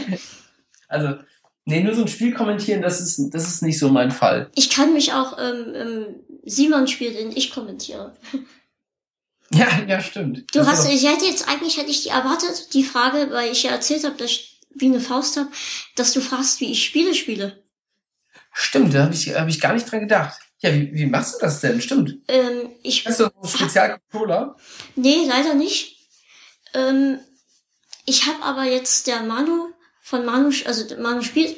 also, 0.89 1.15
nee, 1.65 1.83
nur 1.83 1.95
so 1.95 2.03
ein 2.03 2.09
Spiel 2.09 2.35
kommentieren, 2.35 2.83
das 2.83 3.01
ist, 3.01 3.35
das 3.35 3.47
ist 3.47 3.63
nicht 3.63 3.79
so 3.79 3.89
mein 3.89 4.11
Fall. 4.11 4.51
Ich 4.55 4.69
kann 4.69 4.93
mich 4.93 5.13
auch, 5.13 5.39
ähm, 5.39 5.75
ähm, 5.75 6.07
Simon 6.47 6.87
spielt 6.89 7.17
in 7.19 7.37
Ich 7.37 7.51
kommentiere. 7.51 8.17
Ja, 9.53 9.69
ja, 9.87 10.01
stimmt. 10.01 10.39
Du 10.53 10.59
Das 10.59 10.67
hast, 10.67 10.89
ich 10.91 11.07
hätte 11.07 11.25
jetzt 11.25 11.49
eigentlich 11.49 11.77
hätte 11.77 11.89
ich 11.89 12.03
die 12.03 12.09
erwartet, 12.09 12.75
die 12.75 12.83
Frage, 12.83 13.31
weil 13.31 13.53
ich 13.53 13.63
ja 13.63 13.71
erzählt 13.71 14.03
habe, 14.03 14.17
dass 14.17 14.33
ich 14.33 14.61
wie 14.71 14.87
eine 14.87 15.01
Faust 15.01 15.37
habe, 15.37 15.49
dass 15.95 16.13
du 16.13 16.21
fragst, 16.21 16.59
wie 16.61 16.73
ich 16.73 16.85
Spiele 16.85 17.15
spiele. 17.15 17.63
Stimmt, 18.53 18.93
da 18.93 19.05
habe 19.05 19.15
ich, 19.15 19.29
hab 19.35 19.47
ich 19.47 19.61
gar 19.61 19.73
nicht 19.73 19.91
dran 19.91 20.01
gedacht. 20.01 20.41
Ja, 20.59 20.75
wie, 20.75 20.93
wie 20.93 21.07
machst 21.07 21.35
du 21.35 21.39
das 21.39 21.61
denn? 21.61 21.81
Stimmt. 21.81 22.17
Ähm, 22.27 22.71
ich, 22.83 23.07
Hast 23.07 23.21
du 23.21 23.25
so 23.27 23.31
einen 23.41 23.49
Spezialcontroller? 23.49 24.57
nee, 24.97 25.25
leider 25.29 25.55
nicht. 25.55 25.97
Ähm, 26.75 27.21
ich 28.05 28.27
habe 28.27 28.43
aber 28.43 28.65
jetzt 28.65 29.07
der 29.07 29.23
Manu 29.23 29.69
von 30.03 30.25
Manu, 30.25 30.51
also 30.65 30.85
Manu 30.99 31.23
spielt, 31.23 31.57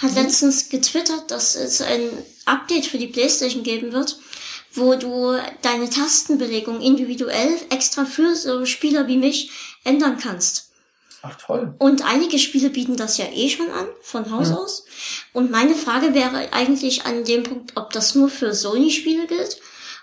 hat 0.00 0.14
letztens 0.14 0.70
getwittert, 0.70 1.30
dass 1.30 1.54
es 1.54 1.82
ein 1.82 2.08
Update 2.46 2.86
für 2.86 2.98
die 2.98 3.08
Playstation 3.08 3.62
geben 3.62 3.92
wird, 3.92 4.18
wo 4.72 4.94
du 4.94 5.38
deine 5.62 5.90
Tastenbelegung 5.90 6.80
individuell 6.80 7.58
extra 7.70 8.04
für 8.04 8.34
so 8.34 8.64
Spieler 8.64 9.06
wie 9.08 9.16
mich 9.18 9.50
ändern 9.84 10.18
kannst. 10.18 10.70
Ach 11.22 11.36
toll. 11.36 11.74
Und 11.78 12.04
einige 12.04 12.38
Spiele 12.38 12.70
bieten 12.70 12.96
das 12.96 13.18
ja 13.18 13.26
eh 13.32 13.48
schon 13.48 13.70
an, 13.70 13.86
von 14.02 14.30
Haus 14.30 14.50
Mhm. 14.50 14.56
aus. 14.56 14.84
Und 15.32 15.50
meine 15.50 15.74
Frage 15.74 16.14
wäre 16.14 16.52
eigentlich 16.52 17.04
an 17.04 17.24
dem 17.24 17.42
Punkt, 17.42 17.72
ob 17.76 17.92
das 17.92 18.14
nur 18.14 18.28
für 18.28 18.54
Sony-Spiele 18.54 19.26
gilt 19.26 19.58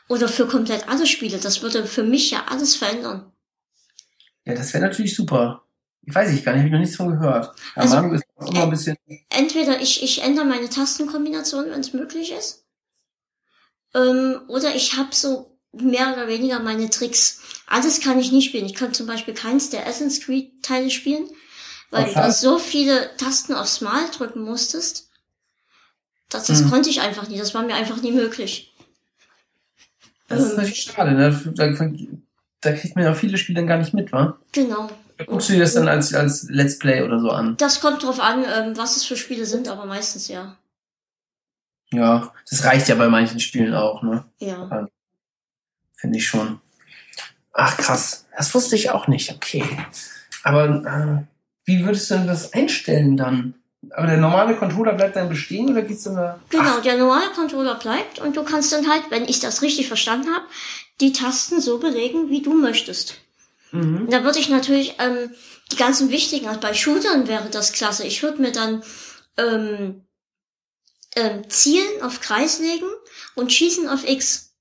oder 0.10 0.28
für 0.28 0.48
komplett 0.48 0.90
alle 0.90 1.08
Spiele. 1.08 1.38
Das 1.38 1.62
würde 1.62 1.86
für 1.86 2.04
mich 2.04 2.32
ja 2.32 2.46
alles 2.50 2.76
verändern. 2.76 3.32
Ja, 4.46 4.54
das 4.54 4.74
wäre 4.74 4.84
natürlich 4.84 5.16
super. 5.16 5.64
Ich 6.06 6.14
weiß 6.14 6.32
ich 6.32 6.44
gar 6.44 6.52
nicht, 6.52 6.60
habe 6.60 6.68
ich 6.68 6.74
noch 6.74 6.80
nichts 6.80 6.96
von 6.96 7.12
gehört. 7.12 7.56
Also, 7.76 7.98
ist 8.12 8.26
auch 8.38 8.52
immer 8.52 8.64
ein 8.64 8.70
bisschen. 8.70 8.98
Entweder 9.30 9.82
ich, 9.82 10.04
ich 10.04 10.22
ändere 10.22 10.46
meine 10.46 10.70
Tastenkombination, 10.70 11.70
wenn 11.70 11.80
es 11.80 11.94
möglich 11.94 12.32
ist. 12.32 12.66
Ähm, 13.94 14.42
oder 14.48 14.76
ich 14.76 14.98
habe 14.98 15.10
so 15.14 15.58
mehr 15.72 16.14
oder 16.14 16.28
weniger 16.28 16.60
meine 16.60 16.90
Tricks. 16.90 17.42
Alles 17.68 18.02
kann 18.02 18.20
ich 18.20 18.32
nicht 18.32 18.50
spielen. 18.50 18.66
Ich 18.66 18.76
kann 18.76 18.94
zum 18.94 19.08
Beispiel 19.08 19.34
keins 19.34 19.70
der 19.70 19.88
Assassin's 19.88 20.22
Creed 20.22 20.62
Teile 20.62 20.90
spielen, 20.90 21.28
weil 21.90 22.12
Ach, 22.16 22.28
du 22.28 22.32
so 22.34 22.60
viele 22.60 23.16
Tasten 23.18 23.54
aufs 23.54 23.82
Mal 23.82 24.10
drücken 24.12 24.44
musstest. 24.44 25.10
Das, 26.30 26.48
das 26.48 26.64
Mhm. 26.64 26.70
konnte 26.70 26.90
ich 26.90 27.02
einfach 27.02 27.28
nie. 27.30 27.38
Das 27.38 27.54
war 27.54 27.64
mir 27.64 27.76
einfach 27.76 28.02
nie 28.02 28.12
möglich. 28.12 28.74
Das 30.28 30.42
ist 30.42 30.52
Ähm, 30.52 30.58
natürlich 30.58 30.82
schade, 30.84 31.12
ne? 31.14 31.54
Da, 31.56 31.68
da 32.62 32.72
kriegt 32.74 32.96
man 32.96 33.06
ja 33.06 33.14
viele 33.14 33.38
Spiele 33.38 33.58
dann 33.58 33.68
gar 33.68 33.78
nicht 33.78 33.94
mit, 33.94 34.12
wa? 34.12 34.38
Genau. 34.52 34.90
Guckst 35.26 35.50
du 35.50 35.54
dir 35.54 35.60
das 35.60 35.74
dann 35.74 35.88
als, 35.88 36.14
als 36.14 36.48
Let's 36.50 36.80
Play 36.80 37.04
oder 37.04 37.20
so 37.20 37.30
an. 37.30 37.56
Das 37.58 37.82
kommt 37.82 38.04
drauf 38.04 38.20
an, 38.20 38.44
ähm, 38.44 38.78
was 38.78 38.98
es 38.98 39.06
für 39.06 39.16
Spiele 39.16 39.46
sind, 39.46 39.68
aber 39.68 39.86
meistens 39.86 40.28
ja. 40.28 40.58
Ja, 41.92 42.34
das 42.50 42.64
reicht 42.64 42.88
ja 42.88 42.96
bei 42.96 43.08
manchen 43.08 43.40
Spielen 43.40 43.76
auch, 43.76 44.02
ne? 44.02 44.26
Ja. 44.40 44.88
Finde 45.96 46.18
ich 46.18 46.26
schon. 46.26 46.60
Ach 47.54 47.78
krass, 47.78 48.26
das 48.36 48.54
wusste 48.56 48.76
ich 48.76 48.90
auch 48.90 49.08
nicht. 49.08 49.32
Okay. 49.32 49.64
Aber 50.44 50.66
äh, 50.66 51.24
wie 51.66 51.86
würdest 51.86 52.10
du 52.10 52.16
denn 52.16 52.28
das 52.28 52.54
einstellen 52.54 53.16
dann? 53.16 53.54
Aber 53.92 54.08
der 54.08 54.18
normale 54.18 54.56
Controller 54.56 54.94
bleibt 54.94 55.16
dann 55.16 55.30
bestehen 55.30 55.70
oder 55.70 55.82
geht's 55.82 56.04
dann 56.04 56.16
da? 56.16 56.40
Genau, 56.50 56.80
der 56.80 56.98
normale 56.98 57.30
Controller 57.32 57.76
bleibt 57.76 58.20
und 58.20 58.36
du 58.36 58.44
kannst 58.44 58.74
dann 58.74 58.90
halt, 58.90 59.04
wenn 59.10 59.26
ich 59.26 59.40
das 59.40 59.62
richtig 59.62 59.88
verstanden 59.88 60.34
habe, 60.34 60.46
die 61.00 61.14
Tasten 61.14 61.62
so 61.62 61.80
belegen, 61.80 62.30
wie 62.30 62.42
du 62.42 62.54
möchtest. 62.54 63.23
Mhm. 63.74 64.10
Da 64.10 64.24
würde 64.24 64.40
ich 64.40 64.50
natürlich 64.50 64.96
ähm, 65.00 65.34
die 65.72 65.76
ganzen 65.76 66.10
wichtigen, 66.10 66.48
also 66.48 66.60
bei 66.60 66.74
Shootern 66.74 67.28
wäre 67.28 67.50
das 67.50 67.74
klasse. 67.74 68.06
Ich 68.06 68.22
würde 68.22 68.42
mir 68.42 68.52
dann 68.52 68.84
ähm, 69.38 70.06
ähm, 71.16 71.50
Zielen 71.50 72.02
auf 72.04 72.22
Kreis 72.22 72.60
legen 72.60 72.86
und 73.36 73.52
Schießen 73.52 73.90
auf 73.90 74.08
X 74.08 74.56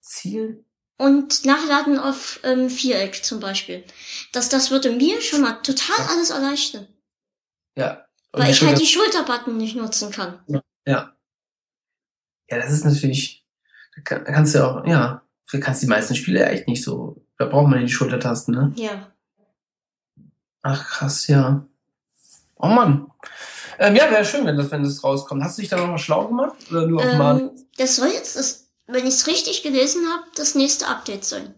Ziel? 0.00 0.64
und 0.98 1.44
Nachladen 1.44 1.98
auf 1.98 2.40
ähm, 2.44 2.70
Viereck 2.70 3.24
zum 3.24 3.40
Beispiel. 3.40 3.84
Das, 4.32 4.48
das 4.48 4.70
würde 4.70 4.90
mir 4.92 5.20
schon 5.20 5.42
mal 5.42 5.54
total 5.62 5.98
Ja. 5.98 6.06
alles 6.10 6.30
erleichtern, 6.30 6.86
Ja. 7.76 8.06
Und 8.32 8.42
weil 8.42 8.50
ich 8.52 8.62
halt 8.62 8.78
die 8.80 8.86
Schulterbutton 8.86 9.56
nicht 9.56 9.76
nutzen 9.76 10.10
kann. 10.10 10.42
Ja. 10.86 11.16
Ja, 12.48 12.58
das 12.58 12.70
ist 12.70 12.84
natürlich. 12.84 13.44
Da 13.96 14.02
kann- 14.02 14.24
da 14.24 14.32
kannst 14.32 14.54
du 14.54 14.58
ja 14.58 14.70
auch, 14.70 14.86
ja. 14.86 15.26
Du 15.50 15.58
kannst 15.58 15.82
die 15.82 15.86
meisten 15.88 16.14
Spiele 16.14 16.40
ja 16.40 16.46
echt 16.46 16.68
nicht 16.68 16.84
so. 16.84 17.25
Da 17.38 17.46
braucht 17.46 17.68
man 17.68 17.80
ja 17.80 17.86
die 17.86 17.92
Schultertasten, 17.92 18.54
ne? 18.54 18.72
Ja. 18.76 19.10
Ach 20.62 20.84
krass, 20.88 21.26
ja. 21.28 21.64
Oh 22.56 22.68
Mann. 22.68 23.10
Ähm, 23.78 23.94
ja, 23.94 24.10
wäre 24.10 24.24
schön, 24.24 24.46
wenn 24.46 24.56
das, 24.56 24.70
wenn 24.70 24.82
das 24.82 25.04
rauskommt. 25.04 25.42
Hast 25.44 25.58
du 25.58 25.62
dich 25.62 25.68
da 25.70 25.76
noch 25.76 25.86
mal 25.88 25.98
schlau 25.98 26.26
gemacht? 26.28 26.56
Oder 26.70 26.86
nur 26.86 27.00
auf? 27.00 27.40
Ähm, 27.40 27.50
das 27.76 27.96
soll 27.96 28.08
jetzt, 28.08 28.36
das, 28.36 28.68
wenn 28.86 29.06
ich 29.06 29.14
es 29.14 29.26
richtig 29.26 29.62
gelesen 29.62 30.06
habe, 30.08 30.24
das 30.34 30.54
nächste 30.54 30.86
Update 30.88 31.24
sein. 31.24 31.54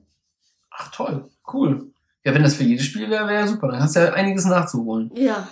Ach 0.70 0.90
toll, 0.90 1.30
cool. 1.52 1.92
Ja, 2.24 2.34
wenn 2.34 2.42
das 2.42 2.56
für 2.56 2.64
jedes 2.64 2.86
Spiel 2.86 3.08
wäre, 3.08 3.28
wäre 3.28 3.40
ja 3.42 3.46
super. 3.46 3.68
Dann 3.68 3.80
hast 3.82 3.94
du 3.96 4.00
ja 4.00 4.12
einiges 4.12 4.44
nachzuholen. 4.44 5.10
Ja. 5.14 5.48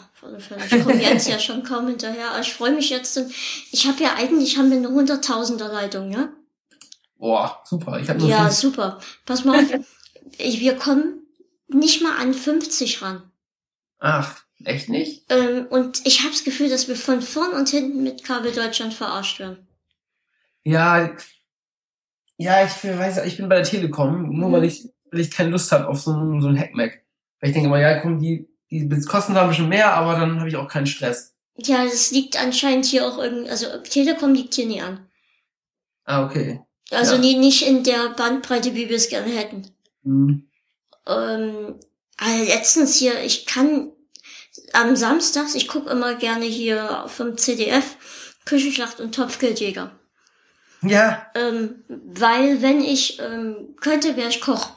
Ich 0.69 0.82
komme 0.85 1.01
jetzt 1.01 1.28
ja 1.28 1.39
schon 1.39 1.62
kaum 1.62 1.86
hinterher. 1.86 2.32
Aber 2.32 2.40
ich 2.40 2.53
freue 2.53 2.73
mich 2.73 2.90
jetzt. 2.90 3.16
Ich 3.70 3.86
habe 3.86 4.03
ja 4.03 4.15
eigentlich 4.16 4.59
haben 4.59 4.70
wir 4.70 4.77
eine 4.78 4.89
hunderttausender 4.89 5.69
Leitung, 5.69 6.11
ja? 6.11 6.28
Boah, 7.19 7.61
super. 7.65 7.98
Ich 8.01 8.09
habe 8.09 8.19
nur 8.19 8.28
Ja, 8.28 8.43
fünf- 8.43 8.55
super. 8.55 8.98
Pass 9.24 9.44
mal 9.44 9.61
auf. 9.65 9.70
Ich, 10.39 10.61
wir 10.61 10.77
kommen 10.77 11.23
nicht 11.69 12.03
mal 12.03 12.16
an 12.19 12.35
50 12.35 13.03
ran. 13.03 13.31
Ach, 13.98 14.43
echt 14.65 14.89
nicht? 14.89 15.24
Ähm, 15.31 15.66
und 15.70 16.05
ich 16.07 16.20
habe 16.20 16.31
das 16.31 16.44
Gefühl, 16.44 16.69
dass 16.69 16.89
wir 16.89 16.97
von 16.97 17.23
vorn 17.23 17.53
und 17.53 17.69
hinten 17.69 18.03
mit 18.03 18.24
Kabel 18.24 18.53
Deutschland 18.53 18.94
verarscht 18.94 19.39
werden. 19.39 19.66
Ja, 20.65 21.11
ja, 22.39 22.65
ich 22.66 22.73
weiß, 22.85 23.24
ich 23.24 23.36
bin 23.39 23.48
bei 23.48 23.57
der 23.57 23.65
Telekom, 23.65 24.36
nur 24.39 24.48
Mhm. 24.48 24.53
weil 24.53 24.65
ich, 24.65 24.89
weil 25.11 25.20
ich 25.20 25.31
keine 25.31 25.51
Lust 25.51 25.73
habe 25.73 25.89
auf 25.89 26.01
so 26.01 26.12
einen, 26.12 26.40
so 26.43 26.48
einen 26.48 26.59
Hackmack. 26.59 27.03
Weil 27.40 27.51
ich 27.51 27.55
denke 27.55 27.69
immer, 27.69 27.81
ja, 27.81 28.01
komm, 28.01 28.19
die, 28.20 28.48
die 28.70 28.89
kosten 29.07 29.35
da 29.35 29.43
ein 29.43 29.48
bisschen 29.48 29.69
mehr, 29.69 29.94
aber 29.94 30.19
dann 30.19 30.39
habe 30.39 30.48
ich 30.48 30.57
auch 30.57 30.69
keinen 30.69 30.86
Stress. 30.86 31.35
Ja, 31.57 31.85
das 31.85 32.11
liegt 32.11 32.36
anscheinend 32.40 32.85
hier 32.85 33.07
auch 33.07 33.16
irgendwie, 33.19 33.48
also 33.48 33.66
Telekom 33.78 34.35
liegt 34.35 34.55
hier 34.55 34.66
nie 34.66 34.82
an. 34.82 35.07
Ah, 36.05 36.24
okay. 36.27 36.61
Also 36.90 37.15
Ja. 37.15 37.20
nie, 37.20 37.36
nicht 37.39 37.66
in 37.66 37.82
der 37.82 38.11
Bandbreite, 38.11 38.74
wie 38.74 38.89
wir 38.89 38.97
es 38.97 39.09
gerne 39.09 39.32
hätten. 39.32 39.70
Hm. 40.07 40.49
Ähm, 41.07 41.74
also 42.16 42.45
letztens 42.45 42.95
hier, 42.95 43.23
ich 43.23 43.45
kann 43.45 43.93
am 44.73 44.97
Samstags, 44.97 45.55
ich 45.55 45.69
gucke 45.69 45.91
immer 45.91 46.15
gerne 46.15 46.47
hier 46.47 47.05
vom 47.09 47.37
CDF 47.37 47.97
Küchenschlacht 48.45 49.01
und 49.01 49.15
Topfgeldjäger. 49.15 49.91
Ja. 50.83 51.27
Ähm, 51.35 51.85
weil 51.89 52.62
wenn 52.62 52.81
ich 52.83 53.19
ähm, 53.19 53.74
könnte, 53.81 54.16
wäre 54.16 54.28
ich 54.28 54.41
Koch. 54.41 54.70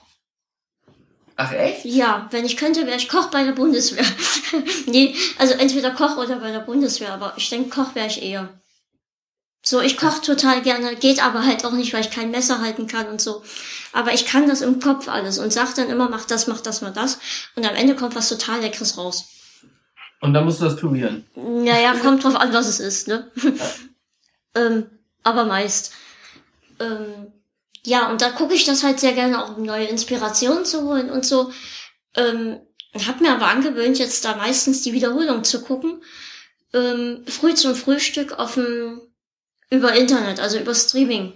Ach, 1.35 1.53
echt? 1.53 1.85
Ja, 1.85 2.27
wenn 2.31 2.45
ich 2.45 2.57
könnte, 2.57 2.85
wäre 2.85 2.97
ich 2.97 3.07
Koch 3.07 3.29
bei 3.29 3.43
der 3.43 3.53
Bundeswehr. 3.53 4.05
nee, 4.87 5.15
also 5.37 5.53
entweder 5.53 5.91
Koch 5.91 6.17
oder 6.17 6.37
bei 6.37 6.51
der 6.51 6.59
Bundeswehr, 6.59 7.13
aber 7.13 7.33
ich 7.37 7.49
denke, 7.49 7.69
Koch 7.69 7.95
wäre 7.95 8.07
ich 8.07 8.21
eher. 8.21 8.49
So, 9.69 9.81
ich 9.81 9.97
koche 9.97 10.19
total 10.21 10.63
gerne, 10.63 10.95
geht 10.95 11.23
aber 11.23 11.45
halt 11.45 11.63
auch 11.63 11.73
nicht, 11.73 11.93
weil 11.93 12.01
ich 12.01 12.09
kein 12.09 12.31
Messer 12.31 12.59
halten 12.59 12.87
kann 12.87 13.05
und 13.05 13.21
so. 13.21 13.43
Aber 13.93 14.11
ich 14.15 14.25
kann 14.25 14.47
das 14.47 14.61
im 14.61 14.79
Kopf 14.79 15.07
alles 15.07 15.37
und 15.37 15.53
sag 15.53 15.75
dann 15.75 15.91
immer, 15.91 16.09
mach 16.09 16.25
das, 16.25 16.47
mach 16.47 16.59
das, 16.59 16.81
mach 16.81 16.91
das. 16.91 17.19
Und 17.55 17.67
am 17.67 17.75
Ende 17.75 17.95
kommt 17.95 18.15
was 18.15 18.29
total 18.29 18.61
Leckeres 18.61 18.97
raus. 18.97 19.25
Und 20.21 20.33
dann 20.33 20.45
musst 20.45 20.59
du 20.59 20.65
das 20.65 20.75
pürieren. 20.75 21.23
Naja, 21.35 21.93
kommt 22.01 22.23
drauf 22.23 22.35
an, 22.35 22.51
was 22.51 22.67
es 22.67 22.79
ist, 22.79 23.09
ne? 23.09 23.31
ähm, 24.55 24.87
aber 25.21 25.45
meist. 25.45 25.93
Ähm, 26.79 27.31
ja, 27.85 28.09
und 28.09 28.23
da 28.23 28.31
gucke 28.31 28.55
ich 28.55 28.65
das 28.65 28.81
halt 28.83 28.99
sehr 28.99 29.13
gerne 29.13 29.43
auch, 29.43 29.55
um 29.55 29.61
neue 29.61 29.85
Inspirationen 29.85 30.65
zu 30.65 30.81
holen 30.81 31.11
und 31.11 31.27
so. 31.27 31.51
Ähm, 32.15 32.57
hab 33.05 33.21
mir 33.21 33.33
aber 33.33 33.49
angewöhnt, 33.49 33.99
jetzt 33.99 34.25
da 34.25 34.35
meistens 34.35 34.81
die 34.81 34.93
Wiederholung 34.93 35.43
zu 35.43 35.61
gucken. 35.61 36.01
Ähm, 36.73 37.23
früh 37.27 37.53
zum 37.53 37.75
Frühstück 37.75 38.31
auf 38.31 38.55
dem, 38.55 39.01
über 39.69 39.93
Internet, 39.93 40.39
also 40.39 40.59
über 40.59 40.73
Streaming. 40.75 41.33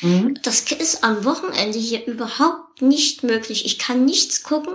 Mhm. 0.00 0.38
Das 0.42 0.62
ist 0.72 1.04
am 1.04 1.24
Wochenende 1.24 1.78
hier 1.78 2.06
überhaupt 2.06 2.82
nicht 2.82 3.22
möglich. 3.22 3.64
Ich 3.64 3.78
kann 3.78 4.04
nichts 4.04 4.42
gucken, 4.42 4.74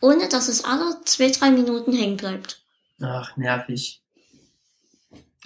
ohne 0.00 0.28
dass 0.28 0.48
es 0.48 0.64
alle 0.64 1.00
zwei, 1.04 1.30
drei 1.30 1.50
Minuten 1.50 1.92
hängen 1.92 2.18
bleibt. 2.18 2.60
Ach, 3.00 3.36
nervig. 3.36 4.02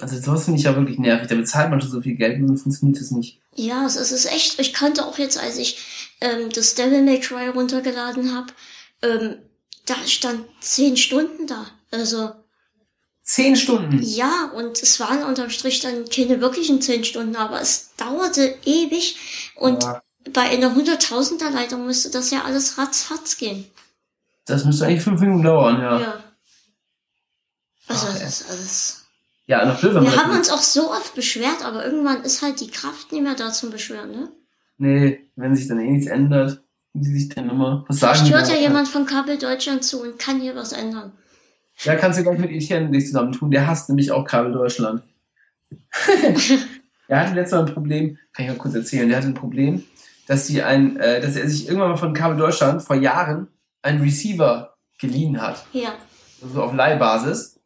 Also 0.00 0.18
sowas 0.18 0.44
finde 0.44 0.58
ich 0.58 0.64
ja 0.64 0.74
wirklich 0.74 0.98
nervig. 0.98 1.28
Da 1.28 1.34
bezahlt 1.34 1.70
man 1.70 1.80
schon 1.80 1.90
so 1.90 2.00
viel 2.00 2.16
Geld 2.16 2.40
und 2.40 2.48
dann 2.48 2.56
funktioniert 2.56 3.00
es 3.00 3.10
nicht. 3.10 3.40
Ja, 3.54 3.86
es 3.86 3.96
ist, 3.96 4.26
echt. 4.26 4.58
Ich 4.58 4.74
konnte 4.74 5.04
auch 5.04 5.18
jetzt, 5.18 5.38
als 5.38 5.58
ich 5.58 5.78
ähm, 6.20 6.50
das 6.52 6.74
Devil 6.74 7.02
May 7.02 7.20
Cry 7.20 7.48
runtergeladen 7.48 8.34
habe, 8.34 8.52
ähm, 9.02 9.36
da 9.86 9.94
stand 10.06 10.44
zehn 10.60 10.96
Stunden 10.96 11.46
da. 11.46 11.66
Also 11.90 12.32
Zehn 13.30 13.54
Stunden. 13.54 14.02
ja, 14.02 14.50
und 14.56 14.82
es 14.82 14.98
waren 14.98 15.22
unterm 15.22 15.50
Strich 15.50 15.78
dann 15.78 16.04
keine 16.08 16.40
wirklichen 16.40 16.82
zehn 16.82 17.04
Stunden, 17.04 17.36
aber 17.36 17.60
es 17.60 17.94
dauerte 17.96 18.56
ewig 18.64 19.52
und 19.54 19.84
Ja. 19.84 20.02
bei 20.32 20.40
einer 20.42 20.74
100.000er 20.74 21.48
Leitung 21.50 21.86
müsste 21.86 22.10
das 22.10 22.32
ja 22.32 22.42
alles 22.42 22.76
ratzfatz 22.76 23.36
gehen. 23.36 23.66
Das 24.46 24.64
müsste 24.64 24.86
eigentlich 24.86 25.02
fünf 25.04 25.20
Minuten 25.20 25.44
dauern, 25.44 25.80
ja. 25.80 26.00
Ja. 26.00 26.24
Also 27.86 28.06
Ach, 28.10 28.18
das 28.18 28.40
ist 28.40 28.50
alles. 28.50 29.04
Ja, 29.46 29.64
noch 29.64 29.78
blöd, 29.80 29.94
Wir 29.94 30.16
haben 30.16 30.32
uns 30.36 30.50
auch 30.50 30.62
so 30.62 30.90
oft 30.90 31.14
beschwert, 31.14 31.64
aber 31.64 31.84
irgendwann 31.84 32.24
ist 32.24 32.42
halt 32.42 32.60
die 32.60 32.70
Kraft 32.70 33.12
nicht 33.12 33.22
mehr 33.22 33.36
da 33.36 33.52
zum 33.52 33.70
Beschweren, 33.70 34.10
ne? 34.10 34.28
Nee, 34.78 35.30
wenn 35.36 35.54
sich 35.54 35.68
dann 35.68 35.78
eh 35.78 35.88
nichts 35.88 36.10
ändert, 36.10 36.62
wie 36.94 37.04
sich 37.20 37.28
dann 37.28 37.48
immer. 37.48 37.84
Was 37.86 38.00
sagen 38.00 38.18
Vielleicht 38.26 38.34
hört 38.34 38.48
ja 38.48 38.56
jemand 38.56 38.88
von 38.88 39.06
Kabel 39.06 39.38
Deutschland 39.38 39.84
zu 39.84 40.02
und 40.02 40.18
kann 40.18 40.40
hier 40.40 40.56
was 40.56 40.72
ändern. 40.72 41.12
Ja, 41.82 41.96
kannst 41.96 42.18
du 42.18 42.22
gleich 42.22 42.38
mit 42.38 42.50
Etienne 42.50 42.90
dich 42.90 43.06
zusammentun. 43.06 43.50
Der 43.50 43.66
hasst 43.66 43.88
nämlich 43.88 44.12
auch 44.12 44.24
Kabel 44.24 44.52
Deutschland. 44.52 45.02
er 47.08 47.20
hatte 47.20 47.34
letztes 47.34 47.58
Mal 47.58 47.66
ein 47.66 47.72
Problem, 47.72 48.18
kann 48.32 48.44
ich 48.44 48.50
mal 48.50 48.58
kurz 48.58 48.74
erzählen, 48.74 49.08
der 49.08 49.18
hatte 49.18 49.28
ein 49.28 49.34
Problem, 49.34 49.84
dass 50.26 50.46
sie 50.46 50.62
ein, 50.62 50.96
äh, 50.98 51.20
dass 51.20 51.36
er 51.36 51.48
sich 51.48 51.68
irgendwann 51.68 51.90
mal 51.90 51.96
von 51.96 52.12
Kabel 52.12 52.36
Deutschland 52.36 52.82
vor 52.82 52.96
Jahren 52.96 53.48
einen 53.82 54.00
Receiver 54.00 54.76
geliehen 54.98 55.40
hat. 55.40 55.64
Ja. 55.72 55.94
so 56.40 56.62
auf 56.62 56.74
Leihbasis. 56.74 57.58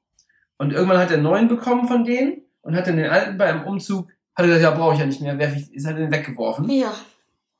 Und 0.59 0.73
irgendwann 0.73 0.99
hat 0.99 1.11
er 1.11 1.15
einen 1.15 1.25
neuen 1.25 1.49
bekommen 1.49 1.89
von 1.89 2.05
denen 2.05 2.43
und 2.63 2.77
hat 2.77 2.87
dann 2.87 2.97
den 2.97 3.11
alten 3.11 3.37
bei 3.37 3.47
einem 3.47 3.65
Umzug, 3.65 4.11
hat 4.35 4.45
er 4.45 4.47
gesagt, 4.47 4.63
ja, 4.63 4.71
brauche 4.71 4.95
ich 4.95 5.01
ja 5.01 5.07
nicht 5.07 5.21
mehr, 5.21 5.39
werf 5.39 5.57
ich, 5.57 5.73
ist 5.75 5.87
halt 5.87 5.99
den 5.99 6.13
weggeworfen. 6.13 6.71
Ja. 6.71 6.95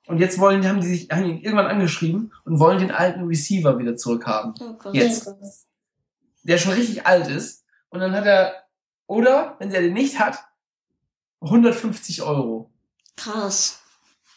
Und 0.07 0.19
jetzt 0.19 0.39
wollen, 0.39 0.67
haben 0.69 0.81
die 0.81 0.87
sich, 0.87 1.11
haben 1.11 1.25
ihn 1.25 1.41
irgendwann 1.41 1.67
angeschrieben 1.67 2.33
und 2.45 2.61
wollen 2.61 2.79
den 2.79 2.91
alten 2.91 3.25
Receiver 3.25 3.79
wieder 3.79 3.97
zurückhaben. 3.97 4.55
Oh 4.61 4.75
Gott. 4.75 4.95
Jetzt. 4.95 5.29
Der 6.45 6.59
schon 6.59 6.73
richtig 6.73 7.07
alt 7.07 7.29
ist. 7.29 7.65
Und 7.89 8.01
dann 8.01 8.13
hat 8.15 8.25
er, 8.27 8.55
oder, 9.07 9.57
wenn 9.59 9.71
er 9.73 9.83
den 9.83 9.93
nicht 9.95 10.19
hat, 10.19 10.39
150 11.41 12.23
Euro. 12.23 12.71
Krass. 13.17 13.81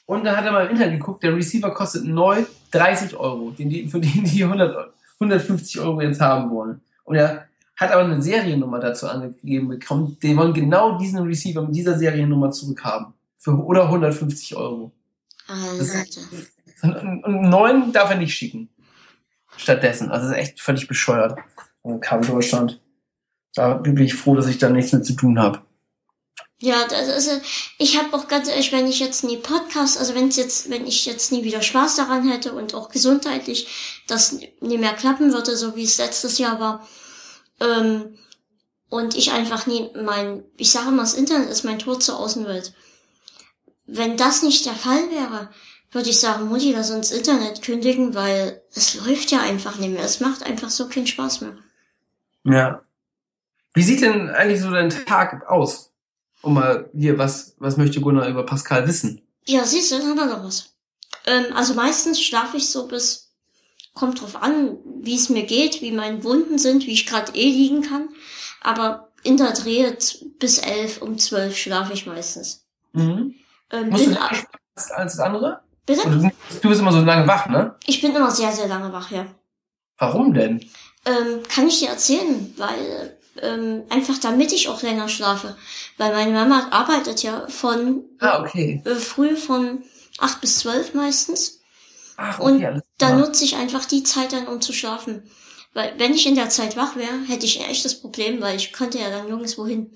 Und 0.06 0.24
dann 0.24 0.36
hat 0.38 0.46
er 0.46 0.52
mal 0.52 0.66
im 0.66 0.72
Internet 0.72 1.00
geguckt, 1.00 1.24
der 1.24 1.36
Receiver 1.36 1.72
kostet 1.74 2.06
neu 2.06 2.44
30 2.72 3.16
Euro, 3.16 3.52
den 3.52 3.70
die, 3.70 3.88
für 3.88 4.00
den 4.00 4.24
die 4.24 4.44
100, 4.44 4.76
Eu- 4.76 4.92
150 5.20 5.80
Euro 5.82 6.02
jetzt 6.02 6.22
haben 6.22 6.50
wollen. 6.52 6.82
Und 7.04 7.16
er 7.16 7.48
hat 7.76 7.92
aber 7.92 8.04
eine 8.06 8.22
Seriennummer 8.22 8.80
dazu 8.80 9.08
angegeben 9.08 9.68
bekommen. 9.68 10.18
Die 10.22 10.36
wollen 10.36 10.54
genau 10.54 10.98
diesen 10.98 11.20
Receiver 11.20 11.62
mit 11.62 11.76
dieser 11.76 11.98
Seriennummer 11.98 12.52
zurückhaben. 12.52 13.14
Für, 13.38 13.52
oder 13.52 13.84
150 13.84 14.56
Euro. 14.56 14.92
Alter. 15.48 16.04
Und, 16.84 16.96
und 16.96 17.24
einen 17.26 17.50
neuen 17.50 17.92
darf 17.92 18.10
er 18.12 18.18
nicht 18.18 18.34
schicken. 18.36 18.70
Stattdessen. 19.56 20.12
Also 20.12 20.28
das 20.30 20.38
ist 20.38 20.44
echt 20.44 20.62
völlig 20.62 20.88
bescheuert. 20.88 21.38
Also 21.88 22.00
Kabel 22.00 22.28
Deutschland. 22.28 22.82
Da 23.54 23.76
bin 23.76 23.98
ich 23.98 24.14
froh, 24.14 24.36
dass 24.36 24.48
ich 24.48 24.58
da 24.58 24.70
nichts 24.70 24.92
mit 24.92 25.06
zu 25.06 25.14
tun 25.14 25.40
habe. 25.40 25.62
Ja, 26.60 26.88
das 26.88 27.08
ist, 27.08 27.28
äh, 27.28 27.40
ich 27.78 27.98
habe 27.98 28.16
auch 28.16 28.28
ganz 28.28 28.50
ehrlich, 28.50 28.72
wenn 28.72 28.88
ich 28.88 29.00
jetzt 29.00 29.24
nie 29.24 29.38
Podcast, 29.38 29.98
also 29.98 30.16
wenn 30.16 30.30
jetzt, 30.32 30.70
wenn 30.70 30.88
ich 30.88 31.06
jetzt 31.06 31.32
nie 31.32 31.44
wieder 31.44 31.62
Spaß 31.62 31.96
daran 31.96 32.28
hätte 32.30 32.54
und 32.54 32.74
auch 32.74 32.90
gesundheitlich 32.90 34.04
das 34.08 34.40
nie 34.60 34.78
mehr 34.78 34.94
klappen 34.94 35.34
würde, 35.34 35.56
so 35.56 35.76
wie 35.76 35.84
es 35.84 36.00
letztes 36.00 36.40
Jahr 36.40 36.60
war, 36.60 36.88
ähm, 37.62 38.18
und 38.90 39.16
ich 39.16 39.32
einfach 39.32 39.68
nie 39.68 39.90
mein, 39.96 40.44
ich 40.58 40.72
sage 40.72 40.92
mal, 40.92 41.04
das 41.04 41.14
Internet 41.14 41.50
ist 41.50 41.64
mein 41.64 41.80
Tor 41.80 42.00
zur 42.00 42.20
Außenwelt. 42.20 42.74
Wenn 43.86 44.18
das 44.18 44.44
nicht 44.44 44.66
der 44.66 44.76
Fall 44.76 45.12
wäre, 45.12 45.50
würde 45.92 46.10
ich 46.10 46.20
sagen, 46.20 46.48
Mutti, 46.48 46.72
lass 46.72 46.90
uns 46.90 47.12
Internet 47.12 47.62
kündigen, 47.62 48.16
weil 48.16 48.62
es 48.74 48.96
läuft 48.96 49.32
ja 49.32 49.42
einfach 49.42 49.78
nicht 49.78 49.92
mehr. 49.92 50.04
Es 50.04 50.22
macht 50.22 50.44
einfach 50.44 50.70
so 50.70 50.88
keinen 50.88 51.08
Spaß 51.08 51.42
mehr. 51.42 51.58
Ja. 52.48 52.82
Wie 53.74 53.84
sieht 53.84 54.02
denn 54.02 54.30
eigentlich 54.30 54.62
so 54.62 54.72
dein 54.72 54.90
Tag 54.90 55.48
aus? 55.48 55.92
Um 56.42 56.54
mal 56.54 56.90
hier, 56.94 57.18
was, 57.18 57.56
was 57.60 57.78
möchte 57.78 58.00
Gunnar 58.00 58.28
über 58.28 58.46
Pascal 58.46 58.88
wissen? 58.88 59.22
Ja, 59.46 59.66
siehst 59.66 59.92
du, 59.92 59.98
dann 59.98 60.08
haben 60.08 60.18
wir 60.18 60.26
noch 60.26 60.44
was. 60.44 60.74
Ähm, 61.26 61.46
also 61.54 61.74
meistens 61.74 62.22
schlafe 62.22 62.58
ich 62.58 62.70
so 62.70 62.88
bis, 62.88 63.34
kommt 63.94 64.22
drauf 64.22 64.42
an, 64.42 64.78
wie 65.02 65.16
es 65.16 65.30
mir 65.30 65.46
geht, 65.46 65.82
wie 65.82 65.92
meine 65.92 66.24
Wunden 66.24 66.58
sind, 66.58 66.86
wie 66.86 66.94
ich 66.94 67.06
gerade 67.06 67.34
eh 67.34 67.50
liegen 67.50 67.82
kann. 67.82 68.10
Aber 68.62 69.10
in 69.24 69.38
der 69.38 69.52
Dreh 69.54 69.94
bis 70.40 70.60
elf, 70.60 71.02
um 71.02 71.18
zwölf 71.18 71.58
schlafe 71.58 71.94
ich 71.94 72.06
meistens. 72.06 72.66
Mhm. 72.94 73.36
Ähm, 73.72 73.90
Musst 73.90 74.06
du 74.06 74.10
bin, 74.10 74.18
schlafen 74.18 74.48
als 74.76 74.92
als 74.92 75.20
andere? 75.20 75.62
bitte? 75.88 76.04
Und 76.04 76.22
du, 76.22 76.30
du 76.62 76.70
bist 76.70 76.82
immer 76.82 76.92
so 76.92 77.02
lange 77.02 77.28
wach, 77.28 77.48
ne? 77.48 77.76
Ich 77.88 78.02
bin 78.02 78.16
immer 78.16 78.30
sehr, 78.30 78.52
sehr 78.52 78.68
lange 78.68 78.94
wach, 78.94 79.10
ja. 79.10 79.26
Warum 79.98 80.34
denn? 80.34 80.64
Ähm, 81.08 81.44
kann 81.48 81.68
ich 81.68 81.80
dir 81.80 81.90
erzählen, 81.90 82.54
weil 82.58 83.18
ähm, 83.42 83.84
einfach 83.90 84.18
damit 84.18 84.52
ich 84.52 84.68
auch 84.68 84.82
länger 84.82 85.08
schlafe. 85.10 85.56
Weil 85.98 86.14
meine 86.14 86.32
Mama 86.34 86.68
arbeitet 86.72 87.24
ja 87.24 87.48
von 87.48 88.04
Ah, 88.20 88.42
okay. 88.42 88.82
äh, 88.86 88.96
früh 88.96 89.36
von 89.38 89.84
acht 90.20 90.42
bis 90.42 90.60
zwölf 90.60 90.94
meistens. 90.94 91.62
Ach, 92.18 92.40
Und 92.40 92.56
okay, 92.58 92.66
alles 92.66 92.84
Da 92.98 93.08
klar. 93.10 93.20
nutze 93.20 93.44
ich 93.46 93.56
einfach 93.56 93.86
die 93.86 94.04
Zeit 94.04 94.34
dann, 94.34 94.48
um 94.48 94.60
zu 94.60 94.74
schlafen. 94.74 95.24
Weil 95.74 95.94
wenn 95.98 96.14
ich 96.14 96.26
in 96.26 96.36
der 96.36 96.50
Zeit 96.50 96.76
wach 96.76 96.96
wäre, 96.96 97.24
hätte 97.28 97.46
ich 97.46 97.60
ein 97.62 97.70
echtes 97.70 98.02
Problem, 98.02 98.42
weil 98.42 98.56
ich 98.58 98.74
könnte 98.74 98.98
ja 99.00 99.10
dann 99.12 99.28
nirgendwo 99.28 99.68
hin. 99.68 99.92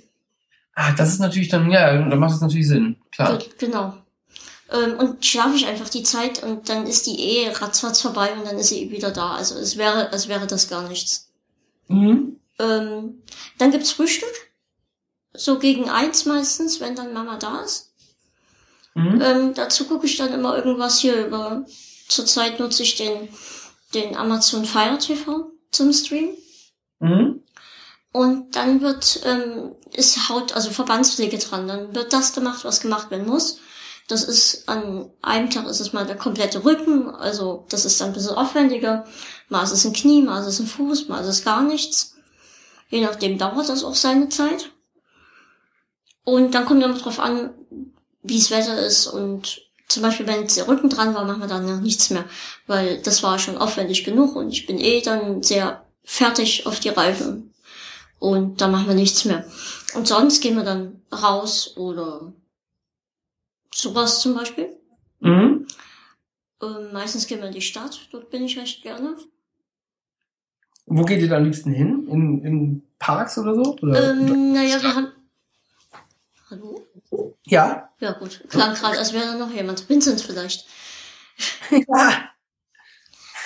Ah, 0.76 0.92
das 0.94 1.10
ist 1.10 1.20
natürlich 1.20 1.50
dann, 1.50 1.70
ja, 1.72 1.98
da 2.08 2.16
macht 2.16 2.36
es 2.36 2.42
natürlich 2.42 2.68
Sinn. 2.68 2.98
Klar. 3.12 3.34
Gut, 3.38 3.58
genau. 3.58 3.94
Ähm, 4.72 4.98
und 4.98 5.26
schlafe 5.26 5.56
ich 5.56 5.68
einfach 5.68 5.90
die 5.90 6.04
Zeit 6.04 6.44
und 6.44 6.70
dann 6.70 6.88
ist 6.88 7.06
die 7.06 7.20
eh 7.20 7.50
ratzfatz 7.50 8.02
vorbei 8.02 8.32
und 8.34 8.46
dann 8.46 8.58
ist 8.58 8.70
sie 8.70 8.84
eh 8.84 8.92
wieder 8.92 9.12
da. 9.12 9.36
Also 9.36 9.56
es 9.56 9.78
wäre, 9.78 10.12
als 10.12 10.28
wäre 10.28 10.48
das 10.48 10.70
gar 10.70 10.88
nichts. 10.88 11.30
Mhm. 11.88 12.40
Ähm, 12.58 13.22
dann 13.58 13.72
gibt's 13.72 13.92
Frühstück. 13.92 14.34
So 15.34 15.60
gegen 15.60 15.90
eins 15.90 16.26
meistens, 16.26 16.80
wenn 16.80 16.96
dann 16.96 17.14
Mama 17.14 17.38
da 17.38 17.62
ist. 17.62 17.92
Mhm. 18.94 19.22
Ähm, 19.22 19.54
dazu 19.54 19.86
gucke 19.86 20.06
ich 20.06 20.18
dann 20.18 20.34
immer 20.34 20.56
irgendwas 20.56 21.00
hier 21.00 21.26
über. 21.26 21.66
Zurzeit 22.08 22.60
nutze 22.60 22.84
ich 22.84 22.96
den, 22.96 23.30
den 23.94 24.16
Amazon 24.16 24.66
Fire 24.66 24.98
TV 24.98 25.52
zum 25.72 25.94
Stream. 25.94 26.30
Mhm. 27.00 27.44
Und 28.14 28.56
dann 28.56 28.82
wird, 28.82 29.22
ähm, 29.26 29.76
ist 29.94 30.30
Haut, 30.30 30.54
also 30.54 30.70
Verbandspflege 30.72 31.38
dran. 31.38 31.68
Dann 31.68 31.96
wird 31.96 32.12
das 32.12 32.34
gemacht, 32.34 32.66
was 32.66 32.82
gemacht 32.82 33.10
werden 33.12 33.28
muss. 33.28 33.60
Das 34.12 34.26
ist 34.26 34.68
an 34.68 35.10
einem 35.22 35.50
Tag 35.50 35.68
ist 35.68 35.80
es 35.80 35.94
mal 35.94 36.06
der 36.06 36.18
komplette 36.18 36.66
Rücken, 36.66 37.10
also 37.10 37.66
das 37.70 37.86
ist 37.86 38.02
dann 38.02 38.08
ein 38.08 38.14
bisschen 38.14 38.36
aufwendiger. 38.36 39.06
Mal 39.48 39.64
ist 39.64 39.72
es 39.72 39.86
ein 39.86 39.94
Knie, 39.94 40.22
mal 40.22 40.42
ist 40.42 40.48
es 40.48 40.60
ein 40.60 40.68
Fuß, 40.68 41.08
mal 41.08 41.22
ist 41.22 41.30
es 41.30 41.46
gar 41.46 41.64
nichts. 41.64 42.16
Je 42.90 43.00
nachdem 43.00 43.38
dauert 43.38 43.70
das 43.70 43.86
auch 43.86 43.96
seine 43.96 44.28
Zeit. 44.28 44.72
Und 46.26 46.54
dann 46.54 46.66
kommt 46.66 46.84
immer 46.84 46.98
drauf 46.98 47.22
an, 47.22 47.52
wie 48.22 48.38
das 48.38 48.52
Wetter 48.52 48.86
ist 48.86 49.08
und 49.08 49.62
zum 49.88 50.04
Beispiel, 50.04 50.28
wenn 50.28 50.42
jetzt 50.42 50.58
der 50.58 50.68
Rücken 50.68 50.90
dran 50.90 51.16
war, 51.16 51.24
machen 51.24 51.42
wir 51.42 51.48
dann 51.48 51.66
noch 51.66 51.80
nichts 51.80 52.10
mehr, 52.10 52.26
weil 52.68 53.02
das 53.02 53.24
war 53.24 53.40
schon 53.40 53.58
aufwendig 53.58 54.04
genug 54.04 54.36
und 54.36 54.50
ich 54.52 54.68
bin 54.68 54.78
eh 54.78 55.02
dann 55.02 55.42
sehr 55.42 55.86
fertig 56.04 56.66
auf 56.66 56.82
die 56.82 56.90
Reifen 56.90 57.54
und 58.20 58.60
da 58.60 58.68
machen 58.68 58.88
wir 58.88 58.94
nichts 58.94 59.24
mehr. 59.24 59.46
Und 59.96 60.06
sonst 60.06 60.42
gehen 60.42 60.58
wir 60.58 60.66
dann 60.66 61.02
raus 61.14 61.78
oder 61.78 62.34
sowas 63.74 64.22
zum 64.22 64.36
Beispiel. 64.36 64.70
Mhm. 65.20 65.68
Ähm, 66.62 66.94
meistens 66.94 67.28
gehen 67.28 67.40
wir 67.40 67.48
in 67.48 67.54
die 67.54 67.62
Stadt, 67.62 68.08
dort 68.12 68.30
bin 68.30 68.44
ich 68.44 68.58
recht 68.58 68.84
gerne. 68.84 69.18
Wo 70.86 71.04
geht 71.04 71.22
ihr 71.22 71.30
da 71.30 71.38
am 71.38 71.46
liebsten 71.46 71.72
hin? 71.72 72.08
In, 72.08 72.44
in 72.44 72.84
Parks 73.00 73.38
oder 73.38 73.56
so? 73.56 73.78
Oder? 73.82 74.12
Ähm, 74.12 74.54
naja, 74.54 74.82
wir 74.82 74.96
haben... 74.96 75.08
Hallo? 76.50 76.86
ja. 77.46 77.90
Ja 78.00 78.12
gut, 78.14 78.44
klang 78.50 78.74
gerade, 78.76 78.98
als 78.98 79.14
wäre 79.14 79.26
da 79.26 79.36
noch 79.36 79.52
jemand. 79.54 79.88
Vincent 79.88 80.20
vielleicht. 80.22 80.66
ja. 81.72 82.30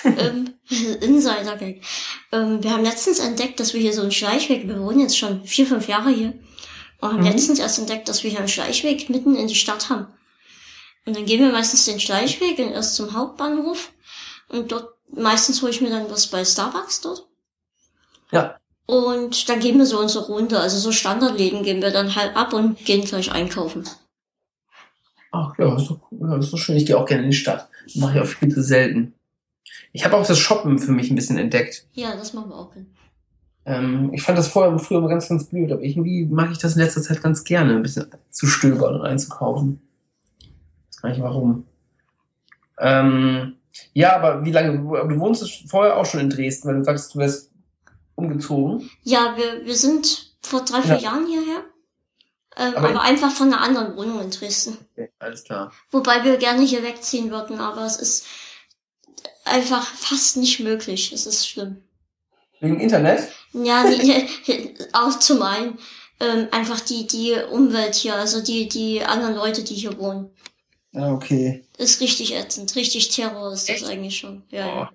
ähm, 0.06 0.56
Insider-Gag. 1.02 1.84
Ähm, 2.32 2.64
wir 2.64 2.72
haben 2.72 2.84
letztens 2.84 3.20
entdeckt, 3.20 3.60
dass 3.60 3.74
wir 3.74 3.82
hier 3.82 3.94
so 3.94 4.02
einen 4.02 4.12
Schleichweg, 4.12 4.68
wir 4.68 4.80
wohnen 4.80 5.02
jetzt 5.02 5.18
schon 5.18 5.46
vier, 5.46 5.68
fünf 5.68 5.88
Jahre 5.88 6.10
hier, 6.10 6.34
und 7.02 7.10
haben 7.10 7.20
Mhm. 7.20 7.26
letztens 7.26 7.60
erst 7.60 7.78
entdeckt, 7.78 8.10
dass 8.10 8.24
wir 8.24 8.32
hier 8.32 8.40
einen 8.40 8.48
Schleichweg 8.48 9.10
mitten 9.10 9.36
in 9.36 9.48
die 9.48 9.56
Stadt 9.56 9.90
haben. 9.90 10.08
Und 11.06 11.16
dann 11.16 11.26
gehen 11.26 11.42
wir 11.42 11.52
meistens 11.52 11.86
den 11.86 12.00
Schleichweg 12.00 12.58
und 12.60 12.72
erst 12.72 12.96
zum 12.96 13.14
Hauptbahnhof 13.14 13.92
und 14.50 14.72
dort, 14.72 14.96
meistens 15.12 15.62
hole 15.62 15.72
ich 15.72 15.82
mir 15.82 15.90
dann 15.90 16.10
was 16.10 16.28
bei 16.28 16.44
Starbucks 16.44 17.02
dort. 17.02 17.28
Ja. 18.32 18.58
Und 18.88 19.50
dann 19.50 19.60
gehen 19.60 19.78
wir 19.78 19.86
so 19.86 20.00
unsere 20.00 20.26
Runde, 20.26 20.60
also 20.60 20.78
so 20.78 20.92
Standardläden 20.92 21.64
gehen 21.64 21.82
wir 21.82 21.92
dann 21.92 22.16
halt 22.16 22.36
ab 22.36 22.54
und 22.54 22.84
gehen 22.86 23.04
gleich 23.06 23.32
einkaufen. 23.32 23.88
Ach 25.32 25.58
ja, 25.58 25.72
das 25.72 25.84
ist 25.84 25.92
doch, 25.92 26.00
ja, 26.12 26.38
doch 26.38 26.58
schön. 26.58 26.78
Ich 26.78 26.86
gehe 26.86 26.98
auch 26.98 27.06
gerne 27.06 27.24
in 27.24 27.32
die 27.32 27.36
Stadt. 27.36 27.68
Mache 27.96 28.18
ich 28.18 28.24
auch 28.24 28.28
viel 28.28 28.54
zu 28.54 28.64
selten. 28.64 29.14
Ich 29.92 30.06
habe 30.06 30.16
auch 30.16 30.26
das 30.26 30.40
Shoppen 30.40 30.80
für 30.80 30.92
mich 30.92 31.10
ein 31.10 31.16
bisschen 31.16 31.38
entdeckt. 31.38 31.88
Ja, 31.94 32.16
das 32.16 32.34
machen 32.34 32.50
wir 32.50 32.56
auch. 32.56 32.72
Ähm, 33.66 34.12
ich 34.14 34.22
fand 34.22 34.38
das 34.38 34.48
vorher 34.48 34.78
früher 34.78 35.00
immer 35.00 35.10
ganz, 35.10 35.28
ganz 35.28 35.46
blöd, 35.46 35.72
aber 35.72 35.82
irgendwie 35.82 36.26
mag 36.26 36.52
ich 36.52 36.60
das 36.60 36.76
in 36.76 36.82
letzter 36.82 37.02
Zeit 37.02 37.22
ganz 37.22 37.44
gerne, 37.44 37.76
ein 37.76 37.82
bisschen 37.82 38.08
zu 38.30 38.46
stöbern 38.46 38.96
und 38.96 39.02
einzukaufen. 39.02 39.82
Ich 41.08 41.18
nicht 41.18 41.24
warum. 41.24 41.66
Ähm, 42.80 43.58
ja, 43.94 44.16
aber 44.16 44.44
wie 44.46 44.52
lange? 44.52 44.78
Du 44.78 45.20
wohnst 45.20 45.70
vorher 45.70 45.98
auch 45.98 46.06
schon 46.06 46.20
in 46.20 46.30
Dresden, 46.30 46.68
weil 46.68 46.78
du 46.78 46.84
sagst, 46.84 47.14
du 47.14 47.20
wärst 47.20 47.52
umgezogen. 48.16 48.90
Ja, 49.04 49.36
wir, 49.38 49.66
wir 49.66 49.76
sind 49.76 50.36
vor 50.42 50.64
drei, 50.64 50.82
vier 50.82 50.96
ja. 50.96 51.02
Jahren 51.02 51.28
hierher. 51.28 51.64
Ähm, 52.58 52.76
aber, 52.76 52.90
aber 52.90 53.02
einfach 53.02 53.32
von 53.32 53.52
einer 53.52 53.62
anderen 53.62 53.98
Wohnung 53.98 54.22
in 54.22 54.32
Dresden. 54.32 54.78
Okay, 54.94 55.12
alles 55.20 55.44
klar. 55.44 55.72
Wobei 55.92 56.24
wir 56.24 56.38
gerne 56.38 56.64
hier 56.64 56.84
wegziehen 56.84 57.30
würden, 57.30 57.60
aber 57.60 57.86
es 57.86 57.98
ist 57.98 58.26
einfach 59.44 59.86
fast 59.86 60.38
nicht 60.38 60.62
möglich. 60.62 61.12
Es 61.12 61.26
ist 61.26 61.48
schlimm. 61.48 61.84
Wegen 62.62 62.80
Internet? 62.80 63.28
Ja, 63.52 63.84
nee, 63.84 64.28
auch 64.94 65.20
zum 65.20 65.42
einen. 65.42 65.78
Ähm, 66.22 66.48
einfach 66.52 66.80
die, 66.80 67.08
die 67.08 67.36
Umwelt 67.52 67.96
hier, 67.96 68.16
also 68.16 68.42
die, 68.42 68.70
die 68.70 69.04
anderen 69.04 69.36
Leute, 69.36 69.64
die 69.66 69.76
hier 69.76 69.98
wohnen. 69.98 70.32
Ah, 70.96 71.12
okay. 71.12 71.66
Ist 71.78 72.00
richtig 72.00 72.34
ätzend, 72.34 72.76
richtig 72.76 73.10
Terror 73.10 73.52
ist 73.52 73.68
das 73.68 73.82
Echt? 73.82 73.88
eigentlich 73.88 74.18
schon. 74.18 74.44
Ja, 74.50 74.66
oh. 74.66 74.80
ja. 74.80 74.92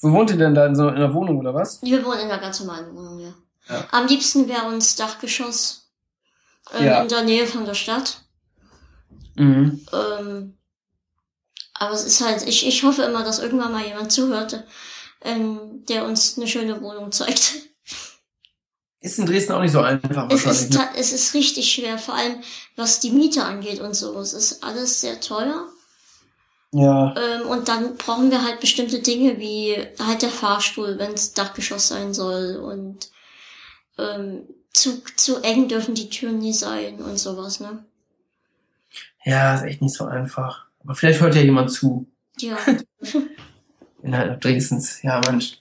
Wo 0.00 0.12
wohnt 0.12 0.30
ihr 0.30 0.36
denn 0.36 0.54
da 0.54 0.66
in 0.66 0.76
so 0.76 0.88
in 0.88 0.96
einer 0.96 1.12
Wohnung 1.14 1.38
oder 1.38 1.54
was? 1.54 1.82
Wir 1.82 2.04
wohnen 2.04 2.20
in 2.20 2.30
einer 2.30 2.40
ganz 2.40 2.60
normalen 2.60 2.94
Wohnung, 2.94 3.20
ja. 3.20 3.34
ja. 3.68 3.86
Am 3.90 4.06
liebsten 4.06 4.48
wäre 4.48 4.66
uns 4.66 4.96
Dachgeschoss 4.96 5.90
ähm, 6.72 6.84
ja. 6.84 7.02
in 7.02 7.08
der 7.08 7.22
Nähe 7.22 7.46
von 7.46 7.64
der 7.64 7.74
Stadt. 7.74 8.22
Mhm. 9.34 9.84
Ähm, 9.92 10.54
aber 11.74 11.94
es 11.94 12.04
ist 12.04 12.24
halt, 12.24 12.46
ich, 12.46 12.66
ich 12.66 12.82
hoffe 12.84 13.02
immer, 13.02 13.24
dass 13.24 13.40
irgendwann 13.40 13.72
mal 13.72 13.84
jemand 13.84 14.12
zuhört, 14.12 14.64
ähm, 15.22 15.84
der 15.88 16.04
uns 16.04 16.36
eine 16.36 16.46
schöne 16.46 16.80
Wohnung 16.80 17.10
zeigt. 17.10 17.54
Ist 19.02 19.18
in 19.18 19.26
Dresden 19.26 19.52
auch 19.52 19.60
nicht 19.60 19.72
so 19.72 19.80
einfach 19.80 20.28
es 20.30 20.46
ist, 20.46 20.74
ne? 20.74 20.88
es 20.96 21.12
ist 21.12 21.34
richtig 21.34 21.72
schwer, 21.72 21.98
vor 21.98 22.14
allem 22.14 22.36
was 22.76 23.00
die 23.00 23.10
Miete 23.10 23.44
angeht 23.44 23.80
und 23.80 23.94
so. 23.94 24.18
Es 24.20 24.32
ist 24.32 24.62
alles 24.62 25.00
sehr 25.00 25.20
teuer. 25.20 25.66
Ja. 26.70 27.14
Ähm, 27.16 27.48
und 27.48 27.68
dann 27.68 27.96
brauchen 27.96 28.30
wir 28.30 28.42
halt 28.42 28.60
bestimmte 28.60 29.00
Dinge 29.00 29.38
wie 29.38 29.76
halt 29.98 30.22
der 30.22 30.30
Fahrstuhl, 30.30 30.98
wenn 30.98 31.12
es 31.12 31.32
Dachgeschoss 31.34 31.88
sein 31.88 32.14
soll 32.14 32.56
und 32.56 33.10
ähm, 33.98 34.44
zu, 34.72 35.02
zu 35.16 35.42
eng 35.42 35.68
dürfen 35.68 35.94
die 35.94 36.08
Türen 36.08 36.38
nie 36.38 36.54
sein 36.54 37.02
und 37.02 37.18
sowas, 37.18 37.60
ne? 37.60 37.84
Ja, 39.24 39.54
ist 39.54 39.64
echt 39.64 39.82
nicht 39.82 39.94
so 39.94 40.04
einfach. 40.06 40.66
Aber 40.82 40.94
vielleicht 40.94 41.20
hört 41.20 41.34
ja 41.34 41.42
jemand 41.42 41.72
zu. 41.72 42.06
Ja. 42.38 42.56
Innerhalb 44.02 44.40
Dresdens. 44.40 45.02
Ja, 45.02 45.20
Mensch. 45.26 45.58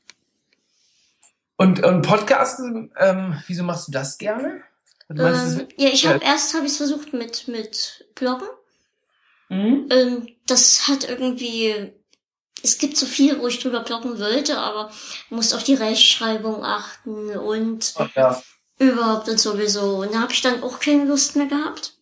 Und, 1.62 1.84
und 1.84 2.02
Podcast, 2.02 2.60
ähm, 2.98 3.40
wieso 3.46 3.64
machst 3.64 3.88
du 3.88 3.92
das 3.92 4.18
gerne? 4.18 4.64
Du 5.10 5.22
ähm, 5.22 5.68
ja, 5.78 5.90
ich 5.90 6.08
habe 6.08 6.24
erst 6.24 6.56
habe 6.56 6.66
ich 6.66 6.72
es 6.72 6.78
versucht 6.78 7.14
mit 7.14 7.48
mit 7.48 8.06
Bloggen. 8.16 8.48
Mhm. 9.50 9.88
Ähm, 9.92 10.28
das 10.48 10.88
hat 10.88 11.08
irgendwie 11.08 11.94
es 12.64 12.80
gibt 12.80 12.98
so 12.98 13.06
viel, 13.06 13.40
wo 13.40 13.48
ich 13.48 13.60
drüber 13.60 13.82
bloggen 13.82 14.20
wollte, 14.20 14.58
aber 14.58 14.92
du 15.30 15.36
musst 15.36 15.54
auf 15.54 15.64
die 15.64 15.76
Rechtschreibung 15.76 16.66
achten 16.66 17.38
und 17.38 17.94
Ach, 17.98 18.10
ja. 18.16 18.42
überhaupt 18.80 19.30
und 19.30 19.40
sowieso. 19.40 19.98
Und 19.98 20.16
da 20.16 20.22
habe 20.22 20.34
ich 20.34 20.42
dann 20.42 20.64
auch 20.64 20.80
keine 20.80 21.06
Lust 21.06 21.36
mehr 21.36 21.48
gehabt. 21.48 21.94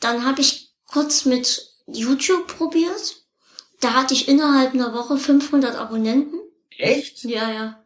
Dann 0.00 0.26
habe 0.26 0.42
ich 0.42 0.74
kurz 0.86 1.24
mit 1.24 1.72
YouTube 1.86 2.46
probiert. 2.46 3.22
Da 3.80 3.94
hatte 3.94 4.12
ich 4.12 4.28
innerhalb 4.28 4.74
einer 4.74 4.92
Woche 4.92 5.16
500 5.16 5.76
Abonnenten. 5.76 6.40
Echt? 6.76 7.24
Ja, 7.24 7.50
ja. 7.50 7.85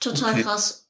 Total 0.00 0.32
okay. 0.32 0.42
krass. 0.42 0.88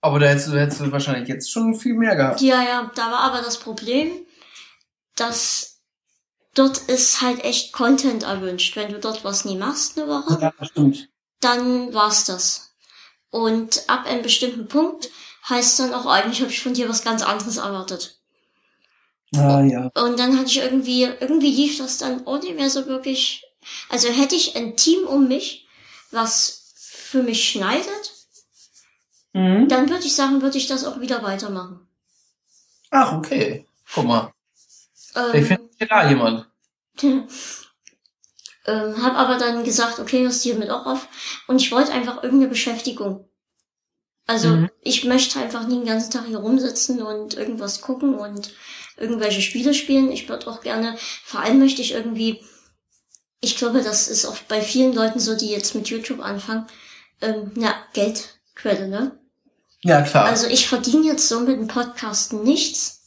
Aber 0.00 0.18
da 0.18 0.26
hättest, 0.26 0.48
du, 0.48 0.58
hättest 0.58 0.80
du 0.80 0.90
wahrscheinlich 0.90 1.28
jetzt 1.28 1.50
schon 1.50 1.74
viel 1.74 1.94
mehr 1.94 2.16
gehabt. 2.16 2.40
Ja, 2.40 2.62
ja. 2.62 2.90
Da 2.94 3.10
war 3.10 3.20
aber 3.20 3.40
das 3.42 3.58
Problem, 3.58 4.10
dass 5.14 5.80
dort 6.54 6.78
ist 6.78 7.20
halt 7.20 7.44
echt 7.44 7.72
Content 7.72 8.24
erwünscht. 8.24 8.76
Wenn 8.76 8.92
du 8.92 8.98
dort 8.98 9.24
was 9.24 9.44
nie 9.44 9.56
machst 9.56 9.98
eine 9.98 10.08
Woche, 10.08 10.38
ja, 10.40 10.52
stimmt. 10.64 11.08
dann 11.40 11.92
war's 11.94 12.24
das. 12.24 12.74
Und 13.30 13.84
ab 13.88 14.06
einem 14.06 14.22
bestimmten 14.22 14.68
Punkt 14.68 15.10
heißt 15.48 15.78
dann 15.78 15.94
auch, 15.94 16.06
eigentlich 16.06 16.40
habe 16.40 16.50
ich 16.50 16.62
von 16.62 16.74
dir 16.74 16.88
was 16.88 17.04
ganz 17.04 17.22
anderes 17.22 17.56
erwartet. 17.56 18.18
Ah, 19.34 19.62
ja. 19.62 19.90
Und 19.94 20.18
dann 20.18 20.36
hatte 20.36 20.48
ich 20.48 20.58
irgendwie, 20.58 21.04
irgendwie 21.04 21.50
lief 21.50 21.78
das 21.78 21.98
dann 21.98 22.26
auch 22.26 22.42
nicht 22.42 22.56
mehr 22.56 22.68
so 22.68 22.86
wirklich. 22.86 23.44
Also 23.88 24.08
hätte 24.08 24.34
ich 24.34 24.56
ein 24.56 24.76
Team 24.76 25.06
um 25.06 25.28
mich, 25.28 25.66
was 26.10 26.74
für 26.76 27.22
mich 27.22 27.48
schneidet, 27.48 28.12
mhm. 29.32 29.68
dann 29.68 29.88
würde 29.88 30.04
ich 30.04 30.14
sagen, 30.14 30.42
würde 30.42 30.58
ich 30.58 30.66
das 30.66 30.84
auch 30.84 31.00
wieder 31.00 31.22
weitermachen. 31.22 31.86
Ach, 32.90 33.14
okay. 33.14 33.66
Guck 33.94 34.06
mal. 34.06 34.32
Ähm, 35.16 35.34
ich 35.34 35.46
finde 35.46 35.68
da 35.88 36.08
jemand. 36.08 36.46
ähm, 37.02 37.28
hab 38.66 39.16
aber 39.16 39.38
dann 39.38 39.64
gesagt, 39.64 39.98
okay, 39.98 40.24
das 40.24 40.42
hier 40.42 40.56
mit 40.56 40.70
auch 40.70 40.86
auf. 40.86 41.08
Und 41.46 41.60
ich 41.60 41.72
wollte 41.72 41.92
einfach 41.92 42.22
irgendeine 42.22 42.48
Beschäftigung. 42.48 43.28
Also 44.26 44.48
mhm. 44.50 44.70
ich 44.80 45.04
möchte 45.04 45.40
einfach 45.40 45.66
nie 45.66 45.76
den 45.76 45.86
ganzen 45.86 46.10
Tag 46.10 46.26
hier 46.26 46.38
rumsitzen 46.38 47.02
und 47.02 47.34
irgendwas 47.34 47.80
gucken 47.80 48.14
und 48.14 48.54
irgendwelche 48.96 49.42
Spiele 49.42 49.74
spielen. 49.74 50.12
Ich 50.12 50.28
würde 50.28 50.46
auch 50.48 50.60
gerne, 50.60 50.96
vor 51.24 51.40
allem 51.40 51.58
möchte 51.58 51.82
ich 51.82 51.92
irgendwie, 51.92 52.44
ich 53.40 53.56
glaube, 53.56 53.82
das 53.82 54.06
ist 54.06 54.24
auch 54.24 54.36
bei 54.48 54.60
vielen 54.60 54.94
Leuten 54.94 55.18
so, 55.18 55.36
die 55.36 55.50
jetzt 55.50 55.74
mit 55.74 55.88
YouTube 55.88 56.20
anfangen, 56.20 56.66
ähm, 57.20 57.50
na, 57.56 57.74
Geldquelle, 57.94 58.88
ne? 58.88 59.18
Ja, 59.84 60.02
klar. 60.02 60.26
Also 60.26 60.46
ich 60.46 60.68
verdiene 60.68 61.06
jetzt 61.06 61.28
so 61.28 61.40
mit 61.40 61.58
dem 61.58 61.68
Podcasten 61.68 62.42
nichts. 62.42 63.00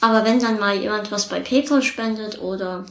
Aber 0.00 0.24
wenn 0.24 0.40
dann 0.40 0.58
mal 0.58 0.76
jemand 0.76 1.10
was 1.10 1.28
bei 1.28 1.40
PayPal 1.40 1.82
spendet 1.82 2.38
oder 2.40 2.86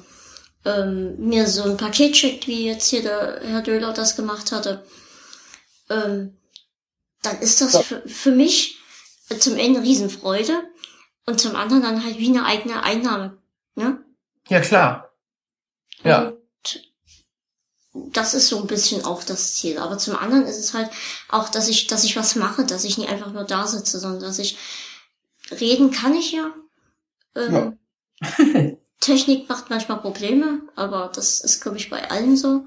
ähm, 0.65 1.15
mir 1.17 1.47
so 1.47 1.63
ein 1.63 1.77
Paket 1.77 2.17
schickt, 2.17 2.47
wie 2.47 2.65
jetzt 2.65 2.89
hier 2.89 3.03
der 3.03 3.41
Herr 3.43 3.61
Döhler 3.61 3.93
das 3.93 4.15
gemacht 4.15 4.51
hatte, 4.51 4.85
ähm, 5.89 6.37
dann 7.21 7.39
ist 7.39 7.61
das 7.61 7.77
für, 7.83 8.01
für 8.07 8.31
mich 8.31 8.79
zum 9.39 9.57
einen 9.57 9.77
Riesenfreude 9.77 10.63
und 11.25 11.39
zum 11.39 11.55
anderen 11.55 11.83
dann 11.83 12.03
halt 12.03 12.17
wie 12.17 12.29
eine 12.29 12.45
eigene 12.45 12.83
Einnahme. 12.83 13.37
Ne? 13.75 14.03
Ja, 14.49 14.59
klar. 14.59 15.13
Ja. 16.03 16.29
Und 16.29 16.42
das 17.93 18.33
ist 18.33 18.47
so 18.47 18.59
ein 18.59 18.67
bisschen 18.67 19.05
auch 19.05 19.23
das 19.23 19.55
Ziel. 19.55 19.77
Aber 19.77 19.97
zum 19.97 20.15
anderen 20.15 20.45
ist 20.45 20.57
es 20.57 20.73
halt 20.73 20.89
auch, 21.29 21.49
dass 21.49 21.67
ich, 21.67 21.87
dass 21.87 22.03
ich 22.03 22.15
was 22.15 22.35
mache, 22.35 22.65
dass 22.65 22.83
ich 22.83 22.97
nicht 22.97 23.09
einfach 23.09 23.31
nur 23.31 23.43
da 23.43 23.67
sitze, 23.67 23.99
sondern 23.99 24.21
dass 24.21 24.39
ich 24.39 24.57
reden 25.51 25.91
kann 25.91 26.15
ich 26.15 26.31
ja. 26.31 26.51
Ähm, 27.35 27.77
ja. 28.21 28.71
Technik 28.99 29.49
macht 29.49 29.69
manchmal 29.69 29.99
Probleme, 29.99 30.61
aber 30.75 31.11
das 31.13 31.41
ist, 31.41 31.61
glaube 31.61 31.77
ich, 31.77 31.89
bei 31.89 32.09
allen 32.09 32.37
so. 32.37 32.65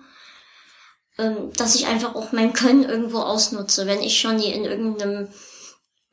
Ähm, 1.18 1.50
dass 1.54 1.74
ich 1.74 1.86
einfach 1.86 2.14
auch 2.14 2.32
mein 2.32 2.52
Können 2.52 2.84
irgendwo 2.84 3.20
ausnutze, 3.20 3.86
wenn 3.86 4.02
ich 4.02 4.20
schon 4.20 4.36
nie 4.36 4.52
in 4.52 4.64
irgendeinem 4.64 5.28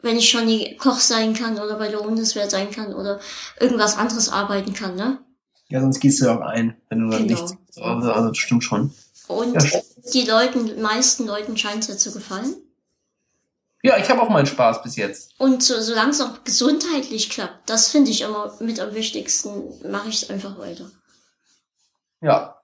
wenn 0.03 0.18
ich 0.18 0.30
schon 0.30 0.45
nie 0.45 0.76
Koch 0.77 0.99
sein 0.99 1.34
kann 1.34 1.57
oder 1.57 1.77
bei 1.77 1.88
der 1.88 1.99
Bundeswehr 1.99 2.49
sein 2.49 2.72
kann 2.72 2.94
oder 2.94 3.22
irgendwas 3.60 3.98
anderes 3.98 4.27
arbeiten 4.30 4.73
kann, 4.73 4.95
ne? 4.95 5.23
Ja, 5.74 5.82
sonst 5.82 6.02
gehst 6.02 6.22
du 6.22 6.26
ja 6.26 6.38
auch 6.38 6.41
ein, 6.41 6.76
wenn 6.90 7.00
du 7.00 7.10
dann 7.10 7.28
genau. 7.28 7.41
nichts. 7.41 7.58
Also, 7.82 8.12
also 8.12 8.28
das 8.28 8.38
stimmt 8.38 8.64
schon. 8.64 8.94
Und 9.28 9.56
ja. 9.56 9.82
die 10.14 10.22
Leuten, 10.22 10.80
meisten 10.80 11.26
Leuten 11.26 11.58
scheint 11.58 11.82
es 11.82 11.88
ja 11.88 11.98
zu 11.98 12.14
gefallen. 12.14 12.56
Ja, 13.82 13.98
ich 13.98 14.08
habe 14.08 14.22
auch 14.22 14.30
meinen 14.30 14.45
Spaß 14.45 14.84
bis 14.84 14.98
jetzt. 14.98 15.34
Und 15.40 15.64
so, 15.64 15.82
solange 15.82 16.12
es 16.12 16.22
auch 16.22 16.44
gesundheitlich 16.44 17.32
klappt, 17.32 17.68
das 17.72 17.90
finde 17.90 18.12
ich 18.12 18.22
immer 18.22 18.54
mit 18.60 18.80
am 18.80 18.94
wichtigsten, 18.94 19.64
mache 19.90 20.10
ich 20.10 20.22
es 20.22 20.30
einfach 20.30 20.60
weiter. 20.60 20.91
Ja. 22.22 22.62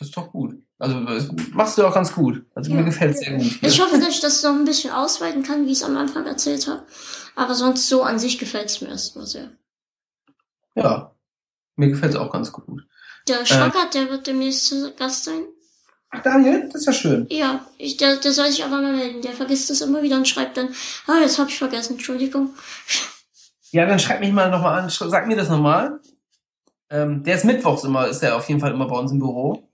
Das 0.00 0.08
ist 0.08 0.16
doch 0.16 0.32
gut. 0.32 0.60
Also 0.80 0.98
das 1.04 1.28
machst 1.52 1.78
du 1.78 1.86
auch 1.86 1.94
ganz 1.94 2.12
gut. 2.12 2.44
Also 2.56 2.72
ja. 2.72 2.76
mir 2.78 2.84
gefällt 2.84 3.16
sehr 3.16 3.38
gut. 3.38 3.62
Ich 3.62 3.80
hoffe, 3.80 4.00
dass 4.00 4.08
ich 4.08 4.20
das 4.20 4.42
noch 4.42 4.50
ein 4.50 4.64
bisschen 4.64 4.92
ausweiten 4.92 5.44
kann, 5.44 5.64
wie 5.66 5.70
ich 5.70 5.78
es 5.78 5.84
am 5.84 5.96
Anfang 5.96 6.26
erzählt 6.26 6.66
habe. 6.66 6.82
Aber 7.36 7.54
sonst 7.54 7.88
so 7.88 8.02
an 8.02 8.18
sich 8.18 8.40
gefällt 8.40 8.66
es 8.66 8.80
mir 8.80 8.88
erstmal 8.88 9.26
sehr. 9.26 9.52
Ja, 10.74 11.12
mir 11.76 11.88
gefällt 11.88 12.12
es 12.12 12.18
auch 12.18 12.32
ganz 12.32 12.52
gut. 12.52 12.86
Der 13.28 13.44
Schwackert, 13.46 13.94
äh, 13.94 14.00
der 14.00 14.10
wird 14.10 14.26
demnächst 14.26 14.66
zu 14.66 14.92
Gast 14.94 15.24
sein. 15.24 15.44
Ach, 16.10 16.22
Daniel, 16.22 16.64
das 16.66 16.82
ist 16.82 16.86
ja 16.86 16.92
schön. 16.92 17.26
Ja, 17.30 17.64
ich, 17.78 17.96
der, 17.96 18.16
der 18.16 18.32
soll 18.32 18.50
sich 18.50 18.64
aber 18.64 18.82
mal 18.82 18.94
melden. 18.94 19.22
Der 19.22 19.32
vergisst 19.32 19.70
das 19.70 19.80
immer 19.80 20.02
wieder 20.02 20.16
und 20.16 20.28
schreibt 20.28 20.56
dann, 20.56 20.68
ah, 21.06 21.20
jetzt 21.20 21.38
habe 21.38 21.48
ich 21.48 21.58
vergessen, 21.58 21.94
Entschuldigung. 21.94 22.50
Ja, 23.70 23.86
dann 23.86 23.98
schreib 23.98 24.20
mich 24.20 24.32
mal 24.32 24.50
nochmal 24.50 24.80
an. 24.80 24.90
Sag 24.90 25.26
mir 25.26 25.36
das 25.36 25.48
nochmal. 25.48 26.00
Ähm, 26.90 27.22
der 27.22 27.36
ist 27.36 27.46
mittwochs 27.46 27.84
immer, 27.84 28.06
ist 28.08 28.20
der 28.20 28.36
auf 28.36 28.46
jeden 28.48 28.60
Fall 28.60 28.72
immer 28.72 28.86
bei 28.86 28.98
uns 28.98 29.12
im 29.12 29.18
Büro. 29.18 29.66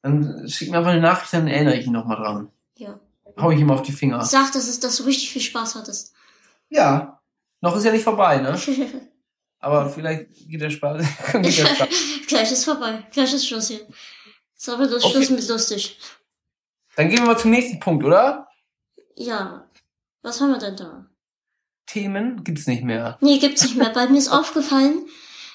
Dann 0.00 0.48
schick 0.48 0.70
mir 0.70 0.78
einfach 0.78 0.92
eine 0.92 1.02
Nachricht, 1.02 1.32
dann 1.34 1.46
erinnere 1.46 1.76
ich 1.76 1.86
ihn 1.86 1.92
nochmal 1.92 2.16
dran. 2.16 2.48
Ja. 2.76 2.98
Hau 3.38 3.50
ich 3.50 3.60
ihm 3.60 3.70
auf 3.70 3.82
die 3.82 3.92
Finger. 3.92 4.22
Sag, 4.22 4.52
dass, 4.52 4.68
es, 4.68 4.80
dass 4.80 4.96
du 4.96 5.02
richtig 5.02 5.30
viel 5.30 5.42
Spaß 5.42 5.74
hattest. 5.74 6.14
Ja. 6.70 7.20
Noch 7.60 7.76
ist 7.76 7.84
ja 7.84 7.92
nicht 7.92 8.04
vorbei, 8.04 8.38
ne? 8.38 8.58
Aber 9.62 9.88
vielleicht 9.88 10.26
geht 10.48 10.60
der 10.60 10.70
Spaß. 10.70 11.06
geht 11.32 11.58
der 11.58 11.66
Spaß. 11.66 11.88
Gleich 12.26 12.52
ist 12.52 12.64
vorbei. 12.64 13.06
Gleich 13.12 13.32
ist 13.32 13.46
Schluss 13.46 13.68
hier. 13.68 13.86
Ist 14.56 14.68
aber 14.68 14.86
das 14.86 15.04
okay. 15.04 15.14
Schluss 15.14 15.30
mit 15.30 15.48
lustig. 15.48 15.98
Dann 16.96 17.08
gehen 17.08 17.20
wir 17.20 17.26
mal 17.26 17.38
zum 17.38 17.52
nächsten 17.52 17.80
Punkt, 17.80 18.04
oder? 18.04 18.48
Ja. 19.16 19.70
Was 20.22 20.40
haben 20.40 20.50
wir 20.50 20.58
denn 20.58 20.76
da? 20.76 21.06
Themen 21.86 22.42
gibt's 22.44 22.66
nicht 22.66 22.82
mehr. 22.82 23.18
Nee, 23.20 23.38
gibt's 23.38 23.62
nicht 23.62 23.76
mehr. 23.76 23.90
Bei 23.90 24.08
mir 24.08 24.18
ist 24.18 24.28
aufgefallen, 24.32 25.06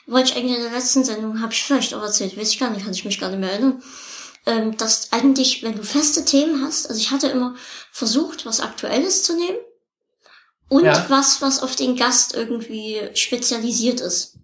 wollte 0.08 0.32
ich 0.32 0.38
eigentlich 0.38 0.56
in 0.56 0.64
der 0.64 0.72
letzten 0.72 1.04
Sendung, 1.04 1.42
habe 1.42 1.54
ich 1.54 1.64
vielleicht 1.64 1.94
auch 1.94 2.02
erzählt, 2.02 2.38
weiß 2.38 2.52
ich 2.52 2.60
gar 2.60 2.70
nicht, 2.70 2.84
kann 2.84 2.94
ich 2.94 3.06
mich 3.06 3.20
gar 3.20 3.30
nicht 3.30 3.40
mehr 3.40 3.52
erinnern, 3.52 3.84
ähm, 4.46 4.78
dass 4.78 5.12
eigentlich, 5.12 5.64
wenn 5.64 5.76
du 5.76 5.84
feste 5.84 6.24
Themen 6.24 6.64
hast, 6.66 6.88
also 6.88 7.00
ich 7.00 7.12
hatte 7.12 7.28
immer 7.28 7.56
versucht, 7.92 8.46
was 8.46 8.62
Aktuelles 8.62 9.24
zu 9.24 9.36
nehmen 9.36 9.58
und 10.70 10.86
Ja. 10.86 11.06
was, 11.10 11.42
was 11.42 11.62
auf 11.62 11.76
den 11.76 11.96
Gast 11.96 12.36
irgendwie 12.36 13.00
spezialisiert 13.14 14.02
ist. 14.02 14.38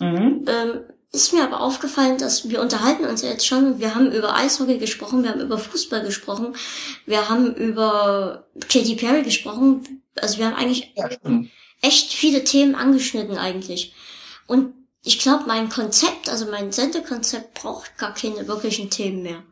Mhm. 0.00 0.44
Ähm, 0.46 0.80
ist 1.12 1.34
mir 1.34 1.44
aber 1.44 1.60
aufgefallen, 1.60 2.16
dass 2.16 2.48
wir 2.48 2.60
unterhalten 2.62 3.04
uns 3.04 3.20
ja 3.20 3.28
jetzt 3.28 3.46
schon, 3.46 3.78
wir 3.80 3.94
haben 3.94 4.10
über 4.10 4.34
Eishockey 4.34 4.78
gesprochen, 4.78 5.22
wir 5.22 5.30
haben 5.30 5.40
über 5.42 5.58
Fußball 5.58 6.02
gesprochen, 6.02 6.56
wir 7.04 7.28
haben 7.28 7.54
über 7.54 8.46
Katy 8.68 8.94
Perry 8.96 9.22
gesprochen, 9.22 10.02
also 10.16 10.38
wir 10.38 10.46
haben 10.46 10.54
eigentlich 10.54 10.94
Ja, 10.96 11.10
echt 11.82 12.12
viele 12.14 12.44
Themen 12.44 12.74
angeschnitten 12.74 13.36
eigentlich. 13.36 13.94
Und 14.46 14.72
ich 15.02 15.18
glaube, 15.18 15.44
mein 15.46 15.68
Konzept, 15.68 16.30
also 16.30 16.46
mein 16.46 16.72
Sendekonzept 16.72 17.60
braucht 17.60 17.98
gar 17.98 18.14
keine 18.14 18.48
wirklichen 18.48 18.88
Themen 18.88 19.22
mehr. 19.22 19.42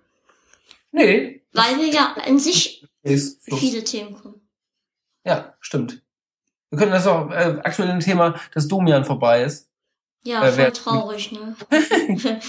Nee. 0.92 1.42
Weil 1.52 1.78
wir 1.78 1.88
ja 1.88 2.14
an 2.24 2.38
sich 2.38 2.86
viele 3.04 3.84
Themen 3.84 4.14
kommen. 4.14 4.39
Ja, 5.24 5.54
stimmt. 5.60 6.02
Wir 6.70 6.78
können 6.78 6.92
das 6.92 7.06
auch 7.06 7.30
äh, 7.30 7.58
aktuell 7.62 7.90
ein 7.90 8.00
Thema, 8.00 8.34
dass 8.54 8.68
Domian 8.68 9.04
vorbei 9.04 9.42
ist. 9.42 9.68
Ja, 10.22 10.44
Äh, 10.44 10.52
voll 10.52 10.72
traurig, 10.72 11.32
ne? 11.32 11.56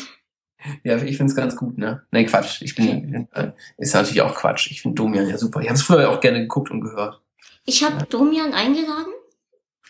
Ja, 0.84 0.96
ich 0.98 1.18
find's 1.18 1.36
ganz 1.36 1.56
gut, 1.56 1.80
ne? 1.80 2.04
Nee, 2.12 2.26
Quatsch. 2.26 2.62
Ich 2.62 2.76
bin, 2.76 3.28
äh, 3.34 3.52
ist 3.78 3.96
natürlich 3.96 4.22
auch 4.22 4.36
Quatsch. 4.36 4.70
Ich 4.70 4.84
finde 4.84 4.96
Domian 5.02 5.28
ja 5.28 5.38
super. 5.38 5.60
Ich 5.62 5.68
habe 5.68 5.76
es 5.76 5.82
früher 5.82 6.12
auch 6.12 6.20
gerne 6.20 6.40
geguckt 6.42 6.70
und 6.70 6.82
gehört. 6.82 7.20
Ich 7.66 7.84
habe 7.84 8.06
Domian 8.06 8.54
eingeladen, 8.54 9.12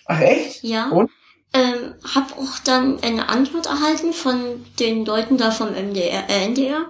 Ach, 0.05 0.21
echt? 0.21 0.63
ja. 0.63 0.89
Und? 0.89 1.11
Ähm, 1.53 1.95
hab 2.15 2.37
auch 2.37 2.59
dann 2.63 3.03
eine 3.03 3.27
Antwort 3.27 3.65
erhalten 3.65 4.13
von 4.13 4.65
den 4.79 5.05
Leuten 5.05 5.37
da 5.37 5.51
vom 5.51 5.73
MDR, 5.73 6.29
äh, 6.29 6.45
NDR. 6.45 6.85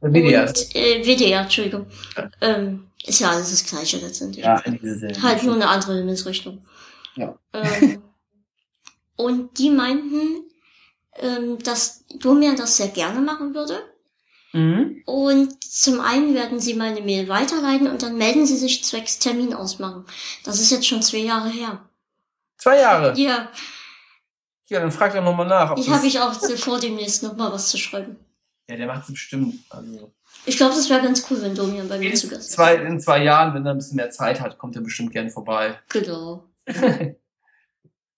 WDR. 0.00 0.48
Und, 0.48 0.74
äh, 0.74 1.04
WDR, 1.04 1.40
Entschuldigung. 1.42 1.86
Ja. 2.16 2.30
Ähm, 2.40 2.86
ist 3.06 3.20
ja 3.20 3.30
alles 3.30 3.50
das 3.50 3.64
Gleiche 3.64 3.98
letztendlich. 3.98 4.44
Ja. 4.44 4.62
Halt 5.22 5.42
nur 5.42 5.54
eine 5.54 5.68
andere 5.68 5.96
Himmelsrichtung. 5.98 6.64
Ja. 7.16 7.38
Ähm, 7.52 8.02
und 9.16 9.58
die 9.58 9.70
meinten, 9.70 10.44
ähm, 11.16 11.58
dass 11.58 12.04
Domian 12.18 12.56
das 12.56 12.76
sehr 12.76 12.88
gerne 12.88 13.20
machen 13.20 13.54
würde. 13.54 13.78
Mhm. 14.52 15.02
Und 15.04 15.62
zum 15.64 16.00
einen 16.00 16.34
werden 16.34 16.60
sie 16.60 16.74
meine 16.74 17.00
Mail 17.00 17.28
weiterleiten 17.28 17.88
und 17.88 18.02
dann 18.02 18.16
melden 18.16 18.46
sie 18.46 18.56
sich 18.56 18.84
zwecks 18.84 19.18
Termin 19.18 19.52
ausmachen. 19.52 20.06
Das 20.44 20.60
ist 20.60 20.70
jetzt 20.70 20.86
schon 20.86 21.02
zwei 21.02 21.18
Jahre 21.18 21.50
her. 21.50 21.88
Zwei 22.56 22.78
Jahre. 22.78 23.18
Ja, 23.18 23.50
Ja, 24.68 24.80
dann 24.80 24.92
frag 24.92 25.12
doch 25.12 25.22
nochmal 25.22 25.46
nach. 25.46 25.72
ob 25.72 25.78
ich 25.78 25.90
habe 25.90 26.06
ich 26.06 26.20
auch 26.20 26.32
vor 26.56 26.78
demnächst 26.80 27.22
noch 27.22 27.36
mal 27.36 27.52
was 27.52 27.68
zu 27.68 27.76
schreiben. 27.76 28.16
Ja, 28.68 28.76
der 28.76 28.86
macht 28.86 29.02
es 29.02 29.10
bestimmt. 29.10 29.56
Also, 29.68 30.14
Ich 30.46 30.56
glaube, 30.56 30.74
das 30.74 30.90
wäre 30.90 31.02
ganz 31.02 31.24
cool, 31.30 31.40
wenn 31.42 31.54
Domian 31.54 31.88
bei 31.88 31.98
mir 31.98 32.14
zu 32.14 32.28
Gast 32.28 32.42
ist. 32.42 32.52
zwei, 32.52 32.74
in 32.76 33.00
zwei 33.00 33.22
Jahren, 33.22 33.54
wenn 33.54 33.64
er 33.64 33.72
ein 33.72 33.78
bisschen 33.78 33.96
mehr 33.96 34.10
Zeit 34.10 34.40
hat, 34.40 34.58
kommt 34.58 34.76
er 34.76 34.82
bestimmt 34.82 35.12
gern 35.12 35.30
vorbei. 35.30 35.78
Genau. 35.88 36.44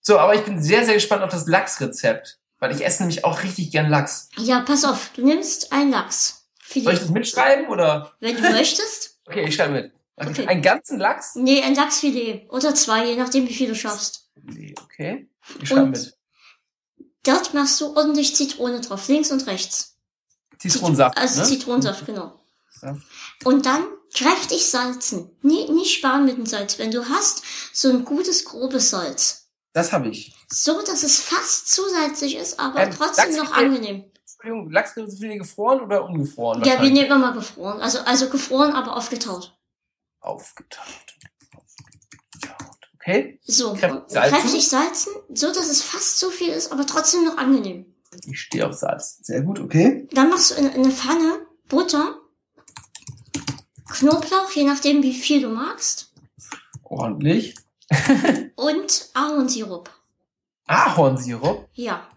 So, 0.01 0.17
aber 0.19 0.35
ich 0.35 0.45
bin 0.45 0.63
sehr, 0.63 0.85
sehr 0.85 0.93
gespannt 0.93 1.21
auf 1.21 1.31
das 1.31 1.47
Lachsrezept. 1.47 2.39
Weil 2.59 2.73
ich 2.73 2.85
esse 2.85 3.03
nämlich 3.03 3.25
auch 3.25 3.43
richtig 3.43 3.71
gern 3.71 3.89
Lachs. 3.89 4.29
Ja, 4.37 4.61
pass 4.61 4.85
auf, 4.85 5.11
du 5.13 5.21
nimmst 5.21 5.73
einen 5.73 5.91
Lachs. 5.91 6.47
Soll 6.65 6.93
ich 6.93 6.99
das 6.99 7.09
mitschreiben 7.09 7.67
oder? 7.67 8.13
Wenn 8.21 8.35
du 8.35 8.41
möchtest. 8.41 9.15
Okay, 9.27 9.43
ich 9.45 9.55
schreibe 9.55 9.73
mit. 9.73 9.91
Okay. 10.15 10.29
Okay. 10.29 10.47
Einen 10.47 10.61
ganzen 10.61 10.99
Lachs? 10.99 11.35
Nee, 11.35 11.61
ein 11.61 11.75
Lachsfilet. 11.75 12.49
Oder 12.49 12.73
zwei, 12.73 13.07
je 13.07 13.17
nachdem, 13.17 13.45
wie 13.49 13.53
viel 13.53 13.67
du 13.67 13.75
schaffst. 13.75 14.29
Nee, 14.41 14.73
Okay. 14.81 15.27
Ich 15.61 15.67
schreibe 15.67 15.87
mit. 15.87 16.17
Dort 17.23 17.53
machst 17.53 17.81
du 17.81 17.93
ordentlich 17.97 18.33
Zitrone 18.37 18.79
drauf, 18.79 19.05
links 19.09 19.29
und 19.29 19.45
rechts. 19.45 19.96
Zitronensaft. 20.69 21.17
Also 21.17 21.41
ne? 21.41 21.47
Zitronensaft, 21.47 22.05
genau. 22.05 22.39
Und 23.43 23.65
dann 23.65 23.83
kräftig 24.13 24.69
salzen. 24.69 25.35
Nie, 25.41 25.69
nicht 25.71 25.95
sparen 25.95 26.25
mit 26.25 26.37
dem 26.37 26.45
Salz. 26.45 26.77
Wenn 26.79 26.91
du 26.91 27.07
hast, 27.09 27.43
so 27.73 27.89
ein 27.89 28.05
gutes, 28.05 28.45
grobes 28.45 28.89
Salz. 28.89 29.49
Das 29.73 29.91
habe 29.91 30.09
ich. 30.09 30.35
So, 30.49 30.81
dass 30.81 31.03
es 31.03 31.19
fast 31.19 31.71
zu 31.73 31.87
salzig 31.89 32.35
ist, 32.35 32.59
aber 32.59 32.79
Ähm, 32.81 32.91
trotzdem 32.91 33.35
noch 33.35 33.51
angenehm. 33.51 34.05
Entschuldigung, 34.21 34.71
Lachsfilet 34.71 35.39
gefroren 35.39 35.81
oder 35.81 36.03
ungefroren? 36.05 36.63
Ja, 36.63 36.81
wir 36.81 36.91
nehmen 36.91 37.11
immer 37.11 37.33
gefroren. 37.33 37.81
Also, 37.81 37.99
also 37.99 38.29
gefroren, 38.29 38.73
aber 38.73 38.95
aufgetaut. 38.95 39.57
Aufgetaut. 40.19 40.85
Aufgetaut. 41.55 42.77
Okay. 42.95 43.39
So, 43.43 43.73
Kräftig 43.73 44.03
salzen? 44.09 44.31
kräftig 44.39 44.67
salzen, 44.67 45.13
so 45.33 45.47
dass 45.47 45.69
es 45.69 45.81
fast 45.81 46.19
zu 46.19 46.29
viel 46.29 46.49
ist, 46.49 46.71
aber 46.71 46.85
trotzdem 46.85 47.25
noch 47.25 47.37
angenehm. 47.37 47.93
Ich 48.25 48.39
stehe 48.39 48.65
auf 48.67 48.73
Salz. 48.73 49.19
Sehr 49.21 49.41
gut, 49.41 49.59
okay. 49.59 50.07
Dann 50.11 50.29
machst 50.29 50.51
du 50.51 50.55
in, 50.55 50.67
in 50.67 50.83
eine 50.83 50.91
Pfanne 50.91 51.45
Butter, 51.67 52.19
Knoblauch, 53.89 54.51
je 54.51 54.63
nachdem 54.63 55.03
wie 55.03 55.13
viel 55.13 55.41
du 55.41 55.49
magst, 55.49 56.07
Ordentlich. 56.89 57.55
und 58.55 59.09
Ahornsirup. 59.13 59.89
Ahornsirup. 60.65 61.69
Ja. 61.73 62.07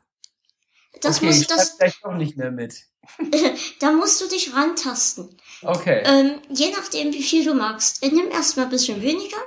Das 1.01 1.19
okay, 1.19 1.27
muss, 1.27 1.41
ich 1.41 1.47
das, 1.47 1.71
vielleicht 1.71 2.05
doch 2.05 2.15
nicht 2.15 2.37
mehr 2.37 2.51
mit. 2.51 2.87
da 3.81 3.93
musst 3.93 4.21
du 4.21 4.29
dich 4.29 4.55
rantasten. 4.55 5.37
Okay. 5.63 6.03
Ähm, 6.05 6.41
je 6.51 6.71
nachdem, 6.71 7.13
wie 7.13 7.23
viel 7.23 7.45
du 7.45 7.55
magst. 7.55 8.03
Äh, 8.03 8.09
Nimm 8.09 8.31
erstmal 8.31 8.67
ein 8.67 8.71
bisschen 8.71 9.03
weniger. 9.03 9.39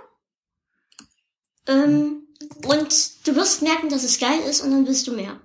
Ähm, 1.68 2.28
und 2.65 3.28
du 3.28 3.36
wirst 3.36 3.61
merken, 3.61 3.90
dass 3.90 4.03
es 4.03 4.20
geil 4.20 4.40
ist 4.41 4.61
und 4.61 4.72
dann 4.72 4.88
willst 4.88 5.07
du 5.07 5.14
mehr. 5.14 5.40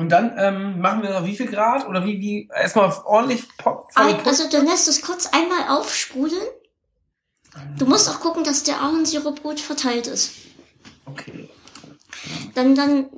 Und 0.00 0.08
dann 0.08 0.32
ähm, 0.38 0.80
machen 0.80 1.02
wir 1.02 1.10
noch 1.10 1.26
wie 1.26 1.36
viel 1.36 1.46
Grad? 1.46 1.86
Oder 1.86 2.06
wie, 2.06 2.18
wie, 2.20 2.48
erstmal 2.54 2.90
ordentlich 3.04 3.44
pop, 3.58 3.86
Ein, 3.94 4.16
also 4.24 4.48
du 4.48 4.62
lässt 4.62 4.88
es 4.88 5.02
kurz 5.02 5.26
einmal 5.26 5.68
aufsprudeln. 5.68 6.42
Du 7.78 7.84
musst 7.84 8.08
auch 8.08 8.20
gucken, 8.20 8.42
dass 8.42 8.62
der 8.62 8.80
Ahornsirup 8.80 9.42
gut 9.42 9.60
verteilt 9.60 10.06
ist. 10.06 10.32
Okay. 11.04 11.50
Dann, 12.54 12.74
dann, 12.74 13.10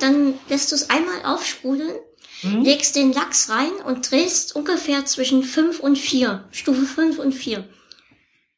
dann 0.00 0.34
lässt 0.48 0.72
du 0.72 0.74
es 0.74 0.90
einmal 0.90 1.24
aufsprudeln, 1.24 1.94
Hm? 2.40 2.62
legst 2.62 2.96
den 2.96 3.12
Lachs 3.12 3.48
rein 3.48 3.70
und 3.86 4.10
drehst 4.10 4.56
ungefähr 4.56 5.04
zwischen 5.06 5.44
5 5.44 5.78
und 5.78 5.96
4. 5.96 6.44
Stufe 6.50 6.82
5 6.82 7.18
und 7.20 7.32
4. 7.32 7.64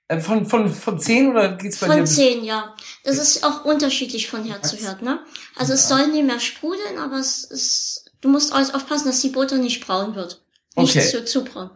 Äh, 0.08 0.20
von, 0.20 0.46
von, 0.46 0.72
von 0.72 1.00
10 1.00 1.30
oder 1.30 1.56
geht's 1.56 1.78
bei 1.80 1.86
dir 1.88 1.94
Von 1.94 2.06
10, 2.06 2.44
ja. 2.44 2.74
Das 3.04 3.18
ist 3.18 3.44
auch 3.44 3.64
unterschiedlich 3.64 4.28
von 4.28 4.44
Herd 4.44 4.64
zu 4.66 4.76
Herd, 4.76 5.02
ne? 5.02 5.18
Also 5.56 5.72
es 5.72 5.88
soll 5.88 6.06
nicht 6.08 6.24
mehr 6.24 6.38
sprudeln, 6.40 6.98
aber 6.98 7.16
es 7.16 7.42
ist, 7.44 8.12
du 8.20 8.28
musst 8.28 8.52
alles 8.52 8.72
aufpassen, 8.72 9.06
dass 9.06 9.20
die 9.20 9.30
Butter 9.30 9.58
nicht 9.58 9.84
braun 9.84 10.14
wird. 10.14 10.42
Nicht 10.76 10.96
Okay. 10.96 11.08
zu, 11.10 11.24
zu 11.24 11.44
braun. 11.44 11.70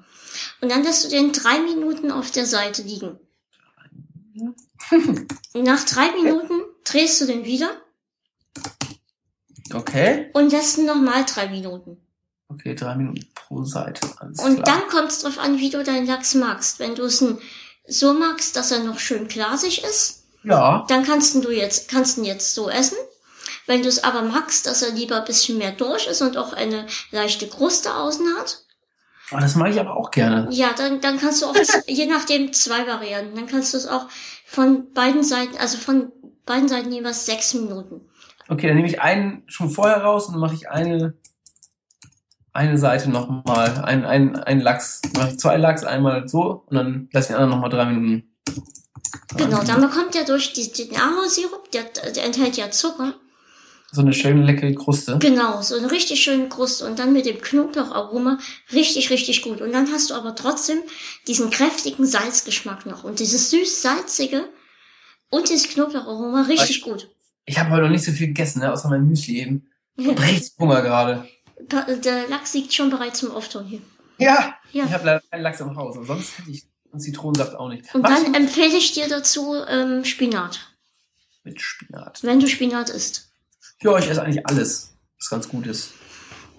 Und 0.61 0.71
dann 0.71 0.85
lässt 0.85 1.05
du 1.05 1.09
den 1.09 1.33
drei 1.33 1.59
Minuten 1.61 2.13
auf 2.13 2.31
der 2.31 2.47
Seite 2.47 2.83
liegen. 2.83 3.19
Nach 5.55 5.85
drei 5.85 6.13
Minuten 6.13 6.53
drehst 6.85 7.21
du 7.21 7.27
den 7.27 7.45
wieder 7.45 7.71
Okay. 9.73 10.31
und 10.35 10.51
lässt 10.53 10.79
ihn 10.79 10.87
nochmal 10.87 11.25
drei 11.25 11.49
Minuten. 11.49 11.97
Okay, 12.49 12.75
drei 12.75 12.97
Minuten 12.97 13.27
pro 13.35 13.65
Seite. 13.65 14.09
Alles 14.19 14.41
Und 14.41 14.63
klar. 14.63 14.65
dann 14.65 14.89
kommt 14.89 15.11
es 15.13 15.21
drauf 15.21 15.39
an, 15.39 15.59
wie 15.59 15.71
du 15.71 15.85
deinen 15.85 16.07
Lachs 16.07 16.35
magst. 16.35 16.81
Wenn 16.81 16.97
du 16.97 17.05
es 17.05 17.23
n- 17.23 17.39
so 17.91 18.15
magst, 18.15 18.57
dass 18.57 18.71
er 18.73 18.81
noch 18.81 18.99
schön 18.99 19.29
glasig 19.29 19.85
ist, 19.85 20.25
Ja. 20.43 20.85
dann 20.89 21.05
kannst 21.05 21.35
du 21.35 21.51
jetzt, 21.51 21.89
kannst 21.91 22.17
ihn 22.19 22.25
jetzt 22.25 22.55
so 22.55 22.71
essen. 22.71 22.97
Wenn 23.67 23.83
du 23.83 23.89
es 23.89 24.03
aber 24.05 24.23
magst, 24.23 24.67
dass 24.67 24.83
er 24.83 24.93
lieber 24.93 25.17
ein 25.19 25.25
bisschen 25.25 25.59
mehr 25.59 25.73
durch 25.73 26.07
ist 26.07 26.23
und 26.23 26.37
auch 26.37 26.53
eine 26.53 26.87
leichte 27.11 27.47
Kruste 27.49 27.95
außen 27.95 28.27
hat, 28.39 28.63
Oh, 29.33 29.39
das 29.39 29.55
mache 29.55 29.71
ich 29.71 29.79
aber 29.79 29.97
auch 29.97 30.11
gerne. 30.11 30.49
ja, 30.51 30.73
dann, 30.77 31.01
dann 31.01 31.21
kannst 31.21 31.41
du 31.43 31.47
auch, 31.47 31.55
je 31.87 32.07
nachdem, 32.07 32.53
zwei 32.53 32.85
Varianten. 32.89 33.37
Dann 33.37 33.47
kannst 33.47 33.73
du 33.73 33.77
es 33.77 33.87
auch 33.87 34.07
von 34.45 34.93
beiden 34.93 35.23
Seiten, 35.23 35.57
also 35.57 35.79
von 35.79 36.11
beiden 36.47 36.69
Seiten 36.69 36.91
jeweils 36.91 37.27
sechs 37.27 37.55
Minuten. 37.55 38.01
Okay, 38.49 38.67
dann 38.67 38.75
nehme 38.75 38.89
ich 38.89 39.01
einen 39.01 39.45
schon 39.47 39.71
vorher 39.71 40.03
raus 40.03 40.27
und 40.27 40.33
dann 40.33 40.41
mache 40.41 40.55
ich 40.57 40.69
eine, 40.69 41.15
eine 42.53 42.79
Seite 42.79 43.11
nochmal. 43.11 43.83
Ein, 43.85 44.05
ein, 44.05 44.37
ein 44.37 44.61
Lachs. 44.61 45.01
Mache 45.17 45.31
ich 45.31 45.39
zwei 45.39 45.57
Lachs, 45.57 45.85
einmal 45.85 46.29
so 46.29 46.65
und 46.67 46.77
dann 46.77 47.09
lasse 47.13 47.27
ich 47.27 47.29
den 47.29 47.37
anderen 47.37 47.51
nochmal 47.51 47.71
drei 47.71 47.85
Minuten. 47.87 48.31
Genau, 49.37 49.63
dann 49.63 49.81
bekommt 49.81 50.15
er 50.15 50.25
durch 50.25 50.53
die, 50.53 50.71
den 50.73 50.97
Ahornsirup, 50.97 51.71
der, 51.71 51.85
der 52.15 52.25
enthält 52.25 52.57
ja 52.57 52.71
Zucker, 52.71 53.15
So 53.93 54.03
eine 54.03 54.13
schöne 54.13 54.45
leckere 54.45 54.75
Kruste. 54.75 55.19
Genau, 55.19 55.63
so 55.63 55.77
eine 55.77 55.91
richtig 55.91 56.23
schöne 56.23 56.49
Kruste 56.49 56.87
und 56.87 56.99
dann 56.99 57.13
mit 57.13 57.27
dem 57.27 57.41
Knoblaucharoma 57.41 58.39
richtig, 58.73 59.11
richtig 59.11 59.43
gut. 59.43 59.61
Und 59.61 59.73
dann 59.73 59.91
hast 59.93 60.11
du 60.11 60.15
aber 60.15 60.35
trotzdem 60.35 60.79
diesen 61.27 61.51
kräftigen 61.51 62.07
Salzgeschmack 62.07 62.87
noch 62.87 63.05
und 63.05 63.19
dieses 63.21 63.51
süß-salzige 63.51 64.49
und 65.31 65.49
dieses 65.49 65.69
Knoblaucharoma 65.69 66.43
richtig 66.43 66.83
gut. 66.83 67.09
Ich 67.47 67.59
habe 67.59 67.71
heute 67.71 67.83
noch 67.83 67.91
nicht 67.91 68.05
so 68.05 68.13
viel 68.13 68.29
gegessen, 68.29 68.61
ne, 68.61 68.73
außer 68.73 68.89
mein 68.89 69.07
Müsli 69.07 69.41
eben. 69.41 69.69
Ich 69.97 70.07
hab 70.07 70.21
richtig 70.23 70.53
Hunger 70.59 70.83
gerade. 70.83 71.27
Der 71.69 72.29
Lachs 72.29 72.55
liegt 72.55 72.73
schon 72.73 72.91
bereit 72.91 73.17
zum 73.17 73.33
Auftauen 73.33 73.67
hier. 73.67 73.81
Ja. 74.19 74.55
Ja. 74.73 74.85
Ich 74.85 74.93
habe 74.93 75.05
leider 75.07 75.23
keinen 75.31 75.43
Lachs 75.43 75.61
im 75.61 75.77
Haus, 75.77 75.97
aber 75.97 76.07
sonst 76.07 76.39
hätte 76.39 76.51
ich 76.51 76.65
einen 76.93 77.01
Zitronensaft 77.01 77.55
auch 77.55 77.69
nicht. 77.69 77.93
Und 77.95 78.03
Machst 78.03 78.25
dann 78.25 78.33
du 78.33 78.39
empfehle 78.39 78.77
ich 78.77 78.93
dir 78.93 79.09
dazu 79.09 79.55
ähm, 79.69 80.05
Spinat, 80.05 80.61
mit 81.45 81.61
Spinat. 81.61 82.23
wenn 82.23 82.41
du 82.41 82.47
Spinat 82.47 82.91
isst. 82.91 83.31
Ja, 83.83 83.97
ich 83.99 84.09
esse 84.09 84.23
eigentlich 84.23 84.47
alles. 84.47 84.93
was 85.19 85.31
ganz 85.31 85.49
gut 85.49 85.67
ist. 85.67 85.93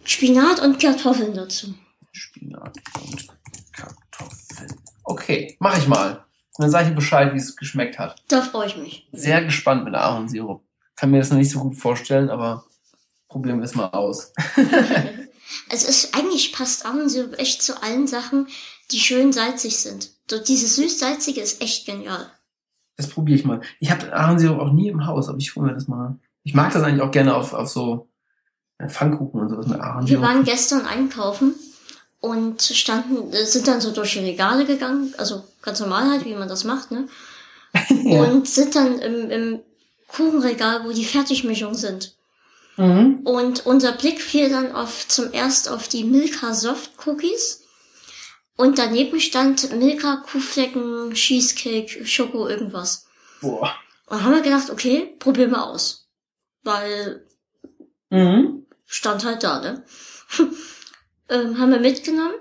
Spinat 0.05 0.59
und 0.61 0.79
Kartoffeln 0.79 1.33
dazu. 1.33 1.73
Spinat 2.11 2.75
und 3.01 3.27
Kartoffeln. 3.71 4.75
Okay, 5.03 5.55
mach 5.59 5.77
ich 5.77 5.87
mal. 5.87 6.25
Und 6.57 6.63
dann 6.63 6.71
sage 6.71 6.89
ich 6.89 6.95
Bescheid, 6.95 7.33
wie 7.33 7.37
es 7.37 7.55
geschmeckt 7.55 7.99
hat. 7.99 8.21
Da 8.27 8.41
freue 8.41 8.67
ich 8.67 8.77
mich. 8.77 9.07
Sehr 9.11 9.43
gespannt 9.43 9.85
mit 9.85 9.95
Ahornsirup. 9.95 10.63
Kann 10.95 11.11
mir 11.11 11.19
das 11.19 11.29
noch 11.29 11.37
nicht 11.37 11.51
so 11.51 11.59
gut 11.59 11.75
vorstellen, 11.77 12.29
aber 12.29 12.65
wir 13.33 13.65
es 13.65 13.75
mal 13.75 13.89
aus. 13.89 14.33
Es 15.69 15.83
ist, 15.83 16.15
eigentlich 16.15 16.53
passt 16.53 16.85
Ahornsirup 16.85 17.37
echt 17.39 17.61
zu 17.61 17.81
allen 17.81 18.07
Sachen, 18.07 18.47
die 18.91 18.99
schön 18.99 19.31
salzig 19.31 19.77
sind. 19.79 20.09
So, 20.29 20.39
dieses 20.39 20.75
süß-salzige 20.75 21.41
ist 21.41 21.61
echt 21.61 21.85
genial. 21.85 22.31
Das 22.97 23.07
probiere 23.09 23.39
ich 23.39 23.45
mal. 23.45 23.61
Ich 23.79 23.91
habe 23.91 24.13
Ahornsirup 24.13 24.59
auch 24.59 24.71
nie 24.71 24.89
im 24.89 25.05
Haus, 25.05 25.27
aber 25.27 25.37
ich 25.37 25.55
hole 25.55 25.67
mir 25.67 25.73
das 25.73 25.87
mal. 25.87 26.19
Ich 26.43 26.53
mag 26.53 26.73
das 26.73 26.83
eigentlich 26.83 27.01
auch 27.01 27.11
gerne 27.11 27.35
auf, 27.35 27.53
auf 27.53 27.69
so 27.69 28.09
äh, 28.77 28.87
Pfannkuchen 28.87 29.41
und 29.41 29.49
sowas 29.49 29.67
mit 29.67 29.77
Wir 29.77 29.83
Ahornsirup. 29.83 30.23
waren 30.23 30.43
gestern 30.43 30.85
einkaufen 30.85 31.55
und 32.19 32.61
standen, 32.61 33.33
äh, 33.33 33.45
sind 33.45 33.67
dann 33.67 33.81
so 33.81 33.91
durch 33.91 34.13
die 34.13 34.19
Regale 34.19 34.65
gegangen, 34.65 35.13
also 35.17 35.43
ganz 35.61 35.79
normal 35.79 36.09
halt, 36.09 36.25
wie 36.25 36.35
man 36.35 36.47
das 36.47 36.63
macht, 36.63 36.91
ne? 36.91 37.07
ja. 37.89 38.23
Und 38.23 38.47
sind 38.47 38.75
dann 38.75 38.99
im, 38.99 39.29
im 39.29 39.59
Kuchenregal, 40.07 40.85
wo 40.85 40.91
die 40.91 41.05
Fertigmischungen 41.05 41.75
sind. 41.75 42.15
Mhm. 42.77 43.21
Und 43.23 43.65
unser 43.65 43.91
Blick 43.93 44.21
fiel 44.21 44.49
dann 44.49 44.73
auf, 44.73 45.07
zum 45.07 45.33
erst 45.33 45.69
auf 45.69 45.87
die 45.87 46.03
Milka 46.03 46.53
Soft 46.53 46.91
Cookies. 47.05 47.63
Und 48.57 48.77
daneben 48.77 49.19
stand 49.19 49.75
Milka 49.77 50.17
Kuhflecken, 50.17 51.13
Cheesecake, 51.13 52.05
Schoko, 52.05 52.47
irgendwas. 52.47 53.07
Boah. 53.41 53.73
Und 54.07 54.23
haben 54.23 54.33
wir 54.33 54.41
gedacht, 54.41 54.69
okay, 54.69 55.15
probieren 55.19 55.51
wir 55.51 55.65
aus. 55.65 56.09
Weil 56.63 57.25
Mhm. 58.11 58.65
stand 58.85 59.23
halt 59.25 59.43
da, 59.43 59.59
ne? 59.61 59.83
ähm, 61.29 61.57
haben 61.57 61.71
wir 61.71 61.79
mitgenommen. 61.79 62.35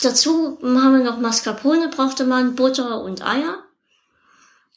Dazu 0.00 0.58
haben 0.62 0.98
wir 0.98 1.04
noch 1.04 1.18
Mascarpone, 1.18 1.88
brauchte 1.88 2.24
man 2.24 2.56
Butter 2.56 3.02
und 3.02 3.24
Eier. 3.24 3.61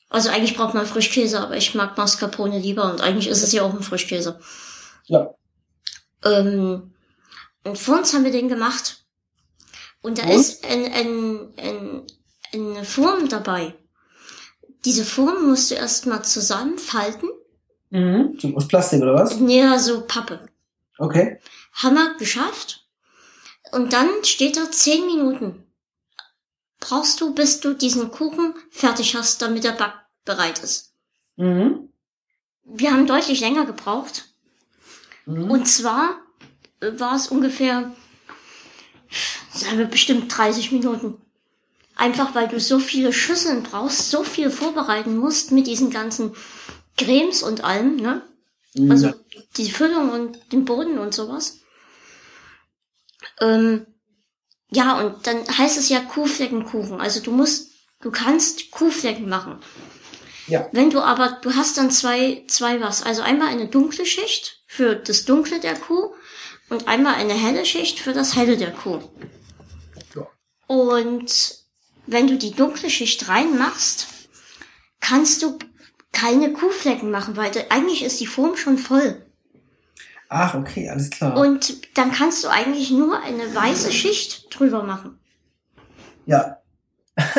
Also 0.09 0.29
eigentlich 0.29 0.55
braucht 0.55 0.73
man 0.73 0.85
Frischkäse, 0.85 1.39
aber 1.39 1.57
ich 1.57 1.75
mag 1.75 1.97
Mascarpone 1.97 2.59
lieber 2.59 2.91
und 2.91 3.01
eigentlich 3.01 3.27
ist 3.27 3.43
es 3.43 3.51
ja 3.51 3.63
auch 3.63 3.73
ein 3.73 3.83
Frischkäse. 3.83 4.39
Ja. 5.05 5.33
Ähm, 6.23 6.93
und 7.63 7.77
vor 7.77 7.97
uns 7.97 8.13
haben 8.13 8.23
wir 8.23 8.31
den 8.31 8.47
gemacht. 8.47 9.05
Und 10.01 10.19
da 10.19 10.23
Und? 10.23 10.29
ist 10.29 10.63
ein, 10.65 10.85
ein, 10.85 11.53
ein, 11.57 12.03
eine 12.53 12.85
Form 12.85 13.27
dabei. 13.27 13.73
Diese 14.85 15.03
Form 15.03 15.47
musst 15.47 15.71
du 15.71 15.75
erstmal 15.75 16.23
zusammenfalten. 16.23 17.29
Mhm. 17.89 18.37
Aus 18.55 18.67
Plastik 18.67 19.01
oder 19.01 19.15
was? 19.15 19.37
Näher 19.37 19.79
so 19.79 20.01
Pappe. 20.01 20.47
Okay. 20.99 21.39
Haben 21.73 21.95
wir 21.95 22.15
geschafft. 22.17 22.87
Und 23.71 23.93
dann 23.93 24.09
steht 24.23 24.57
da 24.57 24.69
zehn 24.69 25.05
Minuten. 25.07 25.64
Brauchst 26.87 27.19
du, 27.19 27.33
bis 27.33 27.61
du 27.61 27.73
diesen 27.73 28.11
Kuchen 28.11 28.53
fertig 28.69 29.15
hast, 29.15 29.41
damit 29.41 29.63
der 29.63 29.71
Back 29.71 29.93
bereit 30.23 30.59
ist. 30.59 30.93
Mhm. 31.35 31.89
Wir 32.63 32.91
haben 32.91 33.07
deutlich 33.07 33.39
länger 33.39 33.65
gebraucht. 33.65 34.25
Mhm. 35.25 35.49
Und 35.49 35.65
zwar 35.65 36.19
äh, 36.81 36.91
war 36.99 37.15
es 37.15 37.29
ungefähr, 37.29 37.91
sagen 39.51 39.79
wir 39.79 39.85
bestimmt 39.85 40.37
30 40.37 40.71
Minuten. 40.73 41.19
Einfach 41.95 42.35
weil 42.35 42.49
du 42.49 42.59
so 42.59 42.77
viele 42.77 43.13
Schüsseln 43.13 43.63
brauchst, 43.63 44.11
so 44.11 44.23
viel 44.23 44.51
vorbereiten 44.51 45.17
musst 45.17 45.51
mit 45.51 45.65
diesen 45.65 45.89
ganzen 45.89 46.35
Cremes 46.97 47.41
und 47.41 47.63
allem, 47.63 47.95
ne? 47.95 48.21
Mhm. 48.75 48.91
Also 48.91 49.11
die 49.57 49.71
Füllung 49.71 50.11
und 50.11 50.51
den 50.51 50.65
Boden 50.65 50.99
und 50.99 51.15
sowas. 51.15 51.61
Ähm, 53.41 53.87
ja, 54.75 54.99
und 54.99 55.25
dann 55.25 55.47
heißt 55.47 55.77
es 55.77 55.87
ja 55.87 56.01
Kuhfleckenkuchen. 56.01 56.99
Also 56.99 57.21
du 57.21 57.31
musst, 57.31 57.71
du 58.01 58.11
kannst 58.11 58.71
Kuhflecken 58.71 59.29
machen. 59.29 59.59
Ja. 60.47 60.67
Wenn 60.73 60.89
du 60.89 60.99
aber, 60.99 61.39
du 61.41 61.55
hast 61.55 61.77
dann 61.77 61.91
zwei, 61.91 62.43
zwei 62.47 62.81
was. 62.81 63.01
Also 63.01 63.21
einmal 63.21 63.47
eine 63.47 63.67
dunkle 63.67 64.05
Schicht 64.05 64.63
für 64.67 64.95
das 64.95 65.23
Dunkle 65.23 65.61
der 65.61 65.75
Kuh 65.75 66.13
und 66.69 66.89
einmal 66.89 67.15
eine 67.15 67.33
helle 67.33 67.65
Schicht 67.65 67.99
für 67.99 68.11
das 68.11 68.35
Helle 68.35 68.57
der 68.57 68.71
Kuh. 68.71 68.99
Ja. 70.13 70.27
Und 70.67 71.55
wenn 72.05 72.27
du 72.27 72.37
die 72.37 72.51
dunkle 72.51 72.89
Schicht 72.89 73.29
reinmachst, 73.29 74.07
kannst 74.99 75.41
du 75.41 75.57
keine 76.11 76.51
Kuhflecken 76.51 77.11
machen, 77.11 77.37
weil 77.37 77.51
eigentlich 77.69 78.03
ist 78.03 78.19
die 78.19 78.27
Form 78.27 78.57
schon 78.57 78.77
voll. 78.77 79.24
Ach, 80.37 80.53
okay, 80.53 80.89
alles 80.89 81.09
klar. 81.11 81.37
Und 81.37 81.97
dann 81.97 82.11
kannst 82.11 82.43
du 82.43 82.49
eigentlich 82.49 82.91
nur 82.91 83.21
eine 83.21 83.55
weiße 83.55 83.93
Schicht 83.93 84.47
drüber 84.49 84.83
machen. 84.83 85.17
ja. 86.25 86.57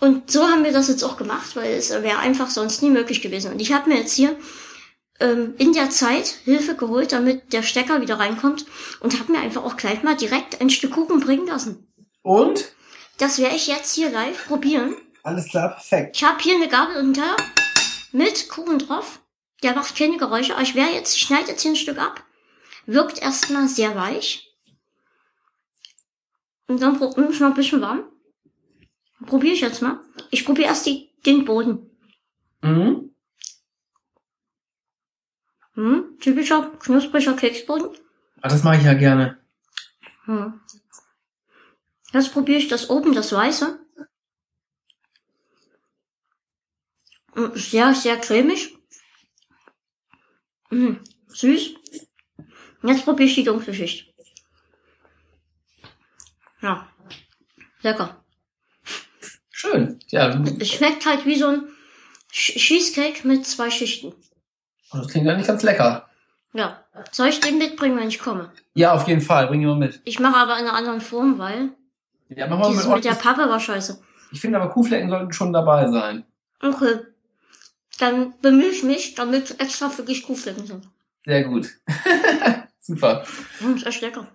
Und 0.00 0.32
so 0.32 0.42
haben 0.42 0.64
wir 0.64 0.72
das 0.72 0.88
jetzt 0.88 1.04
auch 1.04 1.16
gemacht, 1.16 1.54
weil 1.54 1.74
es 1.74 1.90
wäre 1.90 2.18
einfach 2.18 2.50
sonst 2.50 2.82
nie 2.82 2.90
möglich 2.90 3.22
gewesen. 3.22 3.52
Und 3.52 3.60
ich 3.60 3.72
habe 3.72 3.88
mir 3.88 3.98
jetzt 3.98 4.14
hier 4.14 4.36
ähm, 5.20 5.54
in 5.58 5.72
der 5.72 5.90
Zeit 5.90 6.26
Hilfe 6.44 6.74
geholt, 6.74 7.12
damit 7.12 7.52
der 7.52 7.62
Stecker 7.62 8.00
wieder 8.00 8.18
reinkommt 8.18 8.66
und 8.98 9.20
habe 9.20 9.30
mir 9.30 9.38
einfach 9.38 9.64
auch 9.64 9.76
gleich 9.76 10.02
mal 10.02 10.16
direkt 10.16 10.60
ein 10.60 10.70
Stück 10.70 10.92
Kuchen 10.92 11.20
bringen 11.20 11.46
lassen. 11.46 11.86
Und? 12.22 12.72
Das 13.18 13.38
werde 13.38 13.54
ich 13.54 13.68
jetzt 13.68 13.94
hier 13.94 14.10
live 14.10 14.48
probieren. 14.48 14.96
Alles 15.22 15.48
klar, 15.48 15.70
perfekt. 15.70 16.16
Ich 16.16 16.24
habe 16.24 16.42
hier 16.42 16.56
eine 16.56 16.68
Gabel 16.68 16.96
und 16.96 17.04
einen 17.04 17.14
Teller 17.14 17.36
mit 18.10 18.48
Kuchen 18.48 18.80
drauf. 18.80 19.21
Der 19.62 19.74
macht 19.74 19.96
keine 19.96 20.16
Geräusche, 20.16 20.54
aber 20.54 20.62
ich 20.62 20.74
werde 20.74 20.94
jetzt, 20.94 21.16
ich 21.16 21.22
schneide 21.22 21.50
jetzt 21.50 21.62
hier 21.62 21.72
ein 21.72 21.76
Stück 21.76 21.98
ab. 21.98 22.24
Wirkt 22.86 23.20
erstmal 23.20 23.68
sehr 23.68 23.94
weich. 23.94 24.52
Und 26.66 26.80
dann 26.80 26.94
ist 27.00 27.40
noch 27.40 27.48
ein 27.48 27.54
bisschen 27.54 27.80
warm. 27.80 28.10
Probiere 29.26 29.54
ich 29.54 29.60
jetzt 29.60 29.82
mal. 29.82 30.00
Ich 30.30 30.44
probiere 30.44 30.68
erst 30.68 30.86
die, 30.86 31.10
den 31.24 31.44
Boden. 31.44 31.90
Mhm. 32.62 33.14
Hm, 35.74 36.18
typischer 36.20 36.70
knuspriger 36.78 37.34
Keksboden. 37.34 37.96
Ah, 38.40 38.48
das 38.48 38.62
mache 38.64 38.78
ich 38.78 38.84
ja 38.84 38.94
gerne. 38.94 39.40
Hm. 40.24 40.60
Jetzt 42.12 42.32
probiere 42.32 42.58
ich 42.58 42.68
das 42.68 42.90
oben, 42.90 43.14
das 43.14 43.32
Weiße. 43.32 43.78
Hm, 47.34 47.52
Sehr, 47.54 47.94
sehr 47.94 48.18
cremig. 48.18 48.76
Hm, 50.72 51.00
süß. 51.28 51.74
Jetzt 52.82 53.04
probiere 53.04 53.28
ich 53.28 53.34
die 53.34 53.44
dunkle 53.44 53.74
Schicht. 53.74 54.12
Ja. 56.62 56.88
Lecker. 57.82 58.24
Schön. 59.50 60.00
Ja, 60.08 60.42
Es 60.58 60.70
schmeckt 60.72 61.04
halt 61.06 61.26
wie 61.26 61.36
so 61.36 61.48
ein 61.48 61.62
Cheesecake 62.30 63.26
mit 63.28 63.44
zwei 63.46 63.70
Schichten. 63.70 64.14
das 64.92 65.08
klingt 65.08 65.28
eigentlich 65.28 65.46
ganz 65.46 65.62
lecker. 65.62 66.08
Ja. 66.54 66.84
Soll 67.10 67.28
ich 67.28 67.40
den 67.40 67.58
mitbringen, 67.58 67.98
wenn 67.98 68.08
ich 68.08 68.18
komme? 68.18 68.50
Ja, 68.74 68.92
auf 68.94 69.06
jeden 69.08 69.20
Fall. 69.20 69.46
Bring 69.48 69.60
ihn 69.60 69.68
mal 69.68 69.76
mit. 69.76 70.00
Ich 70.04 70.18
mache 70.20 70.36
aber 70.36 70.58
in 70.58 70.64
einer 70.66 70.74
anderen 70.74 71.00
Form, 71.00 71.38
weil 71.38 71.70
Ja, 72.28 72.46
mach 72.46 72.58
mal 72.58 72.74
mit 72.74 72.88
mit 72.88 73.04
der. 73.04 73.12
Pappe 73.12 73.48
war 73.48 73.60
scheiße. 73.60 74.02
Ich 74.32 74.40
finde 74.40 74.58
aber 74.60 74.70
Kuhflecken 74.72 75.10
sollten 75.10 75.32
schon 75.32 75.52
dabei 75.52 75.86
sein. 75.90 76.24
Okay. 76.62 77.00
Dann 78.02 78.34
bemühe 78.42 78.66
ich 78.66 78.82
mich, 78.82 79.14
damit 79.14 79.60
extra 79.60 79.96
wirklich 79.96 80.24
Kuhflecken 80.24 80.66
sind. 80.66 80.88
Sehr 81.24 81.44
gut. 81.44 81.68
Super. 82.80 83.24
Hm, 83.60 83.76
ist 83.76 83.86
echt 83.86 84.02
lecker. 84.02 84.26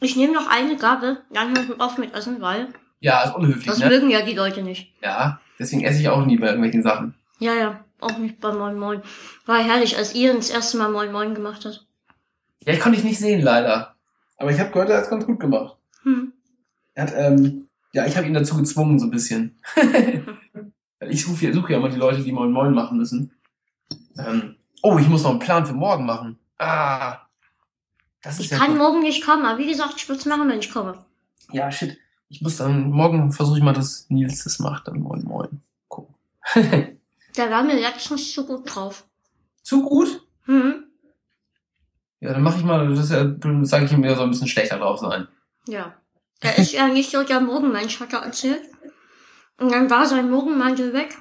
Ich 0.00 0.16
nehme 0.16 0.32
noch 0.32 0.48
eine 0.48 0.76
Gabel, 0.76 1.22
dann 1.32 1.56
höre 1.56 1.62
ich 1.62 1.80
auf 1.80 1.98
mit 1.98 2.12
Essen, 2.14 2.40
weil 2.40 2.66
Ja, 2.98 3.22
ist 3.22 3.36
unhöflich, 3.36 3.64
das 3.64 3.78
ne? 3.78 3.90
mögen 3.90 4.10
ja 4.10 4.22
die 4.22 4.34
Leute 4.34 4.64
nicht. 4.64 4.92
Ja, 5.04 5.40
deswegen 5.56 5.84
esse 5.84 6.00
ich 6.00 6.08
auch 6.08 6.26
nie 6.26 6.36
bei 6.36 6.46
irgendwelchen 6.48 6.82
Sachen. 6.82 7.14
Ja, 7.38 7.54
ja, 7.54 7.84
auch 8.00 8.18
nicht 8.18 8.40
bei 8.40 8.52
Moin 8.52 8.76
Moin. 8.76 9.02
War 9.44 9.62
herrlich, 9.62 9.96
als 9.96 10.12
ihr 10.16 10.34
das 10.34 10.50
erste 10.50 10.76
Mal 10.76 10.90
Moin 10.90 11.12
Moin 11.12 11.32
gemacht 11.32 11.64
habt. 11.64 11.86
Ja, 12.64 12.72
ich 12.72 12.80
konnte 12.80 12.96
dich 12.96 13.04
nicht 13.08 13.20
sehen, 13.20 13.40
leider. 13.40 13.94
Aber 14.36 14.50
ich 14.50 14.58
habe 14.58 14.72
gehört, 14.72 14.90
er 14.90 14.96
hat 14.96 15.04
es 15.04 15.10
ganz 15.10 15.24
gut 15.26 15.38
gemacht. 15.38 15.76
Hm. 16.02 16.32
Er 16.94 17.04
hat, 17.04 17.12
ähm, 17.16 17.68
ja, 17.92 18.04
ich 18.04 18.16
habe 18.16 18.26
ihn 18.26 18.34
dazu 18.34 18.56
gezwungen, 18.56 18.98
so 18.98 19.06
ein 19.06 19.12
bisschen. 19.12 19.60
Ich 21.08 21.24
suche 21.24 21.46
ja, 21.46 21.52
suche 21.52 21.72
ja 21.72 21.78
immer 21.78 21.88
die 21.88 21.96
Leute, 21.98 22.22
die 22.22 22.32
Moin 22.32 22.52
Moin 22.52 22.72
machen 22.72 22.98
müssen. 22.98 23.32
Ähm, 24.18 24.56
oh, 24.82 24.98
ich 24.98 25.08
muss 25.08 25.22
noch 25.22 25.30
einen 25.30 25.38
Plan 25.38 25.66
für 25.66 25.74
morgen 25.74 26.06
machen. 26.06 26.38
Ah. 26.58 27.18
Das 28.22 28.34
ist 28.38 28.46
Ich 28.46 28.50
ja 28.50 28.58
kann 28.58 28.70
gut. 28.70 28.78
morgen 28.78 29.00
nicht 29.00 29.24
kommen, 29.24 29.44
aber 29.44 29.58
wie 29.58 29.68
gesagt, 29.68 29.94
ich 29.96 30.08
würde 30.08 30.18
es 30.18 30.26
machen, 30.26 30.48
wenn 30.48 30.58
ich 30.58 30.72
komme. 30.72 31.04
Ja, 31.52 31.70
shit. 31.70 31.98
Ich 32.28 32.40
muss 32.42 32.56
dann, 32.56 32.90
morgen 32.90 33.30
versuche 33.32 33.58
ich 33.58 33.64
mal, 33.64 33.72
dass 33.72 34.06
Nils 34.10 34.42
das 34.44 34.58
macht, 34.58 34.88
dann 34.88 35.00
Moin 35.00 35.22
Moin. 35.24 35.60
Gucken. 35.88 36.14
Da 37.36 37.50
war 37.50 37.62
mir 37.62 37.78
letztens 37.78 38.32
so 38.32 38.46
gut 38.46 38.62
drauf. 38.74 39.04
Zu 39.62 39.82
gut? 39.84 40.26
Hm. 40.46 40.84
Ja, 42.20 42.32
dann 42.32 42.42
mache 42.42 42.56
ich 42.58 42.64
mal, 42.64 42.88
das 42.88 42.98
ist 42.98 43.10
ja, 43.10 43.26
sage 43.64 43.84
ich 43.84 43.92
ihm, 43.92 44.02
er 44.04 44.16
soll 44.16 44.24
ein 44.24 44.30
bisschen 44.30 44.48
schlechter 44.48 44.78
drauf 44.78 45.00
sein. 45.00 45.28
Ja. 45.68 45.94
Er 46.40 46.56
ist 46.56 46.72
ja 46.72 46.88
nicht 46.88 47.10
so 47.10 47.22
der 47.24 47.40
Morgenmensch, 47.40 48.00
hat 48.00 48.14
er 48.14 48.20
erzählt. 48.20 48.62
Und 49.58 49.72
dann 49.72 49.88
war 49.90 50.06
sein 50.06 50.30
Morgenmantel 50.30 50.92
weg. 50.92 51.16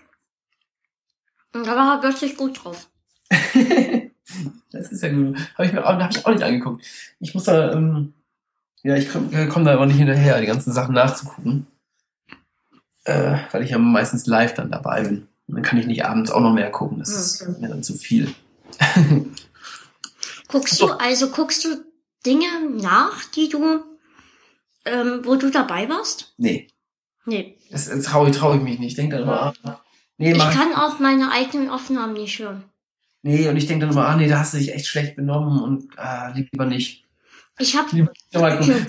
Und 1.54 1.66
da 1.66 1.76
war 1.76 1.96
er 1.96 2.02
plötzlich 2.02 2.36
gut 2.38 2.64
drauf. 2.64 2.90
Das 4.72 4.92
ist 4.92 5.04
ja 5.04 5.10
gut. 5.10 5.38
Habe 5.54 5.68
ich 5.68 5.72
mir 5.74 5.86
auch, 5.86 5.98
hab 5.98 6.12
ich 6.12 6.26
auch 6.26 6.32
nicht 6.32 6.44
angeguckt. 6.44 6.84
Ich 7.20 7.34
muss 7.34 7.46
da, 7.46 7.72
ähm, 7.72 8.14
ja, 8.84 8.96
ich 8.96 9.10
komme 9.10 9.48
komm 9.48 9.64
da 9.64 9.74
aber 9.74 9.86
nicht 9.86 9.98
hinterher, 9.98 10.42
die 10.42 10.48
ganzen 10.48 10.74
Sachen 10.74 10.96
nachzugucken. 10.96 11.68
Äh, 13.06 13.38
weil 13.52 13.64
ich 13.64 13.70
ja 13.70 13.78
meistens 13.78 14.26
live 14.26 14.54
dann 14.56 14.72
dabei 14.72 15.04
bin. 15.04 15.28
Und 15.48 15.56
dann 15.56 15.64
kann 15.64 15.78
ich 15.80 15.86
nicht 15.86 16.04
abends 16.04 16.32
auch 16.32 16.42
noch 16.42 16.54
mehr 16.54 16.72
gucken. 16.72 17.00
Das 17.00 17.10
ist 17.10 17.48
Mhm. 17.48 17.62
mir 17.62 17.70
dann 17.70 17.84
zu 17.84 17.94
viel. 17.94 18.34
Guckst 20.50 20.82
du, 20.82 20.88
also 20.88 21.30
guckst 21.30 21.64
du 21.64 21.86
Dinge 22.26 22.48
nach, 22.82 23.24
die 23.26 23.48
du, 23.50 23.84
ähm, 24.86 25.22
wo 25.24 25.36
du 25.36 25.50
dabei 25.52 25.88
warst? 25.88 26.34
Nee, 26.38 26.68
Nee. 27.26 27.58
das, 27.72 27.90
das 27.90 28.04
traue 28.06 28.30
ich, 28.30 28.38
trau 28.38 28.54
ich 28.56 28.62
mich 28.62 28.80
nicht. 28.80 28.90
Ich 28.90 28.96
denke 28.96 29.16
dann 29.16 29.24
immer, 29.24 29.54
ah, 29.64 29.82
nee, 30.18 30.32
Ich 30.32 30.38
kann 30.38 30.74
auch 30.76 31.00
meine 31.00 31.32
eigenen 31.32 31.70
Aufnahmen 31.70 32.14
nicht 32.14 32.40
hören. 32.40 32.64
nee, 33.24 33.48
und 33.48 33.58
ich 33.58 33.66
denke 33.68 33.86
dann 33.86 33.94
immer, 33.94 34.08
ah, 34.08 34.16
nee, 34.16 34.28
da 34.28 34.40
hast 34.40 34.54
du 34.54 34.58
dich 34.58 34.74
echt 34.74 34.88
schlecht 34.88 35.16
benommen 35.16 35.62
und 35.62 35.98
ah, 35.98 36.32
lieber 36.36 36.66
nicht. 36.66 37.04
Ich 37.58 37.76
habe. 37.76 37.88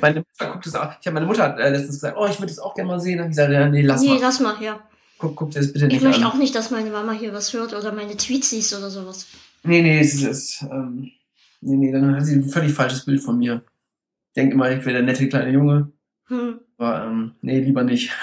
Meine 0.00 0.20
Mutter 0.20 0.50
guckt 0.52 0.66
es 0.66 0.74
auch. 0.74 0.92
Ich 1.00 1.06
habe 1.06 1.14
meine 1.14 1.26
Mutter 1.26 1.44
hat, 1.44 1.58
äh, 1.58 1.70
letztens 1.70 1.96
gesagt, 1.96 2.16
oh, 2.18 2.26
ich 2.26 2.38
würde 2.40 2.50
es 2.52 2.58
auch 2.58 2.74
gerne 2.74 2.88
mal 2.88 3.00
sehen. 3.00 3.18
Dann 3.18 3.26
hab 3.26 3.30
ich 3.30 3.36
gesagt, 3.36 3.52
ja, 3.52 3.68
nee, 3.68 3.82
lass 3.82 4.00
nee, 4.00 4.08
mal. 4.08 4.18
lass 4.20 4.40
mal, 4.40 4.60
ja. 4.60 4.80
Guck, 5.18 5.36
guck 5.36 5.50
dir 5.52 5.60
das 5.60 5.72
bitte 5.72 5.86
Ich 5.86 5.92
nicht 5.94 6.02
möchte 6.02 6.24
an. 6.24 6.30
auch 6.32 6.34
nicht, 6.34 6.54
dass 6.54 6.70
meine 6.72 6.90
Mama 6.90 7.12
hier 7.12 7.32
was 7.32 7.52
hört 7.52 7.72
oder 7.74 7.92
meine 7.92 8.16
Tweets 8.16 8.50
liest 8.52 8.76
oder 8.76 8.90
sowas. 8.90 9.26
Nee, 9.62 9.82
nee, 9.82 10.00
es 10.00 10.20
ist, 10.20 10.62
ähm, 10.62 11.10
nee, 11.60 11.76
nee, 11.76 11.92
dann 11.92 12.14
hat 12.16 12.26
sie 12.26 12.34
ein 12.34 12.48
völlig 12.48 12.72
falsches 12.72 13.04
Bild 13.04 13.22
von 13.22 13.38
mir. 13.38 13.62
Denkt 14.34 14.52
immer, 14.52 14.70
ich 14.70 14.84
wäre 14.84 14.94
der 14.94 15.02
nette 15.02 15.28
kleine 15.28 15.50
Junge. 15.52 15.92
Hm. 16.28 16.60
Aber, 16.78 17.04
ähm, 17.04 17.34
nee, 17.42 17.60
lieber 17.60 17.82
nicht. 17.84 18.10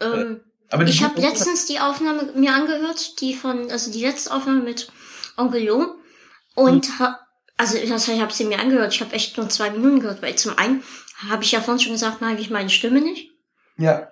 Ähm, 0.00 0.40
Aber 0.70 0.84
die 0.84 0.92
ich 0.92 1.02
habe 1.02 1.20
letztens 1.20 1.66
die 1.66 1.78
Aufnahme 1.80 2.32
mir 2.34 2.54
angehört, 2.54 3.20
die 3.20 3.34
von, 3.34 3.70
also 3.70 3.92
die 3.92 4.02
letzte 4.04 4.32
Aufnahme 4.32 4.62
mit 4.62 4.90
Onkel 5.36 5.62
Jo. 5.62 5.96
Und 6.54 6.86
Hm. 6.86 6.98
ha, 6.98 7.20
also 7.56 7.76
das 7.78 7.90
heißt, 7.90 8.08
ich 8.08 8.20
habe 8.20 8.32
sie 8.32 8.44
mir 8.46 8.58
angehört. 8.60 8.94
Ich 8.94 9.00
habe 9.02 9.12
echt 9.12 9.36
nur 9.36 9.48
zwei 9.50 9.70
Minuten 9.70 10.00
gehört, 10.00 10.22
weil 10.22 10.36
zum 10.36 10.56
einen 10.56 10.82
habe 11.28 11.44
ich 11.44 11.52
ja 11.52 11.60
vorhin 11.60 11.82
schon 11.82 11.92
gesagt, 11.92 12.20
mag 12.22 12.38
ich 12.40 12.50
meine 12.50 12.70
Stimme 12.70 13.00
nicht. 13.00 13.30
Ja, 13.76 14.10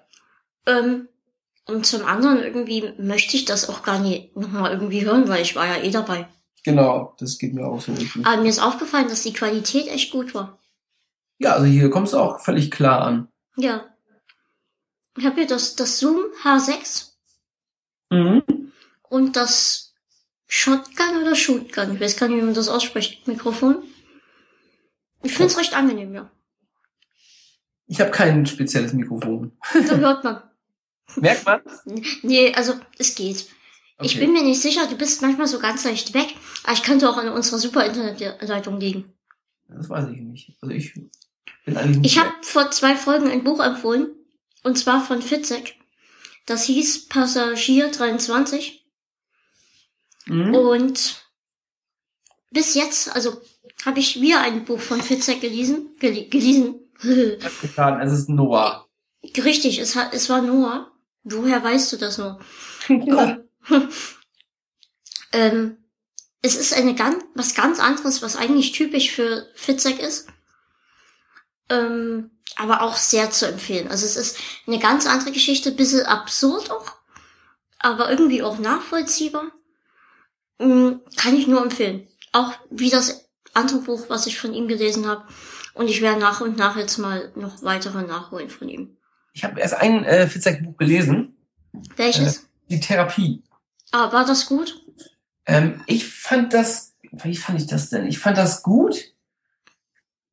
Ähm, 0.66 1.08
und 1.66 1.86
zum 1.86 2.04
anderen 2.04 2.42
irgendwie 2.42 2.92
möchte 2.98 3.36
ich 3.36 3.44
das 3.46 3.68
auch 3.70 3.82
gar 3.82 3.98
nicht 3.98 4.36
nochmal 4.36 4.72
irgendwie 4.72 5.04
hören, 5.04 5.28
weil 5.28 5.42
ich 5.42 5.56
war 5.56 5.66
ja 5.66 5.82
eh 5.82 5.90
dabei. 5.90 6.28
genau, 6.64 7.14
das 7.18 7.38
geht 7.38 7.54
mir 7.54 7.66
auch 7.66 7.80
so. 7.80 7.92
Aber 8.24 8.42
mir 8.42 8.48
ist 8.48 8.58
aufgefallen, 8.62 9.08
dass 9.08 9.22
die 9.22 9.32
Qualität 9.32 9.88
echt 9.88 10.10
gut 10.10 10.34
war. 10.34 10.58
Ja, 11.38 11.52
also 11.52 11.66
hier 11.66 11.90
kommst 11.90 12.12
du 12.12 12.18
auch 12.18 12.40
völlig 12.40 12.70
klar 12.70 13.02
an. 13.02 13.28
Ja. 13.56 13.86
Ich 15.16 15.24
habe 15.24 15.36
hier 15.36 15.46
das, 15.46 15.76
das 15.76 15.98
Zoom 15.98 16.18
H6 16.42 17.06
Mhm. 18.10 18.42
und 19.10 19.36
das 19.36 19.94
Shotgun 20.46 21.22
oder 21.22 21.34
Shootgun. 21.34 21.94
Ich 21.94 22.00
weiß 22.00 22.16
gar 22.16 22.28
nicht, 22.28 22.38
wie 22.38 22.42
man 22.44 22.54
das 22.54 22.68
ausspricht. 22.68 23.26
Mikrofon. 23.28 23.82
Ich 25.22 25.32
finde 25.32 25.48
es 25.52 25.58
recht 25.58 25.74
angenehm, 25.74 26.14
ja. 26.14 26.30
Ich 27.86 28.00
habe 28.00 28.10
kein 28.10 28.46
spezielles 28.46 28.92
Mikrofon. 28.94 29.52
Da 29.72 29.96
hört 29.96 30.24
man. 30.24 30.42
Merkt 31.16 31.44
man? 31.46 31.60
Nee, 32.22 32.52
also 32.54 32.74
es 32.98 33.14
geht. 33.14 33.46
Ich 34.00 34.14
Okay. 34.14 34.20
bin 34.20 34.32
mir 34.32 34.42
nicht 34.44 34.60
sicher, 34.62 34.86
du 34.86 34.96
bist 34.96 35.20
manchmal 35.22 35.48
so 35.48 35.58
ganz 35.58 35.84
leicht 35.84 36.14
weg, 36.14 36.34
aber 36.62 36.72
ich 36.74 36.82
könnte 36.84 37.10
auch 37.10 37.16
an 37.16 37.28
unserer 37.30 37.58
super 37.58 37.84
Internetleitung 37.84 38.78
liegen. 38.78 39.12
Das 39.68 39.88
weiß 39.90 40.08
ich 40.10 40.20
nicht. 40.20 40.56
Also 40.60 40.72
ich 40.74 40.94
Ich 42.02 42.18
habe 42.18 42.32
vor 42.42 42.70
zwei 42.70 42.96
Folgen 42.96 43.30
ein 43.30 43.44
Buch 43.44 43.60
empfohlen, 43.60 44.08
und 44.62 44.78
zwar 44.78 45.04
von 45.04 45.22
Fitzek. 45.22 45.76
Das 46.46 46.64
hieß 46.64 47.08
Passagier 47.08 47.90
23. 47.90 48.86
Mhm. 50.26 50.54
Und 50.54 51.22
bis 52.50 52.74
jetzt, 52.74 53.14
also 53.14 53.40
habe 53.84 54.00
ich 54.00 54.20
wieder 54.20 54.40
ein 54.40 54.64
Buch 54.64 54.80
von 54.80 55.02
Fitzek 55.02 55.40
gelesen. 55.40 55.96
Gele 55.98 56.28
gelesen. 56.28 56.80
Getan. 57.00 58.00
Es 58.00 58.12
ist 58.12 58.28
Noah. 58.28 58.88
Richtig, 59.36 59.78
es, 59.78 59.96
es 60.12 60.28
war 60.28 60.42
Noah. 60.42 60.92
Woher 61.24 61.62
weißt 61.62 61.92
du 61.92 61.96
das 61.96 62.18
nur? 62.18 62.40
ja. 62.88 63.38
ähm, 65.32 65.76
es 66.40 66.56
ist 66.56 66.72
eine 66.72 66.94
ganz, 66.94 67.24
was 67.34 67.54
ganz 67.54 67.80
anderes, 67.80 68.22
was 68.22 68.36
eigentlich 68.36 68.72
typisch 68.72 69.10
für 69.10 69.46
Fitzek 69.54 69.98
ist. 69.98 70.28
Ähm, 71.70 72.30
aber 72.56 72.82
auch 72.82 72.96
sehr 72.96 73.30
zu 73.30 73.46
empfehlen. 73.46 73.88
Also 73.88 74.04
es 74.04 74.16
ist 74.16 74.38
eine 74.66 74.78
ganz 74.78 75.06
andere 75.06 75.32
Geschichte, 75.32 75.70
bisschen 75.70 76.06
absurd 76.06 76.70
auch, 76.70 76.92
aber 77.78 78.10
irgendwie 78.10 78.42
auch 78.42 78.58
nachvollziehbar. 78.58 79.44
Mm, 80.58 80.96
kann 81.16 81.36
ich 81.36 81.46
nur 81.46 81.62
empfehlen. 81.62 82.08
Auch 82.32 82.52
wie 82.70 82.90
das 82.90 83.28
andere 83.54 83.80
Buch, 83.80 84.06
was 84.08 84.26
ich 84.26 84.38
von 84.38 84.54
ihm 84.54 84.68
gelesen 84.68 85.06
habe. 85.06 85.24
Und 85.74 85.88
ich 85.88 86.00
werde 86.00 86.20
nach 86.20 86.40
und 86.40 86.56
nach 86.56 86.76
jetzt 86.76 86.98
mal 86.98 87.30
noch 87.36 87.62
weitere 87.62 88.02
nachholen 88.02 88.50
von 88.50 88.68
ihm. 88.68 88.96
Ich 89.32 89.44
habe 89.44 89.60
erst 89.60 89.74
ein 89.74 90.04
äh, 90.04 90.26
Fitzek-Buch 90.26 90.76
gelesen. 90.76 91.36
Welches? 91.96 92.48
Die 92.68 92.80
Therapie. 92.80 93.44
Ah, 93.92 94.12
war 94.12 94.26
das 94.26 94.46
gut? 94.46 94.82
Ähm, 95.46 95.82
ich 95.86 96.06
fand 96.06 96.52
das, 96.52 96.94
wie 97.12 97.36
fand 97.36 97.60
ich 97.60 97.68
das 97.68 97.90
denn? 97.90 98.06
Ich 98.06 98.18
fand 98.18 98.36
das 98.36 98.62
gut, 98.62 99.14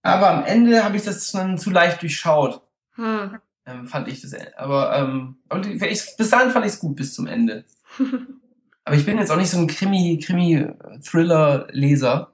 aber 0.06 0.30
am 0.30 0.46
Ende 0.46 0.84
habe 0.84 0.98
ich 0.98 1.04
das 1.04 1.32
dann 1.32 1.58
zu 1.58 1.72
leicht 1.72 2.02
durchschaut, 2.02 2.62
Hm. 2.96 3.40
ähm, 3.66 3.88
fand 3.88 4.08
ich 4.08 4.22
das. 4.22 4.34
Aber, 4.56 4.96
ähm, 4.98 5.38
aber 5.50 5.66
ich, 5.66 6.02
bis 6.18 6.30
dahin 6.30 6.52
fand 6.52 6.66
ich 6.66 6.74
es 6.74 6.80
gut 6.80 6.96
bis 6.96 7.14
zum 7.14 7.28
Ende. 7.28 7.66
Aber 8.88 8.96
ich 8.96 9.04
bin 9.04 9.18
jetzt 9.18 9.32
auch 9.32 9.38
nicht 9.38 9.50
so 9.50 9.58
ein 9.58 9.66
Krimi, 9.66 10.20
Krimi-Thriller-Leser. 10.24 12.32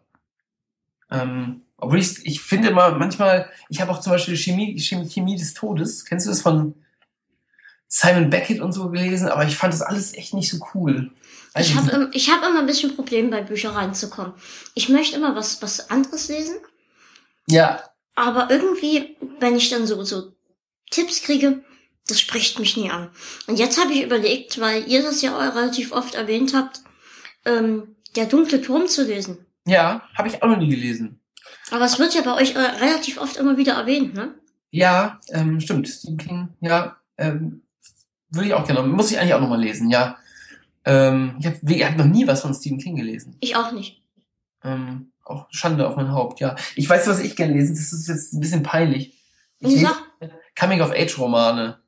Ähm, 1.10 1.61
obwohl 1.77 1.99
ich, 1.99 2.26
ich 2.26 2.41
finde 2.41 2.68
immer 2.69 2.91
manchmal, 2.98 3.49
ich 3.69 3.80
habe 3.80 3.89
auch 3.89 4.02
zum 4.02 4.11
Beispiel 4.11 4.35
Chemie, 4.35 4.77
Chemie, 4.77 5.10
Chemie 5.10 5.38
des 5.38 5.53
Todes. 5.53 6.03
Kennst 6.03 6.26
du 6.26 6.30
das 6.30 6.41
von 6.41 6.76
Simon 7.88 8.30
Beckett 8.30 8.60
und 8.60 8.73
so 8.73 8.89
gelesen? 8.89 9.30
Aber 9.30 9.45
ich 9.45 9.56
fand 9.56 9.73
das 9.73 9.81
alles 9.81 10.14
echt 10.14 10.34
nicht 10.34 10.52
so 10.52 10.57
cool. 10.73 11.11
Weiß 11.53 11.69
Ich 11.69 11.76
habe 11.76 12.10
ich 12.11 12.30
hab 12.30 12.43
immer 12.45 12.60
ein 12.60 12.65
bisschen 12.65 12.98
Probleme 12.98 13.30
bei 13.30 13.43
Büchern 13.43 13.73
reinzukommen. 13.73 14.34
Ich 14.76 14.89
möchte 14.89 15.15
immer 15.15 15.34
was, 15.38 15.61
was 15.61 15.89
anderes 15.89 16.27
lesen, 16.27 16.57
ja, 17.47 17.84
aber 18.15 18.49
irgendwie, 18.49 19.18
wenn 19.39 19.55
ich 19.55 19.69
dann 19.69 19.88
so, 19.88 20.03
so 20.03 20.34
Tipps 20.89 21.23
kriege, 21.23 21.63
das 22.07 22.19
spricht 22.19 22.59
mich 22.59 22.77
nie 22.77 22.89
an. 22.89 23.09
Und 23.47 23.57
jetzt 23.57 23.80
habe 23.80 23.93
ich 23.93 24.03
überlegt, 24.03 24.59
weil 24.59 24.88
ihr 24.88 25.01
das 25.01 25.22
ja 25.22 25.35
auch 25.35 25.55
relativ 25.55 25.91
oft 25.91 26.15
erwähnt 26.15 26.53
habt, 26.53 26.81
ähm, 27.45 27.95
der 28.15 28.26
dunkle 28.26 28.61
Turm 28.61 28.88
zu 28.88 29.05
lesen. 29.05 29.45
ja, 29.65 30.01
habe 30.18 30.27
ich 30.27 30.43
auch 30.43 30.47
noch 30.47 30.57
nie 30.57 30.69
gelesen. 30.69 31.19
Aber 31.72 31.85
es 31.85 31.99
wird 31.99 32.13
ja 32.13 32.22
bei 32.22 32.35
euch 32.35 32.55
äh, 32.55 32.59
relativ 32.59 33.18
oft 33.18 33.38
immer 33.38 33.57
wieder 33.57 33.73
erwähnt, 33.73 34.13
ne? 34.13 34.35
Ja, 34.72 35.19
ähm, 35.30 35.59
stimmt. 35.59 35.88
Stephen 35.88 36.18
King, 36.18 36.49
ja, 36.59 36.97
ähm, 37.18 37.61
würde 38.30 38.49
ich 38.49 38.53
auch 38.53 38.65
gerne. 38.65 38.84
Muss 38.84 39.11
ich 39.11 39.19
eigentlich 39.19 39.34
auch 39.34 39.41
nochmal 39.41 39.61
lesen, 39.61 39.89
ja. 39.89 40.18
Ähm, 40.84 41.38
ich 41.39 41.45
habe 41.45 41.85
hab 41.85 41.97
noch 41.97 42.05
nie 42.05 42.27
was 42.27 42.41
von 42.41 42.53
Stephen 42.53 42.80
King 42.80 42.95
gelesen. 42.95 43.38
Ich 43.39 43.55
auch 43.55 43.72
nicht. 43.72 44.01
Ähm, 44.63 45.10
auch 45.23 45.48
Schande 45.52 45.88
auf 45.88 45.95
mein 45.95 46.11
Haupt, 46.11 46.39
ja. 46.39 46.56
Ich 46.76 46.89
weiß, 46.89 47.07
was 47.07 47.19
ich 47.19 47.35
gerne 47.35 47.53
lesen. 47.53 47.76
Das 47.76 47.93
ist 47.93 48.07
jetzt 48.07 48.34
ein 48.34 48.39
bisschen 48.39 48.64
peinlich. 48.64 49.22
Ich 49.60 49.69
lese 49.69 49.85
sag, 49.85 50.31
Coming-of-Age-Romane. 50.60 51.80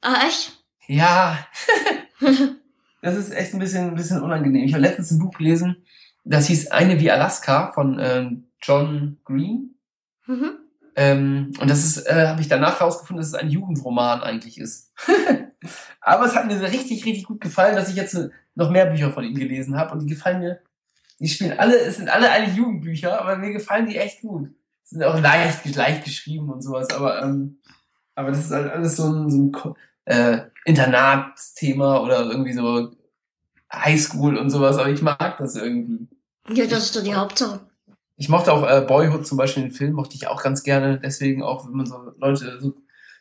ah, 0.00 0.26
echt? 0.26 0.64
Ja, 0.86 1.38
das 3.02 3.16
ist 3.16 3.30
echt 3.30 3.52
ein 3.52 3.60
bisschen, 3.60 3.88
ein 3.88 3.94
bisschen 3.94 4.22
unangenehm. 4.22 4.64
Ich 4.64 4.72
habe 4.72 4.82
letztens 4.82 5.10
ein 5.10 5.18
Buch 5.18 5.36
gelesen, 5.36 5.84
das 6.24 6.46
hieß 6.46 6.70
Eine 6.70 6.98
wie 7.00 7.10
Alaska 7.10 7.72
von 7.72 7.98
ähm, 8.00 8.48
John 8.62 9.18
Green. 9.24 9.74
mhm. 10.26 10.58
Ähm, 10.96 11.52
und 11.60 11.70
das 11.70 11.84
ist, 11.84 12.08
äh, 12.08 12.26
habe 12.26 12.40
ich 12.40 12.48
danach 12.48 12.80
herausgefunden, 12.80 13.20
dass 13.20 13.28
es 13.28 13.34
ein 13.34 13.50
Jugendroman 13.50 14.20
eigentlich 14.20 14.58
ist. 14.58 14.92
Aber 16.00 16.24
es 16.24 16.34
hat 16.34 16.46
mir 16.46 16.60
richtig, 16.60 17.04
richtig 17.04 17.24
gut 17.24 17.40
gefallen, 17.40 17.76
dass 17.76 17.88
ich 17.88 17.94
jetzt 17.94 18.14
äh, 18.14 18.30
noch 18.56 18.70
mehr 18.70 18.86
Bücher 18.86 19.12
von 19.12 19.22
ihm 19.22 19.36
gelesen 19.36 19.76
habe. 19.76 19.92
Und 19.92 20.00
die 20.00 20.12
gefallen 20.12 20.40
mir, 20.40 20.60
die 21.18 21.28
spielen 21.28 21.58
alle, 21.58 21.78
es 21.78 21.96
sind 21.96 22.08
alle 22.08 22.30
eigentlich 22.30 22.56
Jugendbücher, 22.56 23.20
aber 23.20 23.36
mir 23.36 23.52
gefallen 23.52 23.86
die 23.86 23.96
echt 23.96 24.20
gut. 24.20 24.50
Sind 24.84 25.02
auch 25.02 25.20
leicht, 25.20 25.74
leicht 25.74 26.04
geschrieben 26.04 26.50
und 26.50 26.62
sowas, 26.62 26.90
aber, 26.90 27.22
ähm, 27.22 27.60
aber 28.14 28.30
das 28.30 28.46
ist 28.46 28.50
halt 28.50 28.72
alles 28.72 28.96
so 28.96 29.04
ein, 29.04 29.30
so 29.30 29.36
ein 29.38 29.74
äh, 30.06 30.46
Internatsthema 30.64 32.00
oder 32.00 32.24
irgendwie 32.24 32.52
so 32.52 32.90
Highschool 33.72 34.36
und 34.38 34.50
sowas, 34.50 34.78
aber 34.78 34.90
ich 34.90 35.02
mag 35.02 35.36
das 35.38 35.56
irgendwie. 35.56 36.08
Ja, 36.50 36.66
das 36.66 36.84
ist 36.84 36.96
doch 36.96 37.02
die 37.02 37.14
Hauptsache. 37.14 37.60
Ich 38.16 38.28
mochte 38.28 38.52
auch 38.52 38.68
äh, 38.68 38.80
Boyhood 38.80 39.26
zum 39.26 39.38
Beispiel, 39.38 39.64
den 39.64 39.72
Film, 39.72 39.92
mochte 39.92 40.16
ich 40.16 40.26
auch 40.26 40.42
ganz 40.42 40.62
gerne. 40.62 40.98
Deswegen 40.98 41.42
auch, 41.42 41.66
wenn 41.66 41.76
man 41.76 41.86
so 41.86 42.12
Leute, 42.16 42.58
so, 42.60 42.74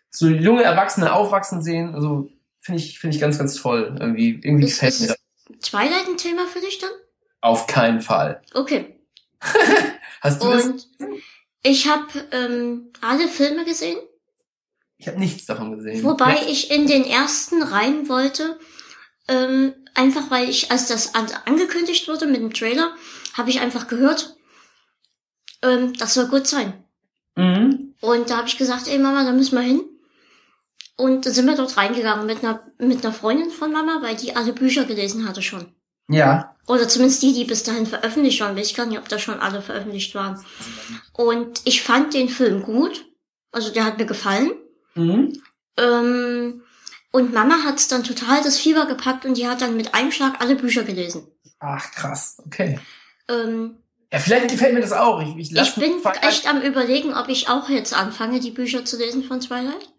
so 0.10 0.28
junge 0.28 0.64
Erwachsene 0.64 1.14
aufwachsen 1.14 1.62
sehen, 1.62 1.94
also 1.94 2.32
finde 2.62 2.82
ich, 2.82 3.00
finde 3.00 3.16
ich 3.16 3.22
ganz, 3.22 3.38
ganz 3.38 3.56
toll. 3.56 3.96
Irgendwie, 4.00 4.40
irgendwie 4.42 4.66
Ist, 4.66 4.80
gefällt 4.80 5.00
mir 5.02 5.08
das. 5.08 5.18
Twilight 5.62 6.08
ein 6.08 6.18
Thema 6.18 6.48
für 6.48 6.62
dich 6.62 6.80
dann? 6.80 6.90
Auf 7.42 7.68
keinen 7.68 8.02
Fall. 8.02 8.42
Okay. 8.54 9.00
Hast 10.22 10.44
du 10.44 10.50
das? 10.50 10.66
Und 10.66 10.88
ich 11.64 11.88
habe 11.88 12.08
ähm, 12.32 12.92
alle 13.02 13.28
Filme 13.28 13.66
gesehen, 13.66 14.00
Ich 14.98 15.08
habe 15.08 15.20
nichts 15.20 15.46
davon 15.46 15.76
gesehen. 15.78 16.04
wobei 16.04 16.36
Ja. 16.36 16.48
ich 16.50 16.72
in 16.72 16.88
den 16.88 17.04
ersten 17.06 17.62
rein 17.62 18.10
wollte, 18.10 18.58
ähm, 19.28 19.74
einfach 19.94 20.32
weil 20.32 20.50
ich, 20.50 20.72
als 20.72 20.88
das 20.88 21.14
an 21.16 21.28
angekündigt 21.46 22.08
wurde 22.08 22.26
mit 22.26 22.38
dem 22.38 22.54
Trailer, 22.54 22.96
habe 23.36 23.50
ich 23.50 23.60
einfach 23.60 23.88
gehört, 23.88 24.36
ähm, 25.62 25.94
das 25.94 26.14
soll 26.16 26.28
gut 26.28 26.48
sein. 26.48 26.84
Mhm. 27.36 27.94
Und 28.02 28.30
da 28.30 28.38
habe 28.38 28.48
ich 28.48 28.58
gesagt, 28.58 28.88
ey 28.88 28.98
Mama, 28.98 29.24
da 29.24 29.32
müssen 29.32 29.56
wir 29.56 29.62
hin. 29.64 29.84
Und 30.96 31.26
dann 31.28 31.34
sind 31.34 31.46
wir 31.46 31.56
dort 31.56 31.78
reingegangen 31.78 32.26
mit 32.26 32.44
einer, 32.44 32.66
mit 32.80 33.04
einer 33.06 33.14
Freundin 33.14 33.52
von 33.52 33.72
Mama, 33.72 34.00
weil 34.02 34.16
die 34.16 34.36
alle 34.36 34.54
Bücher 34.54 34.86
gelesen 34.86 35.28
hatte 35.28 35.44
schon. 35.44 35.72
Ja. 36.10 36.56
Oder 36.68 36.88
zumindest 36.88 37.22
die, 37.24 37.34
die 37.34 37.46
bis 37.46 37.64
dahin 37.64 37.86
veröffentlicht 37.86 38.40
waren. 38.42 38.58
Ich 38.58 38.78
weiß 38.78 38.88
nicht, 38.88 39.00
ob 39.00 39.08
da 39.10 39.20
schon 39.20 39.40
alle 39.40 39.62
veröffentlicht 39.62 40.16
waren. 40.16 40.44
Und 41.14 41.62
ich 41.66 41.82
fand 41.82 42.14
den 42.14 42.30
Film 42.30 42.64
gut. 42.64 43.06
Also 43.52 43.72
der 43.72 43.86
hat 43.86 43.98
mir 43.98 44.06
gefallen. 44.06 44.52
Mhm. 44.96 45.42
Ähm, 45.78 46.62
und 47.12 47.34
Mama 47.34 47.64
hat's 47.66 47.88
dann 47.88 48.04
total 48.04 48.42
das 48.44 48.60
Fieber 48.60 48.86
gepackt 48.86 49.26
und 49.26 49.38
die 49.38 49.48
hat 49.48 49.62
dann 49.62 49.78
mit 49.78 49.94
einem 49.94 50.12
Schlag 50.12 50.42
alle 50.42 50.56
Bücher 50.56 50.84
gelesen. 50.84 51.28
Ach, 51.60 51.92
krass. 51.92 52.38
Okay. 52.46 52.80
Ähm, 53.30 53.78
Ja, 54.12 54.20
vielleicht 54.20 54.50
gefällt 54.50 54.74
mir 54.74 54.82
das 54.82 54.92
auch. 54.92 55.22
Ich, 55.22 55.52
ich, 55.52 55.56
ich 55.56 55.76
bin 55.76 55.94
echt 56.22 56.48
am 56.48 56.62
überlegen, 56.62 57.14
ob 57.14 57.30
ich 57.30 57.50
auch 57.50 57.70
jetzt 57.70 57.94
anfange, 57.98 58.40
die 58.40 58.52
Bücher 58.52 58.86
zu 58.86 58.98
lesen 58.98 59.24
von 59.24 59.40
Twilight. 59.40 59.90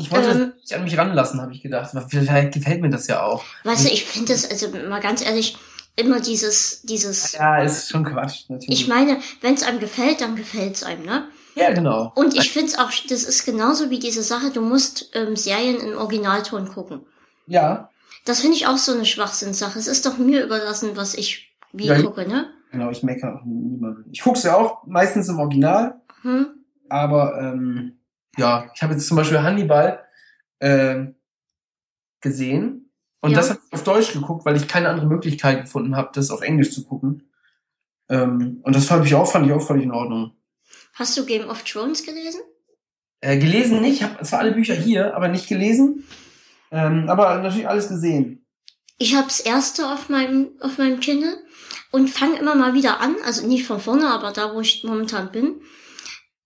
Ich 0.00 0.10
wollte 0.10 0.30
ähm, 0.30 0.52
nicht 0.60 0.72
an 0.74 0.84
mich 0.84 0.96
ranlassen, 0.96 1.40
habe 1.42 1.52
ich 1.52 1.62
gedacht. 1.62 1.94
Aber 1.94 2.08
vielleicht 2.08 2.54
gefällt 2.54 2.80
mir 2.80 2.88
das 2.90 3.06
ja 3.08 3.22
auch. 3.22 3.44
Weißt 3.64 3.84
du, 3.84 3.92
ich 3.92 4.04
finde 4.04 4.32
das, 4.32 4.50
also 4.50 4.68
mal 4.88 5.00
ganz 5.00 5.22
ehrlich, 5.24 5.56
immer 5.96 6.20
dieses, 6.20 6.82
dieses, 6.82 7.32
Ja, 7.32 7.58
ist 7.62 7.90
schon 7.90 8.04
Quatsch, 8.04 8.44
natürlich. 8.48 8.80
ich 8.82 8.88
meine, 8.88 9.18
wenn 9.40 9.54
es 9.54 9.64
einem 9.64 9.80
gefällt, 9.80 10.20
dann 10.20 10.36
gefällt's 10.36 10.84
einem, 10.84 11.04
ne? 11.04 11.28
ja, 11.56 11.72
genau. 11.72 12.12
Und 12.14 12.36
ich 12.36 12.52
finde 12.52 12.68
es 12.68 12.78
auch, 12.78 12.90
das 13.08 13.24
ist 13.24 13.44
genauso 13.44 13.90
wie 13.90 13.98
diese 13.98 14.22
Sache, 14.22 14.50
du 14.52 14.60
musst 14.60 15.10
ähm, 15.14 15.34
Serien 15.34 15.80
im 15.80 15.98
Originalton 15.98 16.68
gucken. 16.68 17.00
Ja, 17.48 17.90
Das 18.24 18.40
finde 18.42 18.56
ich 18.56 18.68
auch 18.68 18.76
so 18.76 18.92
eine 18.92 19.04
Schwachsinnssache. 19.06 19.76
Es 19.78 19.88
ist 19.88 20.06
doch 20.06 20.18
mir 20.18 20.44
überlassen, 20.44 20.90
was 20.94 21.14
ich 21.14 21.52
wie 21.72 21.86
Ja, 21.86 22.00
gucke, 22.00 22.28
ne? 22.28 22.46
genau. 22.70 22.90
Ich 22.90 23.02
meckere 23.02 23.34
auch 23.34 23.44
niemanden. 23.44 24.04
Ich 24.12 24.20
guck's 24.22 24.44
ja 24.44 24.54
auch 24.56 24.86
meistens 24.86 25.28
im 25.28 25.40
Original, 25.40 26.00
Hm? 26.22 26.46
aber 26.88 27.36
ähm, 27.40 27.97
ja, 28.38 28.70
ich 28.74 28.82
habe 28.82 28.94
jetzt 28.94 29.06
zum 29.06 29.16
Beispiel 29.16 29.42
Hannibal 29.42 30.04
ähm, 30.60 31.16
gesehen 32.20 32.90
und 33.20 33.30
Ja. 33.32 33.36
das 33.38 33.50
habe 33.50 33.60
ich 33.66 33.72
auf 33.72 33.84
Deutsch 33.84 34.12
geguckt, 34.12 34.44
weil 34.46 34.56
ich 34.56 34.68
keine 34.68 34.88
andere 34.88 35.06
Möglichkeit 35.06 35.62
gefunden 35.62 35.96
habe, 35.96 36.10
das 36.14 36.30
auf 36.30 36.42
Englisch 36.42 36.72
zu 36.72 36.84
gucken. 36.84 37.30
Ähm, 38.08 38.60
und 38.62 38.74
das 38.74 38.86
fand 38.86 39.04
ich 39.06 39.14
auch, 39.14 39.30
fand 39.30 39.46
ich 39.46 39.52
auch 39.52 39.60
völlig 39.66 39.84
in 39.84 39.92
Ordnung. 39.92 40.32
Hast 40.94 41.16
du 41.16 41.26
Game 41.26 41.48
of 41.48 41.62
Thrones 41.64 42.02
gelesen? 42.04 42.40
Äh, 43.20 43.38
gelesen 43.38 43.80
nicht, 43.80 44.00
ich 44.00 44.02
habe 44.02 44.22
zwar 44.24 44.40
alle 44.40 44.52
Bücher 44.52 44.74
hier, 44.74 45.14
aber 45.14 45.28
nicht 45.28 45.48
gelesen. 45.48 46.04
Ähm, 46.70 47.08
aber 47.08 47.38
natürlich 47.38 47.68
alles 47.68 47.88
gesehen. 47.88 48.44
Ich 48.98 49.14
habe 49.14 49.28
das 49.28 49.40
erste 49.40 49.88
auf 49.92 50.08
meinem 50.08 50.50
auf 50.60 50.78
meinem 50.78 51.00
Kindle 51.00 51.36
und 51.92 52.10
fange 52.10 52.38
immer 52.38 52.54
mal 52.54 52.74
wieder 52.74 53.00
an, 53.00 53.16
also 53.24 53.46
nicht 53.46 53.64
von 53.66 53.80
vorne, 53.80 54.08
aber 54.10 54.32
da, 54.32 54.54
wo 54.54 54.60
ich 54.60 54.84
momentan 54.84 55.30
bin. 55.32 55.60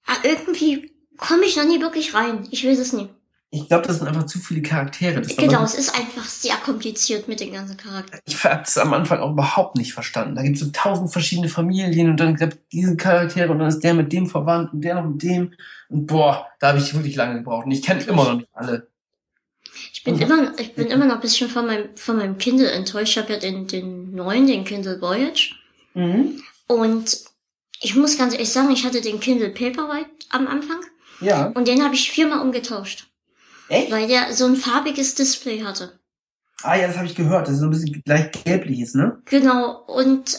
Ah, 0.07 0.17
irgendwie 0.23 0.92
komme 1.23 1.45
ich 1.45 1.55
da 1.55 1.65
nie 1.65 1.81
wirklich 1.81 2.15
rein. 2.15 2.47
Ich 2.51 2.67
weiß 2.67 2.79
es 2.79 2.93
nicht. 2.93 3.11
Ich 3.55 3.69
glaube, 3.69 3.87
das 3.87 3.99
sind 3.99 4.09
einfach 4.09 4.25
zu 4.25 4.39
viele 4.39 4.63
Charaktere. 4.63 5.21
Das 5.21 5.37
Genau, 5.37 5.63
es 5.63 5.75
ist 5.75 5.95
einfach 5.95 6.25
sehr 6.25 6.57
kompliziert 6.57 7.29
mit 7.29 7.39
den 7.39 7.53
ganzen 7.53 7.77
Charakteren. 7.77 8.21
ich 8.25 8.43
habe 8.45 8.63
es 8.65 8.79
am 8.79 8.95
Anfang 8.95 9.21
auch 9.21 9.33
überhaupt 9.33 9.77
nicht 9.77 9.93
verstanden. 9.93 10.35
Da 10.37 10.43
gibt 10.43 10.57
es 10.57 10.63
so 10.63 10.71
tausend 10.73 11.13
verschiedene 11.13 11.49
Familien 11.51 12.09
und 12.11 12.17
dann 12.19 12.35
gibt 12.35 12.73
diese 12.73 12.97
Charaktere 12.97 13.53
und 13.53 13.59
dann 13.59 13.69
ist 13.69 13.81
der 13.81 13.93
mit 13.93 14.11
dem 14.13 14.27
verwandt 14.27 14.73
und 14.73 14.81
der 14.81 14.95
noch 14.95 15.05
mit 15.05 15.23
dem. 15.23 15.53
Und 15.91 16.07
boah, 16.07 16.47
da 16.61 16.69
habe 16.69 16.79
ich 16.79 16.95
wirklich 16.95 17.15
lange 17.15 17.39
gebraucht. 17.39 17.67
Und 17.67 17.73
ich 17.73 17.83
kenne 17.83 18.03
immer 18.05 18.25
noch 18.25 18.37
nicht 18.37 18.49
alle. 18.55 18.89
Ich 19.93 20.03
bin 20.03 20.17
Mhm. 20.17 20.23
immer, 20.23 20.59
ich 20.59 20.75
bin 20.75 20.87
immer 20.87 21.05
noch 21.05 21.17
ein 21.17 21.21
bisschen 21.21 21.51
von 21.51 21.67
meinem, 21.67 21.95
von 21.97 22.17
meinem 22.17 22.39
Kindle 22.39 22.71
enttäuscht. 22.71 23.17
Ich 23.17 23.23
habe 23.23 23.35
ja 23.35 23.39
den, 23.39 23.67
den 23.67 24.15
neuen, 24.15 24.47
den 24.47 24.65
Kindle 24.65 24.99
Voyage. 25.01 25.55
Mhm. 25.93 26.43
Und 26.69 27.19
ich 27.83 27.95
muss 27.97 28.17
ganz 28.17 28.33
ehrlich 28.33 28.51
sagen, 28.51 28.71
ich 28.71 28.87
hatte 28.87 29.03
den 29.03 29.21
Kindle 29.21 29.51
Paperwhite 29.51 30.09
am 30.31 30.47
Anfang 30.49 30.79
Ja. 31.23 31.47
und 31.55 31.69
den 31.69 31.83
habe 31.83 31.95
ich 31.95 32.11
viermal 32.11 32.41
umgetauscht, 32.41 33.07
Echt? 33.69 33.91
weil 33.91 34.09
der 34.09 34.35
so 34.35 34.47
ein 34.47 34.57
farbiges 34.57 35.15
Display 35.15 35.63
hatte. 35.63 35.99
Ah 36.63 36.77
ja, 36.77 36.87
das 36.87 36.97
habe 36.97 37.07
ich 37.07 37.15
gehört. 37.17 37.47
Das 37.47 37.55
ist 37.55 37.61
so 37.61 37.67
ein 37.67 37.71
bisschen 37.71 38.03
gleich 38.05 38.31
gelbliches, 38.45 38.95
ne? 38.95 39.21
Genau, 39.25 39.83
und 39.87 40.39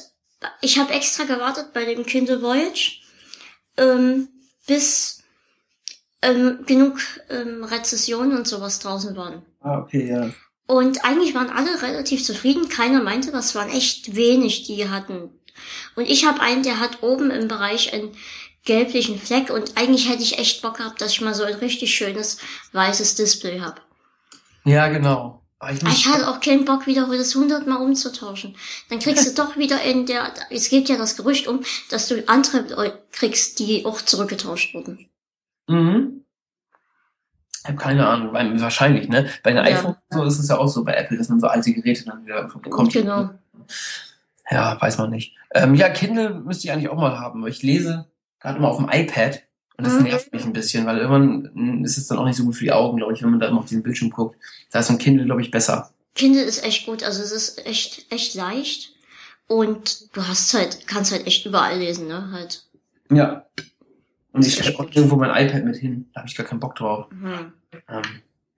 ich 0.61 0.79
habe 0.79 0.93
extra 0.93 1.25
gewartet 1.25 1.73
bei 1.73 1.85
dem 1.85 2.05
Kindle 2.05 2.41
Voyage, 2.41 2.99
ähm, 3.77 4.29
bis 4.67 5.21
ähm, 6.21 6.59
genug 6.65 6.99
ähm, 7.29 7.63
Rezessionen 7.63 8.37
und 8.37 8.47
sowas 8.47 8.79
draußen 8.79 9.15
waren. 9.15 9.41
Ah, 9.59 9.79
okay, 9.79 10.09
ja. 10.09 10.29
Und 10.65 11.03
eigentlich 11.03 11.35
waren 11.35 11.49
alle 11.49 11.81
relativ 11.81 12.23
zufrieden. 12.23 12.69
Keiner 12.69 13.03
meinte, 13.03 13.31
das 13.31 13.53
waren 13.53 13.69
echt 13.69 14.15
wenig, 14.15 14.63
die 14.63 14.89
hatten. 14.89 15.29
Und 15.95 16.09
ich 16.09 16.25
habe 16.25 16.39
einen, 16.39 16.63
der 16.63 16.79
hat 16.79 17.03
oben 17.03 17.31
im 17.31 17.47
Bereich 17.47 17.93
einen 17.93 18.15
gelblichen 18.65 19.19
Fleck 19.19 19.49
und 19.49 19.77
eigentlich 19.77 20.09
hätte 20.09 20.23
ich 20.23 20.39
echt 20.39 20.61
Bock 20.61 20.77
gehabt, 20.77 21.01
dass 21.01 21.11
ich 21.11 21.21
mal 21.21 21.33
so 21.33 21.43
ein 21.43 21.55
richtig 21.55 21.93
schönes 21.93 22.37
weißes 22.71 23.15
Display 23.15 23.59
habe. 23.59 23.81
Ja, 24.63 24.87
genau. 24.87 25.41
Aber 25.59 25.71
ich 25.71 25.81
ich 25.83 26.07
hatte 26.07 26.27
auch 26.27 26.39
keinen 26.41 26.65
Bock, 26.65 26.87
wieder 26.87 27.07
das 27.07 27.35
hundertmal 27.35 27.81
umzutauschen. 27.81 28.55
Dann 28.89 28.99
kriegst 28.99 29.25
du 29.27 29.33
doch 29.43 29.57
wieder 29.57 29.81
in 29.81 30.05
der, 30.05 30.33
es 30.49 30.69
geht 30.69 30.89
ja 30.89 30.97
das 30.97 31.15
Gerücht 31.15 31.47
um, 31.47 31.61
dass 31.89 32.07
du 32.07 32.27
andere 32.27 32.99
kriegst, 33.11 33.59
die 33.59 33.85
auch 33.85 34.01
zurückgetauscht 34.01 34.73
wurden. 34.73 35.09
mhm. 35.67 36.19
Ich 37.65 37.69
habe 37.69 37.77
keine 37.77 38.05
Ahnung, 38.05 38.33
wahrscheinlich, 38.59 39.07
ne? 39.07 39.29
Bei 39.41 39.51
den 39.51 39.65
Ja. 39.65 39.71
iPhones 39.71 39.95
so 40.09 40.23
ist 40.25 40.37
es 40.39 40.49
ja 40.49 40.57
auch 40.57 40.67
so 40.67 40.83
bei 40.83 40.95
Apple, 40.95 41.17
dass 41.17 41.29
man 41.29 41.39
so 41.39 41.47
alte 41.47 41.71
Geräte 41.71 42.03
dann 42.03 42.25
wieder 42.25 42.43
bekommt. 42.61 42.91
Genau. 42.91 43.29
Ja, 44.51 44.81
weiß 44.81 44.97
man 44.97 45.11
nicht. 45.11 45.33
Ähm, 45.53 45.73
ja, 45.75 45.87
Kindle 45.89 46.41
müsste 46.41 46.67
ich 46.67 46.73
eigentlich 46.73 46.89
auch 46.89 46.97
mal 46.97 47.17
haben, 47.17 47.47
ich 47.47 47.63
lese 47.63 48.05
gerade 48.43 48.59
mal 48.61 48.67
auf 48.67 48.77
dem 48.77 48.89
iPad 48.91 49.41
und 49.77 49.87
das 49.87 49.93
Mhm. 49.95 50.03
nervt 50.03 50.31
mich 50.31 50.43
ein 50.45 50.53
bisschen, 50.53 50.85
weil 50.85 50.97
irgendwann 50.99 51.49
mm, 51.53 51.83
ist 51.83 51.97
es 51.97 52.07
dann 52.07 52.19
auch 52.19 52.25
nicht 52.25 52.35
so 52.35 52.43
gut 52.43 52.55
für 52.55 52.63
die 52.63 52.71
Augen, 52.71 52.97
glaube 52.97 53.13
ich, 53.13 53.23
wenn 53.23 53.31
man 53.31 53.39
da 53.39 53.47
immer 53.47 53.59
auf 53.59 53.65
diesen 53.65 53.81
Bildschirm 53.81 54.11
guckt. 54.11 54.37
Da 54.71 54.79
ist 54.79 54.87
so 54.87 54.93
ein 54.93 54.99
Kindle, 54.99 55.25
glaube 55.25 55.41
ich, 55.41 55.49
besser. 55.49 55.91
Kindle 56.13 56.43
ist 56.43 56.63
echt 56.63 56.85
gut, 56.85 57.01
also 57.03 57.23
es 57.23 57.31
ist 57.31 57.65
echt, 57.65 58.05
echt 58.11 58.35
leicht. 58.35 58.93
Und 59.47 60.15
du 60.15 60.27
hast 60.27 60.53
halt, 60.53 60.87
kannst 60.87 61.11
halt 61.11 61.25
echt 61.25 61.45
überall 61.45 61.79
lesen, 61.79 62.07
ne? 62.07 62.29
Halt. 62.31 62.65
Ja. 63.11 63.45
Und 64.31 64.45
ich 64.45 64.59
echt 64.59 64.79
irgendwo 64.95 65.15
mein 65.15 65.29
iPad 65.47 65.65
mit 65.65 65.75
hin. 65.75 66.09
Da 66.13 66.21
habe 66.21 66.29
ich 66.29 66.35
gar 66.35 66.45
keinen 66.45 66.59
Bock 66.59 66.75
drauf. 66.75 67.07
Hm. 67.09 67.53
Ähm, 67.89 68.01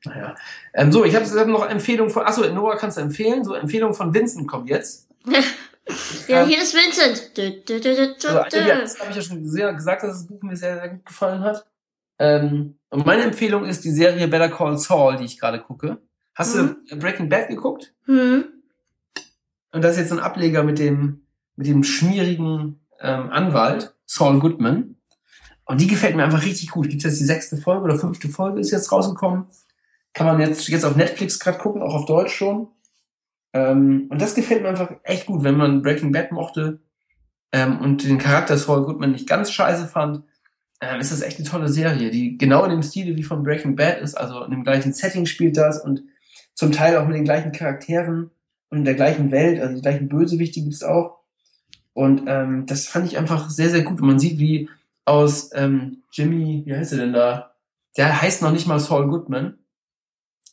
naja. 0.03 0.35
Ähm, 0.73 0.91
so, 0.91 1.03
ich 1.05 1.15
habe 1.15 1.25
hab 1.25 1.47
noch 1.47 1.67
Empfehlung 1.67 2.09
von, 2.09 2.23
achso, 2.23 2.45
Nora 2.53 2.75
kannst 2.75 2.97
du 2.97 3.01
empfehlen. 3.01 3.43
So, 3.43 3.53
Empfehlung 3.55 3.93
von 3.93 4.13
Vincent 4.13 4.47
kommt 4.47 4.69
jetzt. 4.69 5.09
Ja, 6.27 6.41
Ähm, 6.41 6.47
hier 6.49 6.61
ist 6.61 6.73
Vincent. 6.73 7.37
Dü, 7.37 7.61
dü, 7.63 7.79
dü, 7.79 7.91
Also, 8.27 8.57
ja, 8.57 8.79
das 8.81 8.99
habe 8.99 9.11
ich 9.11 9.15
ja 9.17 9.21
schon 9.21 9.47
sehr 9.47 9.73
gesagt, 9.73 10.03
dass 10.03 10.13
das 10.13 10.27
Buch 10.27 10.41
mir 10.41 10.55
sehr, 10.57 10.75
sehr 10.79 10.89
gut 10.89 11.05
gefallen 11.05 11.41
hat. 11.41 11.65
Ähm, 12.17 12.77
und 12.89 13.05
meine 13.05 13.23
Empfehlung 13.23 13.65
ist 13.65 13.83
die 13.83 13.91
Serie 13.91 14.27
Better 14.27 14.49
Call 14.49 14.77
Saul, 14.77 15.17
die 15.17 15.25
ich 15.25 15.39
gerade 15.39 15.59
gucke. 15.61 15.97
Hast 16.33 16.55
Mhm. 16.55 16.77
du 16.89 16.97
Breaking 16.97 17.29
Bad 17.29 17.49
geguckt? 17.49 17.93
Hm. 18.05 18.45
Und 19.71 19.81
das 19.83 19.93
ist 19.93 19.99
jetzt 20.03 20.11
ein 20.13 20.19
Ableger 20.19 20.63
mit 20.63 20.79
dem, 20.79 21.27
mit 21.55 21.67
dem 21.67 21.83
schmierigen 21.83 22.79
ähm, 22.99 23.29
Anwalt, 23.29 23.93
Saul 24.05 24.39
Goodman. 24.39 24.95
Und 25.65 25.81
die 25.81 25.87
gefällt 25.87 26.15
mir 26.15 26.23
einfach 26.23 26.43
richtig 26.43 26.71
gut. 26.71 26.89
Gibt 26.89 27.03
jetzt 27.03 27.19
die 27.19 27.25
sechste 27.25 27.57
Folge 27.57 27.83
oder 27.83 27.99
fünfte 27.99 28.29
Folge 28.29 28.59
ist 28.61 28.71
jetzt 28.71 28.91
rausgekommen. 28.91 29.47
Kann 30.13 30.27
man 30.27 30.39
jetzt, 30.39 30.67
jetzt 30.69 30.85
auf 30.85 30.95
Netflix 30.95 31.39
gerade 31.39 31.57
gucken, 31.57 31.81
auch 31.81 31.93
auf 31.93 32.05
Deutsch 32.05 32.33
schon. 32.33 32.69
Ähm, 33.55 34.07
und 34.09 34.21
das 34.21 34.35
gefällt 34.35 34.63
mir 34.63 34.67
einfach 34.67 34.91
echt 35.03 35.27
gut, 35.27 35.43
wenn 35.43 35.55
man 35.55 35.81
Breaking 35.81 36.11
Bad 36.11 36.33
mochte 36.33 36.81
ähm, 37.53 37.79
und 37.79 38.03
den 38.03 38.17
Charakter 38.17 38.57
Saul 38.57 38.83
Goodman 38.83 39.13
nicht 39.13 39.29
ganz 39.29 39.49
scheiße 39.49 39.87
fand, 39.87 40.23
ähm, 40.81 40.99
ist 40.99 41.13
das 41.13 41.21
echt 41.21 41.39
eine 41.39 41.47
tolle 41.47 41.69
Serie, 41.69 42.11
die 42.11 42.37
genau 42.37 42.65
in 42.65 42.71
dem 42.71 42.83
Stil 42.83 43.15
wie 43.15 43.23
von 43.23 43.43
Breaking 43.43 43.77
Bad 43.77 44.01
ist, 44.01 44.15
also 44.15 44.43
in 44.43 44.51
dem 44.51 44.65
gleichen 44.65 44.91
Setting 44.91 45.25
spielt 45.25 45.55
das 45.55 45.81
und 45.81 46.03
zum 46.53 46.73
Teil 46.73 46.97
auch 46.97 47.07
mit 47.07 47.15
den 47.15 47.23
gleichen 47.23 47.53
Charakteren 47.53 48.29
und 48.71 48.83
der 48.83 48.93
gleichen 48.93 49.31
Welt, 49.31 49.61
also 49.61 49.73
die 49.73 49.81
gleichen 49.81 50.09
Bösewichte 50.09 50.61
gibt's 50.61 50.83
auch. 50.83 51.19
Und 51.93 52.23
ähm, 52.27 52.65
das 52.65 52.87
fand 52.87 53.07
ich 53.07 53.17
einfach 53.17 53.49
sehr, 53.49 53.69
sehr 53.69 53.83
gut. 53.83 54.01
Und 54.01 54.07
man 54.07 54.19
sieht, 54.19 54.37
wie 54.37 54.69
aus 55.05 55.51
ähm, 55.53 56.03
Jimmy, 56.11 56.63
wie 56.65 56.75
heißt 56.75 56.91
er 56.91 56.97
denn 56.97 57.13
da? 57.13 57.53
Der 57.95 58.21
heißt 58.21 58.41
noch 58.41 58.51
nicht 58.51 58.67
mal 58.67 58.79
Saul 58.81 59.07
Goodman, 59.07 59.57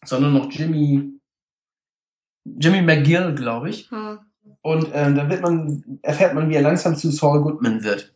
sondern 0.04 0.34
noch 0.34 0.52
Jimmy, 0.52 1.18
Jimmy 2.44 2.82
McGill, 2.82 3.34
glaube 3.34 3.70
ich. 3.70 3.90
Hm. 3.90 4.18
Und 4.60 4.88
ähm, 4.92 5.16
dann 5.16 5.30
wird 5.30 5.42
man, 5.42 5.98
erfährt 6.02 6.34
man, 6.34 6.48
wie 6.48 6.54
er 6.54 6.62
langsam 6.62 6.96
zu 6.96 7.10
Saul 7.10 7.42
Goodman 7.42 7.82
wird. 7.82 8.12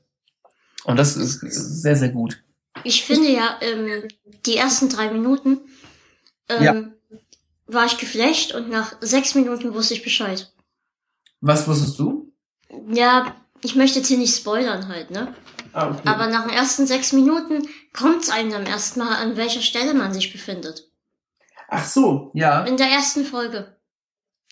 Und 0.84 0.96
das 0.96 1.16
ist 1.16 1.40
sehr, 1.40 1.96
sehr 1.96 2.10
gut. 2.10 2.42
Ich 2.84 3.04
finde 3.04 3.30
ja, 3.30 3.58
ähm, 3.60 4.06
die 4.44 4.56
ersten 4.56 4.88
drei 4.88 5.10
Minuten 5.10 5.60
ähm, 6.48 6.62
Ja. 6.62 7.18
war 7.66 7.86
ich 7.86 7.98
geflasht 7.98 8.54
und 8.54 8.68
nach 8.70 8.94
sechs 9.00 9.34
Minuten 9.34 9.74
wusste 9.74 9.94
ich 9.94 10.04
Bescheid. 10.04 10.52
Was 11.40 11.66
wusstest 11.66 11.98
du? 11.98 12.32
Ja, 12.88 13.34
ich 13.62 13.74
möchte 13.74 13.98
jetzt 13.98 14.08
hier 14.08 14.18
nicht 14.18 14.36
spoilern 14.36 14.88
halt, 14.88 15.10
ne? 15.10 15.34
Ah, 15.72 15.90
okay. 15.90 16.02
Aber 16.04 16.28
nach 16.28 16.46
den 16.46 16.54
ersten 16.54 16.86
sechs 16.86 17.12
Minuten 17.12 17.68
kommt's 17.92 18.30
einem 18.30 18.50
dann 18.50 18.66
erstmal, 18.66 19.16
an 19.16 19.36
welcher 19.36 19.62
Stelle 19.62 19.94
man 19.94 20.14
sich 20.14 20.32
befindet. 20.32 20.90
Ach 21.68 21.84
so, 21.84 22.30
ja. 22.34 22.64
In 22.64 22.76
der 22.76 22.88
ersten 22.88 23.24
Folge. 23.24 23.75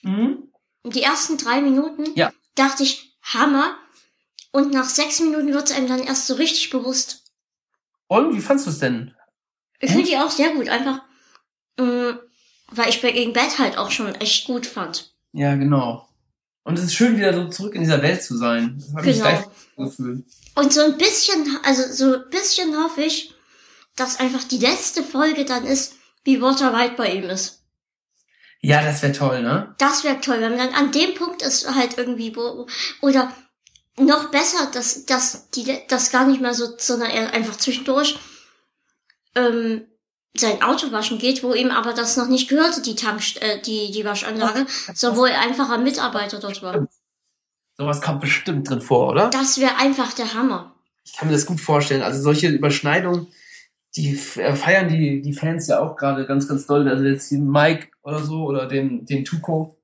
Mhm. 0.05 0.51
Die 0.87 1.03
ersten 1.03 1.37
drei 1.39 1.61
Minuten 1.61 2.05
Ja. 2.15 2.33
dachte 2.55 2.83
ich, 2.83 3.17
Hammer. 3.23 3.77
Und 4.53 4.73
nach 4.73 4.89
sechs 4.89 5.19
Minuten 5.21 5.53
wird 5.53 5.69
es 5.71 5.77
einem 5.77 5.89
dann 5.89 6.03
erst 6.03 6.27
so 6.27 6.35
richtig 6.35 6.71
bewusst. 6.71 7.25
Und 8.07 8.37
wie 8.37 8.41
fandst 8.41 8.67
du 8.67 8.71
es 8.71 8.79
denn? 8.79 9.13
Ich 9.81 9.91
finde 9.91 10.05
die 10.07 10.17
auch 10.17 10.31
sehr 10.31 10.51
gut, 10.55 10.69
einfach, 10.69 11.01
mh, 11.79 12.19
weil 12.71 12.89
ich 12.89 13.01
Breaking 13.01 13.33
Bad 13.33 13.59
halt 13.59 13.77
auch 13.77 13.91
schon 13.91 14.15
echt 14.17 14.47
gut 14.47 14.67
fand. 14.67 15.13
Ja, 15.33 15.55
genau. 15.57 16.09
Und 16.63 16.79
es 16.79 16.85
ist 16.85 16.95
schön, 16.95 17.17
wieder 17.17 17.35
so 17.35 17.49
zurück 17.49 17.75
in 17.75 17.81
dieser 17.83 18.01
Welt 18.03 18.23
zu 18.23 18.37
sein. 18.37 18.77
Das 18.79 18.95
habe 18.95 19.11
ich 19.11 19.17
Genau. 19.19 19.29
gleich 19.29 19.45
gefühlt. 19.77 20.25
Und 20.55 20.73
so 20.73 20.81
ein 20.83 20.97
bisschen, 20.97 21.59
also 21.65 21.83
so 21.93 22.15
ein 22.15 22.31
bisschen 22.31 22.77
hoffe 22.83 23.03
ich, 23.03 23.35
dass 23.97 24.21
einfach 24.21 24.45
die 24.45 24.59
letzte 24.59 25.03
Folge 25.03 25.45
dann 25.45 25.67
ist, 25.67 25.95
wie 26.23 26.41
Walter 26.41 26.73
White 26.73 26.95
bei 26.97 27.13
ihm 27.13 27.25
ist. 27.25 27.64
Ja, 28.65 28.83
das 28.83 29.03
wäre 29.03 29.13
toll, 29.13 29.43
ne? 29.43 29.75
Das 29.77 30.05
wäre 30.05 30.21
toll, 30.23 30.41
wenn 30.41 30.57
man 30.57 30.71
dann 30.71 30.75
an 30.75 30.91
dem 30.91 31.15
Punkt 31.15 31.43
ist 31.43 31.69
halt 31.75 31.99
irgendwie, 31.99 32.35
wo, 32.35 32.67
oder 33.03 33.31
noch 33.99 34.31
besser, 34.31 34.71
dass, 34.73 35.05
dass 35.05 35.51
die, 35.51 35.81
das 35.89 36.11
gar 36.11 36.27
nicht 36.27 36.41
mehr 36.41 36.55
so, 36.55 36.69
sondern 36.79 37.11
er 37.11 37.35
einfach 37.35 37.57
zwischendurch, 37.57 38.19
ähm, 39.35 39.85
sein 40.35 40.63
Auto 40.63 40.91
waschen 40.93 41.19
geht, 41.19 41.43
wo 41.43 41.53
ihm 41.53 41.71
aber 41.71 41.93
das 41.93 42.17
noch 42.17 42.27
nicht 42.27 42.49
gehörte, 42.49 42.81
die 42.81 42.97
Tank, 42.97 43.23
äh, 43.43 43.61
die, 43.61 43.93
die 43.93 44.05
Waschanlage, 44.07 44.67
sondern 44.95 45.21
wo 45.21 45.27
er 45.27 45.43
einfacher 45.43 45.77
Mitarbeiter 45.77 46.41
dort 46.41 46.63
war. 46.63 46.89
Sowas 47.77 48.01
kommt 48.01 48.23
bestimmt 48.23 48.71
drin 48.71 48.81
vor, 48.81 49.11
oder? 49.11 49.29
Das 49.29 49.61
wäre 49.61 49.77
einfach 49.77 50.15
der 50.15 50.33
Hammer. 50.33 50.75
Ich 51.05 51.13
kann 51.13 51.29
mir 51.29 51.35
das 51.35 51.45
gut 51.45 51.61
vorstellen. 51.61 52.03
Also 52.03 52.23
solche 52.23 52.49
Überschneidungen, 52.49 53.27
die 53.97 54.11
äh, 54.11 54.57
feiern 54.57 54.89
die, 54.89 55.23
die 55.23 55.33
Fans 55.33 55.67
ja 55.69 55.81
auch 55.81 55.97
gerade 55.97 56.27
ganz, 56.27 56.49
ganz 56.49 56.67
doll. 56.67 56.89
Also 56.89 57.05
jetzt 57.05 57.31
den 57.31 57.49
Mike 57.49 57.89
oder 58.03 58.23
so 58.23 58.45
oder 58.45 58.67
den, 58.67 59.07
den 59.07 59.25
Tuco, 59.25 59.77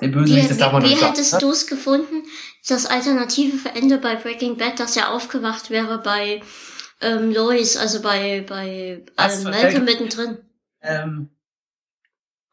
den 0.00 0.10
Wie, 0.10 0.14
Bösewicht, 0.14 0.50
das 0.50 0.58
darf 0.58 0.72
man 0.72 0.82
wie, 0.82 0.86
wie 0.86 0.90
nicht 0.90 1.00
sagen. 1.00 1.14
hättest 1.14 1.42
du 1.42 1.50
es 1.50 1.66
gefunden, 1.66 2.22
das 2.68 2.86
Alternative 2.86 3.56
für 3.56 3.70
Ende 3.70 3.98
bei 3.98 4.16
Breaking 4.16 4.56
Bad, 4.56 4.78
dass 4.78 4.96
er 4.96 5.12
aufgewacht 5.12 5.70
wäre 5.70 6.00
bei 6.00 6.42
ähm, 7.00 7.32
Lois, 7.32 7.76
also 7.76 8.00
bei, 8.00 8.44
bei 8.48 9.02
ähm, 9.18 9.42
Malcolm 9.44 9.84
mittendrin? 9.84 10.38
Ähm, 10.82 11.30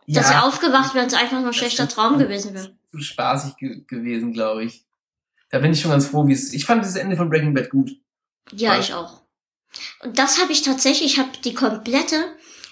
Dass 0.07 0.29
er 0.29 0.37
ja, 0.37 0.41
aufgewacht 0.43 0.95
wäre 0.95 1.05
und 1.05 1.13
es 1.13 1.17
einfach 1.17 1.39
nur 1.39 1.47
ein 1.47 1.53
schlechter. 1.53 1.87
Traum 1.87 2.17
gewesen 2.17 2.53
wäre. 2.53 2.75
zu 2.91 2.99
spaßig 2.99 3.55
ge 3.57 3.83
gewesen, 3.87 4.33
glaube 4.33 4.65
ich. 4.65 4.85
Da 5.49 5.59
bin 5.59 5.71
ich 5.71 5.81
schon 5.81 5.91
ganz 5.91 6.07
froh, 6.07 6.27
wie 6.27 6.33
es. 6.33 6.51
Ich 6.53 6.65
fand 6.65 6.83
das 6.83 6.95
Ende 6.95 7.15
von 7.15 7.29
Breaking 7.29 7.53
Bad 7.53 7.69
gut. 7.69 7.91
Ja. 8.51 8.79
ich 8.79 8.93
auch. 8.93 9.22
Und 10.03 10.17
das 10.19 10.41
habe 10.41 10.51
ich 10.51 10.61
tatsächlich, 10.61 11.13
ich 11.13 11.19
habe 11.19 11.29
die 11.43 11.53
komplette 11.53 12.15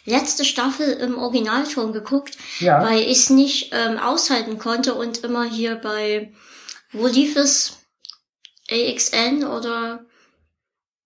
letzte 0.05 0.45
Staffel 0.45 0.87
im 0.93 1.17
Originalton 1.17 1.93
geguckt, 1.93 2.37
Ja. 2.59 2.81
weil 2.83 3.01
ich 3.01 3.19
es 3.19 3.29
nicht 3.29 3.71
ähm, 3.73 3.97
aushalten 3.99 4.57
konnte 4.57 4.95
und 4.95 5.19
immer 5.23 5.43
hier 5.43 5.75
bei, 5.75 6.33
wo 6.91 7.07
lief 7.07 7.35
es? 7.35 7.77
AXN 8.69 9.43
oder 9.43 10.05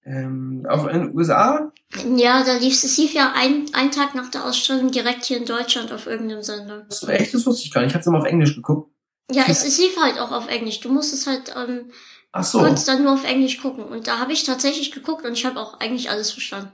Ähm, 0.06 0.66
auf 0.70 0.88
in 0.88 1.02
den 1.02 1.16
USA? 1.16 1.72
Ja, 2.16 2.44
da 2.44 2.58
lief 2.58 2.84
es 2.84 2.98
lief 2.98 3.14
ja 3.14 3.34
ein, 3.36 3.66
ein 3.74 3.92
Tag 3.92 4.14
nach 4.16 4.30
der 4.30 4.46
Ausstrahlung 4.46 4.92
direkt 4.92 5.26
hier 5.26 5.38
in 5.38 5.46
Deutschland 5.46 5.92
auf 5.92 6.06
irgendeinem 6.06 6.44
Sender. 6.44 6.86
Das, 6.88 7.04
echt, 7.08 7.34
das 7.34 7.46
wusste 7.46 7.66
ich 7.66 7.72
gar 7.74 7.82
nicht. 7.82 7.90
Ich 7.90 7.94
habe 7.96 8.02
es 8.02 8.08
immer 8.08 8.20
auf 8.20 8.26
Englisch 8.26 8.54
geguckt. 8.56 8.92
Ja, 9.32 9.44
es, 9.48 9.66
es 9.66 9.80
lief 9.80 9.98
halt 10.00 10.20
auch 10.20 10.32
auf 10.32 10.48
Englisch. 10.48 10.80
Du 10.82 10.90
musstest 10.90 11.26
halt, 11.26 11.54
ähm, 11.58 11.92
Ach 12.38 12.44
so. 12.44 12.60
konntest 12.60 12.90
dann 12.90 13.02
nur 13.02 13.14
auf 13.14 13.24
Englisch 13.24 13.62
gucken. 13.62 13.86
Und 13.86 14.08
da 14.08 14.20
habe 14.20 14.34
ich 14.34 14.44
tatsächlich 14.44 14.92
geguckt 14.92 15.26
und 15.26 15.34
ich 15.34 15.46
habe 15.46 15.58
auch 15.58 15.80
eigentlich 15.80 16.10
alles 16.10 16.32
verstanden. 16.32 16.70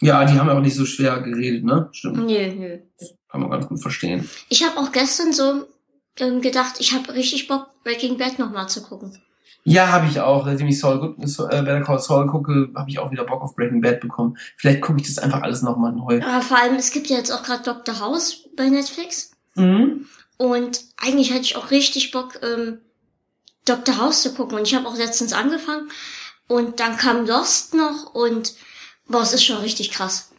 Ja, 0.00 0.26
die 0.26 0.38
haben 0.38 0.50
auch 0.50 0.60
nicht 0.60 0.76
so 0.76 0.84
schwer 0.84 1.20
geredet, 1.22 1.64
ne? 1.64 1.88
Stimmt. 1.92 2.26
Nö, 2.26 2.52
nö. 2.54 2.78
Kann 3.30 3.40
man 3.40 3.50
ganz 3.50 3.66
gut 3.66 3.80
verstehen. 3.80 4.28
Ich 4.50 4.62
habe 4.62 4.78
auch 4.78 4.92
gestern 4.92 5.32
so 5.32 5.66
ähm, 6.18 6.42
gedacht, 6.42 6.74
ich 6.80 6.92
habe 6.92 7.14
richtig 7.14 7.48
Bock, 7.48 7.70
Breaking 7.82 8.18
Bad 8.18 8.38
nochmal 8.38 8.68
zu 8.68 8.82
gucken. 8.82 9.18
Ja, 9.64 9.88
habe 9.88 10.06
ich 10.06 10.20
auch. 10.20 10.44
Seitdem 10.44 10.68
ich 10.68 10.78
Saul, 10.78 11.16
äh, 11.18 11.62
Better 11.62 11.80
Call 11.80 11.98
Saul 11.98 12.26
gucke, 12.26 12.68
habe 12.74 12.90
ich 12.90 12.98
auch 12.98 13.10
wieder 13.10 13.24
Bock 13.24 13.40
auf 13.40 13.56
Breaking 13.56 13.80
Bad 13.80 14.00
bekommen. 14.00 14.36
Vielleicht 14.56 14.82
gucke 14.82 15.00
ich 15.00 15.06
das 15.06 15.18
einfach 15.18 15.40
alles 15.40 15.62
nochmal 15.62 15.92
neu. 15.92 16.20
Aber 16.22 16.42
vor 16.42 16.58
allem, 16.58 16.76
es 16.76 16.90
gibt 16.90 17.06
ja 17.06 17.16
jetzt 17.16 17.30
auch 17.30 17.42
gerade 17.42 17.62
Dr. 17.62 18.00
House 18.00 18.44
bei 18.54 18.68
Netflix. 18.68 19.32
Mhm. 19.54 20.04
Und 20.36 20.84
eigentlich 20.98 21.30
hätte 21.30 21.42
ich 21.42 21.56
auch 21.56 21.70
richtig 21.70 22.12
Bock, 22.12 22.38
ähm, 22.42 22.80
Dr. 23.68 23.98
House 23.98 24.22
zu 24.22 24.34
gucken. 24.34 24.58
Und 24.58 24.66
ich 24.66 24.74
habe 24.74 24.86
auch 24.86 24.96
letztens 24.96 25.32
angefangen. 25.32 25.88
Und 26.46 26.80
dann 26.80 26.96
kam 26.96 27.26
Lost 27.26 27.74
noch 27.74 28.14
und 28.14 28.54
boah, 29.06 29.22
es 29.22 29.34
ist 29.34 29.44
schon 29.44 29.58
richtig 29.58 29.90
krass. 29.90 30.30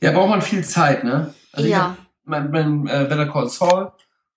Ja, 0.00 0.12
braucht 0.12 0.30
man 0.30 0.42
viel 0.42 0.64
Zeit, 0.64 1.02
ne? 1.02 1.34
Also 1.52 1.68
ja. 1.68 1.96
mein, 2.24 2.50
mein 2.50 2.86
äh, 2.86 3.06
Better 3.08 3.26
Call 3.28 3.48
Saul 3.48 3.90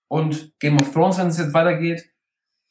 und 0.08 0.52
Game 0.58 0.80
of 0.80 0.92
Thrones, 0.92 1.18
wenn 1.18 1.28
es 1.28 1.38
jetzt 1.38 1.54
weitergeht. 1.54 2.08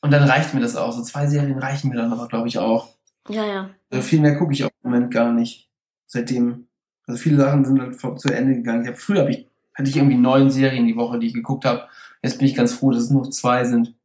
Und 0.01 0.11
dann 0.11 0.23
reicht 0.23 0.53
mir 0.53 0.59
das 0.59 0.75
auch. 0.75 0.91
So 0.91 1.01
zwei 1.03 1.27
Serien 1.27 1.59
reichen 1.59 1.89
mir 1.89 1.95
dann 1.95 2.11
aber, 2.11 2.27
glaube 2.27 2.47
ich, 2.49 2.57
auch. 2.57 2.89
Ja, 3.29 3.45
ja. 3.45 3.69
Also 3.89 4.03
viel 4.03 4.19
mehr 4.19 4.35
gucke 4.35 4.51
ich 4.51 4.65
auch 4.65 4.69
im 4.83 4.91
Moment 4.91 5.13
gar 5.13 5.31
nicht. 5.31 5.69
Seitdem. 6.07 6.67
Also 7.07 7.21
viele 7.21 7.37
Sachen 7.37 7.63
sind 7.63 7.79
halt 7.79 7.95
vor- 7.95 8.17
zu 8.17 8.29
Ende 8.29 8.55
gegangen. 8.55 8.81
Ich 8.83 8.89
hab, 8.89 8.97
früher 8.97 9.21
hab 9.21 9.29
ich, 9.29 9.47
hatte 9.73 9.89
ich 9.89 9.95
irgendwie 9.95 10.17
neun 10.17 10.49
Serien 10.49 10.87
die 10.87 10.95
Woche, 10.97 11.19
die 11.19 11.27
ich 11.27 11.33
geguckt 11.33 11.63
habe. 11.65 11.87
Jetzt 12.21 12.37
bin 12.39 12.47
ich 12.47 12.55
ganz 12.55 12.73
froh, 12.73 12.91
dass 12.91 13.03
es 13.03 13.09
nur 13.09 13.29
zwei 13.31 13.63
sind. 13.63 13.95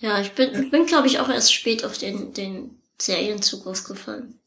Ja, 0.00 0.20
ich 0.20 0.32
bin, 0.32 0.50
ich 0.62 0.70
bin 0.70 0.86
glaube 0.86 1.06
ich, 1.06 1.20
auch 1.20 1.28
erst 1.28 1.52
spät 1.54 1.84
auf 1.84 1.96
den, 1.98 2.32
den 2.32 2.78
Serienzugriff 3.00 3.84
gefallen. 3.84 4.38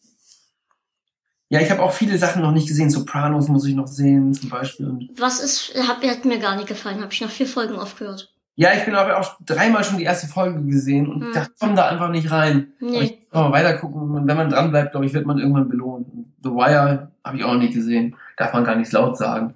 Ja, 1.49 1.61
ich 1.61 1.71
habe 1.71 1.81
auch 1.81 1.93
viele 1.93 2.17
Sachen 2.17 2.41
noch 2.41 2.51
nicht 2.51 2.67
gesehen. 2.67 2.89
Sopranos 2.89 3.47
muss 3.47 3.65
ich 3.65 3.73
noch 3.73 3.87
sehen, 3.87 4.33
zum 4.33 4.49
Beispiel. 4.49 5.07
Was 5.17 5.39
ist, 5.39 5.73
hat, 5.87 6.03
hat 6.05 6.25
mir 6.25 6.39
gar 6.39 6.55
nicht 6.57 6.67
gefallen, 6.67 7.01
habe 7.01 7.13
ich 7.13 7.21
nach 7.21 7.31
vier 7.31 7.47
Folgen 7.47 7.75
aufgehört. 7.77 8.33
ja, 8.55 8.73
ich 8.73 8.83
bin 8.85 8.95
aber 8.95 9.19
auch 9.19 9.37
dreimal 9.45 9.83
schon 9.83 9.97
die 9.99 10.03
erste 10.03 10.27
Folge 10.27 10.61
gesehen 10.65 11.07
und 11.07 11.21
Hm. 11.23 11.31
dachte, 11.33 11.53
komm 11.59 11.75
da 11.75 11.87
einfach 11.87 12.09
nicht 12.09 12.31
rein. 12.31 12.73
Aber 12.81 12.91
Nee. 12.91 13.01
ich 13.03 13.29
kann 13.29 13.43
mal 13.43 13.51
weiter 13.53 13.77
gucken 13.77 14.01
und 14.01 14.27
wenn 14.27 14.35
man 14.37 14.49
dran 14.49 14.71
bleibt, 14.71 14.91
glaube 14.91 15.05
ich, 15.05 15.13
wird 15.13 15.25
man 15.25 15.37
irgendwann 15.39 15.69
belohnt. 15.69 16.07
The 16.43 16.49
Wire 16.49 17.11
habe 17.23 17.37
ich 17.37 17.43
auch 17.43 17.53
noch 17.53 17.59
nicht 17.61 17.73
gesehen. 17.73 18.15
Darf 18.35 18.51
man 18.53 18.63
gar 18.65 18.75
nicht 18.75 18.91
laut 18.91 19.17
sagen. 19.17 19.53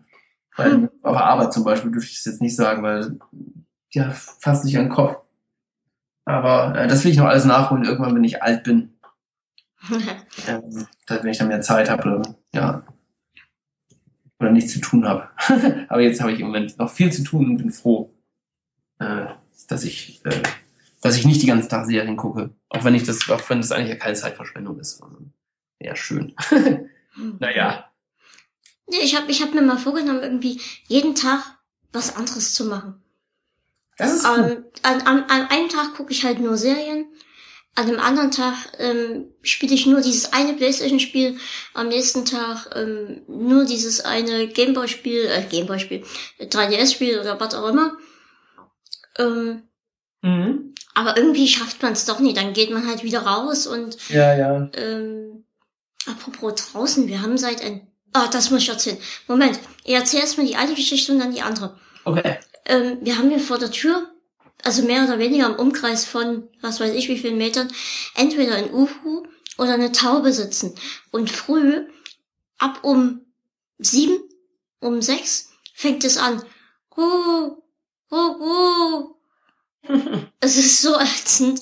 Weil 0.56 0.72
Hm. 0.74 0.90
auf 1.04 1.14
der 1.18 1.26
Arbeit 1.26 1.52
zum 1.52 1.64
Beispiel 1.66 1.92
dürfte 1.92 2.12
ich 2.12 2.20
es 2.20 2.26
jetzt 2.26 2.42
nicht 2.42 2.56
sagen, 2.56 2.84
weil 2.84 3.20
ja, 3.92 4.12
fasst 4.12 4.64
sich 4.64 4.78
an 4.78 4.86
den 4.86 4.92
Kopf. 4.92 5.18
Aber 6.26 6.76
äh, 6.76 6.88
das 6.88 7.04
will 7.04 7.12
ich 7.12 7.18
noch 7.18 7.26
alles 7.26 7.46
nachholen, 7.46 7.86
irgendwann, 7.86 8.16
wenn 8.16 8.24
ich 8.24 8.42
alt 8.42 8.64
bin. 8.64 8.98
Ähm, 10.48 10.88
wenn 11.08 11.28
ich 11.28 11.40
dann 11.40 11.48
mehr 11.48 11.62
Zeit 11.62 11.90
habe 11.90 12.04
oder 12.04 12.36
ja. 12.54 12.84
Oder 14.40 14.52
nichts 14.52 14.74
zu 14.74 14.80
tun 14.80 15.08
habe. 15.08 15.30
Aber 15.90 16.02
jetzt 16.02 16.22
habe 16.22 16.32
ich 16.32 16.40
im 16.40 16.48
Moment 16.48 16.78
noch 16.78 16.90
viel 16.90 17.12
zu 17.12 17.24
tun 17.24 17.48
und 17.48 17.58
bin 17.58 17.72
froh, 17.72 18.14
äh, 19.00 19.26
dass 19.68 19.84
ich, 19.84 20.24
äh, 20.26 20.42
dass 21.02 21.18
ich 21.18 21.26
nicht 21.26 21.42
die 21.42 21.48
ganzen 21.48 21.68
Tag 21.68 21.86
Serien 21.86 22.16
gucke. 22.16 22.52
Auch 22.70 22.84
wenn 22.84 22.96
ich 22.96 23.04
das, 23.04 23.30
auch 23.30 23.50
wenn 23.50 23.60
das 23.60 23.72
eigentlich 23.72 23.90
ja 23.90 23.96
keine 23.96 24.16
Zeitverschwendung 24.16 24.80
ist. 24.80 24.98
sondern 24.98 25.34
Eher 25.82 25.96
schön. 25.96 26.36
naja. 27.40 27.92
Ich 28.88 29.16
habe 29.16 29.32
ich 29.32 29.42
hab 29.42 29.54
mir 29.54 29.62
mal 29.62 29.78
vorgenommen, 29.78 30.22
irgendwie 30.22 30.62
jeden 30.88 31.16
Tag 31.16 31.58
was 31.92 32.16
anderes 32.16 32.54
zu 32.54 32.66
machen. 32.66 33.02
Das 34.02 34.14
ist 34.14 34.26
gut. 34.28 34.36
Ähm, 34.38 34.66
an, 34.84 35.02
an, 35.02 35.24
an 35.30 35.48
einem 35.48 35.70
Tag 35.70 35.94
gucke 35.96 36.12
ich 36.12 36.24
halt 36.24 36.40
nur 36.40 36.58
Serien. 36.58 37.06
An 37.76 37.88
dem 37.88 38.00
anderen 38.00 38.32
Tag 38.32 38.54
ähm, 38.80 39.34
spiele 39.44 39.74
ich 39.76 39.86
nur 39.86 40.02
dieses 40.02 40.34
eine 40.34 40.54
Playstation-Spiel. 40.54 41.38
Am 41.74 41.88
nächsten 41.88 42.26
Tag 42.26 42.70
ähm, 42.76 43.22
nur 43.28 43.64
dieses 43.66 44.02
eine 44.02 44.48
Gameboy-Spiel, 44.48 45.26
äh, 45.26 45.44
Gameboy-Spiel, 45.50 46.04
3DS-Spiel 46.42 47.20
oder 47.20 47.40
was 47.40 47.54
auch 47.56 47.68
immer. 47.70 47.96
Ähm, 49.18 49.64
Mhm. 50.24 50.76
aber 50.94 51.18
irgendwie 51.18 51.48
schafft 51.48 51.82
man 51.82 51.94
es 51.94 52.06
doch 52.06 52.20
nie. 52.20 52.34
Dann 52.34 52.54
geht 52.54 52.70
man 52.72 52.88
halt 52.88 53.04
wieder 53.04 53.22
raus 53.22 53.66
und 53.66 53.98
Ja, 54.10 54.36
ja. 54.36 54.70
ähm, 54.74 55.46
apropos 56.06 56.72
draußen, 56.72 57.08
wir 57.08 57.22
haben 57.24 57.38
seit 57.40 57.64
ein... 57.64 57.88
Ah, 58.14 58.28
das 58.28 58.52
muss 58.52 58.62
ich 58.62 58.70
erzählen. 58.70 58.98
Moment, 59.28 59.60
ich 59.84 59.94
erzähle 59.96 60.24
erstmal 60.24 60.46
die 60.46 60.58
eine 60.58 60.76
Geschichte 60.76 61.12
und 61.12 61.20
dann 61.20 61.34
die 61.34 61.42
andere. 61.42 61.80
Okay. 62.04 62.38
Ähm, 62.66 63.00
wir 63.02 63.18
haben 63.18 63.30
hier 63.30 63.40
vor 63.40 63.58
der 63.58 63.72
Tür, 63.72 64.12
also 64.64 64.84
mehr 64.84 65.04
oder 65.04 65.20
weniger 65.20 65.48
im 65.48 65.56
Umkreis 65.56 66.06
von, 66.06 66.48
was 66.62 66.80
weiß 66.80 66.94
ich 66.94 67.08
wie 67.10 67.18
vielen 67.18 67.38
Metern, 67.38 67.72
entweder 68.16 68.56
ein 68.56 68.74
Uhu 68.74 69.24
oder 69.58 69.74
eine 69.74 69.92
Taube 69.92 70.34
sitzen. 70.34 70.76
Und 71.12 71.30
früh, 71.30 71.88
ab 72.58 72.80
um 72.84 73.22
sieben, 73.80 74.20
um 74.80 75.02
sechs, 75.02 75.52
fängt 75.74 76.04
es 76.04 76.18
an. 76.18 76.44
Ruh, 76.96 77.58
ruh, 78.12 78.18
ruh. 78.18 79.16
Es 80.40 80.58
ist 80.58 80.82
so 80.82 81.00
ätzend. 81.00 81.62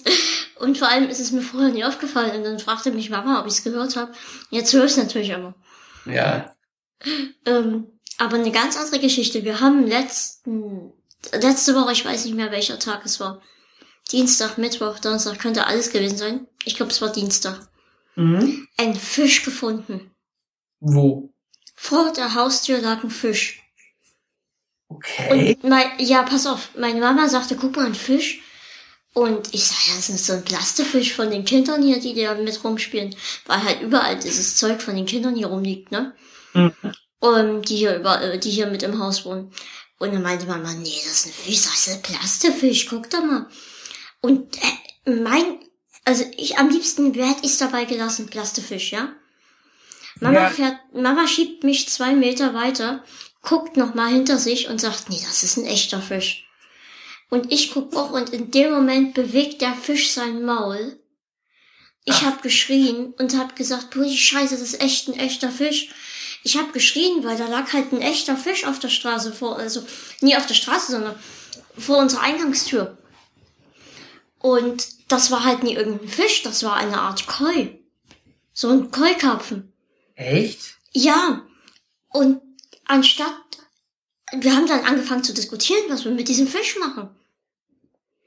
Und 0.60 0.78
vor 0.78 0.90
allem 0.90 1.10
ist 1.10 1.20
es 1.20 1.32
mir 1.32 1.42
vorher 1.42 1.70
nie 1.70 1.86
aufgefallen. 1.86 2.38
Und 2.38 2.44
dann 2.44 2.60
fragte 2.60 2.92
mich 2.92 3.10
Mama, 3.10 3.40
ob 3.40 3.48
ich 3.48 3.54
es 3.54 3.64
gehört 3.64 3.96
habe. 3.96 4.12
Jetzt 4.50 4.74
höre 4.74 4.86
ich 4.86 4.92
es 4.92 4.98
natürlich 4.98 5.30
immer. 5.30 5.54
Ja. 6.06 6.54
Ähm, 7.46 7.88
aber 8.20 8.36
eine 8.36 8.52
ganz 8.52 8.78
andere 8.78 9.00
Geschichte. 9.00 9.44
Wir 9.44 9.62
haben 9.62 9.88
letzten, 9.88 10.92
letzte 11.32 11.74
Woche, 11.74 11.94
ich 11.94 12.06
weiß 12.06 12.26
nicht 12.26 12.36
mehr 12.36 12.52
welcher 12.52 12.78
Tag 12.78 13.06
es 13.06 13.20
war. 13.20 13.42
Dienstag, 14.12 14.58
Mittwoch, 14.58 15.00
Donnerstag, 15.00 15.40
könnte 15.40 15.66
alles 15.66 15.92
gewesen 15.92 16.18
sein. 16.18 16.48
Ich 16.66 16.76
glaube, 16.76 16.92
es 16.92 17.02
war 17.02 17.12
Dienstag. 17.12 17.68
Mhm. 18.16 18.68
Ein 18.78 18.96
Fisch 18.96 19.44
gefunden. 19.44 20.12
Wo? 20.80 21.32
Vor 21.76 22.12
der 22.12 22.36
Haustür 22.36 22.80
lag 22.80 23.04
ein 23.04 23.10
Fisch. 23.10 23.64
Okay. 24.90 25.56
Und 25.62 25.70
mein, 25.70 25.88
ja, 26.00 26.24
pass 26.24 26.46
auf, 26.46 26.70
meine 26.78 27.00
Mama 27.00 27.30
sagte, 27.30 27.56
guck 27.56 27.76
mal, 27.78 27.86
ein 27.86 27.96
Fisch. 27.96 28.42
Und 29.14 29.54
ich 29.54 29.64
sag, 29.64 29.88
ja, 29.88 29.96
das 29.96 30.10
ist 30.10 30.26
so 30.26 30.34
ein 30.34 30.44
Plastefisch 30.44 31.14
von 31.14 31.32
den 31.32 31.46
Kindern 31.46 31.82
hier, 31.82 32.00
die 32.00 32.16
da 32.16 32.36
mit 32.36 32.64
rumspielen. 32.64 33.16
Weil 33.46 33.64
halt 33.64 33.82
überall 33.82 34.20
dieses 34.20 34.58
Zeug 34.58 34.82
von 34.82 34.96
den 34.96 35.06
Kindern 35.06 35.36
hier 35.36 35.48
rumliegt, 35.48 35.92
ne? 35.92 36.16
Mhm. 36.54 36.74
Und 37.20 37.68
die 37.70 37.76
hier 37.76 37.96
überall, 37.96 38.40
die 38.40 38.50
hier 38.50 38.68
mit 38.68 38.84
im 38.84 39.00
Haus 39.00 39.26
wohnen. 39.26 39.52
Und 39.98 40.14
dann 40.14 40.22
meinte 40.22 40.46
Mama, 40.46 40.74
nee, 40.74 40.96
das 41.04 41.26
ist 41.26 41.26
ein 41.28 41.34
Fisch, 41.34 41.64
das 41.64 41.88
ist 41.88 41.90
ein 41.90 42.02
Plastefisch, 42.02 42.88
guck 42.88 43.10
doch 43.10 43.24
mal. 43.24 43.48
Und 44.22 44.58
äh, 44.58 45.12
mein, 45.12 45.60
also 46.06 46.24
ich 46.38 46.58
am 46.58 46.70
liebsten 46.70 47.14
hätte 47.14 47.46
ich's 47.46 47.58
dabei 47.58 47.84
gelassen, 47.86 48.28
Plastefisch, 48.28 48.94
ja? 48.94 49.14
Mama 50.22 50.44
Ja. 50.44 50.50
fährt, 50.50 50.78
Mama 50.94 51.28
schiebt 51.28 51.64
mich 51.64 51.90
zwei 51.90 52.14
Meter 52.14 52.54
weiter, 52.54 53.04
guckt 53.42 53.78
noch 53.78 53.94
mal 53.94 54.12
hinter 54.12 54.38
sich 54.38 54.70
und 54.70 54.80
sagt, 54.80 55.10
nee, 55.10 55.22
das 55.26 55.44
ist 55.44 55.58
ein 55.58 55.66
echter 55.66 56.02
Fisch. 56.02 56.46
Und 57.30 57.52
ich 57.52 57.72
guck 57.72 57.96
auch 57.96 58.12
und 58.12 58.30
in 58.32 58.52
dem 58.52 58.72
Moment 58.72 59.14
bewegt 59.14 59.62
der 59.62 59.74
Fisch 59.76 60.12
sein 60.12 60.44
Maul. 60.44 61.00
Ich 62.06 62.24
hab 62.24 62.42
geschrien 62.42 63.14
und 63.20 63.38
hab 63.38 63.56
gesagt, 63.56 63.92
boah, 63.92 64.04
die 64.04 64.18
Scheiße, 64.18 64.58
das 64.58 64.74
ist 64.74 64.82
echt 64.82 65.08
ein 65.08 65.20
echter 65.20 65.52
Fisch. 65.52 65.90
Ich 66.44 66.58
hab 66.58 66.74
geschrien, 66.74 67.24
weil 67.24 67.38
da 67.38 67.48
lag 67.48 67.74
halt 67.74 67.92
ein 67.92 68.02
echter 68.02 68.38
Fisch 68.38 68.66
auf 68.66 68.80
der 68.80 68.90
Straße 68.90 69.34
vor, 69.34 69.58
also 69.58 69.86
nie 70.22 70.38
auf 70.38 70.46
der 70.46 70.54
Straße, 70.54 70.92
sondern 70.92 71.16
vor 71.78 71.98
unserer 71.98 72.22
Eingangstür. 72.22 72.98
Und 74.40 74.88
das 75.12 75.32
war 75.32 75.44
halt 75.44 75.64
nie 75.64 75.74
irgendein 75.74 76.08
Fisch, 76.08 76.44
das 76.44 76.64
war 76.64 76.76
eine 76.76 77.00
Art 77.00 77.28
Koi. 77.28 77.80
So 78.54 78.70
ein 78.70 78.92
Koi-Karpfen. 78.92 79.74
Echt? 80.16 80.78
Ja. 80.92 81.44
Und 82.10 82.42
anstatt, 82.86 83.34
wir 84.34 84.56
haben 84.56 84.68
dann 84.68 84.86
angefangen 84.86 85.24
zu 85.24 85.34
diskutieren, 85.34 85.84
was 85.90 86.06
wir 86.06 86.12
mit 86.12 86.28
diesem 86.28 86.48
Fisch 86.48 86.78
machen. 86.80 87.10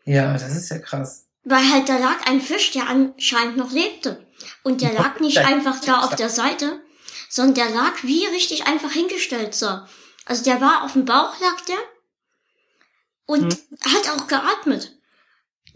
Ja, 0.04 0.32
das 0.32 0.54
ist 0.54 0.70
ja 0.70 0.78
krass. 0.78 1.26
Weil 1.44 1.70
halt 1.70 1.88
da 1.88 1.98
lag 1.98 2.26
ein 2.26 2.40
Fisch, 2.40 2.72
der 2.72 2.88
anscheinend 2.88 3.56
noch 3.56 3.72
lebte. 3.72 4.26
Und 4.62 4.80
der 4.80 4.92
lag 4.92 5.20
nicht 5.20 5.38
einfach 5.38 5.80
da 5.80 6.02
auf 6.02 6.14
der 6.16 6.28
Seite, 6.28 6.80
sondern 7.32 7.54
der 7.54 7.70
lag 7.70 8.02
wie 8.02 8.26
richtig 8.26 8.66
einfach 8.66 8.92
hingestellt 8.92 9.54
so. 9.54 9.80
Also 10.26 10.44
der 10.44 10.60
war 10.60 10.84
auf 10.84 10.92
dem 10.92 11.06
Bauch 11.06 11.40
lag 11.40 11.60
der 11.62 11.78
und 13.24 13.56
hat 13.80 14.10
auch 14.10 14.26
geatmet. 14.26 14.96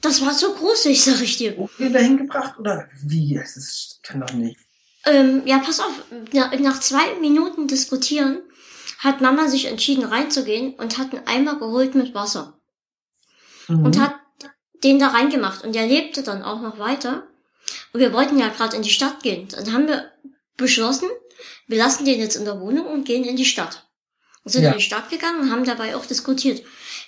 Das 0.02 0.20
war 0.20 0.34
so 0.34 0.52
gruselig, 0.52 1.02
sag 1.02 1.20
ich 1.22 1.38
dir. 1.38 1.56
Wurde 1.56 1.72
ihr 1.78 1.90
dahin 1.90 2.18
gebracht 2.18 2.58
oder 2.58 2.86
wie? 3.02 3.34
Das 3.34 3.56
ist, 3.56 4.00
kann 4.02 4.20
doch 4.20 4.32
nicht. 4.34 4.58
Ähm, 5.06 5.42
ja, 5.46 5.58
pass 5.58 5.80
auf, 5.80 6.04
na, 6.32 6.54
nach 6.56 6.80
zwei 6.80 7.14
Minuten 7.20 7.66
diskutieren 7.68 8.42
hat 8.98 9.20
Mama 9.20 9.48
sich 9.48 9.66
entschieden 9.66 10.04
reinzugehen 10.04 10.74
und 10.74 10.98
hat 10.98 11.12
einen 11.12 11.26
Eimer 11.26 11.58
geholt 11.58 11.94
mit 11.94 12.14
Wasser. 12.14 12.58
Mhm. 13.68 13.84
und 13.84 14.00
hat 14.00 14.14
den 14.84 14.98
da 14.98 15.08
reingemacht 15.08 15.64
und 15.64 15.74
der 15.74 15.86
lebte 15.86 16.22
dann 16.22 16.42
auch 16.42 16.60
noch 16.60 16.78
weiter. 16.78 17.26
Und 17.92 18.00
wir 18.00 18.12
wollten 18.12 18.38
ja 18.38 18.48
gerade 18.48 18.76
in 18.76 18.82
die 18.82 18.90
Stadt 18.90 19.22
gehen. 19.22 19.48
Dann 19.48 19.72
haben 19.72 19.88
wir 19.88 20.12
beschlossen, 20.56 21.08
wir 21.66 21.78
lassen 21.78 22.04
den 22.04 22.20
jetzt 22.20 22.36
in 22.36 22.44
der 22.44 22.60
Wohnung 22.60 22.86
und 22.86 23.04
gehen 23.04 23.24
in 23.24 23.36
die 23.36 23.44
Stadt. 23.44 23.86
Und 24.44 24.52
sind 24.52 24.62
Ja. 24.62 24.70
in 24.70 24.78
die 24.78 24.82
Stadt 24.84 25.10
gegangen 25.10 25.40
und 25.40 25.50
haben 25.50 25.64
dabei 25.64 25.96
auch 25.96 26.06
diskutiert. 26.06 26.62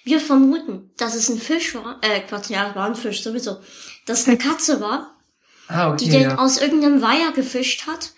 Wir 0.04 0.20
vermuten, 0.20 0.90
dass 0.96 1.14
es 1.14 1.28
ein 1.28 1.38
Fisch 1.38 1.74
war, 1.74 1.98
äh, 2.02 2.20
Quatsch, 2.20 2.50
ja, 2.50 2.74
war 2.74 2.86
ein 2.86 2.96
Fisch 2.96 3.22
sowieso, 3.22 3.60
dass 4.06 4.20
es 4.22 4.28
eine 4.28 4.38
Katze 4.38 4.80
war, 4.80 5.16
ah, 5.68 5.94
die 5.94 6.06
okay, 6.06 6.18
den 6.18 6.30
ja. 6.30 6.38
aus 6.38 6.60
irgendeinem 6.60 7.02
Weiher 7.02 7.32
gefischt 7.32 7.86
hat 7.86 8.12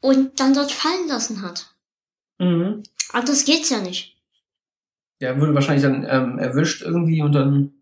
und 0.00 0.40
dann 0.40 0.54
dort 0.54 0.72
fallen 0.72 1.08
lassen 1.08 1.42
hat. 1.42 1.74
Mhm. 2.38 2.82
Aber 3.12 3.24
das 3.24 3.44
geht's 3.44 3.70
ja 3.70 3.78
nicht. 3.78 4.16
Ja, 5.20 5.40
wurde 5.40 5.54
wahrscheinlich 5.54 5.82
dann 5.82 6.04
ähm, 6.08 6.38
erwischt 6.38 6.82
irgendwie 6.82 7.22
und 7.22 7.32
dann 7.32 7.72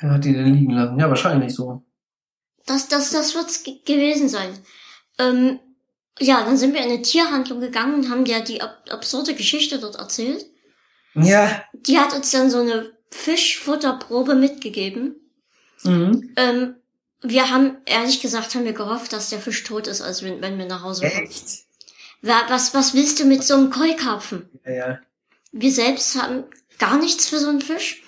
er 0.00 0.12
hat 0.12 0.24
die 0.24 0.32
dann 0.32 0.46
liegen 0.46 0.72
lassen. 0.72 0.98
Ja, 0.98 1.08
wahrscheinlich 1.08 1.54
so. 1.54 1.82
Das, 2.66 2.88
das, 2.88 3.10
das 3.10 3.34
wird's 3.34 3.62
ge 3.62 3.80
gewesen 3.84 4.28
sein. 4.28 4.58
Ähm, 5.18 5.60
ja, 6.18 6.44
dann 6.44 6.56
sind 6.56 6.74
wir 6.74 6.80
in 6.82 6.90
eine 6.90 7.02
Tierhandlung 7.02 7.60
gegangen 7.60 7.94
und 7.94 8.10
haben 8.10 8.26
ja 8.26 8.40
die 8.40 8.60
ab 8.60 8.84
absurde 8.90 9.34
Geschichte 9.34 9.78
dort 9.78 9.96
erzählt. 9.96 10.44
Ja. 11.14 11.64
Die 11.72 11.98
hat 11.98 12.12
uns 12.14 12.30
dann 12.30 12.50
so 12.50 12.60
eine 12.60 12.92
Fischfutterprobe 13.10 14.34
mitgegeben. 14.34 15.16
Mhm. 15.82 16.32
Ähm, 16.36 16.76
wir 17.22 17.50
haben, 17.50 17.78
ehrlich 17.86 18.20
gesagt, 18.20 18.54
haben 18.54 18.64
wir 18.64 18.72
gehofft, 18.72 19.12
dass 19.12 19.30
der 19.30 19.40
Fisch 19.40 19.62
tot 19.64 19.86
ist, 19.86 20.00
als 20.00 20.22
wenn, 20.22 20.40
wenn 20.40 20.58
wir 20.58 20.66
nach 20.66 20.82
Hause 20.82 21.08
kommen. 21.08 21.24
Echt? 21.26 21.64
Wa- 22.22 22.44
Was, 22.48 22.74
was 22.74 22.94
willst 22.94 23.18
du 23.20 23.24
mit 23.24 23.42
so 23.44 23.54
einem 23.54 23.70
Koi-Karpfen? 23.70 24.48
Ja, 24.64 24.72
ja. 24.72 25.00
Wir 25.52 25.72
selbst 25.72 26.20
haben 26.20 26.44
gar 26.78 26.98
nichts 26.98 27.26
für 27.28 27.38
so 27.38 27.48
einen 27.48 27.60
Fisch. 27.60 28.02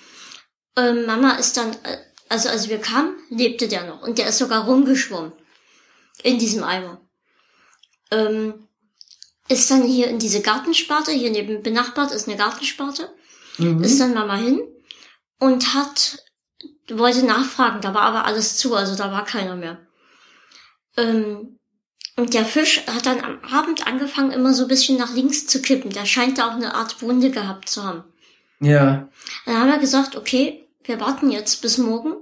Ähm, 0.77 1.05
Mama 1.05 1.33
ist 1.35 1.57
dann, 1.57 1.71
äh, 1.83 1.97
also 2.29 2.49
als 2.49 2.69
wir 2.69 2.79
kamen, 2.79 3.15
lebte 3.29 3.67
der 3.67 3.83
noch 3.85 4.01
und 4.01 4.17
der 4.17 4.27
ist 4.27 4.37
sogar 4.37 4.65
rumgeschwommen 4.65 5.33
in 6.23 6.39
diesem 6.39 6.63
Eimer. 6.63 6.99
Ähm, 8.13 8.67
ist 9.49 9.69
dann 9.71 9.83
hier 9.83 10.07
in 10.07 10.19
diese 10.19 10.41
Gartensparte, 10.41 11.11
hier 11.11 11.31
neben 11.31 11.63
benachbart 11.63 12.11
ist 12.11 12.27
eine 12.27 12.37
Gartensparte, 12.37 13.13
Mhm. 13.57 13.83
ist 13.83 13.99
dann 13.99 14.13
Mama 14.13 14.35
hin 14.35 14.61
und 15.39 15.73
hat, 15.73 16.17
wollte 16.89 17.25
nachfragen, 17.25 17.81
da 17.81 17.93
war 17.93 18.03
aber 18.03 18.25
alles 18.25 18.57
zu, 18.57 18.73
also 18.75 18.95
da 18.95 19.11
war 19.11 19.25
keiner 19.25 19.55
mehr. 19.55 19.79
Ähm, 20.97 21.59
und 22.15 22.33
der 22.33 22.45
Fisch 22.45 22.85
hat 22.87 23.05
dann 23.05 23.21
am 23.21 23.39
Abend 23.43 23.87
angefangen, 23.87 24.31
immer 24.31 24.53
so 24.53 24.63
ein 24.63 24.67
bisschen 24.69 24.97
nach 24.97 25.13
links 25.13 25.47
zu 25.47 25.61
kippen. 25.61 25.89
Der 25.91 26.05
scheint 26.05 26.37
da 26.37 26.47
auch 26.47 26.55
eine 26.55 26.75
Art 26.75 27.01
Wunde 27.01 27.31
gehabt 27.31 27.67
zu 27.67 27.83
haben. 27.83 28.03
Ja. 28.59 29.09
Dann 29.45 29.57
haben 29.57 29.71
wir 29.71 29.79
gesagt, 29.79 30.15
okay, 30.15 30.67
wir 30.83 30.99
warten 30.99 31.31
jetzt 31.31 31.61
bis 31.63 31.79
morgen. 31.79 32.13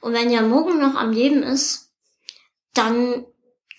Und 0.00 0.12
wenn 0.12 0.30
er 0.30 0.42
morgen 0.42 0.78
noch 0.78 0.94
am 0.94 1.12
Leben 1.12 1.42
ist, 1.42 1.90
dann 2.74 3.24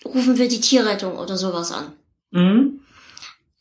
rufen 0.04 0.38
wir 0.38 0.48
die 0.48 0.60
Tierrettung 0.60 1.18
oder 1.18 1.36
sowas 1.36 1.72
an. 1.72 1.92
Mhm. 2.30 2.80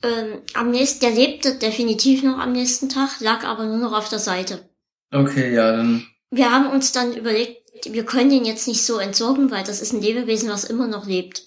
Ähm, 0.04 0.42
am 0.54 0.72
nächsten, 0.72 1.00
der 1.00 1.12
lebte 1.12 1.56
definitiv 1.56 2.24
noch 2.24 2.38
am 2.38 2.52
nächsten 2.52 2.90
Tag, 2.90 3.22
lag 3.22 3.46
aber 3.46 3.66
nur 3.66 3.78
noch 3.78 3.94
auf 3.94 4.10
der 4.10 4.20
Seite. 4.20 4.68
Okay, 5.12 5.54
ja, 5.54 5.72
dann. 5.72 6.06
Wir 6.30 6.52
haben 6.52 6.70
uns 6.72 6.92
dann 6.92 7.16
überlegt, 7.16 7.64
wir 7.86 8.06
können 8.06 8.30
den 8.30 8.46
jetzt 8.46 8.68
nicht 8.68 8.86
so 8.86 8.98
entsorgen, 8.98 9.52
weil 9.52 9.64
das 9.64 9.82
ist 9.82 9.94
ein 9.94 10.02
Lebewesen, 10.02 10.50
was 10.50 10.64
immer 10.64 10.88
noch 10.88 11.06
lebt. 11.06 11.44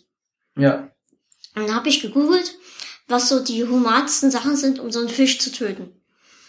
Ja. 0.56 0.90
Und 1.54 1.68
dann 1.68 1.74
habe 1.74 1.88
ich 1.88 2.00
gegoogelt, 2.00 2.54
was 3.08 3.28
so 3.28 3.42
die 3.42 3.64
humansten 3.64 4.30
Sachen 4.30 4.56
sind, 4.56 4.78
um 4.78 4.90
so 4.90 5.00
einen 5.00 5.08
Fisch 5.08 5.38
zu 5.38 5.52
töten. 5.52 5.92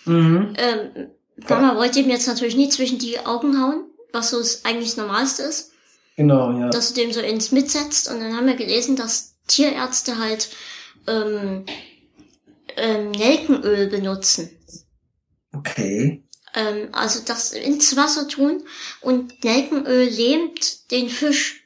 Mhm. 0.05 0.53
Ähm, 0.57 1.09
Mama 1.47 1.75
wollte 1.75 1.99
ihm 1.99 2.09
jetzt 2.09 2.27
natürlich 2.27 2.55
nie 2.55 2.69
zwischen 2.69 2.99
die 2.99 3.19
Augen 3.19 3.61
hauen, 3.61 3.85
was 4.11 4.31
so 4.31 4.39
das 4.39 4.65
eigentlich 4.65 4.89
das 4.89 4.97
Normalste 4.97 5.43
ist, 5.43 5.71
Genau, 6.18 6.52
ja. 6.60 6.69
dass 6.69 6.94
du 6.94 6.99
dem 6.99 7.14
so 7.14 7.22
ins 7.22 7.52
mitsetzt. 7.52 8.10
Und 8.10 8.19
dann 8.19 8.35
haben 8.35 8.48
wir 8.48 8.56
gelesen, 8.56 8.95
dass 8.95 9.35
Tierärzte 9.48 10.18
halt 10.18 10.49
ähm, 11.07 11.65
ähm, 12.76 13.11
Nelkenöl 13.11 13.88
benutzen. 13.88 14.49
Okay. 15.53 16.23
Ähm, 16.56 16.89
also 16.91 17.22
das 17.23 17.53
ins 17.53 17.95
Wasser 17.95 18.27
tun 18.27 18.64
und 19.02 19.44
Nelkenöl 19.44 20.07
lähmt 20.07 20.91
den 20.91 21.10
Fisch. 21.10 21.64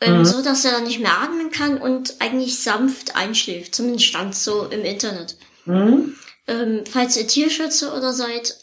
Ähm, 0.00 0.18
Mhm. 0.18 0.24
So 0.26 0.42
dass 0.42 0.64
er 0.64 0.72
dann 0.72 0.84
nicht 0.84 1.00
mehr 1.00 1.18
atmen 1.18 1.50
kann 1.50 1.78
und 1.78 2.20
eigentlich 2.20 2.60
sanft 2.60 3.16
einschläft. 3.16 3.74
Zumindest 3.74 4.04
stand 4.04 4.34
so 4.34 4.66
im 4.66 4.84
Internet. 4.84 5.36
Mhm. 5.64 6.14
Ähm, 6.46 6.84
falls 6.88 7.16
ihr 7.16 7.26
Tierschützer 7.26 7.96
oder 7.96 8.12
seid, 8.12 8.58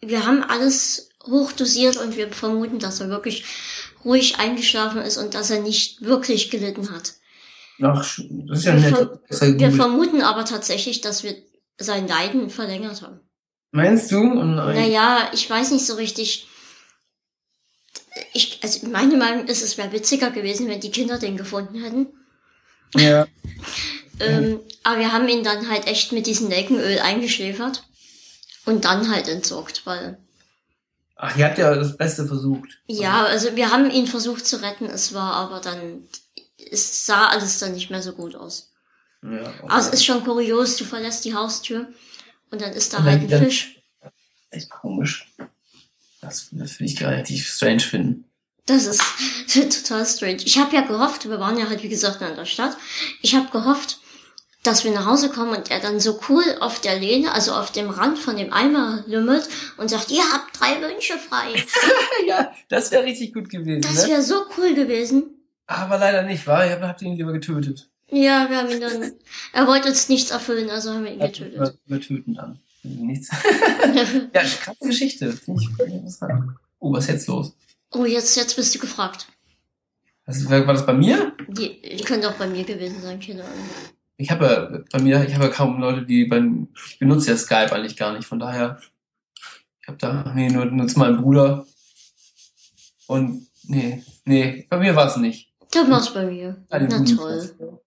wir 0.00 0.26
haben 0.26 0.42
alles 0.42 1.10
hochdosiert 1.24 1.96
und 1.96 2.16
wir 2.16 2.32
vermuten, 2.32 2.80
dass 2.80 3.00
er 3.00 3.08
wirklich 3.08 3.44
ruhig 4.04 4.38
eingeschlafen 4.38 5.00
ist 5.02 5.16
und 5.16 5.34
dass 5.34 5.50
er 5.50 5.60
nicht 5.60 6.02
wirklich 6.02 6.50
gelitten 6.50 6.90
hat. 6.90 7.14
Ach, 7.82 8.18
das 8.28 8.58
ist 8.60 8.64
ja 8.64 8.74
Wir 8.74 8.80
nett. 8.80 8.94
ver- 8.96 9.20
ist 9.28 9.42
ja 9.42 9.58
Wir 9.58 9.72
vermuten 9.72 10.22
aber 10.22 10.44
tatsächlich, 10.44 11.00
dass 11.00 11.24
wir 11.24 11.34
sein 11.78 12.06
Leiden 12.06 12.50
verlängert 12.50 13.02
haben. 13.02 13.20
Meinst 13.72 14.12
du? 14.12 14.18
Oh 14.18 14.44
nein. 14.44 14.76
Naja, 14.76 15.30
ich 15.32 15.48
weiß 15.48 15.70
nicht 15.70 15.86
so 15.86 15.94
richtig. 15.94 16.46
Ich, 18.34 18.58
also 18.62 18.86
meine 18.88 19.16
Meinung 19.16 19.46
ist, 19.46 19.62
es 19.62 19.78
wäre 19.78 19.92
witziger 19.92 20.30
gewesen, 20.30 20.68
wenn 20.68 20.80
die 20.80 20.90
Kinder 20.90 21.18
den 21.18 21.36
gefunden 21.36 21.82
hätten. 21.82 22.06
Ja. 22.94 23.26
Ähm, 24.20 24.60
aber 24.82 24.98
wir 24.98 25.12
haben 25.12 25.26
ihn 25.26 25.42
dann 25.42 25.70
halt 25.70 25.86
echt 25.86 26.12
mit 26.12 26.26
diesem 26.26 26.48
Nelkenöl 26.48 26.98
eingeschläfert 26.98 27.84
und 28.66 28.84
dann 28.84 29.10
halt 29.10 29.28
entsorgt, 29.28 29.86
weil 29.86 30.18
Ach, 31.24 31.36
ihr 31.36 31.44
habt 31.44 31.56
ja 31.58 31.72
das 31.74 31.96
Beste 31.96 32.26
versucht. 32.26 32.80
ja, 32.88 33.24
also 33.26 33.54
wir 33.54 33.70
haben 33.70 33.88
ihn 33.90 34.08
versucht 34.08 34.44
zu 34.44 34.60
retten, 34.60 34.86
es 34.86 35.14
war 35.14 35.34
aber 35.34 35.60
dann, 35.60 36.08
es 36.58 37.06
sah 37.06 37.28
alles 37.28 37.60
dann 37.60 37.74
nicht 37.74 37.90
mehr 37.90 38.02
so 38.02 38.12
gut 38.12 38.34
aus. 38.34 38.72
Ja. 39.22 39.30
okay. 39.42 39.50
Aber 39.68 39.78
es 39.78 39.86
ist 39.90 40.04
schon 40.04 40.24
kurios, 40.24 40.74
du 40.76 40.84
verlässt 40.84 41.24
die 41.24 41.32
Haustür 41.34 41.86
und 42.50 42.60
dann 42.60 42.72
ist 42.72 42.92
da 42.92 42.96
dann 42.96 43.06
halt 43.06 43.20
ein 43.20 43.26
wieder- 43.28 43.38
Fisch. 43.38 43.80
echt 44.50 44.68
komisch. 44.68 45.28
Das, 46.20 46.48
das 46.50 46.80
würde 46.80 46.92
ich 46.92 47.00
relativ 47.00 47.48
strange 47.48 47.80
finden. 47.80 48.24
Das 48.66 48.86
ist 48.86 49.00
total 49.52 50.04
strange. 50.04 50.42
Ich 50.44 50.58
habe 50.58 50.74
ja 50.74 50.82
gehofft, 50.82 51.28
wir 51.28 51.38
waren 51.38 51.56
ja 51.56 51.68
halt 51.68 51.84
wie 51.84 51.88
gesagt 51.88 52.20
in 52.20 52.34
der 52.34 52.46
Stadt, 52.46 52.76
ich 53.20 53.36
habe 53.36 53.48
gehofft, 53.50 54.00
dass 54.62 54.84
wir 54.84 54.92
nach 54.92 55.06
Hause 55.06 55.28
kommen 55.28 55.56
und 55.56 55.70
er 55.70 55.80
dann 55.80 55.98
so 55.98 56.20
cool 56.28 56.44
auf 56.60 56.80
der 56.80 56.98
Lehne, 56.98 57.32
also 57.32 57.52
auf 57.52 57.72
dem 57.72 57.90
Rand 57.90 58.18
von 58.18 58.36
dem 58.36 58.52
Eimer 58.52 59.04
lümmelt 59.06 59.48
und 59.76 59.90
sagt, 59.90 60.10
ihr 60.10 60.22
habt 60.32 60.58
drei 60.58 60.80
Wünsche 60.80 61.14
frei. 61.18 61.52
ja, 62.26 62.52
das 62.68 62.90
wäre 62.92 63.04
richtig 63.04 63.34
gut 63.34 63.48
gewesen. 63.48 63.82
Das 63.82 64.04
ne? 64.04 64.12
wäre 64.12 64.22
so 64.22 64.44
cool 64.56 64.74
gewesen. 64.74 65.24
Aber 65.66 65.98
leider 65.98 66.22
nicht, 66.22 66.46
war. 66.46 66.66
Ihr 66.66 66.80
habt 66.80 67.02
ihn 67.02 67.16
lieber 67.16 67.32
getötet. 67.32 67.88
Ja, 68.10 68.48
wir 68.50 68.58
haben 68.58 68.70
ihn 68.70 68.80
dann, 68.80 69.12
er 69.52 69.66
wollte 69.66 69.88
uns 69.88 70.08
nichts 70.08 70.30
erfüllen, 70.30 70.68
also 70.68 70.92
haben 70.92 71.04
wir 71.04 71.12
ihn 71.12 71.20
Wir, 71.20 71.28
getötet. 71.28 71.78
wir 71.86 72.00
töten 72.00 72.34
dann. 72.34 72.60
Nichts. 72.82 73.30
ja, 74.34 74.42
krasse 74.42 74.86
Geschichte. 74.86 75.32
Finde 75.32 75.62
ich 75.62 75.92
interessant. 75.92 76.50
Oh, 76.78 76.92
was 76.92 77.04
ist 77.04 77.10
jetzt 77.10 77.28
los? 77.28 77.54
oh, 77.92 78.04
jetzt, 78.04 78.36
jetzt 78.36 78.56
bist 78.56 78.74
du 78.74 78.78
gefragt. 78.78 79.26
Was, 80.26 80.48
war 80.48 80.64
das 80.64 80.86
bei 80.86 80.92
mir? 80.92 81.32
Die, 81.48 81.80
die 81.82 82.04
könnte 82.04 82.28
auch 82.28 82.34
bei 82.34 82.46
mir 82.46 82.64
gewesen 82.64 83.02
sein, 83.02 83.20
keine 83.20 83.44
Ahnung. 83.44 83.68
Ich 84.16 84.30
habe 84.30 84.44
ja, 84.44 84.80
bei 84.92 85.02
mir, 85.02 85.24
ich 85.24 85.34
habe 85.34 85.44
ja 85.44 85.50
kaum 85.50 85.80
Leute, 85.80 86.04
die 86.04 86.26
beim, 86.26 86.68
ich 86.88 86.98
benutze 86.98 87.30
ja 87.30 87.36
Skype 87.36 87.72
eigentlich 87.72 87.96
gar 87.96 88.12
nicht, 88.12 88.26
von 88.26 88.38
daher, 88.38 88.80
ich 89.80 89.88
habe 89.88 89.98
da, 89.98 90.32
nee, 90.34 90.48
nur 90.48 90.66
nutze 90.66 90.98
meinen 90.98 91.20
Bruder. 91.20 91.66
Und, 93.08 93.48
nee, 93.64 94.04
nee, 94.24 94.66
bei 94.70 94.78
mir 94.78 94.94
war 94.94 95.06
es 95.06 95.16
nicht. 95.16 95.52
Das 95.70 95.90
war's 95.90 96.14
bei 96.14 96.26
mir. 96.26 96.64
Eine 96.70 96.88
Na 96.88 97.04
toll. 97.04 97.40
Frage. 97.58 97.80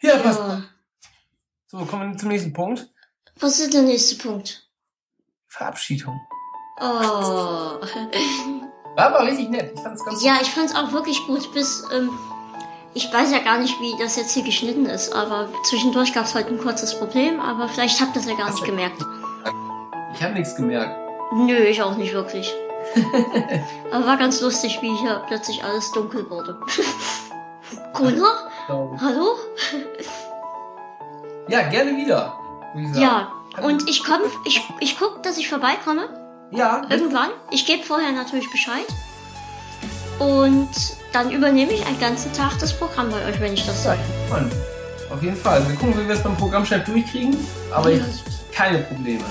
Ja, 0.00 0.16
passt. 0.18 0.40
Ja. 0.40 0.64
So, 1.66 1.84
kommen 1.84 2.12
wir 2.12 2.18
zum 2.18 2.28
nächsten 2.30 2.52
Punkt. 2.52 2.88
Was 3.38 3.58
ist 3.58 3.74
der 3.74 3.82
nächste 3.82 4.16
Punkt? 4.16 4.68
Verabschiedung. 5.48 6.18
Oh. 6.80 6.82
War 8.96 8.96
aber 8.96 9.26
richtig 9.26 9.50
nett. 9.50 9.72
Ich 9.74 9.80
fand's 9.80 10.04
ganz 10.04 10.24
Ja, 10.24 10.38
ich 10.40 10.48
fand's 10.48 10.74
auch 10.74 10.92
wirklich 10.92 11.18
gut, 11.26 11.52
bis, 11.52 11.84
ähm, 11.92 12.10
ich 12.94 13.12
weiß 13.12 13.30
ja 13.32 13.38
gar 13.38 13.58
nicht, 13.58 13.80
wie 13.80 13.94
das 14.02 14.16
jetzt 14.16 14.32
hier 14.32 14.42
geschnitten 14.42 14.86
ist, 14.86 15.12
aber 15.12 15.48
zwischendurch 15.64 16.12
gab's 16.12 16.34
heute 16.34 16.48
ein 16.48 16.58
kurzes 16.58 16.98
Problem, 16.98 17.40
aber 17.40 17.68
vielleicht 17.68 18.00
habt 18.00 18.16
ihr 18.16 18.22
das 18.22 18.30
ja 18.30 18.36
gar 18.36 18.50
nicht 18.50 18.64
gemerkt. 18.64 19.00
Ich 20.14 20.22
habe 20.22 20.34
nichts 20.34 20.56
gemerkt. 20.56 20.96
Nö, 21.32 21.56
ich 21.56 21.82
auch 21.82 21.96
nicht 21.96 22.12
wirklich. 22.12 22.52
aber 23.92 24.06
war 24.06 24.16
ganz 24.16 24.40
lustig, 24.40 24.78
wie 24.82 24.94
hier 24.96 25.22
plötzlich 25.28 25.62
alles 25.62 25.92
dunkel 25.92 26.28
wurde. 26.28 26.58
Gunnar? 27.94 28.50
Hallo? 28.68 29.36
Ja, 31.48 31.62
gerne 31.68 31.96
wieder. 31.96 32.36
Ja, 32.94 33.32
und 33.62 33.88
ich 33.88 34.04
komm, 34.04 34.20
ich, 34.44 34.62
ich 34.80 34.98
guck, 34.98 35.22
dass 35.22 35.38
ich 35.38 35.48
vorbeikomme. 35.48 36.08
Ja, 36.50 36.82
Irgendwann. 36.88 37.30
Ich 37.50 37.66
gebe 37.66 37.82
vorher 37.84 38.12
natürlich 38.12 38.50
Bescheid. 38.50 38.86
Und 40.20 40.68
dann 41.12 41.30
übernehme 41.32 41.72
ich 41.72 41.84
einen 41.86 41.98
ganzen 41.98 42.32
Tag 42.32 42.56
das 42.60 42.72
Programm 42.72 43.10
bei 43.10 43.24
euch, 43.26 43.40
wenn 43.40 43.54
ich 43.54 43.66
das 43.66 43.84
Ja, 43.84 43.94
soll. 43.94 43.98
Mann. 44.30 44.50
Auf 45.10 45.22
jeden 45.22 45.36
Fall. 45.36 45.66
Wir 45.66 45.74
gucken, 45.74 45.98
wie 46.00 46.06
wir 46.06 46.14
es 46.14 46.22
beim 46.22 46.36
Programm 46.36 46.64
schnell 46.64 46.80
durchkriegen. 46.80 47.36
Aber 47.72 47.90
Ja. 47.90 48.04
ich, 48.04 48.54
keine 48.56 48.78
Probleme. 48.78 49.24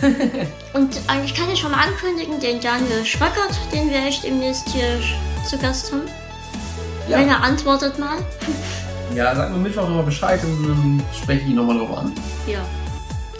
Und 0.72 1.00
eigentlich 1.08 1.34
kann 1.34 1.50
ich 1.50 1.58
schon 1.60 1.70
mal 1.72 1.80
ankündigen, 1.84 2.38
den 2.38 2.60
Daniel 2.60 3.04
Schwackert, 3.04 3.50
den 3.72 3.90
wir 3.90 4.04
echt 4.06 4.22
demnächst 4.24 4.68
hier 4.68 5.00
zu 5.48 5.56
Gast 5.58 5.90
haben. 5.92 6.02
Ja, 7.08 7.18
Wenn 7.18 7.28
er 7.28 7.42
antwortet 7.42 7.98
mal. 7.98 8.18
ja 9.14 9.34
sag 9.34 9.50
mir 9.50 9.56
Mittwoch 9.58 9.82
nochmal 9.88 10.04
Bescheid 10.04 10.40
und 10.44 10.62
dann 10.68 11.02
spreche 11.20 11.42
ich 11.42 11.48
ihn 11.48 11.56
nochmal 11.56 11.78
drauf 11.78 11.98
an. 11.98 12.12
Ja. 12.46 12.58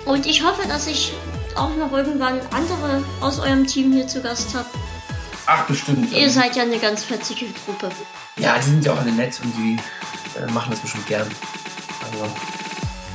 Und 0.06 0.26
ich 0.26 0.42
hoffe, 0.44 0.66
dass 0.68 0.86
ich 0.86 1.12
auch 1.56 1.74
noch 1.76 1.92
irgendwann 1.92 2.40
andere 2.52 3.02
aus 3.20 3.38
eurem 3.38 3.66
Team 3.66 3.92
hier 3.92 4.06
zu 4.06 4.20
Gast 4.20 4.54
habe. 4.54 4.66
Ach, 5.46 5.66
bestimmt. 5.66 6.10
Ihr 6.12 6.30
seid 6.30 6.56
ja 6.56 6.62
eine 6.62 6.78
ganz 6.78 7.04
fetzige 7.04 7.46
Gruppe. 7.64 7.90
Ja, 8.36 8.56
die 8.58 8.70
sind 8.70 8.84
ja 8.84 8.92
auch 8.92 8.98
alle 8.98 9.12
nett 9.12 9.38
und 9.42 9.52
die 9.56 9.78
äh, 10.38 10.50
machen 10.50 10.70
das 10.70 10.80
bestimmt 10.80 11.06
gern. 11.06 11.26
Also, 12.10 12.32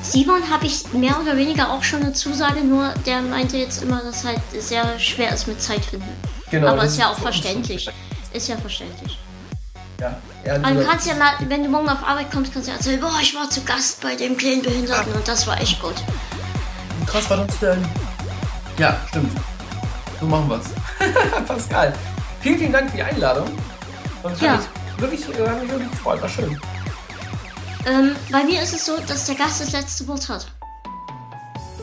Simon 0.02 0.50
habe 0.50 0.66
ich 0.66 0.92
mehr 0.94 1.20
oder 1.20 1.36
weniger 1.36 1.72
auch 1.72 1.84
schon 1.84 2.02
eine 2.02 2.14
Zusage, 2.14 2.62
nur 2.62 2.94
der 3.06 3.22
meinte 3.22 3.58
jetzt 3.58 3.84
immer, 3.84 4.02
dass 4.02 4.24
halt 4.24 4.40
sehr 4.58 4.98
schwer 5.00 5.34
ist 5.34 5.48
mit 5.48 5.62
Zeit 5.62 5.84
finden. 5.84 6.10
genau. 6.50 6.70
Aber 6.70 6.84
ist 6.86 6.98
ja 6.98 7.12
auch 7.12 7.20
verständlich. 7.20 7.90
Ist 8.34 8.48
ja 8.48 8.58
verständlich. 8.58 9.20
Ja. 10.00 10.18
ja 10.46 10.56
Aber 10.56 10.76
du 10.76 10.86
kannst 10.86 11.08
ja 11.08 11.16
mal, 11.16 11.34
wenn 11.48 11.64
du 11.64 11.70
morgen 11.70 11.90
auf 11.90 12.04
Arbeit 12.04 12.32
kommst, 12.32 12.54
kannst 12.54 12.70
du 12.70 12.72
erzählen, 12.72 13.02
boah, 13.02 13.20
ich 13.22 13.36
war 13.36 13.50
zu 13.50 13.62
Gast 13.64 14.02
bei 14.02 14.16
dem 14.16 14.38
kleinen 14.38 14.62
Behinderten 14.62 15.12
und 15.14 15.28
das 15.28 15.46
war 15.46 15.60
echt 15.60 15.82
gut. 15.82 15.96
krass 17.06 17.30
war 17.30 17.46
das 17.46 17.60
denn? 17.60 17.86
Ja, 18.78 18.98
stimmt. 19.10 19.32
So 20.20 20.26
machen 20.26 20.50
wir's. 20.50 20.66
Pascal, 21.48 21.94
vielen, 22.42 22.58
vielen 22.60 22.74
Dank 22.74 22.90
für 22.92 22.98
die 22.98 23.04
Einladung. 23.04 23.48
Und 24.24 24.42
Ja. 24.42 24.52
hat 24.54 24.60
mich 24.60 25.00
wirklich, 25.28 25.40
äh, 25.40 25.48
hat 25.48 25.62
mich 25.62 25.72
wirklich 25.72 25.92
gefreut. 25.92 26.22
War 26.22 26.30
schön. 26.30 26.60
Ähm, 27.88 28.16
bei 28.32 28.44
mir 28.44 28.62
ist 28.62 28.74
es 28.74 28.86
so, 28.86 28.98
dass 29.08 29.26
der 29.26 29.36
Gast 29.36 29.62
das 29.62 29.72
letzte 29.72 30.08
Wort 30.08 30.28
hat. 30.30 30.48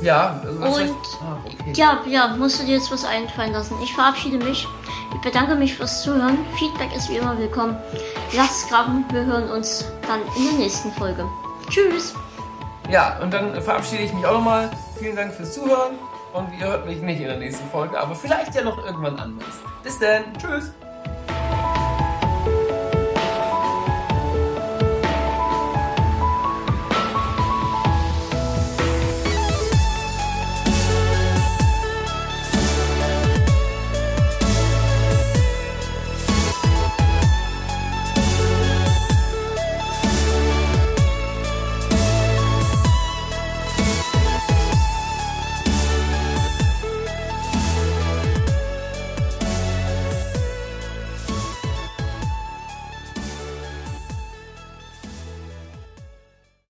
Ja, 0.02 0.40
also 0.62 0.80
Und- 0.82 0.90
ah, 1.22 1.38
okay. 1.46 1.72
Ja, 1.74 2.00
ja, 2.06 2.28
musst 2.36 2.60
du 2.60 2.66
dir 2.66 2.74
jetzt 2.76 2.92
was 2.92 3.04
einfallen 3.06 3.52
lassen. 3.52 3.74
Ich 3.82 3.94
verabschiede 3.94 4.36
mich. 4.36 4.68
Ich 5.14 5.20
bedanke 5.22 5.54
mich 5.54 5.74
fürs 5.74 6.02
Zuhören. 6.02 6.36
Feedback 6.58 6.94
ist 6.94 7.08
wie 7.08 7.16
immer 7.16 7.36
willkommen. 7.38 7.78
Lasst 8.34 8.68
krachen. 8.68 9.06
Wir 9.10 9.24
hören 9.24 9.48
uns 9.50 9.86
dann 10.06 10.20
in 10.36 10.50
der 10.50 10.58
nächsten 10.58 10.92
Folge. 10.92 11.24
Tschüss. 11.70 12.12
Ja, 12.90 13.18
und 13.22 13.32
dann 13.32 13.60
verabschiede 13.62 14.02
ich 14.02 14.12
mich 14.12 14.26
auch 14.26 14.34
nochmal. 14.34 14.70
Vielen 14.98 15.16
Dank 15.16 15.32
fürs 15.32 15.54
Zuhören. 15.54 15.94
Und 16.34 16.48
ihr 16.60 16.66
hört 16.66 16.84
mich 16.84 17.00
nicht 17.00 17.20
in 17.20 17.28
der 17.28 17.38
nächsten 17.38 17.66
Folge, 17.70 17.98
aber 17.98 18.14
vielleicht 18.14 18.54
ja 18.54 18.62
noch 18.62 18.76
irgendwann 18.84 19.18
anders. 19.18 19.48
Bis 19.86 20.00
dann. 20.00 20.36
Tschüss. 20.36 20.72